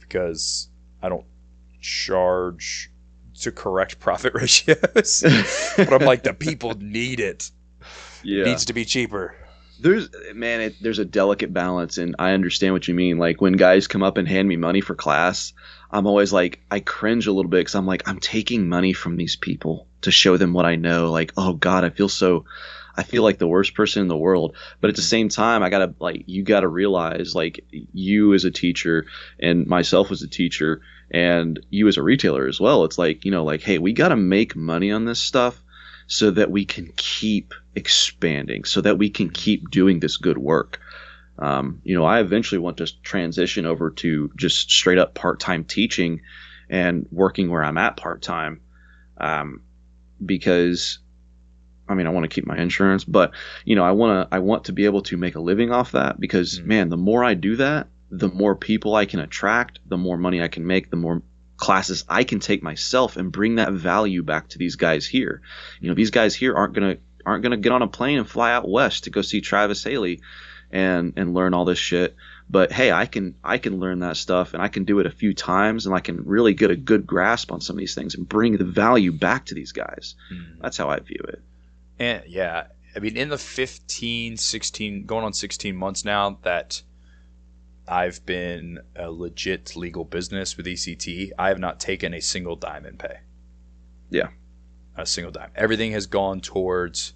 because 0.00 0.68
I 1.02 1.08
don't 1.08 1.26
charge 1.80 2.90
to 3.40 3.52
correct 3.52 3.98
profit 3.98 4.34
ratios. 4.34 5.22
but 5.76 5.92
I'm 5.92 6.06
like, 6.06 6.22
the 6.22 6.34
people 6.34 6.74
need 6.78 7.20
it. 7.20 7.50
yeah. 8.22 8.42
It 8.42 8.46
needs 8.46 8.64
to 8.66 8.72
be 8.72 8.84
cheaper. 8.84 9.34
There's 9.80 10.08
man 10.34 10.60
it, 10.60 10.76
there's 10.80 10.98
a 10.98 11.04
delicate 11.04 11.52
balance 11.52 11.98
and 11.98 12.16
i 12.18 12.32
understand 12.32 12.72
what 12.72 12.86
you 12.88 12.94
mean. 12.94 13.18
Like 13.18 13.40
when 13.40 13.54
guys 13.54 13.86
come 13.86 14.02
up 14.02 14.16
and 14.16 14.28
hand 14.28 14.48
me 14.48 14.56
money 14.56 14.80
for 14.80 14.94
class 14.94 15.52
i'm 15.90 16.06
always 16.06 16.32
like 16.32 16.60
i 16.70 16.80
cringe 16.80 17.26
a 17.26 17.32
little 17.32 17.50
bit 17.50 17.58
because 17.58 17.74
i'm 17.74 17.86
like 17.86 18.08
i'm 18.08 18.20
taking 18.20 18.68
money 18.68 18.92
from 18.92 19.16
these 19.16 19.36
people 19.36 19.86
to 20.02 20.10
show 20.10 20.36
them 20.36 20.52
what 20.52 20.66
i 20.66 20.76
know. 20.76 21.10
Like 21.10 21.32
oh 21.36 21.54
god 21.54 21.84
i 21.84 21.90
feel 21.90 22.08
so 22.08 22.44
i 22.96 23.02
feel 23.02 23.22
like 23.22 23.38
the 23.38 23.48
worst 23.48 23.74
person 23.74 24.02
in 24.02 24.08
the 24.08 24.16
world. 24.16 24.56
But 24.80 24.90
at 24.90 24.96
the 24.96 25.02
same 25.02 25.28
time 25.28 25.62
i 25.62 25.70
gotta 25.70 25.94
like 25.98 26.24
you 26.26 26.42
gotta 26.42 26.68
realize 26.68 27.34
like 27.34 27.64
you 27.70 28.34
as 28.34 28.44
a 28.44 28.50
teacher 28.50 29.06
and 29.38 29.66
myself 29.66 30.10
as 30.10 30.22
a 30.22 30.28
teacher 30.28 30.82
and 31.10 31.58
you 31.70 31.88
as 31.88 31.96
a 31.96 32.02
retailer 32.02 32.46
as 32.46 32.60
well 32.60 32.84
it's 32.84 32.96
like 32.96 33.24
you 33.24 33.32
know 33.32 33.44
like 33.44 33.62
hey 33.62 33.78
we 33.78 33.92
gotta 33.92 34.16
make 34.16 34.54
money 34.54 34.92
on 34.92 35.04
this 35.04 35.18
stuff 35.18 35.60
so 36.10 36.32
that 36.32 36.50
we 36.50 36.64
can 36.64 36.92
keep 36.96 37.54
expanding, 37.76 38.64
so 38.64 38.80
that 38.80 38.98
we 38.98 39.08
can 39.08 39.30
keep 39.30 39.70
doing 39.70 40.00
this 40.00 40.16
good 40.16 40.36
work. 40.36 40.80
Um, 41.38 41.80
you 41.84 41.94
know, 41.94 42.04
I 42.04 42.18
eventually 42.18 42.58
want 42.58 42.78
to 42.78 43.02
transition 43.02 43.64
over 43.64 43.90
to 43.90 44.28
just 44.36 44.72
straight 44.72 44.98
up 44.98 45.14
part 45.14 45.38
time 45.38 45.62
teaching 45.64 46.20
and 46.68 47.06
working 47.12 47.48
where 47.48 47.62
I'm 47.62 47.78
at 47.78 47.96
part 47.96 48.22
time, 48.22 48.60
um, 49.18 49.62
because 50.26 50.98
I 51.88 51.94
mean 51.94 52.08
I 52.08 52.10
want 52.10 52.24
to 52.24 52.34
keep 52.34 52.44
my 52.44 52.58
insurance, 52.58 53.04
but 53.04 53.30
you 53.64 53.76
know 53.76 53.84
I 53.84 53.92
want 53.92 54.28
to 54.28 54.34
I 54.34 54.40
want 54.40 54.64
to 54.64 54.72
be 54.72 54.86
able 54.86 55.02
to 55.02 55.16
make 55.16 55.36
a 55.36 55.40
living 55.40 55.70
off 55.70 55.92
that 55.92 56.18
because 56.18 56.58
Mhm. 56.58 56.66
man, 56.66 56.88
the 56.88 56.96
more 56.96 57.22
I 57.22 57.34
do 57.34 57.54
that, 57.56 57.86
the 58.10 58.28
more 58.28 58.56
people 58.56 58.96
I 58.96 59.06
can 59.06 59.20
attract, 59.20 59.78
the 59.88 59.96
more 59.96 60.18
money 60.18 60.42
I 60.42 60.48
can 60.48 60.66
make, 60.66 60.90
the 60.90 60.96
more 60.96 61.22
classes 61.60 62.04
I 62.08 62.24
can 62.24 62.40
take 62.40 62.62
myself 62.62 63.16
and 63.16 63.30
bring 63.30 63.56
that 63.56 63.72
value 63.72 64.22
back 64.22 64.48
to 64.48 64.58
these 64.58 64.76
guys 64.76 65.06
here. 65.06 65.42
You 65.80 65.88
know, 65.88 65.94
these 65.94 66.10
guys 66.10 66.34
here 66.34 66.54
aren't 66.54 66.74
gonna 66.74 66.96
aren't 67.24 67.42
gonna 67.42 67.58
get 67.58 67.72
on 67.72 67.82
a 67.82 67.86
plane 67.86 68.18
and 68.18 68.28
fly 68.28 68.52
out 68.52 68.68
west 68.68 69.04
to 69.04 69.10
go 69.10 69.22
see 69.22 69.40
Travis 69.40 69.84
Haley 69.84 70.20
and 70.72 71.12
and 71.16 71.34
learn 71.34 71.54
all 71.54 71.64
this 71.64 71.78
shit. 71.78 72.16
But 72.48 72.72
hey, 72.72 72.90
I 72.90 73.06
can 73.06 73.36
I 73.44 73.58
can 73.58 73.78
learn 73.78 74.00
that 74.00 74.16
stuff 74.16 74.54
and 74.54 74.62
I 74.62 74.68
can 74.68 74.84
do 74.84 74.98
it 74.98 75.06
a 75.06 75.10
few 75.10 75.34
times 75.34 75.86
and 75.86 75.94
I 75.94 76.00
can 76.00 76.24
really 76.24 76.54
get 76.54 76.70
a 76.70 76.76
good 76.76 77.06
grasp 77.06 77.52
on 77.52 77.60
some 77.60 77.76
of 77.76 77.78
these 77.78 77.94
things 77.94 78.14
and 78.14 78.28
bring 78.28 78.56
the 78.56 78.64
value 78.64 79.12
back 79.12 79.46
to 79.46 79.54
these 79.54 79.72
guys. 79.72 80.16
Mm. 80.32 80.60
That's 80.60 80.76
how 80.76 80.88
I 80.88 80.98
view 80.98 81.22
it. 81.28 81.42
And 81.98 82.24
yeah, 82.26 82.68
I 82.96 82.98
mean, 82.98 83.16
in 83.16 83.28
the 83.28 83.38
15, 83.38 84.36
16, 84.36 85.04
going 85.04 85.24
on 85.24 85.32
16 85.32 85.76
months 85.76 86.04
now 86.04 86.38
that 86.42 86.82
I've 87.88 88.24
been 88.24 88.80
a 88.94 89.10
legit 89.10 89.74
legal 89.76 90.04
business 90.04 90.56
with 90.56 90.66
ECT, 90.66 91.30
I 91.38 91.48
have 91.48 91.58
not 91.58 91.80
taken 91.80 92.14
a 92.14 92.20
single 92.20 92.56
dime 92.56 92.86
in 92.86 92.96
pay. 92.96 93.18
Yeah. 94.10 94.28
A 94.96 95.06
single 95.06 95.32
dime. 95.32 95.50
Everything 95.56 95.92
has 95.92 96.06
gone 96.06 96.40
towards 96.40 97.14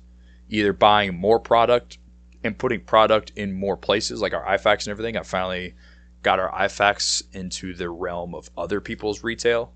either 0.49 0.73
buying 0.73 1.15
more 1.15 1.39
product 1.39 1.99
and 2.43 2.59
putting 2.59 2.81
product 2.81 3.33
in 3.37 3.53
more 3.53 3.77
places, 3.77 4.21
like 4.21 4.35
our 4.35 4.45
IFAKs 4.45 4.87
and 4.87 4.89
everything. 4.89 5.17
I 5.17 5.23
finally 5.23 5.75
got 6.23 6.39
our 6.39 6.51
IFAKs 6.53 7.23
into 7.33 7.75
the 7.75 7.91
realm 7.91 8.35
of 8.35 8.51
other 8.57 8.81
people's 8.81 9.23
retail, 9.23 9.73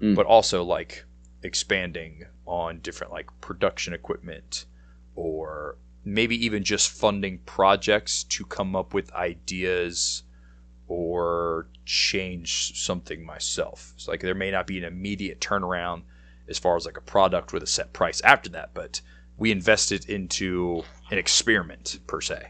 Mm. 0.00 0.14
but 0.14 0.26
also 0.26 0.62
like 0.62 1.04
expanding 1.42 2.24
on 2.46 2.78
different 2.80 3.12
like 3.12 3.26
production 3.40 3.92
equipment 3.92 4.66
or 5.16 5.76
maybe 6.04 6.42
even 6.44 6.62
just 6.62 6.88
funding 6.90 7.38
projects 7.38 8.22
to 8.24 8.44
come 8.44 8.76
up 8.76 8.94
with 8.94 9.12
ideas 9.14 10.22
or 10.88 11.68
change 11.84 12.78
something 12.82 13.24
myself. 13.24 13.92
It's 13.96 14.08
like 14.08 14.20
there 14.20 14.34
may 14.34 14.50
not 14.50 14.66
be 14.66 14.78
an 14.78 14.84
immediate 14.84 15.40
turnaround 15.40 16.02
as 16.48 16.58
far 16.58 16.76
as 16.76 16.86
like 16.86 16.96
a 16.96 17.02
product 17.02 17.52
with 17.52 17.62
a 17.62 17.66
set 17.66 17.92
price 17.92 18.20
after 18.22 18.48
that, 18.50 18.70
but 18.74 19.00
we 19.36 19.50
invested 19.52 20.08
into 20.08 20.82
an 21.10 21.18
experiment 21.18 22.00
per 22.06 22.20
se. 22.20 22.48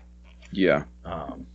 Yeah. 0.52 0.84
Um, 1.04 1.46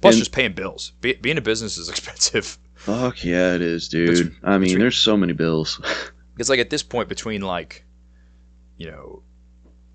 plus, 0.00 0.14
And- 0.14 0.20
just 0.20 0.32
paying 0.32 0.54
bills. 0.54 0.92
Be, 1.00 1.12
being 1.14 1.38
a 1.38 1.42
business 1.42 1.78
is 1.78 1.88
expensive. 1.94 2.58
Fuck 2.74 3.22
yeah, 3.24 3.54
it 3.54 3.60
is, 3.62 3.88
dude. 3.88 4.08
That's- 4.16 4.36
I 4.42 4.52
mean, 4.58 4.60
that's- 4.68 4.78
there's 4.78 4.96
so 4.96 5.16
many 5.16 5.32
bills. 5.32 5.80
It's 6.38 6.48
like 6.48 6.60
at 6.60 6.70
this 6.70 6.82
point 6.82 7.10
between 7.10 7.42
like, 7.42 7.84
you 8.78 8.90
know, 8.90 9.22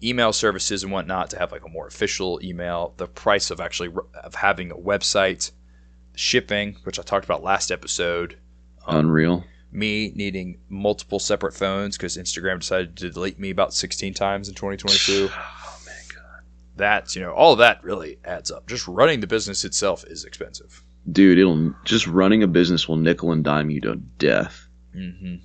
email 0.04 0.32
services 0.32 0.84
and 0.84 0.92
whatnot 0.92 1.32
to 1.32 1.40
have 1.40 1.52
like 1.52 1.66
a 1.66 1.70
more 1.70 1.88
official 1.88 2.40
email, 2.44 2.94
the 2.98 3.08
price 3.08 3.50
of 3.50 3.60
actually 3.60 3.90
of 4.24 4.36
having 4.36 4.70
a 4.70 4.76
website, 4.76 5.50
shipping, 6.16 6.78
which 6.84 7.00
I 7.00 7.04
talked 7.04 7.26
about 7.26 7.44
last 7.44 7.72
episode, 7.72 8.38
um, 8.88 8.98
Unreal. 8.98 9.44
me 9.72 10.12
needing 10.16 10.60
multiple 10.70 11.20
separate 11.20 11.54
phones 11.54 11.98
because 11.98 12.18
Instagram 12.18 12.60
decided 12.60 12.96
to 12.98 13.10
delete 13.10 13.40
me 13.40 13.50
about 13.50 13.74
16 13.74 14.14
times 14.14 14.48
in 14.50 14.56
2022. 14.56 15.30
Oh 15.68 15.80
man, 15.86 15.96
God. 16.14 16.44
That's 16.76 17.16
you 17.16 17.22
know 17.22 17.32
all 17.34 17.54
of 17.54 17.60
that 17.60 17.84
really 17.84 18.18
adds 18.26 18.50
up. 18.52 18.68
Just 18.68 18.88
running 18.88 19.20
the 19.20 19.28
business 19.28 19.64
itself 19.66 20.04
is 20.08 20.24
expensive. 20.26 20.82
Dude, 21.12 21.38
it'll 21.38 21.74
just 21.84 22.08
running 22.08 22.42
a 22.44 22.48
business 22.48 22.88
will 22.88 22.96
nickel 22.98 23.32
and 23.32 23.44
dime 23.44 23.70
you 23.70 23.82
to 23.82 23.96
death. 23.96 24.68
Mm-hmm. 24.96 25.36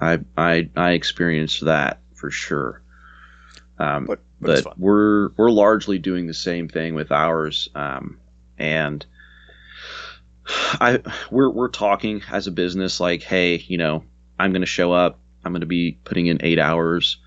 I 0.00 0.18
I 0.36 0.68
I 0.76 0.90
experienced 0.92 1.64
that 1.64 2.00
for 2.14 2.30
sure. 2.30 2.82
Um, 3.78 4.04
But 4.06 4.20
but, 4.40 4.64
but 4.64 4.78
we're 4.78 5.30
we're 5.36 5.50
largely 5.50 5.98
doing 5.98 6.26
the 6.26 6.34
same 6.34 6.68
thing 6.68 6.94
with 6.94 7.10
ours 7.12 7.68
um, 7.74 8.18
and 8.58 9.06
i 10.80 11.00
we're 11.30 11.50
we're 11.50 11.68
talking 11.68 12.22
as 12.30 12.46
a 12.46 12.52
business 12.52 13.00
like 13.00 13.22
hey 13.22 13.56
you 13.56 13.78
know 13.78 14.04
i'm 14.38 14.52
going 14.52 14.62
to 14.62 14.66
show 14.66 14.92
up. 14.92 15.18
I'm 15.44 15.52
going 15.52 15.60
to 15.60 15.66
be 15.66 15.98
putting 16.04 16.26
in 16.26 16.38
8 16.40 16.58
hours 16.58 17.18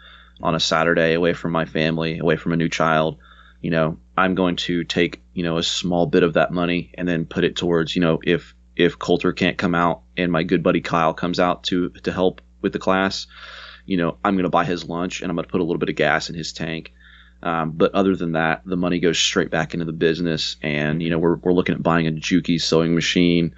on 0.42 0.56
a 0.56 0.60
saturday 0.60 1.14
away 1.14 1.34
from 1.34 1.52
my 1.52 1.66
family 1.66 2.20
away 2.20 2.36
from 2.36 2.54
a 2.54 2.58
new 2.58 2.70
child. 2.70 3.18
You 3.62 3.72
know 3.72 3.98
i'm 4.18 4.36
going 4.36 4.56
to 4.58 4.84
take 4.84 5.22
you 5.34 5.44
know 5.44 5.58
a 5.58 5.64
small 5.64 6.06
bit 6.06 6.24
of 6.24 6.34
that 6.34 6.52
money 6.52 6.92
and 6.98 7.08
then 7.08 7.26
put 7.26 7.44
it 7.44 7.56
towards 7.56 7.96
you 7.96 8.02
know 8.02 8.20
if 8.24 8.56
if 8.76 8.98
coulter 8.98 9.34
can't 9.34 9.58
come 9.58 9.76
out 9.76 10.04
and 10.16 10.32
my 10.32 10.44
good 10.44 10.64
buddy 10.64 10.82
kyle 10.82 11.14
comes 11.14 11.40
out 11.40 11.64
to 11.66 11.90
to 12.04 12.12
help 12.12 12.42
with 12.62 12.72
the 12.72 12.80
class 12.80 13.28
you 13.86 13.98
know 13.98 14.18
i'm 14.24 14.36
going 14.36 14.44
to 14.44 14.50
buy 14.50 14.64
his 14.64 14.88
lunch 14.88 15.22
and 15.22 15.30
i'm 15.30 15.36
going 15.36 15.46
to 15.46 15.52
put 15.52 15.62
a 15.62 15.64
little 15.64 15.78
bit 15.78 15.90
of 15.90 15.96
gas 15.96 16.30
in 16.30 16.36
his 16.36 16.54
tank 16.54 16.94
um, 17.42 17.72
but 17.72 17.94
other 17.96 18.16
than 18.16 18.34
that, 18.34 18.62
the 18.66 18.76
money 18.76 19.00
goes 19.00 19.18
straight 19.18 19.50
back 19.50 19.74
into 19.74 19.86
the 19.86 19.94
business, 19.94 20.58
and 20.62 21.02
you 21.02 21.10
know 21.10 21.20
we're, 21.20 21.38
we're 21.38 21.54
looking 21.54 21.76
at 21.76 21.84
buying 21.84 22.08
a 22.08 22.12
Juki 22.12 22.62
sewing 22.62 22.96
machine, 22.96 23.56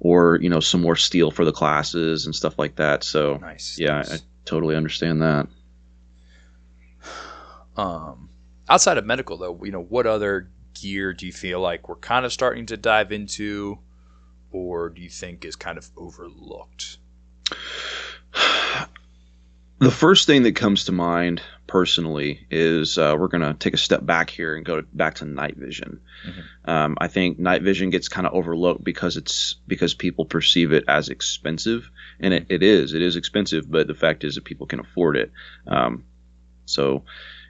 or 0.00 0.38
you 0.42 0.50
know 0.50 0.60
some 0.60 0.82
more 0.82 0.96
steel 0.96 1.30
for 1.30 1.44
the 1.44 1.52
classes 1.52 2.26
and 2.26 2.34
stuff 2.34 2.58
like 2.58 2.76
that. 2.76 3.04
So 3.04 3.38
nice. 3.38 3.78
yeah, 3.78 3.96
nice. 3.96 4.12
I 4.12 4.18
totally 4.44 4.76
understand 4.76 5.22
that. 5.22 5.48
Um, 7.74 8.28
outside 8.68 8.98
of 8.98 9.06
medical, 9.06 9.38
though, 9.38 9.58
you 9.64 9.72
know, 9.72 9.80
what 9.80 10.06
other 10.06 10.50
gear 10.74 11.14
do 11.14 11.24
you 11.24 11.32
feel 11.32 11.58
like 11.58 11.88
we're 11.88 11.96
kind 11.96 12.26
of 12.26 12.32
starting 12.34 12.66
to 12.66 12.76
dive 12.76 13.12
into, 13.12 13.78
or 14.50 14.90
do 14.90 15.00
you 15.00 15.08
think 15.08 15.46
is 15.46 15.56
kind 15.56 15.78
of 15.78 15.88
overlooked? 15.96 16.98
The 19.78 19.90
first 19.90 20.28
thing 20.28 20.44
that 20.44 20.54
comes 20.54 20.84
to 20.84 20.92
mind 20.92 21.42
personally 21.72 22.46
is 22.50 22.98
uh, 22.98 23.16
we're 23.18 23.28
going 23.28 23.40
to 23.40 23.54
take 23.54 23.72
a 23.72 23.78
step 23.78 24.04
back 24.04 24.28
here 24.28 24.54
and 24.56 24.62
go 24.66 24.76
to, 24.82 24.86
back 24.92 25.14
to 25.14 25.24
night 25.24 25.56
vision. 25.56 26.02
Mhm. 26.26 26.68
Um, 26.70 26.98
I 27.00 27.08
think 27.08 27.38
night 27.38 27.62
vision 27.62 27.88
gets 27.88 28.08
kind 28.08 28.26
of 28.26 28.34
overlooked 28.34 28.84
because 28.84 29.16
it's 29.16 29.54
because 29.66 29.94
people 29.94 30.26
perceive 30.26 30.70
it 30.72 30.84
as 30.86 31.08
expensive, 31.08 31.90
and 32.20 32.34
it, 32.34 32.46
it 32.50 32.62
is. 32.62 32.92
It 32.92 33.00
is 33.00 33.16
expensive, 33.16 33.70
but 33.70 33.86
the 33.86 33.94
fact 33.94 34.22
is 34.22 34.34
that 34.34 34.44
people 34.44 34.66
can 34.66 34.80
afford 34.80 35.16
it. 35.16 35.32
Um, 35.66 36.04
so 36.66 37.04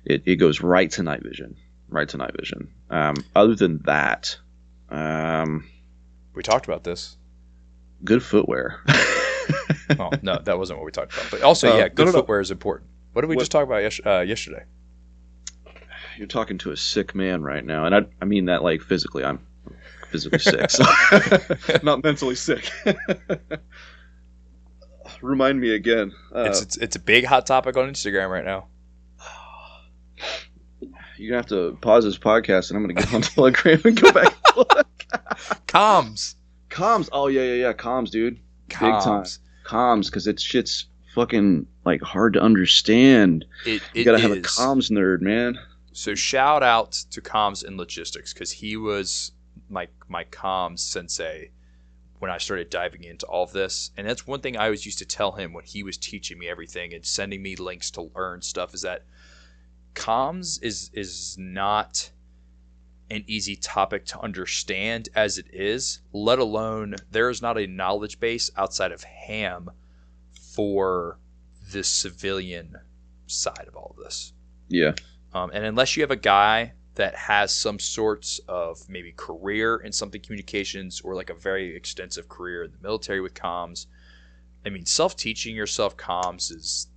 it, 0.04 0.22
it 0.24 0.36
goes 0.36 0.60
right 0.60 0.90
to 0.92 1.02
night 1.02 1.24
vision, 1.24 1.56
right 1.88 2.08
to 2.08 2.16
night 2.16 2.34
vision. 2.38 2.68
Um, 2.90 3.16
other 3.34 3.56
than 3.56 3.78
that, 3.86 4.38
um, 4.88 5.66
We 6.32 6.44
talked 6.44 6.66
about 6.66 6.84
this. 6.84 7.16
good 8.04 8.22
footwear. 8.22 8.80
Oh 9.98 10.10
no, 10.22 10.38
that 10.44 10.56
wasn't 10.58 10.78
what 10.78 10.86
we 10.86 10.92
talked 10.92 11.12
about. 11.12 11.30
But 11.30 11.42
also, 11.42 11.72
Uh, 11.74 11.76
yeah, 11.76 11.88
good 11.88 12.06
no, 12.06 12.12
no. 12.12 12.18
footwear 12.18 12.40
is 12.40 12.50
important. 12.50 12.88
What 13.12 13.22
did 13.22 13.28
we 13.28 13.36
What- 13.36 13.42
just 13.42 13.52
talk 13.52 13.64
about 13.64 13.82
yes- 13.82 14.00
uh, 14.04 14.20
yesterday? 14.20 14.64
You're 16.18 16.26
talking 16.26 16.58
to 16.58 16.70
a 16.72 16.76
sick 16.76 17.14
man 17.14 17.42
right 17.42 17.64
now, 17.64 17.86
and 17.86 17.94
I, 17.94 18.00
I 18.20 18.24
mean 18.26 18.44
that 18.46 18.62
like 18.62 18.82
physically. 18.82 19.24
I'm 19.24 19.40
physically 20.10 20.38
sick, 20.40 20.70
so 20.70 20.84
not 21.82 22.04
mentally 22.04 22.34
sick. 22.34 22.70
Remind 25.22 25.60
me 25.60 25.74
again. 25.74 26.12
Uh, 26.34 26.42
it's, 26.48 26.60
it's 26.62 26.76
it's 26.78 26.96
a 26.96 26.98
big 26.98 27.24
hot 27.24 27.46
topic 27.46 27.76
on 27.76 27.88
Instagram 27.88 28.28
right 28.30 28.44
now. 28.44 28.66
you're 31.16 31.30
gonna 31.30 31.38
have 31.38 31.46
to 31.46 31.78
pause 31.80 32.04
this 32.04 32.18
podcast, 32.18 32.70
and 32.70 32.76
I'm 32.76 32.82
gonna 32.82 32.94
get 32.94 33.12
on 33.14 33.22
Telegram 33.22 33.80
and 33.84 34.00
go 34.00 34.12
back. 34.12 34.34
Comms, 35.68 36.34
comms. 36.70 37.08
Oh 37.12 37.28
yeah, 37.28 37.42
yeah, 37.42 37.54
yeah. 37.68 37.72
Comms, 37.72 38.10
dude. 38.10 38.38
time. 38.68 39.00
comms. 39.00 39.38
Comms, 39.66 40.06
because 40.06 40.26
it's 40.26 40.42
shit's 40.42 40.86
fucking 41.14 41.66
like 41.84 42.02
hard 42.02 42.34
to 42.34 42.40
understand. 42.40 43.44
It, 43.66 43.82
You 43.94 44.04
gotta 44.04 44.18
have 44.18 44.32
a 44.32 44.36
comms 44.36 44.90
nerd, 44.90 45.20
man. 45.20 45.58
So 45.92 46.14
shout 46.14 46.62
out 46.62 46.92
to 47.10 47.20
comms 47.20 47.64
and 47.64 47.76
logistics 47.76 48.32
because 48.32 48.52
he 48.52 48.76
was 48.76 49.32
my 49.68 49.88
my 50.08 50.24
comms 50.24 50.80
sensei 50.80 51.50
when 52.18 52.30
I 52.30 52.38
started 52.38 52.70
diving 52.70 53.02
into 53.02 53.26
all 53.26 53.42
of 53.42 53.52
this. 53.52 53.90
And 53.96 54.06
that's 54.06 54.26
one 54.26 54.40
thing 54.40 54.56
I 54.56 54.64
always 54.66 54.86
used 54.86 54.98
to 54.98 55.04
tell 55.04 55.32
him 55.32 55.52
when 55.52 55.64
he 55.64 55.82
was 55.82 55.96
teaching 55.96 56.38
me 56.38 56.48
everything 56.48 56.94
and 56.94 57.04
sending 57.04 57.42
me 57.42 57.56
links 57.56 57.90
to 57.92 58.10
learn 58.14 58.42
stuff 58.42 58.74
is 58.74 58.82
that 58.82 59.04
comms 59.94 60.62
is 60.62 60.90
is 60.94 61.36
not 61.38 62.10
an 63.10 63.24
easy 63.26 63.56
topic 63.56 64.06
to 64.06 64.20
understand 64.20 65.08
as 65.14 65.36
it 65.36 65.46
is, 65.52 66.00
let 66.12 66.38
alone 66.38 66.94
there 67.10 67.28
is 67.28 67.42
not 67.42 67.58
a 67.58 67.66
knowledge 67.66 68.18
base 68.20 68.50
outside 68.56 68.92
of 68.92 69.02
ham 69.04 69.70
for 70.32 71.18
the 71.70 71.84
civilian 71.84 72.76
side 73.26 73.66
of 73.68 73.76
all 73.76 73.94
of 73.96 74.04
this. 74.04 74.32
Yeah. 74.68 74.92
Um, 75.32 75.50
and 75.54 75.64
unless 75.64 75.96
you 75.96 76.02
have 76.02 76.10
a 76.10 76.16
guy 76.16 76.74
that 76.94 77.14
has 77.14 77.54
some 77.54 77.78
sorts 77.78 78.40
of 78.48 78.86
maybe 78.88 79.12
career 79.12 79.76
in 79.78 79.92
something 79.92 80.20
communications 80.20 81.00
or 81.00 81.14
like 81.14 81.30
a 81.30 81.34
very 81.34 81.74
extensive 81.74 82.28
career 82.28 82.64
in 82.64 82.72
the 82.72 82.78
military 82.82 83.20
with 83.20 83.34
comms, 83.34 83.86
I 84.66 84.70
mean, 84.70 84.86
self 84.86 85.16
teaching 85.16 85.56
yourself 85.56 85.96
comms 85.96 86.50
is 86.52 86.88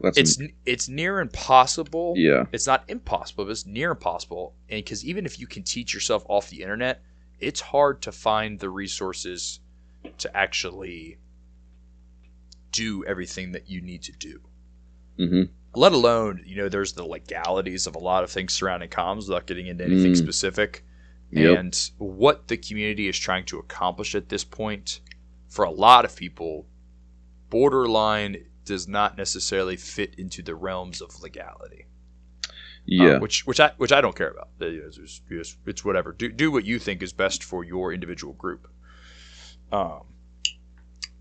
That's 0.00 0.18
it's 0.18 0.38
it's 0.66 0.88
near 0.88 1.20
impossible. 1.20 2.14
yeah. 2.16 2.44
It's 2.52 2.66
not 2.66 2.84
impossible, 2.88 3.44
but 3.44 3.50
it's 3.52 3.66
near 3.66 3.92
impossible. 3.92 4.54
And 4.68 4.84
because 4.84 5.04
even 5.04 5.24
if 5.26 5.38
you 5.38 5.46
can 5.46 5.62
teach 5.62 5.94
yourself 5.94 6.24
off 6.28 6.50
the 6.50 6.62
internet, 6.62 7.02
it's 7.40 7.60
hard 7.60 8.02
to 8.02 8.12
find 8.12 8.58
the 8.58 8.70
resources 8.70 9.60
to 10.18 10.36
actually 10.36 11.18
do 12.82 13.04
everything 13.06 13.52
that 13.52 13.68
you 13.70 13.80
need 13.80 14.02
to 14.02 14.12
do. 14.12 14.40
Hmm 15.18 15.42
let 15.76 15.92
alone 15.92 16.40
you 16.46 16.54
know 16.56 16.68
there's 16.68 16.92
the 16.92 17.04
legalities 17.04 17.88
of 17.88 17.96
a 17.96 17.98
lot 17.98 18.22
of 18.22 18.30
things 18.30 18.52
surrounding 18.52 18.88
comms 18.88 19.26
without 19.28 19.44
getting 19.48 19.66
into 19.66 19.84
anything 19.84 20.12
Mm. 20.12 20.16
specific. 20.26 20.84
Yep. 21.30 21.58
and 21.58 21.90
what 21.98 22.46
the 22.46 22.56
community 22.56 23.08
is 23.08 23.18
trying 23.18 23.44
to 23.46 23.58
accomplish 23.58 24.14
at 24.14 24.28
this 24.28 24.44
point 24.44 25.00
for 25.48 25.64
a 25.64 25.70
lot 25.86 26.04
of 26.04 26.14
people 26.14 26.68
borderline 27.50 28.36
does 28.64 28.86
not 28.88 29.16
necessarily 29.18 29.76
fit 29.76 30.14
into 30.16 30.42
the 30.42 30.54
realms 30.54 31.00
of 31.00 31.20
legality. 31.20 31.86
Uh, 32.46 32.50
Yeah. 32.86 33.18
which 33.18 33.46
which 33.46 33.58
I 33.60 33.72
which 33.76 33.90
I 33.92 34.00
don't 34.00 34.14
care 34.16 34.30
about. 34.30 34.50
It's, 34.60 34.96
it's- 34.98 35.20
it's- 35.30 35.56
it's 35.66 35.84
whatever. 35.84 36.12
Do 36.12 36.30
do 36.30 36.52
what 36.52 36.64
you 36.64 36.78
think 36.78 37.02
is 37.02 37.12
best 37.12 37.42
for 37.42 37.64
your 37.64 37.92
individual 37.92 38.34
group. 38.34 38.68
Um 39.72 40.02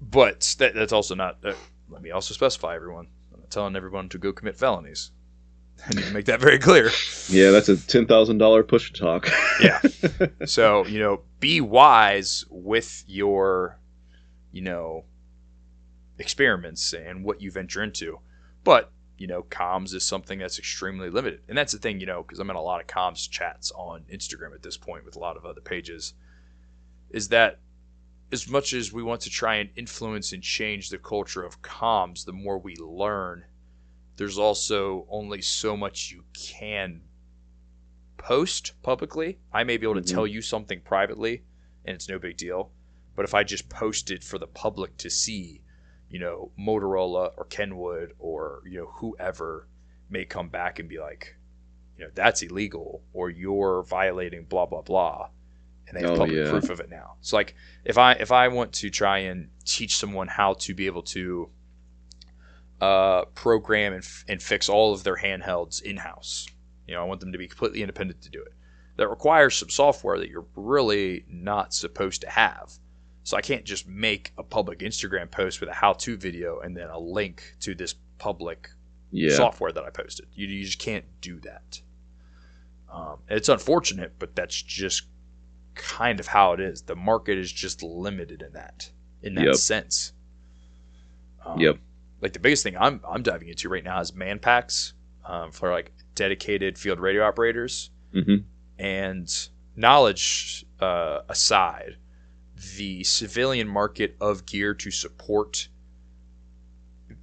but 0.10 0.56
that, 0.60 0.74
that's 0.74 0.94
also 0.94 1.16
not 1.16 1.38
uh, 1.44 1.54
let 1.90 2.02
me 2.02 2.12
also 2.12 2.34
specify 2.34 2.76
everyone 2.76 3.08
I'm 3.34 3.42
not 3.42 3.52
telling 3.52 3.76
everyone 3.76 4.10
to 4.10 4.18
go 4.18 4.34
commit 4.34 4.56
felonies 4.56 5.12
I 5.86 5.94
need 5.94 6.06
to 6.06 6.14
make 6.14 6.26
that 6.26 6.40
very 6.40 6.60
clear. 6.60 6.92
Yeah, 7.30 7.52
that's 7.52 7.68
a 7.68 7.76
ten 7.76 8.06
thousand 8.06 8.38
dollar 8.38 8.64
push 8.64 8.92
to 8.92 9.00
talk. 9.00 9.30
yeah. 9.62 9.80
So 10.46 10.86
you 10.86 11.00
know, 11.00 11.22
be 11.40 11.62
wise 11.62 12.46
with 12.50 13.04
your, 13.08 13.80
you 14.52 14.62
know, 14.62 15.06
experiments 16.20 16.94
and 16.94 17.24
what 17.24 17.42
you 17.42 17.52
venture 17.52 17.84
into. 17.84 18.20
But 18.64 18.92
you 19.18 19.28
know, 19.28 19.44
comms 19.44 19.94
is 19.94 20.06
something 20.06 20.40
that's 20.40 20.60
extremely 20.60 21.10
limited, 21.10 21.42
and 21.48 21.58
that's 21.58 21.74
the 21.74 21.80
thing, 21.80 22.00
you 22.00 22.06
know, 22.06 22.24
because 22.24 22.40
I'm 22.40 22.50
in 22.50 22.56
a 22.56 22.62
lot 22.62 22.82
of 22.82 22.88
comms 22.88 23.30
chats 23.30 23.72
on 23.72 24.04
Instagram 24.12 24.54
at 24.54 24.64
this 24.64 24.78
point 24.78 25.06
with 25.06 25.16
a 25.16 25.20
lot 25.20 25.38
of 25.38 25.46
other 25.46 25.62
pages. 25.62 26.14
Is 27.10 27.30
that 27.30 27.60
as 28.34 28.50
much 28.50 28.74
as 28.74 28.92
we 28.92 29.04
want 29.04 29.22
to 29.22 29.30
try 29.30 29.56
and 29.58 29.70
influence 29.76 30.34
and 30.34 30.42
change 30.42 30.90
the 30.90 30.98
culture 30.98 31.44
of 31.44 31.62
comms, 31.62 32.26
the 32.26 32.34
more 32.34 32.58
we 32.58 32.76
learn, 32.78 33.46
there's 34.16 34.40
also 34.40 35.06
only 35.08 35.40
so 35.40 35.78
much 35.78 36.12
you 36.12 36.24
can 36.34 37.04
post 38.18 38.74
publicly. 38.82 39.38
I 39.54 39.64
may 39.64 39.78
be 39.78 39.86
able 39.86 40.02
to 40.02 40.02
Mhm. 40.02 40.14
tell 40.14 40.26
you 40.26 40.42
something 40.42 40.82
privately, 40.82 41.44
and 41.86 41.94
it's 41.94 42.10
no 42.10 42.18
big 42.18 42.36
deal. 42.38 42.72
But 43.16 43.26
if 43.26 43.36
I 43.36 43.44
just 43.44 43.70
post 43.70 44.10
it 44.10 44.24
for 44.24 44.40
the 44.40 44.48
public 44.48 44.98
to 44.98 45.12
see, 45.12 45.62
you 46.10 46.18
know, 46.18 46.52
Motorola 46.58 47.34
or 47.38 47.46
Kenwood 47.46 48.16
or 48.18 48.64
you 48.66 48.80
know 48.80 48.88
whoever 48.88 49.68
may 50.10 50.26
come 50.26 50.50
back 50.50 50.80
and 50.80 50.90
be 50.90 51.00
like, 51.00 51.36
you 51.98 52.04
know, 52.06 52.12
that's 52.16 52.42
illegal 52.42 53.04
or 53.14 53.30
you're 53.30 53.84
violating 53.84 54.46
blah 54.46 54.66
blah 54.66 54.82
blah, 54.82 55.30
and 55.88 55.98
they 55.98 56.02
have 56.02 56.12
Oh, 56.12 56.18
public 56.18 56.38
yeah. 56.38 56.50
proof 56.50 56.70
of 56.70 56.80
it 56.80 56.90
now. 56.90 57.16
So 57.22 57.36
like, 57.36 57.56
if 57.86 57.98
I 57.98 58.14
if 58.14 58.32
I 58.32 58.48
want 58.48 58.74
to 58.74 58.90
try 58.90 59.20
and 59.20 59.50
teach 59.66 59.98
someone 59.98 60.28
how 60.28 60.54
to 60.56 60.74
be 60.74 60.86
able 60.88 61.04
to 61.04 61.50
uh, 62.82 63.26
program 63.36 63.94
and, 63.94 64.04
f- 64.04 64.26
and 64.28 64.42
fix 64.42 64.68
all 64.70 64.94
of 64.94 65.04
their 65.04 65.16
handhelds 65.16 65.82
in 65.82 65.98
house, 65.98 66.48
you 66.88 66.94
know, 66.94 67.02
I 67.02 67.06
want 67.06 67.20
them 67.22 67.32
to 67.32 67.38
be 67.38 67.48
completely 67.48 67.82
independent 67.82 68.22
to 68.24 68.30
do 68.30 68.42
it. 68.42 68.54
That 68.98 69.08
requires 69.10 69.56
some 69.56 69.70
software 69.70 70.18
that 70.20 70.30
you're 70.30 70.46
really 70.56 71.26
not 71.28 71.74
supposed 71.74 72.22
to 72.22 72.30
have. 72.30 72.72
So 73.24 73.38
I 73.38 73.42
can't 73.42 73.64
just 73.64 73.88
make 73.88 74.34
a 74.38 74.44
public 74.44 74.80
Instagram 74.80 75.32
post 75.32 75.62
with 75.62 75.70
a 75.70 75.74
how-to 75.74 76.18
video 76.18 76.60
and 76.60 76.76
then 76.76 76.90
a 76.90 77.00
link 77.00 77.56
to 77.62 77.74
this 77.74 77.96
public 78.18 78.70
yeah, 79.12 79.36
software 79.36 79.72
that 79.72 79.84
I 79.84 79.90
posted. 79.90 80.28
You, 80.34 80.48
you 80.48 80.66
just 80.66 80.80
can't 80.80 81.06
do 81.22 81.40
that. 81.42 81.82
Um, 82.94 83.20
it's 83.30 83.48
unfortunate, 83.50 84.14
but 84.20 84.36
that's 84.36 84.62
just 84.62 85.04
kind 85.76 86.20
of 86.20 86.28
how 86.28 86.54
it 86.54 86.60
is. 86.60 86.84
The 86.84 86.96
market 86.96 87.38
is 87.38 87.52
just 87.52 87.84
limited 87.84 88.42
in 88.42 88.54
that 88.54 88.92
in 89.22 89.36
that 89.36 89.46
Yep. 89.46 89.56
sense. 89.56 90.14
Um, 91.46 91.60
Yep. 91.60 91.78
Like 92.22 92.34
the 92.34 92.40
biggest 92.40 92.64
thing 92.64 92.78
I'm 92.78 93.02
I'm 93.08 93.24
diving 93.24 93.50
into 93.50 93.70
right 93.70 93.84
now 93.84 94.00
is 94.00 94.14
man 94.14 94.40
packs 94.40 94.94
um, 95.26 95.52
for 95.52 95.72
like 95.72 95.92
dedicated 96.16 96.78
field 96.78 97.00
radio 97.00 97.24
operators 97.26 97.90
hmm 98.14 98.38
and 98.80 99.30
knowledge 99.76 100.66
uh, 100.80 101.22
aside, 101.30 101.98
the 102.78 103.04
civilian 103.04 103.68
market 103.68 104.16
of 104.22 104.46
gear 104.46 104.74
to 104.76 104.92
support 104.92 105.68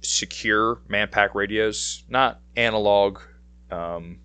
secure 0.01 0.77
manpack 0.89 1.33
radios, 1.35 2.03
not 2.09 2.39
analog 2.55 3.19
um, 3.69 4.19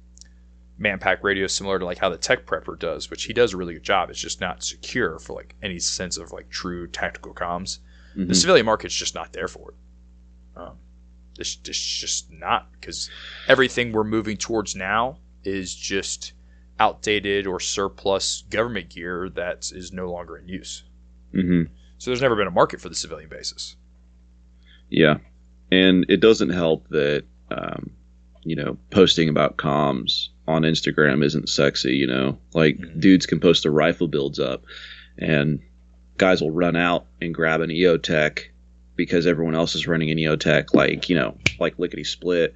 manpack 0.80 1.22
radios, 1.22 1.52
similar 1.54 1.78
to 1.78 1.84
like 1.84 1.98
how 1.98 2.08
the 2.10 2.18
tech 2.18 2.46
prepper 2.46 2.78
does, 2.78 3.10
which 3.10 3.24
he 3.24 3.32
does 3.32 3.52
a 3.52 3.56
really 3.56 3.74
good 3.74 3.82
job. 3.82 4.10
It's 4.10 4.20
just 4.20 4.40
not 4.40 4.62
secure 4.62 5.18
for 5.18 5.34
like 5.34 5.54
any 5.62 5.78
sense 5.78 6.16
of 6.18 6.32
like 6.32 6.50
true 6.50 6.86
tactical 6.86 7.34
comms. 7.34 7.78
hmm 8.14 8.26
The 8.28 8.34
civilian 8.34 8.66
market's 8.66 8.94
just 8.94 9.14
not 9.14 9.32
there 9.32 9.48
for 9.48 9.70
it. 9.70 9.76
Um, 10.60 10.76
it's, 11.38 11.58
it's 11.66 11.78
just 11.78 12.30
not 12.30 12.70
because 12.72 13.10
everything 13.48 13.92
we're 13.92 14.04
moving 14.04 14.36
towards 14.36 14.74
now 14.74 15.18
is 15.44 15.74
just 15.74 16.32
outdated 16.78 17.46
or 17.46 17.60
surplus 17.60 18.44
government 18.50 18.90
gear 18.90 19.30
that 19.30 19.70
is 19.72 19.92
no 19.92 20.10
longer 20.10 20.36
in 20.36 20.48
use. 20.48 20.82
hmm 21.32 21.64
So 21.98 22.10
there's 22.10 22.22
never 22.22 22.36
been 22.36 22.46
a 22.46 22.50
market 22.50 22.80
for 22.80 22.88
the 22.88 22.94
civilian 22.94 23.28
basis. 23.30 23.76
Yeah, 24.90 25.18
and 25.72 26.06
it 26.08 26.20
doesn't 26.20 26.50
help 26.50 26.88
that 26.88 27.24
um, 27.50 27.90
you 28.44 28.56
know 28.56 28.76
posting 28.90 29.28
about 29.28 29.56
comms 29.56 30.28
on 30.48 30.62
Instagram 30.62 31.24
isn't 31.24 31.48
sexy. 31.48 31.94
You 31.96 32.06
know, 32.06 32.38
like 32.54 32.78
Mhm. 32.78 33.00
dudes 33.00 33.26
can 33.26 33.40
post 33.40 33.62
their 33.62 33.72
rifle 33.72 34.08
builds 34.08 34.38
up, 34.38 34.64
and 35.18 35.60
guys 36.18 36.40
will 36.40 36.50
run 36.50 36.76
out 36.76 37.06
and 37.20 37.34
grab 37.34 37.60
an 37.60 37.70
EOTech 37.70 38.40
because 38.96 39.26
everyone 39.26 39.54
else 39.54 39.74
is 39.74 39.86
running 39.86 40.10
an 40.10 40.18
EOTech, 40.18 40.72
like 40.74 41.08
you 41.08 41.16
know, 41.16 41.36
like 41.60 41.78
lickety 41.78 42.04
split. 42.04 42.54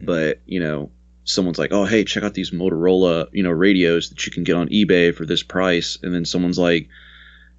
Mhm. 0.00 0.06
But 0.06 0.40
you 0.46 0.60
know, 0.60 0.90
someone's 1.24 1.58
like, 1.58 1.72
"Oh, 1.72 1.84
hey, 1.84 2.04
check 2.04 2.22
out 2.24 2.34
these 2.34 2.50
Motorola, 2.50 3.28
you 3.32 3.42
know, 3.42 3.50
radios 3.50 4.08
that 4.10 4.24
you 4.26 4.32
can 4.32 4.42
get 4.44 4.56
on 4.56 4.68
eBay 4.70 5.14
for 5.14 5.24
this 5.26 5.42
price," 5.42 5.98
and 6.02 6.14
then 6.14 6.24
someone's 6.24 6.58
like, 6.58 6.88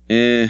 "Eh, 0.10 0.48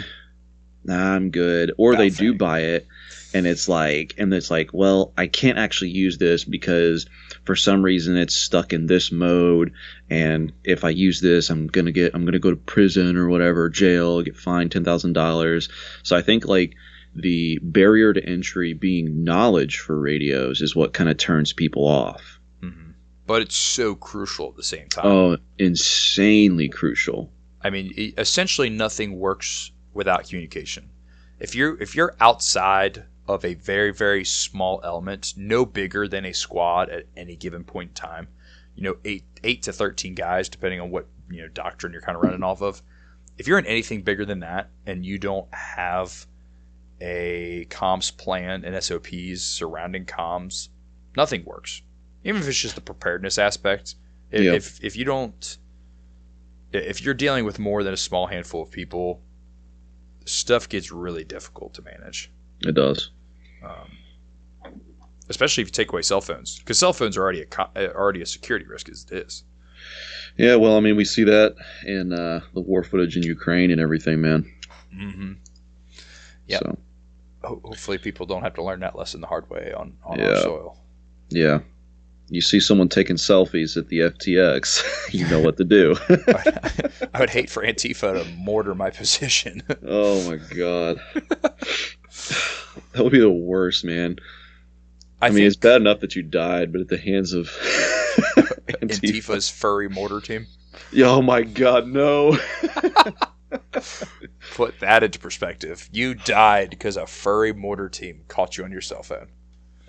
nah, 0.84 1.14
I'm 1.14 1.30
good," 1.30 1.72
or 1.76 1.94
they 1.96 2.08
do 2.10 2.34
buy 2.34 2.60
it 2.60 2.86
and 3.34 3.46
it's 3.46 3.68
like 3.68 4.14
and 4.16 4.32
it's 4.32 4.50
like 4.50 4.70
well 4.72 5.12
i 5.18 5.26
can't 5.26 5.58
actually 5.58 5.90
use 5.90 6.16
this 6.18 6.44
because 6.44 7.06
for 7.44 7.56
some 7.56 7.82
reason 7.82 8.16
it's 8.16 8.34
stuck 8.34 8.72
in 8.72 8.86
this 8.86 9.10
mode 9.12 9.72
and 10.08 10.52
if 10.64 10.84
i 10.84 10.88
use 10.88 11.20
this 11.20 11.50
i'm 11.50 11.66
gonna 11.66 11.92
get 11.92 12.14
i'm 12.14 12.24
gonna 12.24 12.38
go 12.38 12.50
to 12.50 12.56
prison 12.56 13.16
or 13.16 13.28
whatever 13.28 13.68
jail 13.68 14.22
get 14.22 14.36
fined 14.36 14.70
$10000 14.70 15.68
so 16.02 16.16
i 16.16 16.22
think 16.22 16.46
like 16.46 16.74
the 17.16 17.58
barrier 17.62 18.12
to 18.12 18.24
entry 18.24 18.72
being 18.72 19.24
knowledge 19.24 19.78
for 19.78 20.00
radios 20.00 20.60
is 20.62 20.74
what 20.74 20.92
kind 20.94 21.10
of 21.10 21.16
turns 21.16 21.52
people 21.52 21.84
off 21.86 22.38
Mhm. 22.62 22.94
But 23.26 23.42
it's 23.42 23.56
so 23.56 23.94
crucial 23.94 24.48
at 24.50 24.56
the 24.56 24.62
same 24.62 24.88
time. 24.88 25.06
oh 25.06 25.36
insanely 25.58 26.68
crucial 26.68 27.30
I 27.66 27.70
mean, 27.70 28.12
essentially 28.18 28.68
nothing 28.68 29.18
works 29.18 29.72
without 29.94 30.28
communication. 30.28 30.90
If 31.40 31.54
you're 31.54 31.80
if 31.80 31.94
you're 31.94 32.14
outside 32.20 33.04
of 33.26 33.44
a 33.44 33.54
very 33.54 33.92
very 33.92 34.24
small 34.24 34.80
element, 34.84 35.34
no 35.36 35.64
bigger 35.64 36.06
than 36.08 36.24
a 36.24 36.32
squad 36.32 36.90
at 36.90 37.06
any 37.16 37.36
given 37.36 37.64
point 37.64 37.90
in 37.90 37.94
time, 37.94 38.28
you 38.74 38.82
know, 38.82 38.96
eight 39.04 39.24
eight 39.42 39.62
to 39.62 39.72
thirteen 39.72 40.14
guys, 40.14 40.48
depending 40.48 40.80
on 40.80 40.90
what 40.90 41.06
you 41.30 41.42
know 41.42 41.48
doctrine 41.48 41.92
you're 41.92 42.02
kind 42.02 42.16
of 42.16 42.22
running 42.22 42.42
off 42.42 42.62
of. 42.62 42.82
If 43.36 43.48
you're 43.48 43.58
in 43.58 43.66
anything 43.66 44.02
bigger 44.02 44.24
than 44.24 44.40
that, 44.40 44.70
and 44.86 45.04
you 45.04 45.18
don't 45.18 45.52
have 45.52 46.26
a 47.00 47.66
comms 47.70 48.16
plan 48.16 48.64
and 48.64 48.82
SOPs 48.82 49.42
surrounding 49.42 50.04
comms, 50.04 50.68
nothing 51.16 51.44
works. 51.44 51.82
Even 52.22 52.40
if 52.40 52.48
it's 52.48 52.58
just 52.58 52.74
the 52.76 52.80
preparedness 52.80 53.38
aspect. 53.38 53.96
If 54.30 54.42
Yeah. 54.42 54.52
if, 54.52 54.82
if 54.82 54.96
you 54.96 55.04
don't 55.04 55.58
if 56.72 57.02
you're 57.02 57.14
dealing 57.14 57.44
with 57.44 57.58
more 57.58 57.84
than 57.84 57.94
a 57.94 57.96
small 57.96 58.26
handful 58.26 58.62
of 58.62 58.70
people, 58.70 59.22
stuff 60.24 60.68
gets 60.68 60.90
really 60.90 61.24
difficult 61.24 61.74
to 61.74 61.82
manage. 61.82 62.30
It 62.66 62.74
does 62.74 63.10
Um, 63.62 63.98
especially 65.28 65.62
if 65.62 65.68
you 65.68 65.72
take 65.72 65.92
away 65.92 66.02
cell 66.02 66.20
phones, 66.20 66.58
because 66.58 66.78
cell 66.78 66.92
phones 66.92 67.16
are 67.16 67.22
already 67.22 67.40
a 67.42 67.46
co- 67.46 67.70
uh, 67.76 67.88
already 67.94 68.20
a 68.22 68.26
security 68.26 68.66
risk 68.66 68.88
as 68.88 69.06
it 69.10 69.16
is. 69.26 69.44
yeah 70.36 70.54
well 70.56 70.76
i 70.76 70.80
mean 70.80 70.96
we 70.96 71.04
see 71.04 71.24
that 71.24 71.54
in 71.86 72.12
uh, 72.12 72.40
the 72.54 72.60
war 72.60 72.82
footage 72.84 73.16
in 73.16 73.22
ukraine 73.22 73.70
and 73.70 73.80
everything 73.80 74.20
man 74.20 74.50
Mm-hmm. 74.94 75.32
Yep. 76.46 76.60
so 76.60 76.78
Ho- 77.42 77.60
hopefully, 77.64 77.98
people 77.98 78.24
don't 78.26 78.42
have 78.42 78.54
to 78.54 78.62
learn 78.62 78.80
that 78.80 78.96
lesson 78.96 79.20
the 79.20 79.26
hard 79.26 79.50
way 79.50 79.72
on 79.76 79.94
on 80.04 80.20
our 80.20 80.30
Yeah. 80.30 80.40
soil. 80.40 80.78
Yeah. 81.30 81.58
You 82.30 82.40
see 82.40 82.58
someone 82.60 82.88
taking 82.88 83.16
selfies 83.16 83.76
at 83.76 83.88
the 83.88 83.98
FTX, 83.98 84.82
you 85.12 85.28
know 85.28 85.40
what 85.40 85.56
to 85.58 85.64
do. 85.64 85.94
I 87.14 87.20
would 87.20 87.28
hate 87.30 87.50
for 87.50 87.62
Antifa 87.62 88.22
to 88.22 88.30
mortar 88.36 88.74
my 88.74 88.88
position. 88.90 89.62
oh 89.86 90.30
my 90.30 90.36
god. 90.54 91.00
that 92.92 93.02
would 93.02 93.12
be 93.12 93.20
the 93.20 93.30
worst, 93.30 93.84
man. 93.84 94.18
I, 95.20 95.28
I, 95.28 95.30
mean, 95.30 95.44
it's 95.44 95.56
bad 95.56 95.80
enough 95.80 96.00
that 96.00 96.16
you 96.16 96.22
died, 96.22 96.72
but 96.72 96.80
at 96.80 96.88
the 96.88 96.98
hands 96.98 97.32
of 97.32 97.46
Antifa. 98.68 99.00
Antifa's 99.00 99.48
furry 99.48 99.88
mortar 99.88 100.20
team. 100.20 100.46
Yeah, 100.92 101.06
oh 101.06 101.22
my 101.22 101.42
god, 101.42 101.86
no. 101.86 102.38
Put 104.54 104.80
that 104.80 105.02
into 105.02 105.18
perspective. 105.18 105.88
You 105.92 106.14
died 106.14 106.70
because 106.70 106.96
a 106.96 107.06
furry 107.06 107.52
mortar 107.52 107.88
team 107.88 108.22
caught 108.28 108.56
you 108.58 108.64
on 108.64 108.72
your 108.72 108.80
cell 108.80 109.02
phone. 109.02 109.28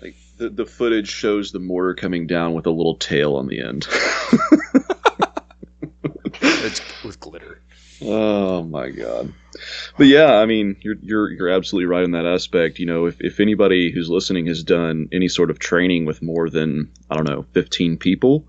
like 0.00 0.14
the, 0.36 0.48
the 0.48 0.66
footage 0.66 1.08
shows 1.08 1.52
the 1.52 1.58
mortar 1.58 1.94
coming 1.94 2.26
down 2.26 2.54
with 2.54 2.66
a 2.66 2.70
little 2.70 2.96
tail 2.96 3.36
on 3.36 3.48
the 3.48 3.60
end. 3.60 3.86
It's 6.66 6.80
with 7.04 7.20
glitter. 7.20 7.60
Oh 8.02 8.62
my 8.62 8.90
god. 8.90 9.32
But 9.96 10.06
yeah, 10.06 10.34
I 10.34 10.46
mean, 10.46 10.76
you're 10.80 10.96
you're 11.00 11.30
you're 11.30 11.48
absolutely 11.48 11.86
right 11.86 12.04
in 12.04 12.10
that 12.12 12.26
aspect. 12.26 12.78
You 12.78 12.86
know, 12.86 13.06
if 13.06 13.20
if 13.20 13.40
anybody 13.40 13.90
who's 13.90 14.10
listening 14.10 14.46
has 14.46 14.62
done 14.62 15.08
any 15.12 15.28
sort 15.28 15.50
of 15.50 15.58
training 15.58 16.04
with 16.04 16.22
more 16.22 16.50
than 16.50 16.90
I 17.10 17.16
don't 17.16 17.28
know, 17.28 17.46
15 17.52 17.96
people, 17.96 18.46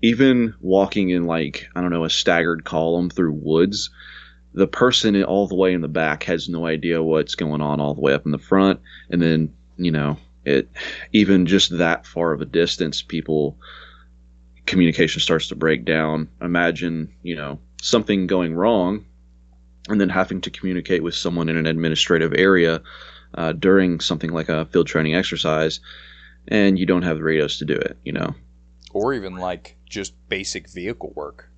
even 0.00 0.54
walking 0.60 1.10
in 1.10 1.24
like 1.24 1.68
I 1.74 1.80
don't 1.80 1.90
know, 1.90 2.04
a 2.04 2.10
staggered 2.10 2.64
column 2.64 3.10
through 3.10 3.32
woods, 3.32 3.90
the 4.54 4.66
person 4.66 5.22
all 5.22 5.46
the 5.46 5.54
way 5.54 5.72
in 5.74 5.82
the 5.82 5.88
back 5.88 6.22
has 6.24 6.48
no 6.48 6.66
idea 6.66 7.02
what's 7.02 7.34
going 7.34 7.60
on 7.60 7.80
all 7.80 7.94
the 7.94 8.00
way 8.00 8.14
up 8.14 8.24
in 8.24 8.32
the 8.32 8.38
front, 8.38 8.80
and 9.10 9.20
then, 9.20 9.54
you 9.76 9.90
know, 9.90 10.16
it 10.44 10.70
even 11.12 11.46
just 11.46 11.76
that 11.76 12.06
far 12.06 12.32
of 12.32 12.40
a 12.40 12.46
distance 12.46 13.02
people 13.02 13.58
communication 14.64 15.20
starts 15.20 15.48
to 15.48 15.54
break 15.54 15.84
down. 15.84 16.28
Imagine, 16.40 17.12
you 17.22 17.36
know, 17.36 17.58
something 17.80 18.26
going 18.26 18.54
wrong 18.54 19.04
and 19.88 20.00
then 20.00 20.08
having 20.08 20.40
to 20.42 20.50
communicate 20.50 21.02
with 21.02 21.14
someone 21.14 21.48
in 21.48 21.56
an 21.56 21.66
administrative 21.66 22.32
area 22.34 22.82
uh, 23.34 23.52
during 23.52 24.00
something 24.00 24.32
like 24.32 24.48
a 24.48 24.66
field 24.66 24.86
training 24.86 25.14
exercise 25.14 25.80
and 26.48 26.78
you 26.78 26.86
don't 26.86 27.02
have 27.02 27.18
the 27.18 27.22
radios 27.22 27.58
to 27.58 27.64
do 27.64 27.74
it, 27.74 27.96
you 28.04 28.12
know. 28.12 28.34
Or 28.92 29.12
even 29.14 29.36
like 29.36 29.76
just 29.88 30.14
basic 30.28 30.68
vehicle 30.68 31.12
work. 31.14 31.48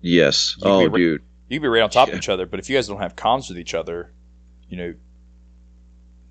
Yes. 0.00 0.56
You 0.58 0.70
oh, 0.70 0.86
re- 0.86 1.00
dude. 1.00 1.22
You 1.48 1.58
can 1.58 1.62
be 1.62 1.68
right 1.68 1.82
on 1.82 1.90
top 1.90 2.08
Yeah. 2.08 2.14
of 2.14 2.18
each 2.18 2.28
other, 2.28 2.46
but 2.46 2.60
if 2.60 2.68
you 2.68 2.76
guys 2.76 2.88
don't 2.88 3.00
have 3.00 3.16
comms 3.16 3.48
with 3.48 3.58
each 3.58 3.74
other, 3.74 4.12
you 4.68 4.76
know, 4.76 4.94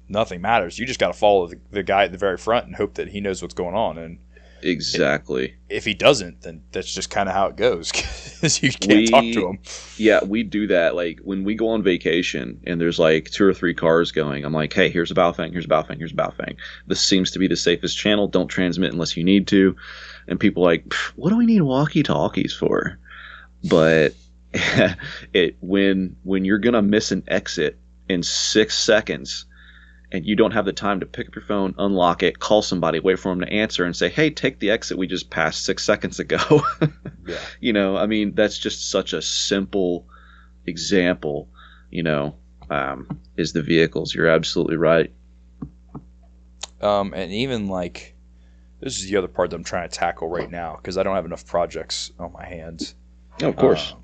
nothing 0.07 0.41
matters. 0.41 0.77
You 0.77 0.85
just 0.85 0.99
got 0.99 1.07
to 1.07 1.13
follow 1.13 1.47
the, 1.47 1.59
the 1.71 1.83
guy 1.83 2.03
at 2.05 2.11
the 2.11 2.17
very 2.17 2.37
front 2.37 2.67
and 2.67 2.75
hope 2.75 2.95
that 2.95 3.07
he 3.09 3.21
knows 3.21 3.41
what's 3.41 3.53
going 3.53 3.75
on. 3.75 3.97
And 3.97 4.19
Exactly. 4.65 5.55
if 5.69 5.85
he 5.85 5.93
doesn't, 5.93 6.41
then 6.41 6.63
that's 6.71 6.91
just 6.93 7.09
kind 7.09 7.29
of 7.29 7.35
how 7.35 7.47
it 7.47 7.55
goes. 7.55 7.91
'cause 8.41 8.61
you 8.63 8.71
can't 8.71 9.07
talk 9.09 9.23
to 9.23 9.47
him. 9.49 9.59
Yeah, 9.97 10.23
we 10.23 10.43
do 10.43 10.67
that. 10.67 10.95
Like 10.95 11.19
when 11.23 11.43
we 11.43 11.55
go 11.55 11.69
on 11.69 11.83
vacation 11.83 12.59
and 12.65 12.81
there's 12.81 12.99
like 12.99 13.29
two 13.31 13.45
or 13.45 13.53
three 13.53 13.73
cars 13.73 14.11
going, 14.11 14.43
I'm 14.43 14.53
like, 14.53 14.73
hey, 14.73 14.89
here's 14.89 15.11
a 15.11 15.15
Baofeng, 15.15 15.51
here's 15.51 15.65
a 15.65 15.69
Baofeng, 15.69 15.97
here's 15.97 16.11
a 16.11 16.15
Baofeng. 16.15 16.55
This 16.87 16.99
seems 16.99 17.31
to 17.31 17.39
be 17.39 17.47
the 17.47 17.55
safest 17.55 17.97
channel. 17.97 18.27
Don't 18.27 18.47
transmit 18.47 18.91
unless 18.91 19.15
you 19.15 19.23
need 19.23 19.47
to. 19.49 19.75
And 20.27 20.39
people 20.39 20.63
are 20.63 20.71
like, 20.71 20.93
what 21.15 21.29
do 21.29 21.37
we 21.37 21.45
need 21.45 21.61
walkie 21.61 22.03
talkies 22.03 22.53
for? 22.53 22.97
But 23.69 24.13
it 25.33 25.57
when 25.61 26.15
when 26.23 26.45
you're 26.45 26.59
gonna 26.59 26.81
miss 26.81 27.11
an 27.11 27.23
exit 27.27 27.77
in 28.09 28.23
six 28.23 28.77
seconds 28.77 29.45
and 30.11 30.26
you 30.26 30.36
don't 30.36 30.52
have 30.52 30.65
the 30.65 30.73
time 30.73 30.99
to 30.99 31.06
pick 31.06 31.27
up 31.27 31.36
your 31.36 31.44
phone, 31.45 31.73
unlock 31.77 32.23
it, 32.23 32.40
call 32.40 32.61
somebody, 32.61 32.99
wait 32.99 33.19
for 33.19 33.30
them 33.30 33.41
to 33.41 33.52
answer, 33.52 33.84
and 33.86 33.95
say, 33.95 34.10
"Hey, 34.10 34.30
take 34.30 34.60
the 34.60 34.72
exit 34.72 34.98
we 34.98 35.07
just 35.07 35.30
passed 35.30 35.65
six 35.65 35.84
seconds 35.84 36.19
ago." 36.19 36.61
Yeah. 37.27 37.40
you 37.60 37.73
know, 37.73 37.98
I 37.98 38.06
mean, 38.06 38.36
that's 38.36 38.60
just 38.60 38.91
such 38.91 39.11
a 39.11 39.19
simple 39.19 40.06
example. 40.68 41.49
You 41.90 42.03
know, 42.03 42.36
um, 42.69 43.19
is 43.36 43.52
the 43.53 43.64
vehicles. 43.64 44.14
You're 44.14 44.27
absolutely 44.27 44.76
right. 44.77 45.11
Um, 46.82 47.14
and 47.15 47.32
even 47.32 47.68
like, 47.68 48.15
this 48.80 48.99
is 48.99 49.10
the 49.10 49.18
other 49.18 49.27
part 49.27 49.49
that 49.49 49.56
I'm 49.56 49.64
trying 49.64 49.90
to 49.90 49.95
tackle 49.95 50.27
right 50.30 50.52
now 50.52 50.76
because 50.76 50.99
I 50.99 51.03
don't 51.03 51.15
have 51.15 51.26
enough 51.26 51.48
projects 51.48 52.11
on 52.19 52.32
my 52.32 52.45
hands. 52.45 52.94
Oh, 53.41 53.49
of 53.49 53.56
course. 53.56 53.94
um, 53.94 54.03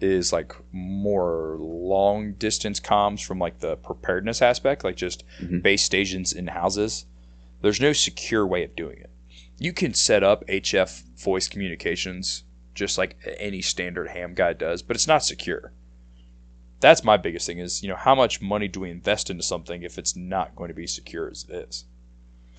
is 0.00 0.32
like 0.32 0.52
more 0.72 1.56
long 1.58 2.32
distance 2.34 2.78
comms 2.80 3.24
from 3.24 3.38
like 3.38 3.60
the 3.60 3.76
preparedness 3.76 4.42
aspect, 4.42 4.84
like 4.84 4.96
just 4.96 5.24
Mhm. 5.40 5.62
base 5.62 5.82
stations 5.82 6.32
in 6.32 6.46
houses. 6.48 7.06
There's 7.62 7.80
no 7.80 7.92
secure 7.92 8.46
way 8.46 8.62
of 8.64 8.76
doing 8.76 8.98
it. 8.98 9.10
You 9.58 9.72
can 9.72 9.94
set 9.94 10.22
up 10.22 10.44
HF 10.48 11.02
voice 11.16 11.48
communications 11.48 12.44
just 12.74 12.98
like 12.98 13.16
any 13.38 13.62
standard 13.62 14.08
ham 14.08 14.34
guy 14.34 14.52
does, 14.52 14.82
but 14.82 14.96
it's 14.96 15.06
not 15.06 15.24
secure. 15.24 15.72
That's 16.80 17.02
my 17.02 17.16
biggest 17.16 17.46
thing 17.46 17.58
is, 17.58 17.82
you 17.82 17.88
know, 17.88 17.96
how 17.96 18.14
much 18.14 18.42
money 18.42 18.68
do 18.68 18.80
we 18.80 18.90
invest 18.90 19.30
into 19.30 19.42
something 19.42 19.82
if 19.82 19.96
it's 19.96 20.14
not 20.14 20.54
going 20.54 20.68
to 20.68 20.74
be 20.74 20.86
secure 20.86 21.30
as 21.30 21.46
it 21.48 21.54
is? 21.68 21.84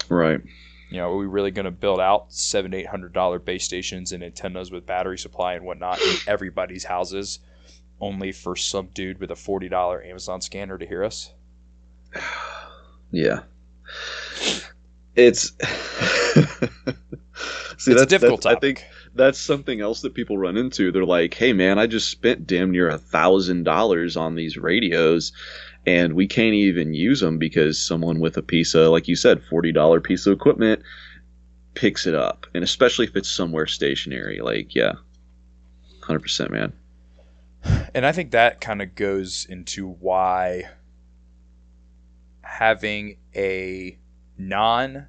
right. 0.10 0.42
You 0.90 0.98
know, 0.98 1.12
are 1.12 1.18
we 1.18 1.26
really 1.26 1.52
going 1.52 1.66
to 1.66 1.72
build 1.72 2.00
out 2.00 2.32
seven, 2.32 2.74
eight 2.74 2.88
hundred 2.88 3.14
dollar 3.14 3.40
base 3.40 3.64
stations 3.66 4.12
and 4.14 4.24
antennas 4.24 4.72
with 4.72 4.86
battery 4.86 5.18
supply 5.18 5.54
and 5.54 5.66
whatnot 5.66 6.00
in 6.02 6.16
everybody's 6.28 6.86
houses, 6.86 7.40
only 8.00 8.32
for 8.32 8.56
some 8.56 8.88
dude 8.94 9.20
with 9.20 9.32
a 9.32 9.36
forty 9.36 9.68
dollar 9.70 10.02
Amazon 10.04 10.40
scanner 10.42 10.78
to 10.78 10.86
hear 10.88 11.04
us? 11.04 11.34
Yeah. 13.10 13.44
It's. 15.16 15.54
See, 17.78 17.92
it's 17.92 18.02
a 18.02 18.06
difficult 18.06 18.46
I 18.46 18.56
topic. 18.56 18.80
think 18.80 18.86
that's 19.16 19.40
something 19.40 19.80
else 19.80 20.02
that 20.02 20.14
people 20.14 20.38
run 20.38 20.58
into. 20.58 20.92
They're 20.92 21.06
like, 21.06 21.34
"Hey, 21.34 21.54
man, 21.54 21.80
I 21.80 21.88
just 21.88 22.10
spent 22.10 22.48
damn 22.48 22.72
near 22.72 22.90
a 22.90 22.98
thousand 22.98 23.64
dollars 23.64 24.18
on 24.18 24.36
these 24.36 24.58
radios, 24.58 25.32
and 25.88 26.14
we 26.14 26.28
can't 26.28 26.54
even 26.54 26.94
use 26.94 27.22
them 27.22 27.38
because 27.40 27.80
someone 27.80 28.20
with 28.20 28.36
a 28.36 28.42
piece 28.44 28.76
of, 28.76 28.92
like 28.92 29.08
you 29.08 29.16
said, 29.16 29.42
forty 29.42 29.72
dollar 29.72 30.02
piece 30.02 30.28
of 30.28 30.34
equipment 30.34 30.84
picks 31.74 32.06
it 32.06 32.14
up, 32.14 32.46
and 32.54 32.64
especially 32.64 33.06
if 33.06 33.16
it's 33.16 33.30
somewhere 33.30 33.66
stationary. 33.66 34.42
Like, 34.42 34.76
yeah, 34.76 34.94
hundred 36.04 36.20
percent, 36.20 36.52
man. 36.52 36.74
and 37.96 38.06
I 38.06 38.12
think 38.12 38.32
that 38.32 38.60
kind 38.60 38.82
of 38.82 38.94
goes 38.96 39.48
into 39.50 39.88
why 39.88 40.66
having 42.42 43.18
a 43.34 43.98
non 44.38 45.08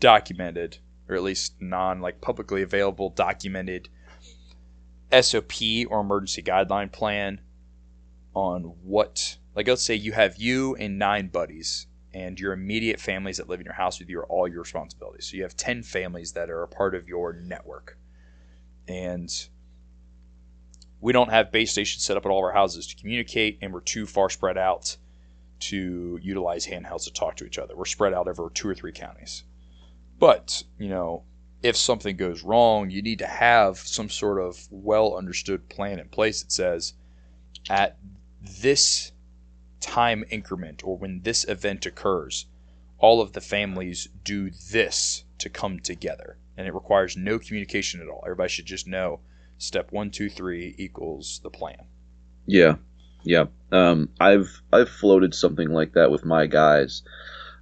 documented 0.00 0.78
or 1.08 1.14
at 1.14 1.22
least 1.22 1.54
non 1.60 2.00
like 2.00 2.20
publicly 2.20 2.62
available 2.62 3.10
documented 3.10 3.88
SOP 5.20 5.52
or 5.88 6.00
emergency 6.00 6.42
guideline 6.42 6.90
plan 6.90 7.40
on 8.34 8.62
what 8.82 9.36
like 9.54 9.68
let's 9.68 9.82
say 9.82 9.94
you 9.94 10.12
have 10.12 10.36
you 10.36 10.74
and 10.76 10.98
nine 10.98 11.28
buddies 11.28 11.86
and 12.14 12.38
your 12.38 12.52
immediate 12.52 13.00
families 13.00 13.38
that 13.38 13.48
live 13.48 13.60
in 13.60 13.64
your 13.64 13.74
house 13.74 13.98
with 13.98 14.08
you 14.08 14.18
are 14.18 14.26
all 14.26 14.46
your 14.46 14.60
responsibilities. 14.60 15.26
So 15.26 15.36
you 15.36 15.42
have 15.42 15.56
10 15.56 15.82
families 15.82 16.32
that 16.32 16.50
are 16.50 16.62
a 16.62 16.68
part 16.68 16.94
of 16.94 17.08
your 17.08 17.32
network. 17.32 17.98
And 18.86 19.30
we 21.00 21.12
don't 21.12 21.30
have 21.30 21.50
base 21.50 21.72
stations 21.72 22.04
set 22.04 22.16
up 22.16 22.26
at 22.26 22.30
all 22.30 22.38
of 22.38 22.44
our 22.44 22.52
houses 22.52 22.86
to 22.88 22.96
communicate, 22.96 23.58
and 23.62 23.72
we're 23.72 23.80
too 23.80 24.06
far 24.06 24.28
spread 24.28 24.58
out 24.58 24.96
to 25.60 26.18
utilize 26.22 26.66
handhelds 26.66 27.04
to 27.04 27.12
talk 27.12 27.36
to 27.36 27.44
each 27.44 27.58
other. 27.58 27.76
We're 27.76 27.84
spread 27.84 28.12
out 28.12 28.28
over 28.28 28.50
two 28.50 28.68
or 28.68 28.74
three 28.74 28.92
counties. 28.92 29.44
But, 30.18 30.62
you 30.78 30.88
know, 30.88 31.24
if 31.62 31.76
something 31.76 32.16
goes 32.16 32.42
wrong, 32.42 32.90
you 32.90 33.02
need 33.02 33.20
to 33.20 33.26
have 33.26 33.78
some 33.78 34.08
sort 34.08 34.40
of 34.40 34.66
well 34.70 35.16
understood 35.16 35.68
plan 35.68 35.98
in 35.98 36.08
place 36.08 36.42
that 36.42 36.52
says 36.52 36.94
at 37.70 37.96
this 38.40 39.11
time 39.82 40.24
increment 40.30 40.82
or 40.84 40.96
when 40.96 41.20
this 41.22 41.44
event 41.48 41.84
occurs, 41.84 42.46
all 42.98 43.20
of 43.20 43.32
the 43.32 43.40
families 43.40 44.08
do 44.24 44.50
this 44.70 45.24
to 45.38 45.50
come 45.50 45.80
together. 45.80 46.38
And 46.56 46.66
it 46.66 46.74
requires 46.74 47.16
no 47.16 47.38
communication 47.38 48.00
at 48.00 48.08
all. 48.08 48.22
Everybody 48.24 48.48
should 48.48 48.66
just 48.66 48.86
know 48.86 49.20
step 49.58 49.90
one, 49.92 50.10
two, 50.10 50.28
three 50.28 50.74
equals 50.78 51.40
the 51.42 51.50
plan. 51.50 51.86
Yeah, 52.46 52.76
yeah. 53.24 53.46
Um, 53.70 54.10
I've 54.20 54.62
I've 54.72 54.88
floated 54.88 55.34
something 55.34 55.70
like 55.70 55.92
that 55.94 56.10
with 56.10 56.24
my 56.24 56.46
guys, 56.46 57.02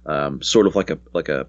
um, 0.05 0.41
sort 0.41 0.67
of 0.67 0.75
like 0.75 0.89
a 0.89 0.99
like 1.13 1.29
a, 1.29 1.47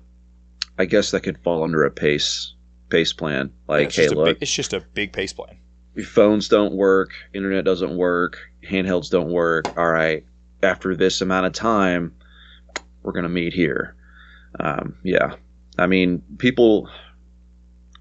I 0.79 0.85
guess 0.85 1.11
that 1.11 1.23
could 1.23 1.39
fall 1.43 1.65
under 1.65 1.85
a 1.85 1.91
pace 1.91 2.55
pace 2.91 3.13
plan. 3.13 3.53
Like, 3.67 3.89
it's, 3.89 3.97
hey, 3.97 4.09
look, 4.09 4.27
big, 4.27 4.39
it's 4.41 4.53
just 4.53 4.73
a 4.73 4.81
big 4.81 5.13
pace 5.13 5.33
plan. 5.33 5.57
your 5.95 6.07
phones 6.07 6.49
don't 6.49 6.75
work, 6.75 7.11
internet 7.35 7.65
doesn't 7.65 7.97
work, 7.97 8.39
handhelds 8.63 9.11
don't 9.11 9.31
work. 9.31 9.77
All 9.77 9.91
right, 9.91 10.25
after 10.63 10.95
this 10.95 11.21
amount 11.21 11.47
of 11.47 11.53
time, 11.53 12.15
we're 13.03 13.13
gonna 13.13 13.29
meet 13.29 13.53
here. 13.53 13.95
Um, 14.61 14.97
yeah, 15.03 15.35
I 15.79 15.87
mean, 15.87 16.23
people 16.39 16.89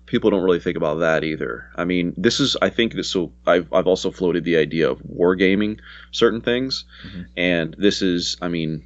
people 0.05 0.29
don't 0.29 0.43
really 0.43 0.59
think 0.59 0.75
about 0.75 0.99
that 0.99 1.23
either. 1.23 1.69
I 1.77 1.85
mean, 1.85 2.13
this 2.17 2.39
is 2.39 2.57
I 2.61 2.69
think 2.69 2.93
this 2.93 3.15
will 3.15 3.33
I've 3.47 3.71
I've 3.73 3.87
also 3.87 4.11
floated 4.11 4.43
the 4.43 4.57
idea 4.57 4.89
of 4.89 4.99
wargaming 5.03 5.79
certain 6.11 6.41
things, 6.41 6.85
Mhm. 7.07 7.25
and 7.37 7.75
this 7.77 8.01
is 8.01 8.37
I 8.41 8.47
mean, 8.47 8.83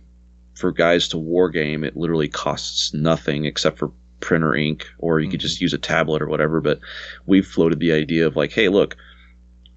for 0.54 0.72
guys 0.72 1.08
to 1.10 1.18
wargame, 1.18 1.84
it 1.86 1.98
literally 1.98 2.28
costs 2.30 2.94
nothing 2.94 3.46
except 3.46 3.78
for 3.80 3.92
printer 4.22 4.56
ink, 4.56 4.88
or 5.00 5.20
you 5.20 5.30
could 5.30 5.40
Mhm. 5.40 5.44
just 5.44 5.62
use 5.62 5.74
a 5.74 5.78
tablet 5.78 6.22
or 6.22 6.28
whatever. 6.28 6.62
But 6.62 6.80
we've 7.26 7.46
floated 7.46 7.80
the 7.80 7.92
idea 7.92 8.26
of 8.26 8.36
like, 8.36 8.52
hey, 8.54 8.70
look, 8.70 8.96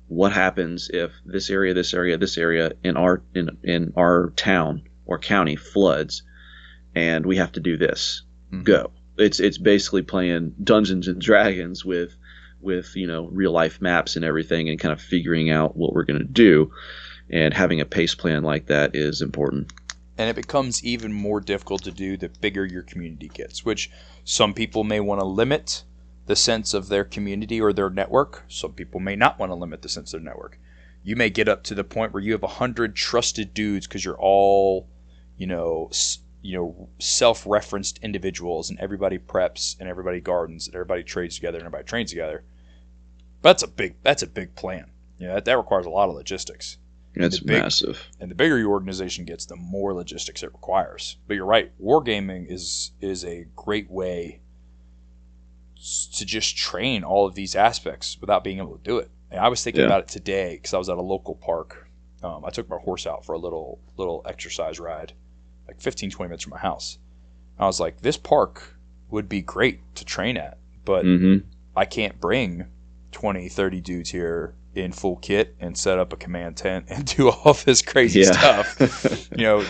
what 0.09 0.33
happens 0.33 0.91
if 0.93 1.13
this 1.25 1.51
area, 1.51 1.75
this 1.75 1.95
area, 1.95 2.17
this 2.19 2.37
area 2.39 2.73
in 2.83 2.97
our 2.97 3.23
in 3.35 3.51
in 3.63 3.93
our 3.97 4.31
town 4.37 4.83
or 5.07 5.19
county 5.19 5.57
floods, 5.57 6.23
and 6.95 7.25
we 7.25 7.37
have 7.37 7.53
to 7.53 7.61
do 7.61 7.77
this 7.77 8.23
Mhm. 8.53 8.65
go. 8.65 8.91
It's 9.19 9.41
it's 9.41 9.59
basically 9.59 10.03
playing 10.03 10.55
Dungeons 10.63 11.09
and 11.09 11.21
Dragons 11.21 11.85
with 11.85 12.17
with 12.61 12.97
you 12.97 13.07
know 13.07 13.29
real 13.33 13.53
life 13.53 13.81
maps 13.81 14.17
and 14.17 14.25
everything, 14.25 14.69
and 14.69 14.79
kind 14.81 14.93
of 14.93 15.01
figuring 15.01 15.51
out 15.51 15.77
what 15.77 15.93
we're 15.93 16.05
going 16.05 16.19
to 16.21 16.25
do. 16.25 16.71
And 17.31 17.53
having 17.53 17.79
a 17.81 17.85
pace 17.85 18.15
plan 18.15 18.43
like 18.43 18.67
that 18.67 18.97
is 18.97 19.21
important. 19.23 19.73
and 20.21 20.29
it 20.29 20.35
becomes 20.35 20.83
even 20.83 21.13
more 21.13 21.41
difficult 21.41 21.85
to 21.85 21.93
do 21.93 22.17
the 22.17 22.29
bigger 22.41 22.65
your 22.67 22.83
community 22.83 23.29
gets, 23.33 23.65
which 23.65 23.89
some 24.25 24.53
people 24.53 24.83
may 24.83 24.99
want 24.99 25.21
to 25.21 25.25
limit 25.25 25.85
the 26.29 26.37
sense 26.37 26.75
of 26.75 26.89
their 26.89 27.05
community 27.05 27.59
or 27.59 27.73
their 27.73 27.89
network. 27.89 28.45
Some 28.49 28.75
people 28.75 29.01
may 29.01 29.17
not 29.17 29.39
want 29.39 29.51
to 29.51 29.55
limit 29.57 29.81
the 29.81 29.89
sense 29.89 30.13
of 30.13 30.21
their 30.21 30.31
network. 30.31 30.59
You 31.03 31.17
may 31.17 31.31
get 31.31 31.49
up 31.49 31.65
to 31.65 31.75
the 31.75 31.85
point 31.85 32.13
where 32.13 32.23
you 32.23 32.33
have 32.33 32.43
a 32.43 32.49
hundred 32.49 32.95
trusted 32.95 33.55
dudes 33.55 33.87
because 33.87 34.05
you're 34.05 34.21
all, 34.21 34.91
you 35.39 35.47
know, 35.47 35.91
you 36.43 36.55
know, 36.55 36.91
self-referenced 36.99 37.99
individuals, 38.03 38.69
and 38.69 38.79
everybody 38.79 39.19
preps 39.19 39.81
and 39.81 39.89
everybody 39.89 40.21
gardens 40.21 40.67
and 40.67 40.75
everybody 40.75 41.03
trades 41.03 41.37
together 41.37 41.57
and 41.57 41.67
everybody 41.67 41.89
trains 41.89 42.11
together. 42.11 42.45
That's 43.41 43.63
a 43.63 43.69
big. 43.69 43.97
That's 44.03 44.23
a 44.23 44.27
big 44.27 44.55
plan. 44.55 44.91
Know, 45.19 45.35
that, 45.35 45.47
that 45.47 45.57
requires 45.57 45.87
a 45.87 45.91
lot 45.91 46.11
of 46.11 46.15
logistics. 46.15 46.77
It's 47.15 47.41
big- 47.41 47.63
massive. 47.63 48.07
And 48.21 48.31
the 48.31 48.35
bigger 48.35 48.59
your 48.59 48.71
organization 48.71 49.25
gets, 49.25 49.47
the 49.47 49.57
more 49.57 49.95
logistics 49.95 50.43
it 50.43 50.53
requires. 50.53 51.17
But 51.27 51.35
you're 51.35 51.47
right, 51.47 51.73
wargaming 51.83 52.53
is 52.53 52.93
is 53.01 53.25
a 53.25 53.47
great 53.57 53.91
way 53.91 54.43
to 56.17 56.25
just 56.27 56.57
train 56.57 57.05
all 57.05 57.27
of 57.27 57.35
these 57.35 57.55
aspects 57.55 58.19
without 58.21 58.43
being 58.45 58.59
able 58.59 58.77
to 58.77 58.83
do 58.83 58.99
it. 58.99 59.11
And 59.31 59.41
I 59.41 59.49
was 59.49 59.63
thinking 59.63 59.81
Yeah. 59.81 59.87
about 59.87 60.01
it 60.03 60.09
today 60.09 60.55
because 60.57 60.75
I 60.75 60.79
was 60.79 60.89
at 60.89 60.97
a 60.99 61.03
local 61.03 61.35
park. 61.35 61.89
Um, 62.23 62.45
I 62.45 62.51
took 62.51 62.69
my 62.69 62.79
horse 62.79 63.07
out 63.07 63.25
for 63.25 63.35
a 63.35 63.39
little 63.39 63.79
little 63.97 64.23
exercise 64.27 64.81
ride, 64.81 65.13
like 65.69 65.81
15, 65.81 66.11
20 66.11 66.29
minutes 66.29 66.45
from 66.45 66.51
my 66.53 66.59
house. 66.59 66.99
I 67.59 67.67
was 67.67 67.79
like, 67.81 68.01
this 68.01 68.17
park 68.17 68.77
would 69.11 69.29
be 69.29 69.41
great 69.43 69.81
to 69.97 70.05
train 70.05 70.37
at, 70.37 70.59
but 70.85 71.05
Mm-hmm. 71.05 71.47
I 71.77 71.85
can't 71.85 72.21
bring 72.21 72.67
20, 73.13 73.49
30 73.49 73.81
dudes 73.81 74.11
here 74.11 74.55
in 74.75 74.93
full 74.93 75.17
kit 75.17 75.55
and 75.61 75.77
set 75.79 75.99
up 75.99 76.13
a 76.13 76.17
command 76.17 76.57
tent 76.57 76.87
and 76.89 77.05
do 77.17 77.31
all 77.31 77.55
this 77.55 77.83
crazy 77.83 78.21
Yeah. 78.21 78.33
stuff. 78.33 79.29
You 79.37 79.45
know, 79.45 79.65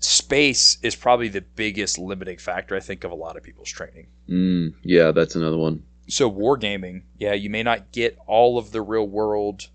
space 0.00 0.78
is 0.82 0.96
probably 0.96 1.28
the 1.28 1.42
biggest 1.42 1.98
limiting 1.98 2.38
factor, 2.38 2.74
I 2.74 2.80
think, 2.80 3.04
of 3.04 3.10
a 3.10 3.14
lot 3.14 3.36
of 3.36 3.42
people's 3.42 3.70
training. 3.70 4.08
mm, 4.28 4.74
yeah, 4.82 5.12
that's 5.12 5.36
another 5.36 5.58
one. 5.58 5.84
So, 6.08 6.28
wargaming, 6.30 7.02
yeah, 7.18 7.34
you 7.34 7.50
may 7.50 7.62
not 7.62 7.92
get 7.92 8.18
all 8.26 8.58
of 8.58 8.72
the 8.72 8.82
real 8.82 9.06
world 9.06 9.68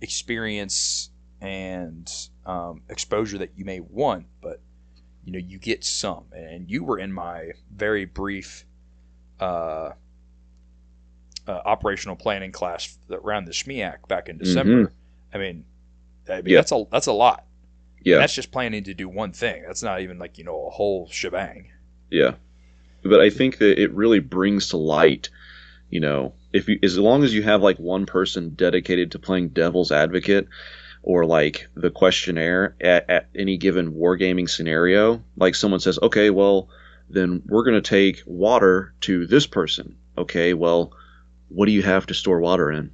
experience 0.00 1.10
and 1.40 2.10
um, 2.46 2.82
exposure 2.88 3.38
that 3.38 3.52
you 3.56 3.64
may 3.64 3.80
want, 3.80 4.26
but 4.40 4.60
you 5.24 5.32
know, 5.32 5.38
you 5.38 5.58
get 5.58 5.84
some. 5.84 6.24
And 6.32 6.68
you 6.70 6.84
were 6.84 6.98
in 6.98 7.12
my 7.12 7.52
very 7.74 8.04
brief 8.04 8.64
uh, 9.40 9.92
uh, 11.46 11.50
operational 11.64 12.16
planning 12.16 12.52
class 12.52 12.98
that 13.08 13.22
ran 13.24 13.44
the 13.44 13.52
SMEAC 13.52 14.06
back 14.08 14.28
in 14.28 14.38
December. 14.38 14.92
I 15.32 15.38
mean, 15.38 15.64
I 16.28 16.36
mean 16.42 16.44
Yeah. 16.52 16.58
that's 16.58 16.72
a 16.72 16.84
that's 16.90 17.06
a 17.06 17.12
lot. 17.12 17.44
Yeah, 18.04 18.18
That's 18.18 18.34
just 18.34 18.52
planning 18.52 18.84
to 18.84 18.94
do 18.94 19.08
one 19.08 19.32
thing. 19.32 19.62
That's 19.66 19.82
not 19.82 20.00
even 20.00 20.18
like 20.18 20.38
you 20.38 20.44
know 20.44 20.66
a 20.66 20.70
whole 20.70 21.08
shebang. 21.10 21.70
yeah. 22.10 22.34
But 23.04 23.20
I 23.20 23.30
think 23.30 23.58
that 23.58 23.82
it 23.82 23.92
really 23.92 24.20
brings 24.20 24.68
to 24.68 24.76
light, 24.76 25.28
you 25.90 25.98
know, 25.98 26.34
if 26.52 26.68
you 26.68 26.78
as 26.84 26.96
long 26.96 27.24
as 27.24 27.34
you 27.34 27.42
have 27.42 27.60
like 27.60 27.78
one 27.78 28.06
person 28.06 28.50
dedicated 28.50 29.10
to 29.12 29.18
playing 29.18 29.48
devil's 29.48 29.90
advocate 29.90 30.46
or 31.02 31.26
like 31.26 31.66
the 31.74 31.90
questionnaire 31.90 32.76
at, 32.80 33.10
at 33.10 33.28
any 33.34 33.56
given 33.56 33.92
wargaming 33.94 34.48
scenario, 34.48 35.22
like 35.36 35.56
someone 35.56 35.80
says, 35.80 35.98
okay, 36.00 36.30
well, 36.30 36.68
then 37.10 37.42
we're 37.46 37.64
going 37.64 37.82
to 37.82 37.88
take 37.90 38.22
water 38.24 38.94
to 39.00 39.26
this 39.26 39.48
person. 39.48 39.96
Okay, 40.16 40.54
well, 40.54 40.92
what 41.48 41.66
do 41.66 41.72
you 41.72 41.82
have 41.82 42.06
to 42.06 42.14
store 42.14 42.38
water 42.38 42.70
in? 42.70 42.92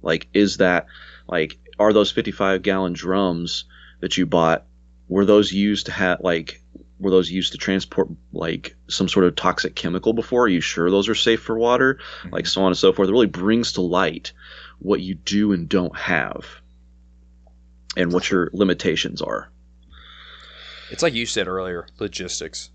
Like, 0.00 0.28
is 0.32 0.58
that 0.58 0.86
like 1.26 1.58
are 1.80 1.92
those 1.92 2.12
55 2.12 2.62
gallon 2.62 2.92
drums 2.92 3.64
that 4.04 4.18
you 4.18 4.26
bought 4.26 4.66
were 5.08 5.24
those 5.24 5.50
used 5.50 5.86
to 5.86 5.92
have 5.92 6.20
like 6.20 6.60
were 6.98 7.10
those 7.10 7.30
used 7.30 7.52
to 7.52 7.58
transport 7.58 8.08
like 8.34 8.76
some 8.86 9.08
sort 9.08 9.24
of 9.24 9.34
toxic 9.34 9.74
chemical 9.74 10.12
before? 10.12 10.42
Are 10.42 10.48
you 10.48 10.60
sure 10.60 10.90
those 10.90 11.08
are 11.08 11.14
safe 11.14 11.40
for 11.40 11.56
water? 11.56 11.94
Mm-hmm. 11.94 12.34
Like 12.34 12.46
so 12.46 12.60
on 12.60 12.66
and 12.66 12.76
so 12.76 12.92
forth. 12.92 13.08
It 13.08 13.12
really 13.12 13.26
brings 13.26 13.72
to 13.72 13.80
light 13.80 14.32
what 14.78 15.00
you 15.00 15.14
do 15.14 15.54
and 15.54 15.70
don't 15.70 15.96
have, 15.96 16.44
and 17.96 18.12
what 18.12 18.30
your 18.30 18.50
limitations 18.52 19.22
are. 19.22 19.50
It's 20.90 21.02
like 21.02 21.14
you 21.14 21.24
said 21.24 21.48
earlier, 21.48 21.86
logistics. 21.98 22.68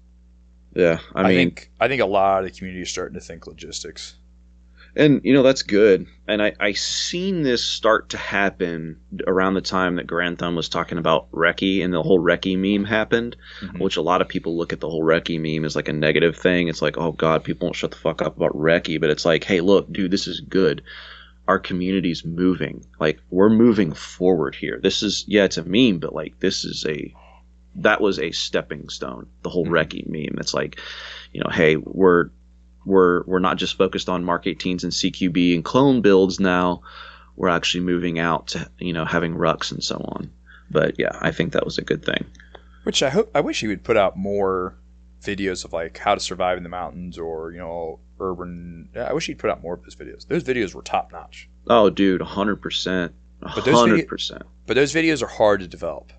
Yeah, 0.74 0.98
I 1.14 1.22
I, 1.22 1.28
mean, 1.28 1.38
think 1.38 1.70
I 1.80 1.88
think 1.88 2.02
a 2.02 2.08
lot 2.08 2.44
of 2.44 2.52
the 2.52 2.58
community 2.58 2.82
is 2.82 2.90
starting 2.90 3.20
to 3.20 3.24
think 3.24 3.46
logistics. 3.46 4.16
And 5.00 5.22
you 5.24 5.34
know 5.34 5.44
that's 5.44 5.64
good. 5.64 6.06
And 6.28 6.42
I 6.44 6.54
I 6.60 6.74
seen 6.74 7.42
this 7.44 7.64
start 7.64 8.10
to 8.10 8.18
happen 8.18 8.98
around 9.26 9.54
the 9.54 9.62
time 9.62 9.96
that 9.96 10.06
Grant 10.08 10.40
Thumb 10.40 10.56
was 10.56 10.68
talking 10.70 10.98
about 10.98 11.32
Recce 11.32 11.84
and 11.84 11.94
the 11.94 12.04
whole 12.04 12.20
Recce 12.20 12.58
meme 12.58 12.84
happened. 12.86 13.36
Mhm. 13.62 13.80
which 13.80 13.96
a 13.98 14.02
lot 14.02 14.22
of 14.22 14.28
people 14.28 14.58
look 14.58 14.74
at 14.74 14.82
the 14.82 14.90
whole 14.90 15.04
Recce 15.04 15.40
meme 15.40 15.64
as 15.66 15.76
like 15.76 15.88
a 15.88 15.94
negative 15.94 16.36
thing. 16.36 16.68
It's 16.68 16.82
like, 16.82 16.98
oh 16.98 17.14
god, 17.14 17.44
people 17.46 17.66
won't 17.68 17.78
shut 17.78 17.92
the 17.92 17.98
fuck 17.98 18.22
up 18.22 18.36
about 18.38 18.52
Recce, 18.56 19.00
but 19.00 19.10
it's 19.10 19.26
like, 19.26 19.44
hey, 19.46 19.62
look, 19.62 19.92
dude, 19.92 20.12
this 20.12 20.28
is 20.28 20.42
good. 20.42 20.82
Our 21.48 21.60
community's 21.60 22.26
moving. 22.26 22.86
Like 23.00 23.20
we're 23.32 23.50
moving 23.50 23.94
forward 23.94 24.54
here. 24.54 24.80
This 24.84 25.02
is 25.02 25.24
yeah, 25.28 25.46
it's 25.46 25.58
a 25.58 25.64
meme, 25.64 26.00
but 26.00 26.14
like 26.14 26.40
this 26.42 26.66
is 26.66 26.86
a 26.88 27.14
that 27.76 28.02
was 28.02 28.20
a 28.20 28.32
stepping 28.32 28.90
stone. 28.90 29.28
The 29.44 29.50
whole 29.50 29.66
Mhm. 29.66 29.72
Recce 29.72 30.08
meme. 30.10 30.38
It's 30.40 30.54
like, 30.54 30.80
you 31.32 31.40
know, 31.42 31.50
hey, 31.50 31.78
we're 31.78 32.30
we're 32.90 33.24
we're 33.26 33.40
not 33.40 33.58
just 33.58 33.78
focused 33.78 34.10
on 34.10 34.24
Mark 34.24 34.46
18s 34.46 34.84
and 34.84 34.92
CQB 34.92 35.54
and 35.56 35.64
clone 35.64 36.02
builds 36.02 36.40
now. 36.40 36.82
We're 37.36 37.50
actually 37.50 37.84
moving 37.86 38.20
out 38.20 38.48
to 38.48 38.70
you 38.80 38.92
know 38.94 39.06
having 39.06 39.36
rucks 39.36 39.72
and 39.72 39.84
so 39.84 39.96
on. 39.98 40.32
But 40.72 40.96
yeah, 41.00 41.18
I 41.22 41.32
think 41.32 41.54
that 41.54 41.66
was 41.66 41.78
a 41.78 41.84
good 41.84 42.04
thing. 42.04 42.26
Which 42.84 43.02
I 43.04 43.10
hope 43.10 43.30
I 43.36 43.42
wish 43.42 43.60
he 43.62 43.68
would 43.68 43.84
put 43.84 43.98
out 43.98 44.18
more 44.18 44.76
videos 45.22 45.66
of 45.66 45.74
like 45.74 45.98
how 45.98 46.14
to 46.16 46.20
survive 46.20 46.58
in 46.58 46.64
the 46.64 46.70
mountains 46.70 47.18
or 47.18 47.52
you 47.52 47.60
know 47.60 48.00
urban. 48.20 48.90
I 48.96 49.14
wish 49.14 49.28
he'd 49.28 49.40
put 49.40 49.50
out 49.50 49.62
more 49.62 49.74
of 49.76 49.84
those 49.84 49.96
videos. 49.96 50.28
Those 50.28 50.44
videos 50.44 50.74
were 50.74 50.82
top 50.82 51.12
notch, 51.12 51.50
Oh, 51.68 51.90
dude, 51.90 52.22
hundred 52.22 52.58
percent, 52.58 53.14
But 53.42 53.64
those 53.66 53.76
hundred 53.76 54.08
percent. 54.08 54.44
but 54.66 54.74
those 54.76 54.94
videos 54.94 55.22
are 55.22 55.28
hard 55.28 55.60
to 55.62 55.68
develop. 55.68 56.12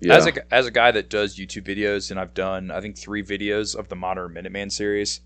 Yeah, 0.00 0.14
As 0.16 0.26
a 0.26 0.54
as 0.54 0.66
a 0.66 0.70
guy 0.70 0.90
that 0.92 1.08
does 1.10 1.38
YouTube 1.38 1.66
videos, 1.66 2.10
and 2.10 2.18
I've 2.20 2.34
done 2.34 2.70
I 2.70 2.80
think 2.80 2.96
three 2.98 3.22
videos 3.22 3.74
of 3.76 3.88
the 3.88 3.96
Modern 3.96 4.34
Minuteman 4.34 4.70
series. 4.72 5.20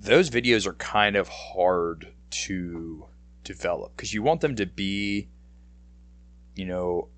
Those 0.00 0.30
videos 0.30 0.66
are 0.66 0.74
kind 0.74 1.16
of 1.16 1.28
hard 1.28 2.12
to 2.30 3.06
develop 3.42 3.96
because 3.96 4.12
you 4.12 4.22
want 4.22 4.40
them 4.40 4.56
to 4.56 4.66
be, 4.66 5.28
you 6.54 6.64
know, 6.66 7.08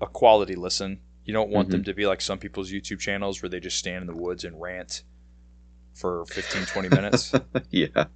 a 0.00 0.06
quality 0.06 0.54
listen. 0.54 1.00
You 1.24 1.32
don't 1.32 1.50
want 1.50 1.70
them 1.70 1.84
to 1.84 1.94
be 1.94 2.06
like 2.06 2.20
some 2.20 2.38
people's 2.38 2.72
YouTube 2.72 2.98
channels 2.98 3.40
where 3.42 3.48
they 3.48 3.60
just 3.60 3.78
stand 3.78 4.02
in 4.02 4.06
the 4.08 4.20
woods 4.20 4.44
and 4.44 4.60
rant 4.60 5.04
for 5.94 6.24
15, 6.26 6.66
20 6.66 6.88
minutes. 6.88 7.32
yeah, 7.70 8.06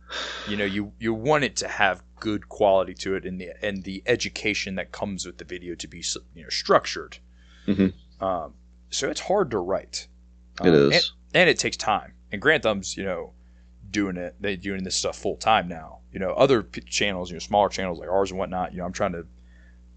you 0.49 0.57
know, 0.57 0.65
you 0.65 0.93
you 0.99 1.15
want 1.15 1.45
it 1.45 1.55
to 1.57 1.69
have 1.69 2.03
good 2.19 2.49
quality 2.49 2.95
to 2.95 3.15
it, 3.15 3.25
and 3.25 3.41
the 3.41 3.51
and 3.63 3.85
the 3.85 4.03
education 4.07 4.75
that 4.75 4.91
comes 4.93 5.25
with 5.25 5.39
the 5.39 5.45
video 5.45 5.75
to 5.77 5.87
be 5.87 6.03
you 6.35 6.43
know 6.43 6.49
structured. 6.49 7.19
Mhm. 7.67 7.93
Um, 8.21 8.55
so 8.91 9.09
it's 9.11 9.21
hard 9.21 9.51
to 9.53 9.59
write. 9.59 10.09
it 10.61 10.69
Um, 10.69 10.75
is. 10.75 10.93
and, 10.95 11.43
and 11.43 11.51
it 11.51 11.59
takes 11.59 11.77
time. 11.77 12.15
And 12.33 12.43
Grant 12.43 12.65
Thumb's 12.65 12.97
you 12.97 13.05
know 13.05 13.35
doing 13.91 14.17
it. 14.17 14.35
They 14.41 14.57
doing 14.57 14.85
this 14.85 14.97
stuff 14.97 15.17
full 15.17 15.37
time 15.37 15.69
now. 15.69 16.01
You 16.13 16.21
know, 16.21 16.31
other 16.31 16.63
p- 16.63 16.81
channels, 16.81 17.31
you 17.31 17.35
know, 17.37 17.41
smaller 17.41 17.69
channels 17.69 17.99
like 17.99 18.09
ours 18.09 18.31
and 18.31 18.39
whatnot. 18.39 18.73
You 18.73 18.79
know, 18.79 18.85
I'm 18.85 18.93
trying 18.93 19.13
to 19.13 19.27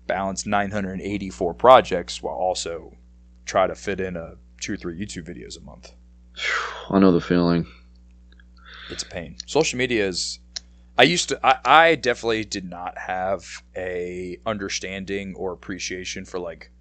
balance 0.08 0.46
984 0.46 1.54
projects 1.54 2.22
while 2.22 2.36
also 2.36 2.96
try 3.46 3.68
to 3.68 3.76
fit 3.76 4.00
in 4.00 4.16
a 4.16 4.36
two 4.60 4.74
or 4.74 4.78
three 4.78 5.00
YouTube 5.00 5.28
videos 5.28 5.58
a 5.58 5.62
month. 5.62 5.92
I 6.90 7.00
know 7.00 7.12
the 7.12 7.22
feeling. 7.22 7.68
it's 8.90 9.04
a 9.04 9.08
pain. 9.08 9.38
Social 9.46 9.78
media 9.78 10.08
is. 10.08 10.40
I 10.98 11.04
used 11.04 11.30
to. 11.30 11.40
I, 11.46 11.60
I 11.64 11.96
definitely 11.96 12.44
did 12.44 12.70
not 12.70 12.98
have 12.98 13.46
a 13.76 14.38
understanding 14.46 15.34
or 15.36 15.54
appreciation 15.54 16.26
for 16.26 16.40
like 16.40 16.72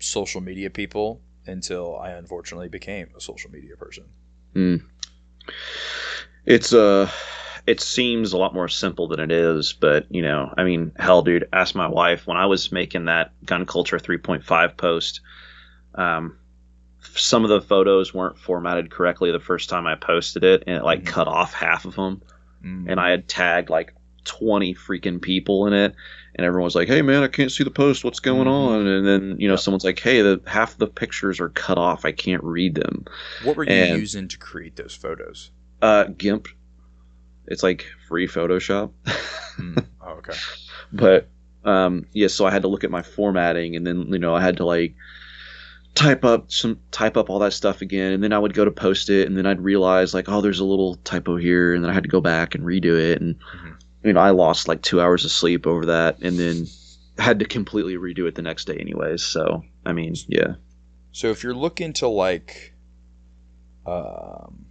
social 0.00 0.40
media 0.40 0.70
people 0.70 1.20
until 1.46 1.96
I 1.98 2.10
unfortunately 2.12 2.68
became 2.68 3.08
a 3.16 3.20
social 3.20 3.50
media 3.50 3.76
person. 3.76 4.04
Hmm. 4.54 4.76
It's 6.46 6.72
uh 6.72 7.10
it 7.66 7.80
seems 7.80 8.32
a 8.32 8.38
lot 8.38 8.54
more 8.54 8.68
simple 8.68 9.06
than 9.08 9.20
it 9.20 9.30
is, 9.30 9.72
but 9.74 10.06
you 10.10 10.22
know, 10.22 10.52
I 10.56 10.64
mean, 10.64 10.92
hell, 10.98 11.22
dude, 11.22 11.48
ask 11.52 11.74
my 11.74 11.86
wife 11.86 12.26
when 12.26 12.36
I 12.36 12.46
was 12.46 12.72
making 12.72 13.04
that 13.04 13.32
gun 13.44 13.66
culture 13.66 13.98
3.5 13.98 14.76
post. 14.76 15.20
Um, 15.94 16.36
some 17.14 17.44
of 17.44 17.50
the 17.50 17.60
photos 17.60 18.12
weren't 18.14 18.38
formatted 18.38 18.90
correctly 18.90 19.30
the 19.30 19.40
first 19.40 19.68
time 19.68 19.86
I 19.86 19.94
posted 19.94 20.42
it, 20.44 20.64
and 20.66 20.76
it 20.76 20.84
like 20.84 21.02
Mhm. 21.02 21.06
cut 21.06 21.28
off 21.28 21.52
half 21.52 21.84
of 21.84 21.94
them. 21.96 22.22
Mm. 22.64 22.90
and 22.90 23.00
I 23.00 23.08
had 23.08 23.26
tagged 23.26 23.70
like 23.70 23.94
20 24.26 24.74
freaking 24.74 25.18
people 25.22 25.66
in 25.66 25.72
it 25.72 25.94
and 26.34 26.44
everyone 26.44 26.64
was 26.66 26.74
like 26.74 26.88
hey 26.88 27.00
man 27.00 27.22
I 27.22 27.26
can't 27.28 27.50
see 27.50 27.64
the 27.64 27.70
post 27.70 28.04
what's 28.04 28.20
going 28.20 28.46
Mhm. 28.46 28.50
on 28.50 28.86
and 28.86 29.06
then 29.06 29.36
you 29.40 29.48
know 29.48 29.54
Yep. 29.54 29.60
someone's 29.60 29.84
like 29.84 29.98
hey 29.98 30.20
the 30.20 30.42
half 30.46 30.76
the 30.76 30.86
pictures 30.86 31.40
are 31.40 31.48
cut 31.48 31.78
off 31.78 32.04
I 32.04 32.12
can't 32.12 32.44
read 32.44 32.74
them 32.74 33.06
what 33.44 33.56
were 33.56 33.64
you 33.64 33.70
and- 33.70 33.98
using 33.98 34.28
to 34.28 34.36
create 34.36 34.76
those 34.76 34.94
photos? 34.94 35.52
Uh 35.82 36.04
GIMP. 36.04 36.48
It's 37.46 37.62
like 37.62 37.86
free 38.08 38.26
Photoshop. 38.26 38.92
Mm. 39.58 39.84
Oh, 40.00 40.12
okay. 40.12 40.32
but 40.90 41.28
um 41.66 42.06
yeah 42.14 42.28
so 42.28 42.46
I 42.46 42.50
had 42.50 42.62
to 42.62 42.68
look 42.68 42.82
at 42.84 42.90
my 42.90 43.02
formatting 43.02 43.76
and 43.76 43.86
then 43.86 44.06
you 44.10 44.18
know 44.18 44.34
I 44.34 44.40
had 44.40 44.56
to 44.58 44.64
like 44.64 44.94
type 45.94 46.24
up 46.24 46.50
some 46.50 46.78
type 46.92 47.18
up 47.18 47.28
all 47.28 47.40
that 47.40 47.52
stuff 47.52 47.82
again. 47.82 48.12
And 48.12 48.22
then 48.24 48.32
I 48.32 48.38
would 48.38 48.54
go 48.54 48.64
to 48.64 48.70
post 48.70 49.10
it 49.10 49.26
and 49.26 49.36
then 49.36 49.44
I'd 49.44 49.60
realize 49.60 50.14
like 50.14 50.30
oh 50.30 50.40
there's 50.40 50.60
a 50.60 50.64
little 50.64 50.94
typo 51.04 51.36
here. 51.36 51.74
And 51.74 51.84
then 51.84 51.90
I 51.90 51.94
had 51.94 52.04
to 52.04 52.08
go 52.08 52.22
back 52.22 52.54
and 52.54 52.64
redo 52.64 52.98
it. 52.98 53.20
And 53.20 53.34
Mhm. 53.34 53.76
you 54.04 54.12
know 54.14 54.20
I 54.20 54.30
lost 54.30 54.66
like 54.68 54.80
2 54.80 54.98
hours 54.98 55.26
of 55.26 55.30
sleep 55.30 55.66
over 55.66 55.84
that 55.86 56.20
and 56.22 56.38
then 56.38 56.66
had 57.18 57.40
to 57.40 57.44
completely 57.44 57.96
redo 57.96 58.26
it 58.28 58.34
the 58.34 58.42
next 58.42 58.64
day 58.66 58.76
anyways. 58.78 59.22
So 59.22 59.62
I 59.84 59.92
mean 59.92 60.14
yeah. 60.28 60.54
So 61.12 61.28
if 61.30 61.42
you're 61.42 61.54
looking 61.54 61.92
to 61.94 62.08
like, 62.08 62.72
um, 63.84 64.64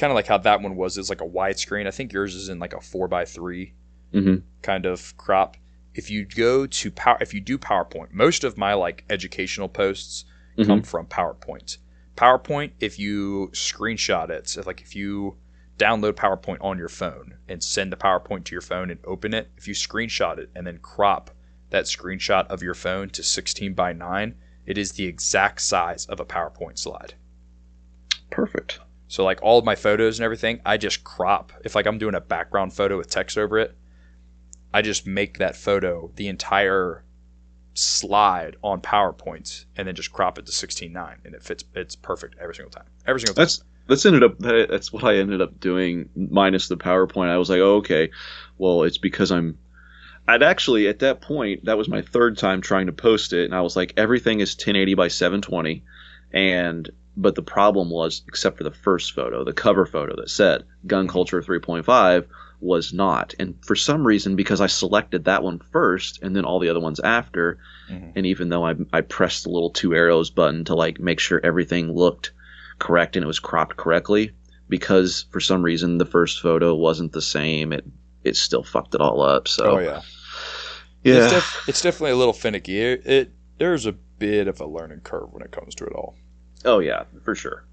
kind 0.00 0.10
of 0.10 0.14
like 0.14 0.26
how 0.26 0.38
that 0.38 0.62
one 0.62 0.74
was, 0.76 0.96
is 0.96 1.10
like 1.10 1.20
a 1.20 1.28
widescreen. 1.28 1.86
I 1.86 1.90
think 1.90 2.12
yours 2.12 2.34
is 2.34 2.48
in 2.48 2.58
like 2.58 2.72
a 2.72 2.80
four 2.80 3.06
by 3.06 3.24
three 3.26 3.74
Mhm. 4.14 4.42
kind 4.62 4.86
of 4.86 5.14
crop. 5.18 5.56
If 5.94 6.10
you 6.10 6.24
go 6.24 6.66
to 6.66 6.90
power, 6.90 7.18
if 7.20 7.34
you 7.34 7.40
do 7.40 7.58
PowerPoint, 7.58 8.10
most 8.12 8.42
of 8.42 8.56
my 8.56 8.72
like 8.74 9.04
educational 9.10 9.68
posts 9.68 10.24
come 10.56 10.80
Mhm. 10.82 10.86
from 10.86 11.06
PowerPoint. 11.06 11.76
PowerPoint, 12.16 12.72
if 12.80 12.98
you 12.98 13.50
screenshot 13.52 14.30
it, 14.30 14.48
so 14.48 14.62
like 14.66 14.80
if 14.80 14.96
you 14.96 15.36
download 15.78 16.12
PowerPoint 16.14 16.58
on 16.60 16.78
your 16.78 16.88
phone 16.88 17.34
and 17.48 17.62
send 17.62 17.92
the 17.92 17.96
PowerPoint 17.96 18.44
to 18.44 18.52
your 18.54 18.60
phone 18.62 18.90
and 18.90 19.00
open 19.04 19.32
it, 19.34 19.50
if 19.56 19.68
you 19.68 19.74
screenshot 19.74 20.38
it 20.38 20.50
and 20.54 20.66
then 20.66 20.78
crop 20.78 21.30
that 21.70 21.84
screenshot 21.84 22.46
of 22.48 22.62
your 22.62 22.74
phone 22.74 23.10
to 23.10 23.22
16 23.22 23.74
by 23.74 23.92
9, 23.92 24.34
it 24.66 24.76
is 24.78 24.92
the 24.92 25.04
exact 25.06 25.60
size 25.60 26.06
of 26.06 26.20
a 26.20 26.24
PowerPoint 26.24 26.78
slide. 26.78 27.14
Perfect. 28.30 28.80
So 29.10 29.24
like 29.24 29.40
all 29.42 29.58
of 29.58 29.64
my 29.64 29.74
photos 29.74 30.20
and 30.20 30.24
everything, 30.24 30.60
I 30.64 30.76
just 30.76 31.02
crop. 31.02 31.52
If 31.64 31.74
like 31.74 31.86
I'm 31.86 31.98
doing 31.98 32.14
a 32.14 32.20
background 32.20 32.72
photo 32.72 32.96
with 32.96 33.10
text 33.10 33.36
over 33.36 33.58
it, 33.58 33.76
I 34.72 34.82
just 34.82 35.04
make 35.04 35.38
that 35.38 35.56
photo 35.56 36.12
the 36.14 36.28
entire 36.28 37.02
slide 37.74 38.56
on 38.62 38.80
PowerPoint 38.80 39.64
and 39.76 39.88
then 39.88 39.96
just 39.96 40.12
crop 40.12 40.38
it 40.38 40.46
to 40.46 40.52
16:9 40.52 41.16
and 41.24 41.34
it 41.34 41.42
fits 41.42 41.64
it's 41.74 41.96
perfect 41.96 42.36
every 42.40 42.54
single 42.54 42.70
time. 42.70 42.84
Every 43.04 43.18
single 43.18 43.34
time. 43.34 43.42
That's 43.42 43.64
that's 43.88 44.06
ended 44.06 44.22
up 44.22 44.38
that's 44.38 44.92
what 44.92 45.02
I 45.02 45.16
ended 45.16 45.40
up 45.40 45.58
doing 45.58 46.08
minus 46.14 46.68
the 46.68 46.76
PowerPoint. 46.76 47.30
I 47.30 47.38
was 47.38 47.50
like, 47.50 47.58
oh, 47.58 47.78
okay, 47.78 48.10
well, 48.58 48.84
it's 48.84 48.98
because 48.98 49.32
I'm. 49.32 49.58
I'd 50.28 50.44
actually 50.44 50.86
at 50.86 51.00
that 51.00 51.20
point 51.20 51.64
that 51.64 51.76
was 51.76 51.88
my 51.88 52.02
third 52.02 52.38
time 52.38 52.60
trying 52.60 52.86
to 52.86 52.92
post 52.92 53.32
it, 53.32 53.46
and 53.46 53.56
I 53.56 53.62
was 53.62 53.74
like, 53.74 53.94
everything 53.96 54.38
is 54.38 54.54
1080 54.54 54.94
by 54.94 55.08
720, 55.08 55.82
and 56.32 56.88
but 57.20 57.34
the 57.34 57.42
problem 57.42 57.90
was, 57.90 58.22
except 58.26 58.56
for 58.58 58.64
the 58.64 58.70
first 58.70 59.12
photo, 59.12 59.44
the 59.44 59.52
cover 59.52 59.86
photo 59.86 60.16
that 60.16 60.30
said 60.30 60.64
Gun 60.86 61.06
Culture 61.08 61.42
3.5 61.42 62.26
was 62.60 62.92
not, 62.92 63.34
and 63.38 63.54
for 63.64 63.74
some 63.76 64.06
reason, 64.06 64.36
because 64.36 64.60
I 64.60 64.66
selected 64.66 65.24
that 65.24 65.42
one 65.42 65.60
first 65.72 66.22
and 66.22 66.36
then 66.36 66.44
all 66.44 66.58
the 66.58 66.68
other 66.68 66.80
ones 66.80 67.00
after, 67.00 67.58
Mhm. 67.90 68.12
and 68.16 68.26
even 68.26 68.48
though 68.50 68.64
I 68.66 68.74
I 68.92 69.00
pressed 69.00 69.44
the 69.44 69.50
little 69.50 69.70
two 69.70 69.94
arrows 69.94 70.30
button 70.30 70.64
to 70.64 70.74
like 70.74 71.00
make 71.00 71.20
sure 71.20 71.40
everything 71.42 71.92
looked 71.94 72.32
correct 72.78 73.16
and 73.16 73.24
it 73.24 73.26
was 73.26 73.38
cropped 73.38 73.76
correctly 73.76 74.32
because 74.68 75.24
for 75.30 75.40
some 75.40 75.62
reason 75.62 75.98
the 75.98 76.06
first 76.06 76.40
photo 76.40 76.74
wasn't 76.74 77.12
the 77.12 77.20
same 77.22 77.72
it 77.72 77.84
it 78.24 78.36
still 78.36 78.62
fucked 78.62 78.94
it 78.94 79.00
all 79.00 79.20
up 79.22 79.48
so 79.48 79.64
oh 79.64 79.78
yeah. 79.80 80.00
yeah 81.02 81.24
It's, 81.24 81.32
def- 81.32 81.68
it's 81.68 81.82
definitely 81.82 82.12
a 82.12 82.16
little 82.16 82.32
finicky. 82.34 82.78
It, 82.80 83.06
it 83.06 83.32
there's 83.58 83.86
a 83.86 83.92
bit 83.92 84.48
of 84.48 84.60
a 84.60 84.66
learning 84.66 85.00
curve 85.00 85.32
when 85.32 85.42
it 85.42 85.50
comes 85.50 85.74
to 85.76 85.84
it 85.84 85.92
all. 85.92 86.14
Oh 86.64 86.78
yeah 86.80 87.04
for 87.24 87.34
sure 87.34 87.64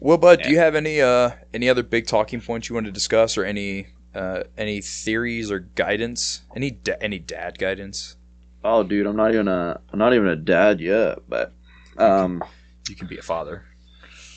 Well, 0.00 0.18
bud, 0.18 0.42
do 0.42 0.50
you 0.50 0.58
have 0.58 0.74
any 0.74 1.00
uh 1.00 1.30
any 1.54 1.68
other 1.70 1.82
big 1.82 2.06
talking 2.06 2.40
points 2.40 2.68
you 2.68 2.74
want 2.74 2.86
to 2.86 2.92
discuss, 2.92 3.38
or 3.38 3.44
any 3.44 3.86
uh 4.14 4.42
any 4.58 4.80
theories 4.82 5.50
or 5.50 5.60
guidance? 5.60 6.42
Any 6.54 6.70
da- 6.70 6.98
any 7.00 7.18
dad 7.18 7.58
guidance? 7.58 8.16
oh 8.64 8.82
dude 8.82 9.06
i'm 9.06 9.14
not 9.16 9.32
even 9.32 9.46
a 9.46 9.80
i'm 9.92 9.98
not 9.98 10.12
even 10.12 10.26
a 10.26 10.34
dad 10.34 10.80
yet 10.80 11.18
but 11.28 11.52
um 11.98 12.42
You 12.88 12.96
can 12.96 13.06
be 13.06 13.16
a 13.16 13.22
father. 13.22 13.64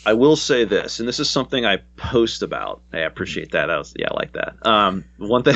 I 0.06 0.14
will 0.14 0.36
say 0.36 0.64
this, 0.64 1.00
and 1.00 1.08
this 1.08 1.20
is 1.20 1.30
something 1.30 1.66
I 1.66 1.78
post 1.98 2.42
about. 2.42 2.82
I 2.94 3.00
appreciate 3.00 3.52
that. 3.52 3.68
That 3.68 3.78
was 3.78 3.94
yeah, 3.98 4.08
I 4.12 4.16
like 4.16 4.34
that. 4.34 4.66
Um, 4.66 5.06
one 5.18 5.44
thing, 5.44 5.56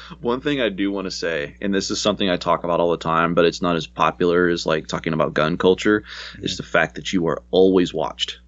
one 0.20 0.40
thing 0.40 0.60
I 0.60 0.70
do 0.70 0.90
want 0.90 1.04
to 1.06 1.10
say, 1.10 1.56
and 1.60 1.74
this 1.74 1.90
is 1.90 2.00
something 2.00 2.28
I 2.28 2.36
talk 2.36 2.64
about 2.64 2.80
all 2.80 2.90
the 2.90 2.96
time, 2.96 3.34
but 3.34 3.44
it's 3.44 3.60
not 3.60 3.76
as 3.76 3.86
popular 3.86 4.48
as 4.48 4.64
like 4.64 4.86
talking 4.86 5.12
about 5.12 5.34
gun 5.34 5.58
culture, 5.58 6.04
is 6.38 6.56
the 6.56 6.62
fact 6.62 6.94
that 6.94 7.12
you 7.12 7.26
are 7.26 7.42
always 7.50 7.92
watched, 7.92 8.40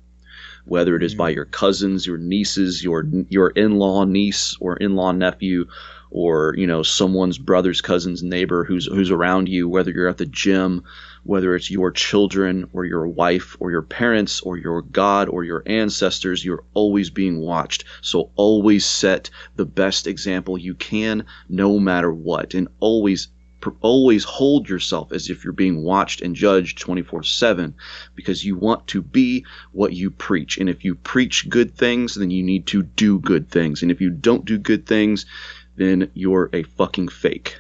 whether 0.65 0.97
it 0.97 1.03
is 1.03 1.15
by 1.15 1.29
your 1.29 1.45
cousins, 1.45 2.07
your 2.07 2.19
nieces, 2.19 2.83
your 2.83 3.05
your 3.29 3.51
in-law 3.51 4.05
niece 4.05 4.57
or 4.59 4.77
in-law 4.77 5.13
nephew, 5.13 5.67
or 6.11 6.55
you 6.57 6.67
know 6.67 6.83
someone's 6.83 7.37
brother's 7.37 7.83
cousin's 7.83 8.23
neighbor 8.23 8.65
who's 8.65 8.87
who's 8.87 9.11
around 9.11 9.51
you, 9.51 9.69
whether 9.69 9.91
you're 9.91 10.09
at 10.09 10.19
the 10.19 10.27
gym 10.27 10.83
whether 11.27 11.55
it's 11.57 11.71
your 11.71 11.91
children 11.91 12.69
or 12.73 12.85
your 12.85 13.07
wife 13.07 13.57
or 13.59 13.71
your 13.71 13.83
parents 13.83 14.41
or 14.41 14.57
your 14.57 14.83
God 14.83 15.29
or 15.29 15.45
your 15.45 15.63
ancestors, 15.67 16.45
you're 16.45 16.65
always 16.75 17.11
being 17.11 17.41
watched. 17.41 17.85
So 18.01 18.31
always 18.37 18.87
set 18.87 19.29
the 19.57 19.67
best 19.67 20.07
example 20.07 20.57
you 20.57 20.75
can, 20.75 21.27
no 21.49 21.79
matter 21.79 22.13
what, 22.13 22.55
and 22.55 22.69
always 22.81 23.29
always 23.81 24.23
hold 24.23 24.69
yourself 24.69 25.11
as 25.11 25.29
if 25.29 25.43
you're 25.43 25.53
being 25.53 25.83
watched 25.83 26.21
and 26.21 26.37
judged 26.37 26.79
24/7 26.79 27.75
because 28.15 28.45
you 28.45 28.55
want 28.55 28.87
to 28.87 29.03
be 29.03 29.45
what 29.73 29.93
you 29.93 30.09
preach. 30.09 30.57
And 30.57 30.69
if 30.69 30.85
you 30.85 30.95
preach 30.95 31.49
good 31.49 31.75
things 31.75 32.15
then 32.15 32.31
you 32.31 32.45
need 32.45 32.67
to 32.69 32.85
do 32.85 33.19
good 33.19 33.51
things. 33.51 33.83
And 33.83 33.91
if 33.91 34.01
you 34.01 34.11
don't 34.11 34.45
do 34.45 34.57
good 34.57 34.87
things 34.87 35.27
then 35.75 36.09
you're 36.15 36.49
a 36.53 36.63
fucking 36.63 37.09
fake. 37.09 37.57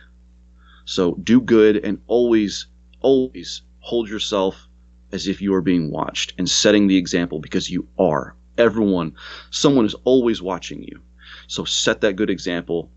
So 0.84 1.14
do 1.24 1.40
good 1.40 1.78
and 1.78 1.98
always 2.06 2.66
always 3.06 3.62
hold 3.78 4.08
yourself 4.08 4.66
as 5.12 5.28
if 5.28 5.40
you 5.40 5.54
are 5.54 5.62
being 5.62 5.92
watched 5.92 6.34
and 6.38 6.50
setting 6.50 6.88
the 6.88 6.96
example 6.96 7.38
because 7.38 7.70
you 7.70 7.86
are. 8.00 8.34
Everyone, 8.58 9.14
someone 9.50 9.86
is 9.86 9.94
always 10.02 10.42
watching 10.42 10.82
you. 10.82 11.00
So 11.46 11.64
set 11.64 12.00
that 12.00 12.16
good 12.16 12.30
example 12.30 12.90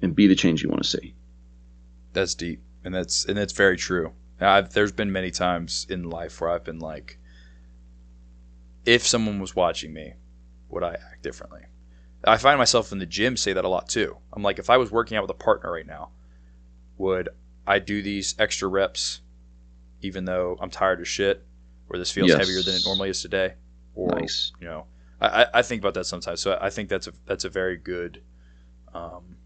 and 0.00 0.14
be 0.14 0.28
the 0.28 0.36
change 0.36 0.62
you 0.62 0.68
want 0.68 0.84
to 0.84 0.88
see. 0.88 1.14
That's 2.12 2.36
deep, 2.36 2.60
and 2.84 2.94
that's 2.94 3.24
and 3.24 3.36
that's 3.36 3.52
very 3.52 3.76
true. 3.76 4.12
I've, 4.40 4.72
there's 4.72 4.92
been 4.92 5.10
many 5.10 5.32
times 5.32 5.86
in 5.90 6.08
life 6.08 6.40
where 6.40 6.50
I've 6.50 6.64
been 6.64 6.78
like, 6.78 7.18
if 8.84 9.04
someone 9.04 9.40
was 9.40 9.56
watching 9.56 9.92
me, 9.92 10.14
would 10.68 10.84
I 10.84 10.92
act 10.92 11.22
differently? 11.22 11.62
I 12.24 12.36
find 12.36 12.58
myself 12.58 12.92
in 12.92 12.98
the 12.98 13.06
gym 13.06 13.36
say 13.36 13.54
that 13.54 13.64
a 13.64 13.68
lot 13.68 13.88
too. 13.88 14.18
I'm 14.32 14.44
like, 14.44 14.60
if 14.60 14.70
I 14.70 14.76
was 14.76 14.92
working 14.92 15.16
out 15.16 15.22
with 15.22 15.30
a 15.30 15.44
partner 15.44 15.72
right 15.72 15.86
now, 15.86 16.10
would 16.98 17.28
I 17.66 17.78
do 17.78 18.02
these 18.02 18.34
extra 18.38 18.68
reps, 18.68 19.21
even 20.02 20.24
though 20.24 20.56
I'm 20.60 20.70
tired 20.70 21.00
as 21.00 21.08
shit, 21.08 21.44
or 21.88 21.98
this 21.98 22.10
feels 22.10 22.28
Yes. 22.28 22.38
heavier 22.38 22.62
than 22.62 22.74
it 22.74 22.82
normally 22.84 23.10
is 23.10 23.22
today? 23.22 23.54
Or 23.94 24.08
Nice. 24.20 24.52
you 24.60 24.66
know, 24.66 24.86
I, 25.20 25.46
I- 25.54 25.62
think 25.62 25.82
about 25.82 25.94
that 25.94 26.04
sometimes. 26.06 26.40
So 26.40 26.58
I 26.60 26.70
think 26.70 26.88
that's 26.88 27.06
a 27.06 27.12
that's 27.26 27.44
a 27.44 27.48
very 27.50 27.76
good, 27.76 28.22
um, 28.94 29.36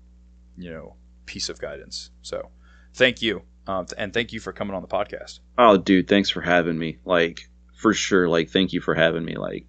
you 0.56 0.70
know, 0.70 0.94
piece 1.26 1.48
of 1.48 1.60
guidance. 1.60 2.10
So 2.22 2.50
thank 2.94 3.22
you, 3.22 3.42
um, 3.66 3.86
and 3.98 4.12
thank 4.14 4.32
you 4.32 4.40
for 4.40 4.52
coming 4.52 4.74
on 4.74 4.82
the 4.82 4.88
podcast. 4.88 5.40
Oh, 5.58 5.76
dude, 5.76 6.08
thanks 6.08 6.30
for 6.30 6.40
having 6.40 6.78
me. 6.78 6.98
Like, 7.04 7.40
for 7.76 7.92
sure. 7.92 8.28
Like, 8.28 8.50
thank 8.50 8.72
you 8.72 8.80
for 8.80 8.94
having 8.94 9.24
me. 9.24 9.36
Like, 9.36 9.66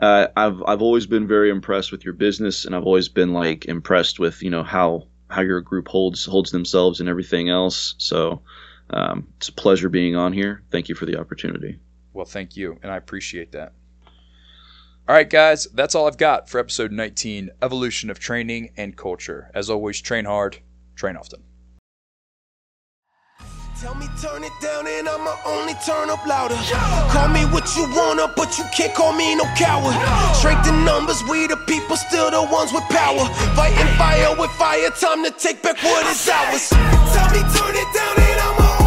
uh, 0.00 0.28
I've 0.36 0.62
I've 0.66 0.82
always 0.82 1.06
been 1.06 1.26
very 1.26 1.50
impressed 1.50 1.92
with 1.92 2.04
your 2.04 2.14
business, 2.14 2.64
and 2.64 2.74
I've 2.74 2.84
always 2.86 3.08
been 3.08 3.32
like 3.32 3.66
impressed 3.66 4.18
with 4.18 4.42
you 4.42 4.50
know 4.50 4.62
how 4.62 5.08
how 5.28 5.42
your 5.42 5.60
group 5.60 5.88
holds 5.88 6.24
holds 6.24 6.50
themselves 6.52 7.00
and 7.00 7.08
everything 7.08 7.48
else. 7.50 7.94
So, 7.98 8.42
um, 8.90 9.28
it's 9.36 9.48
a 9.48 9.52
pleasure 9.52 9.88
being 9.88 10.16
on 10.16 10.32
here. 10.32 10.62
Thank 10.70 10.88
you 10.88 10.94
for 10.94 11.06
the 11.06 11.18
opportunity. 11.18 11.78
Well, 12.12 12.26
thank 12.26 12.56
you, 12.56 12.78
and 12.82 12.92
I 12.92 12.96
appreciate 12.96 13.52
that. 13.52 13.72
All 15.08 15.16
right, 15.16 15.28
guys, 15.28 15.66
that's 15.74 15.94
all 15.94 16.06
I've 16.06 16.18
got 16.18 16.48
for 16.48 16.58
episode 16.58 16.92
19 16.92 17.50
Evolution 17.60 18.08
of 18.08 18.18
Training 18.18 18.72
and 18.76 18.96
Culture. 18.96 19.50
As 19.54 19.68
always, 19.68 20.00
train 20.00 20.26
hard, 20.26 20.58
train 20.94 21.16
often. 21.16 21.42
Tell 23.82 23.96
me 23.96 24.08
turn 24.22 24.44
it 24.44 24.52
down 24.62 24.86
and 24.86 25.08
I'ma 25.08 25.34
only 25.44 25.74
turn 25.84 26.08
up 26.08 26.24
louder. 26.24 26.54
Yeah. 26.70 27.10
Call 27.10 27.26
me 27.26 27.40
what 27.46 27.66
you 27.74 27.82
wanna, 27.96 28.32
but 28.36 28.56
you 28.56 28.64
can't 28.72 28.94
call 28.94 29.12
me 29.12 29.34
no 29.34 29.42
coward. 29.56 29.96
No. 29.96 30.32
Strength 30.34 30.68
in 30.68 30.84
numbers, 30.84 31.20
we 31.28 31.48
the 31.48 31.56
people, 31.56 31.96
still 31.96 32.30
the 32.30 32.44
ones 32.44 32.72
with 32.72 32.84
power. 32.84 33.26
Fighting 33.56 33.92
fire 33.98 34.36
with 34.38 34.52
fire, 34.52 34.88
time 34.90 35.24
to 35.24 35.32
take 35.32 35.64
back 35.64 35.82
what 35.82 36.06
is 36.06 36.28
ours. 36.28 36.68
Tell 36.68 37.28
me 37.34 37.42
turn 37.58 37.74
it 37.74 37.88
down 37.92 38.16
and 38.22 38.40
I'ma 38.40 38.81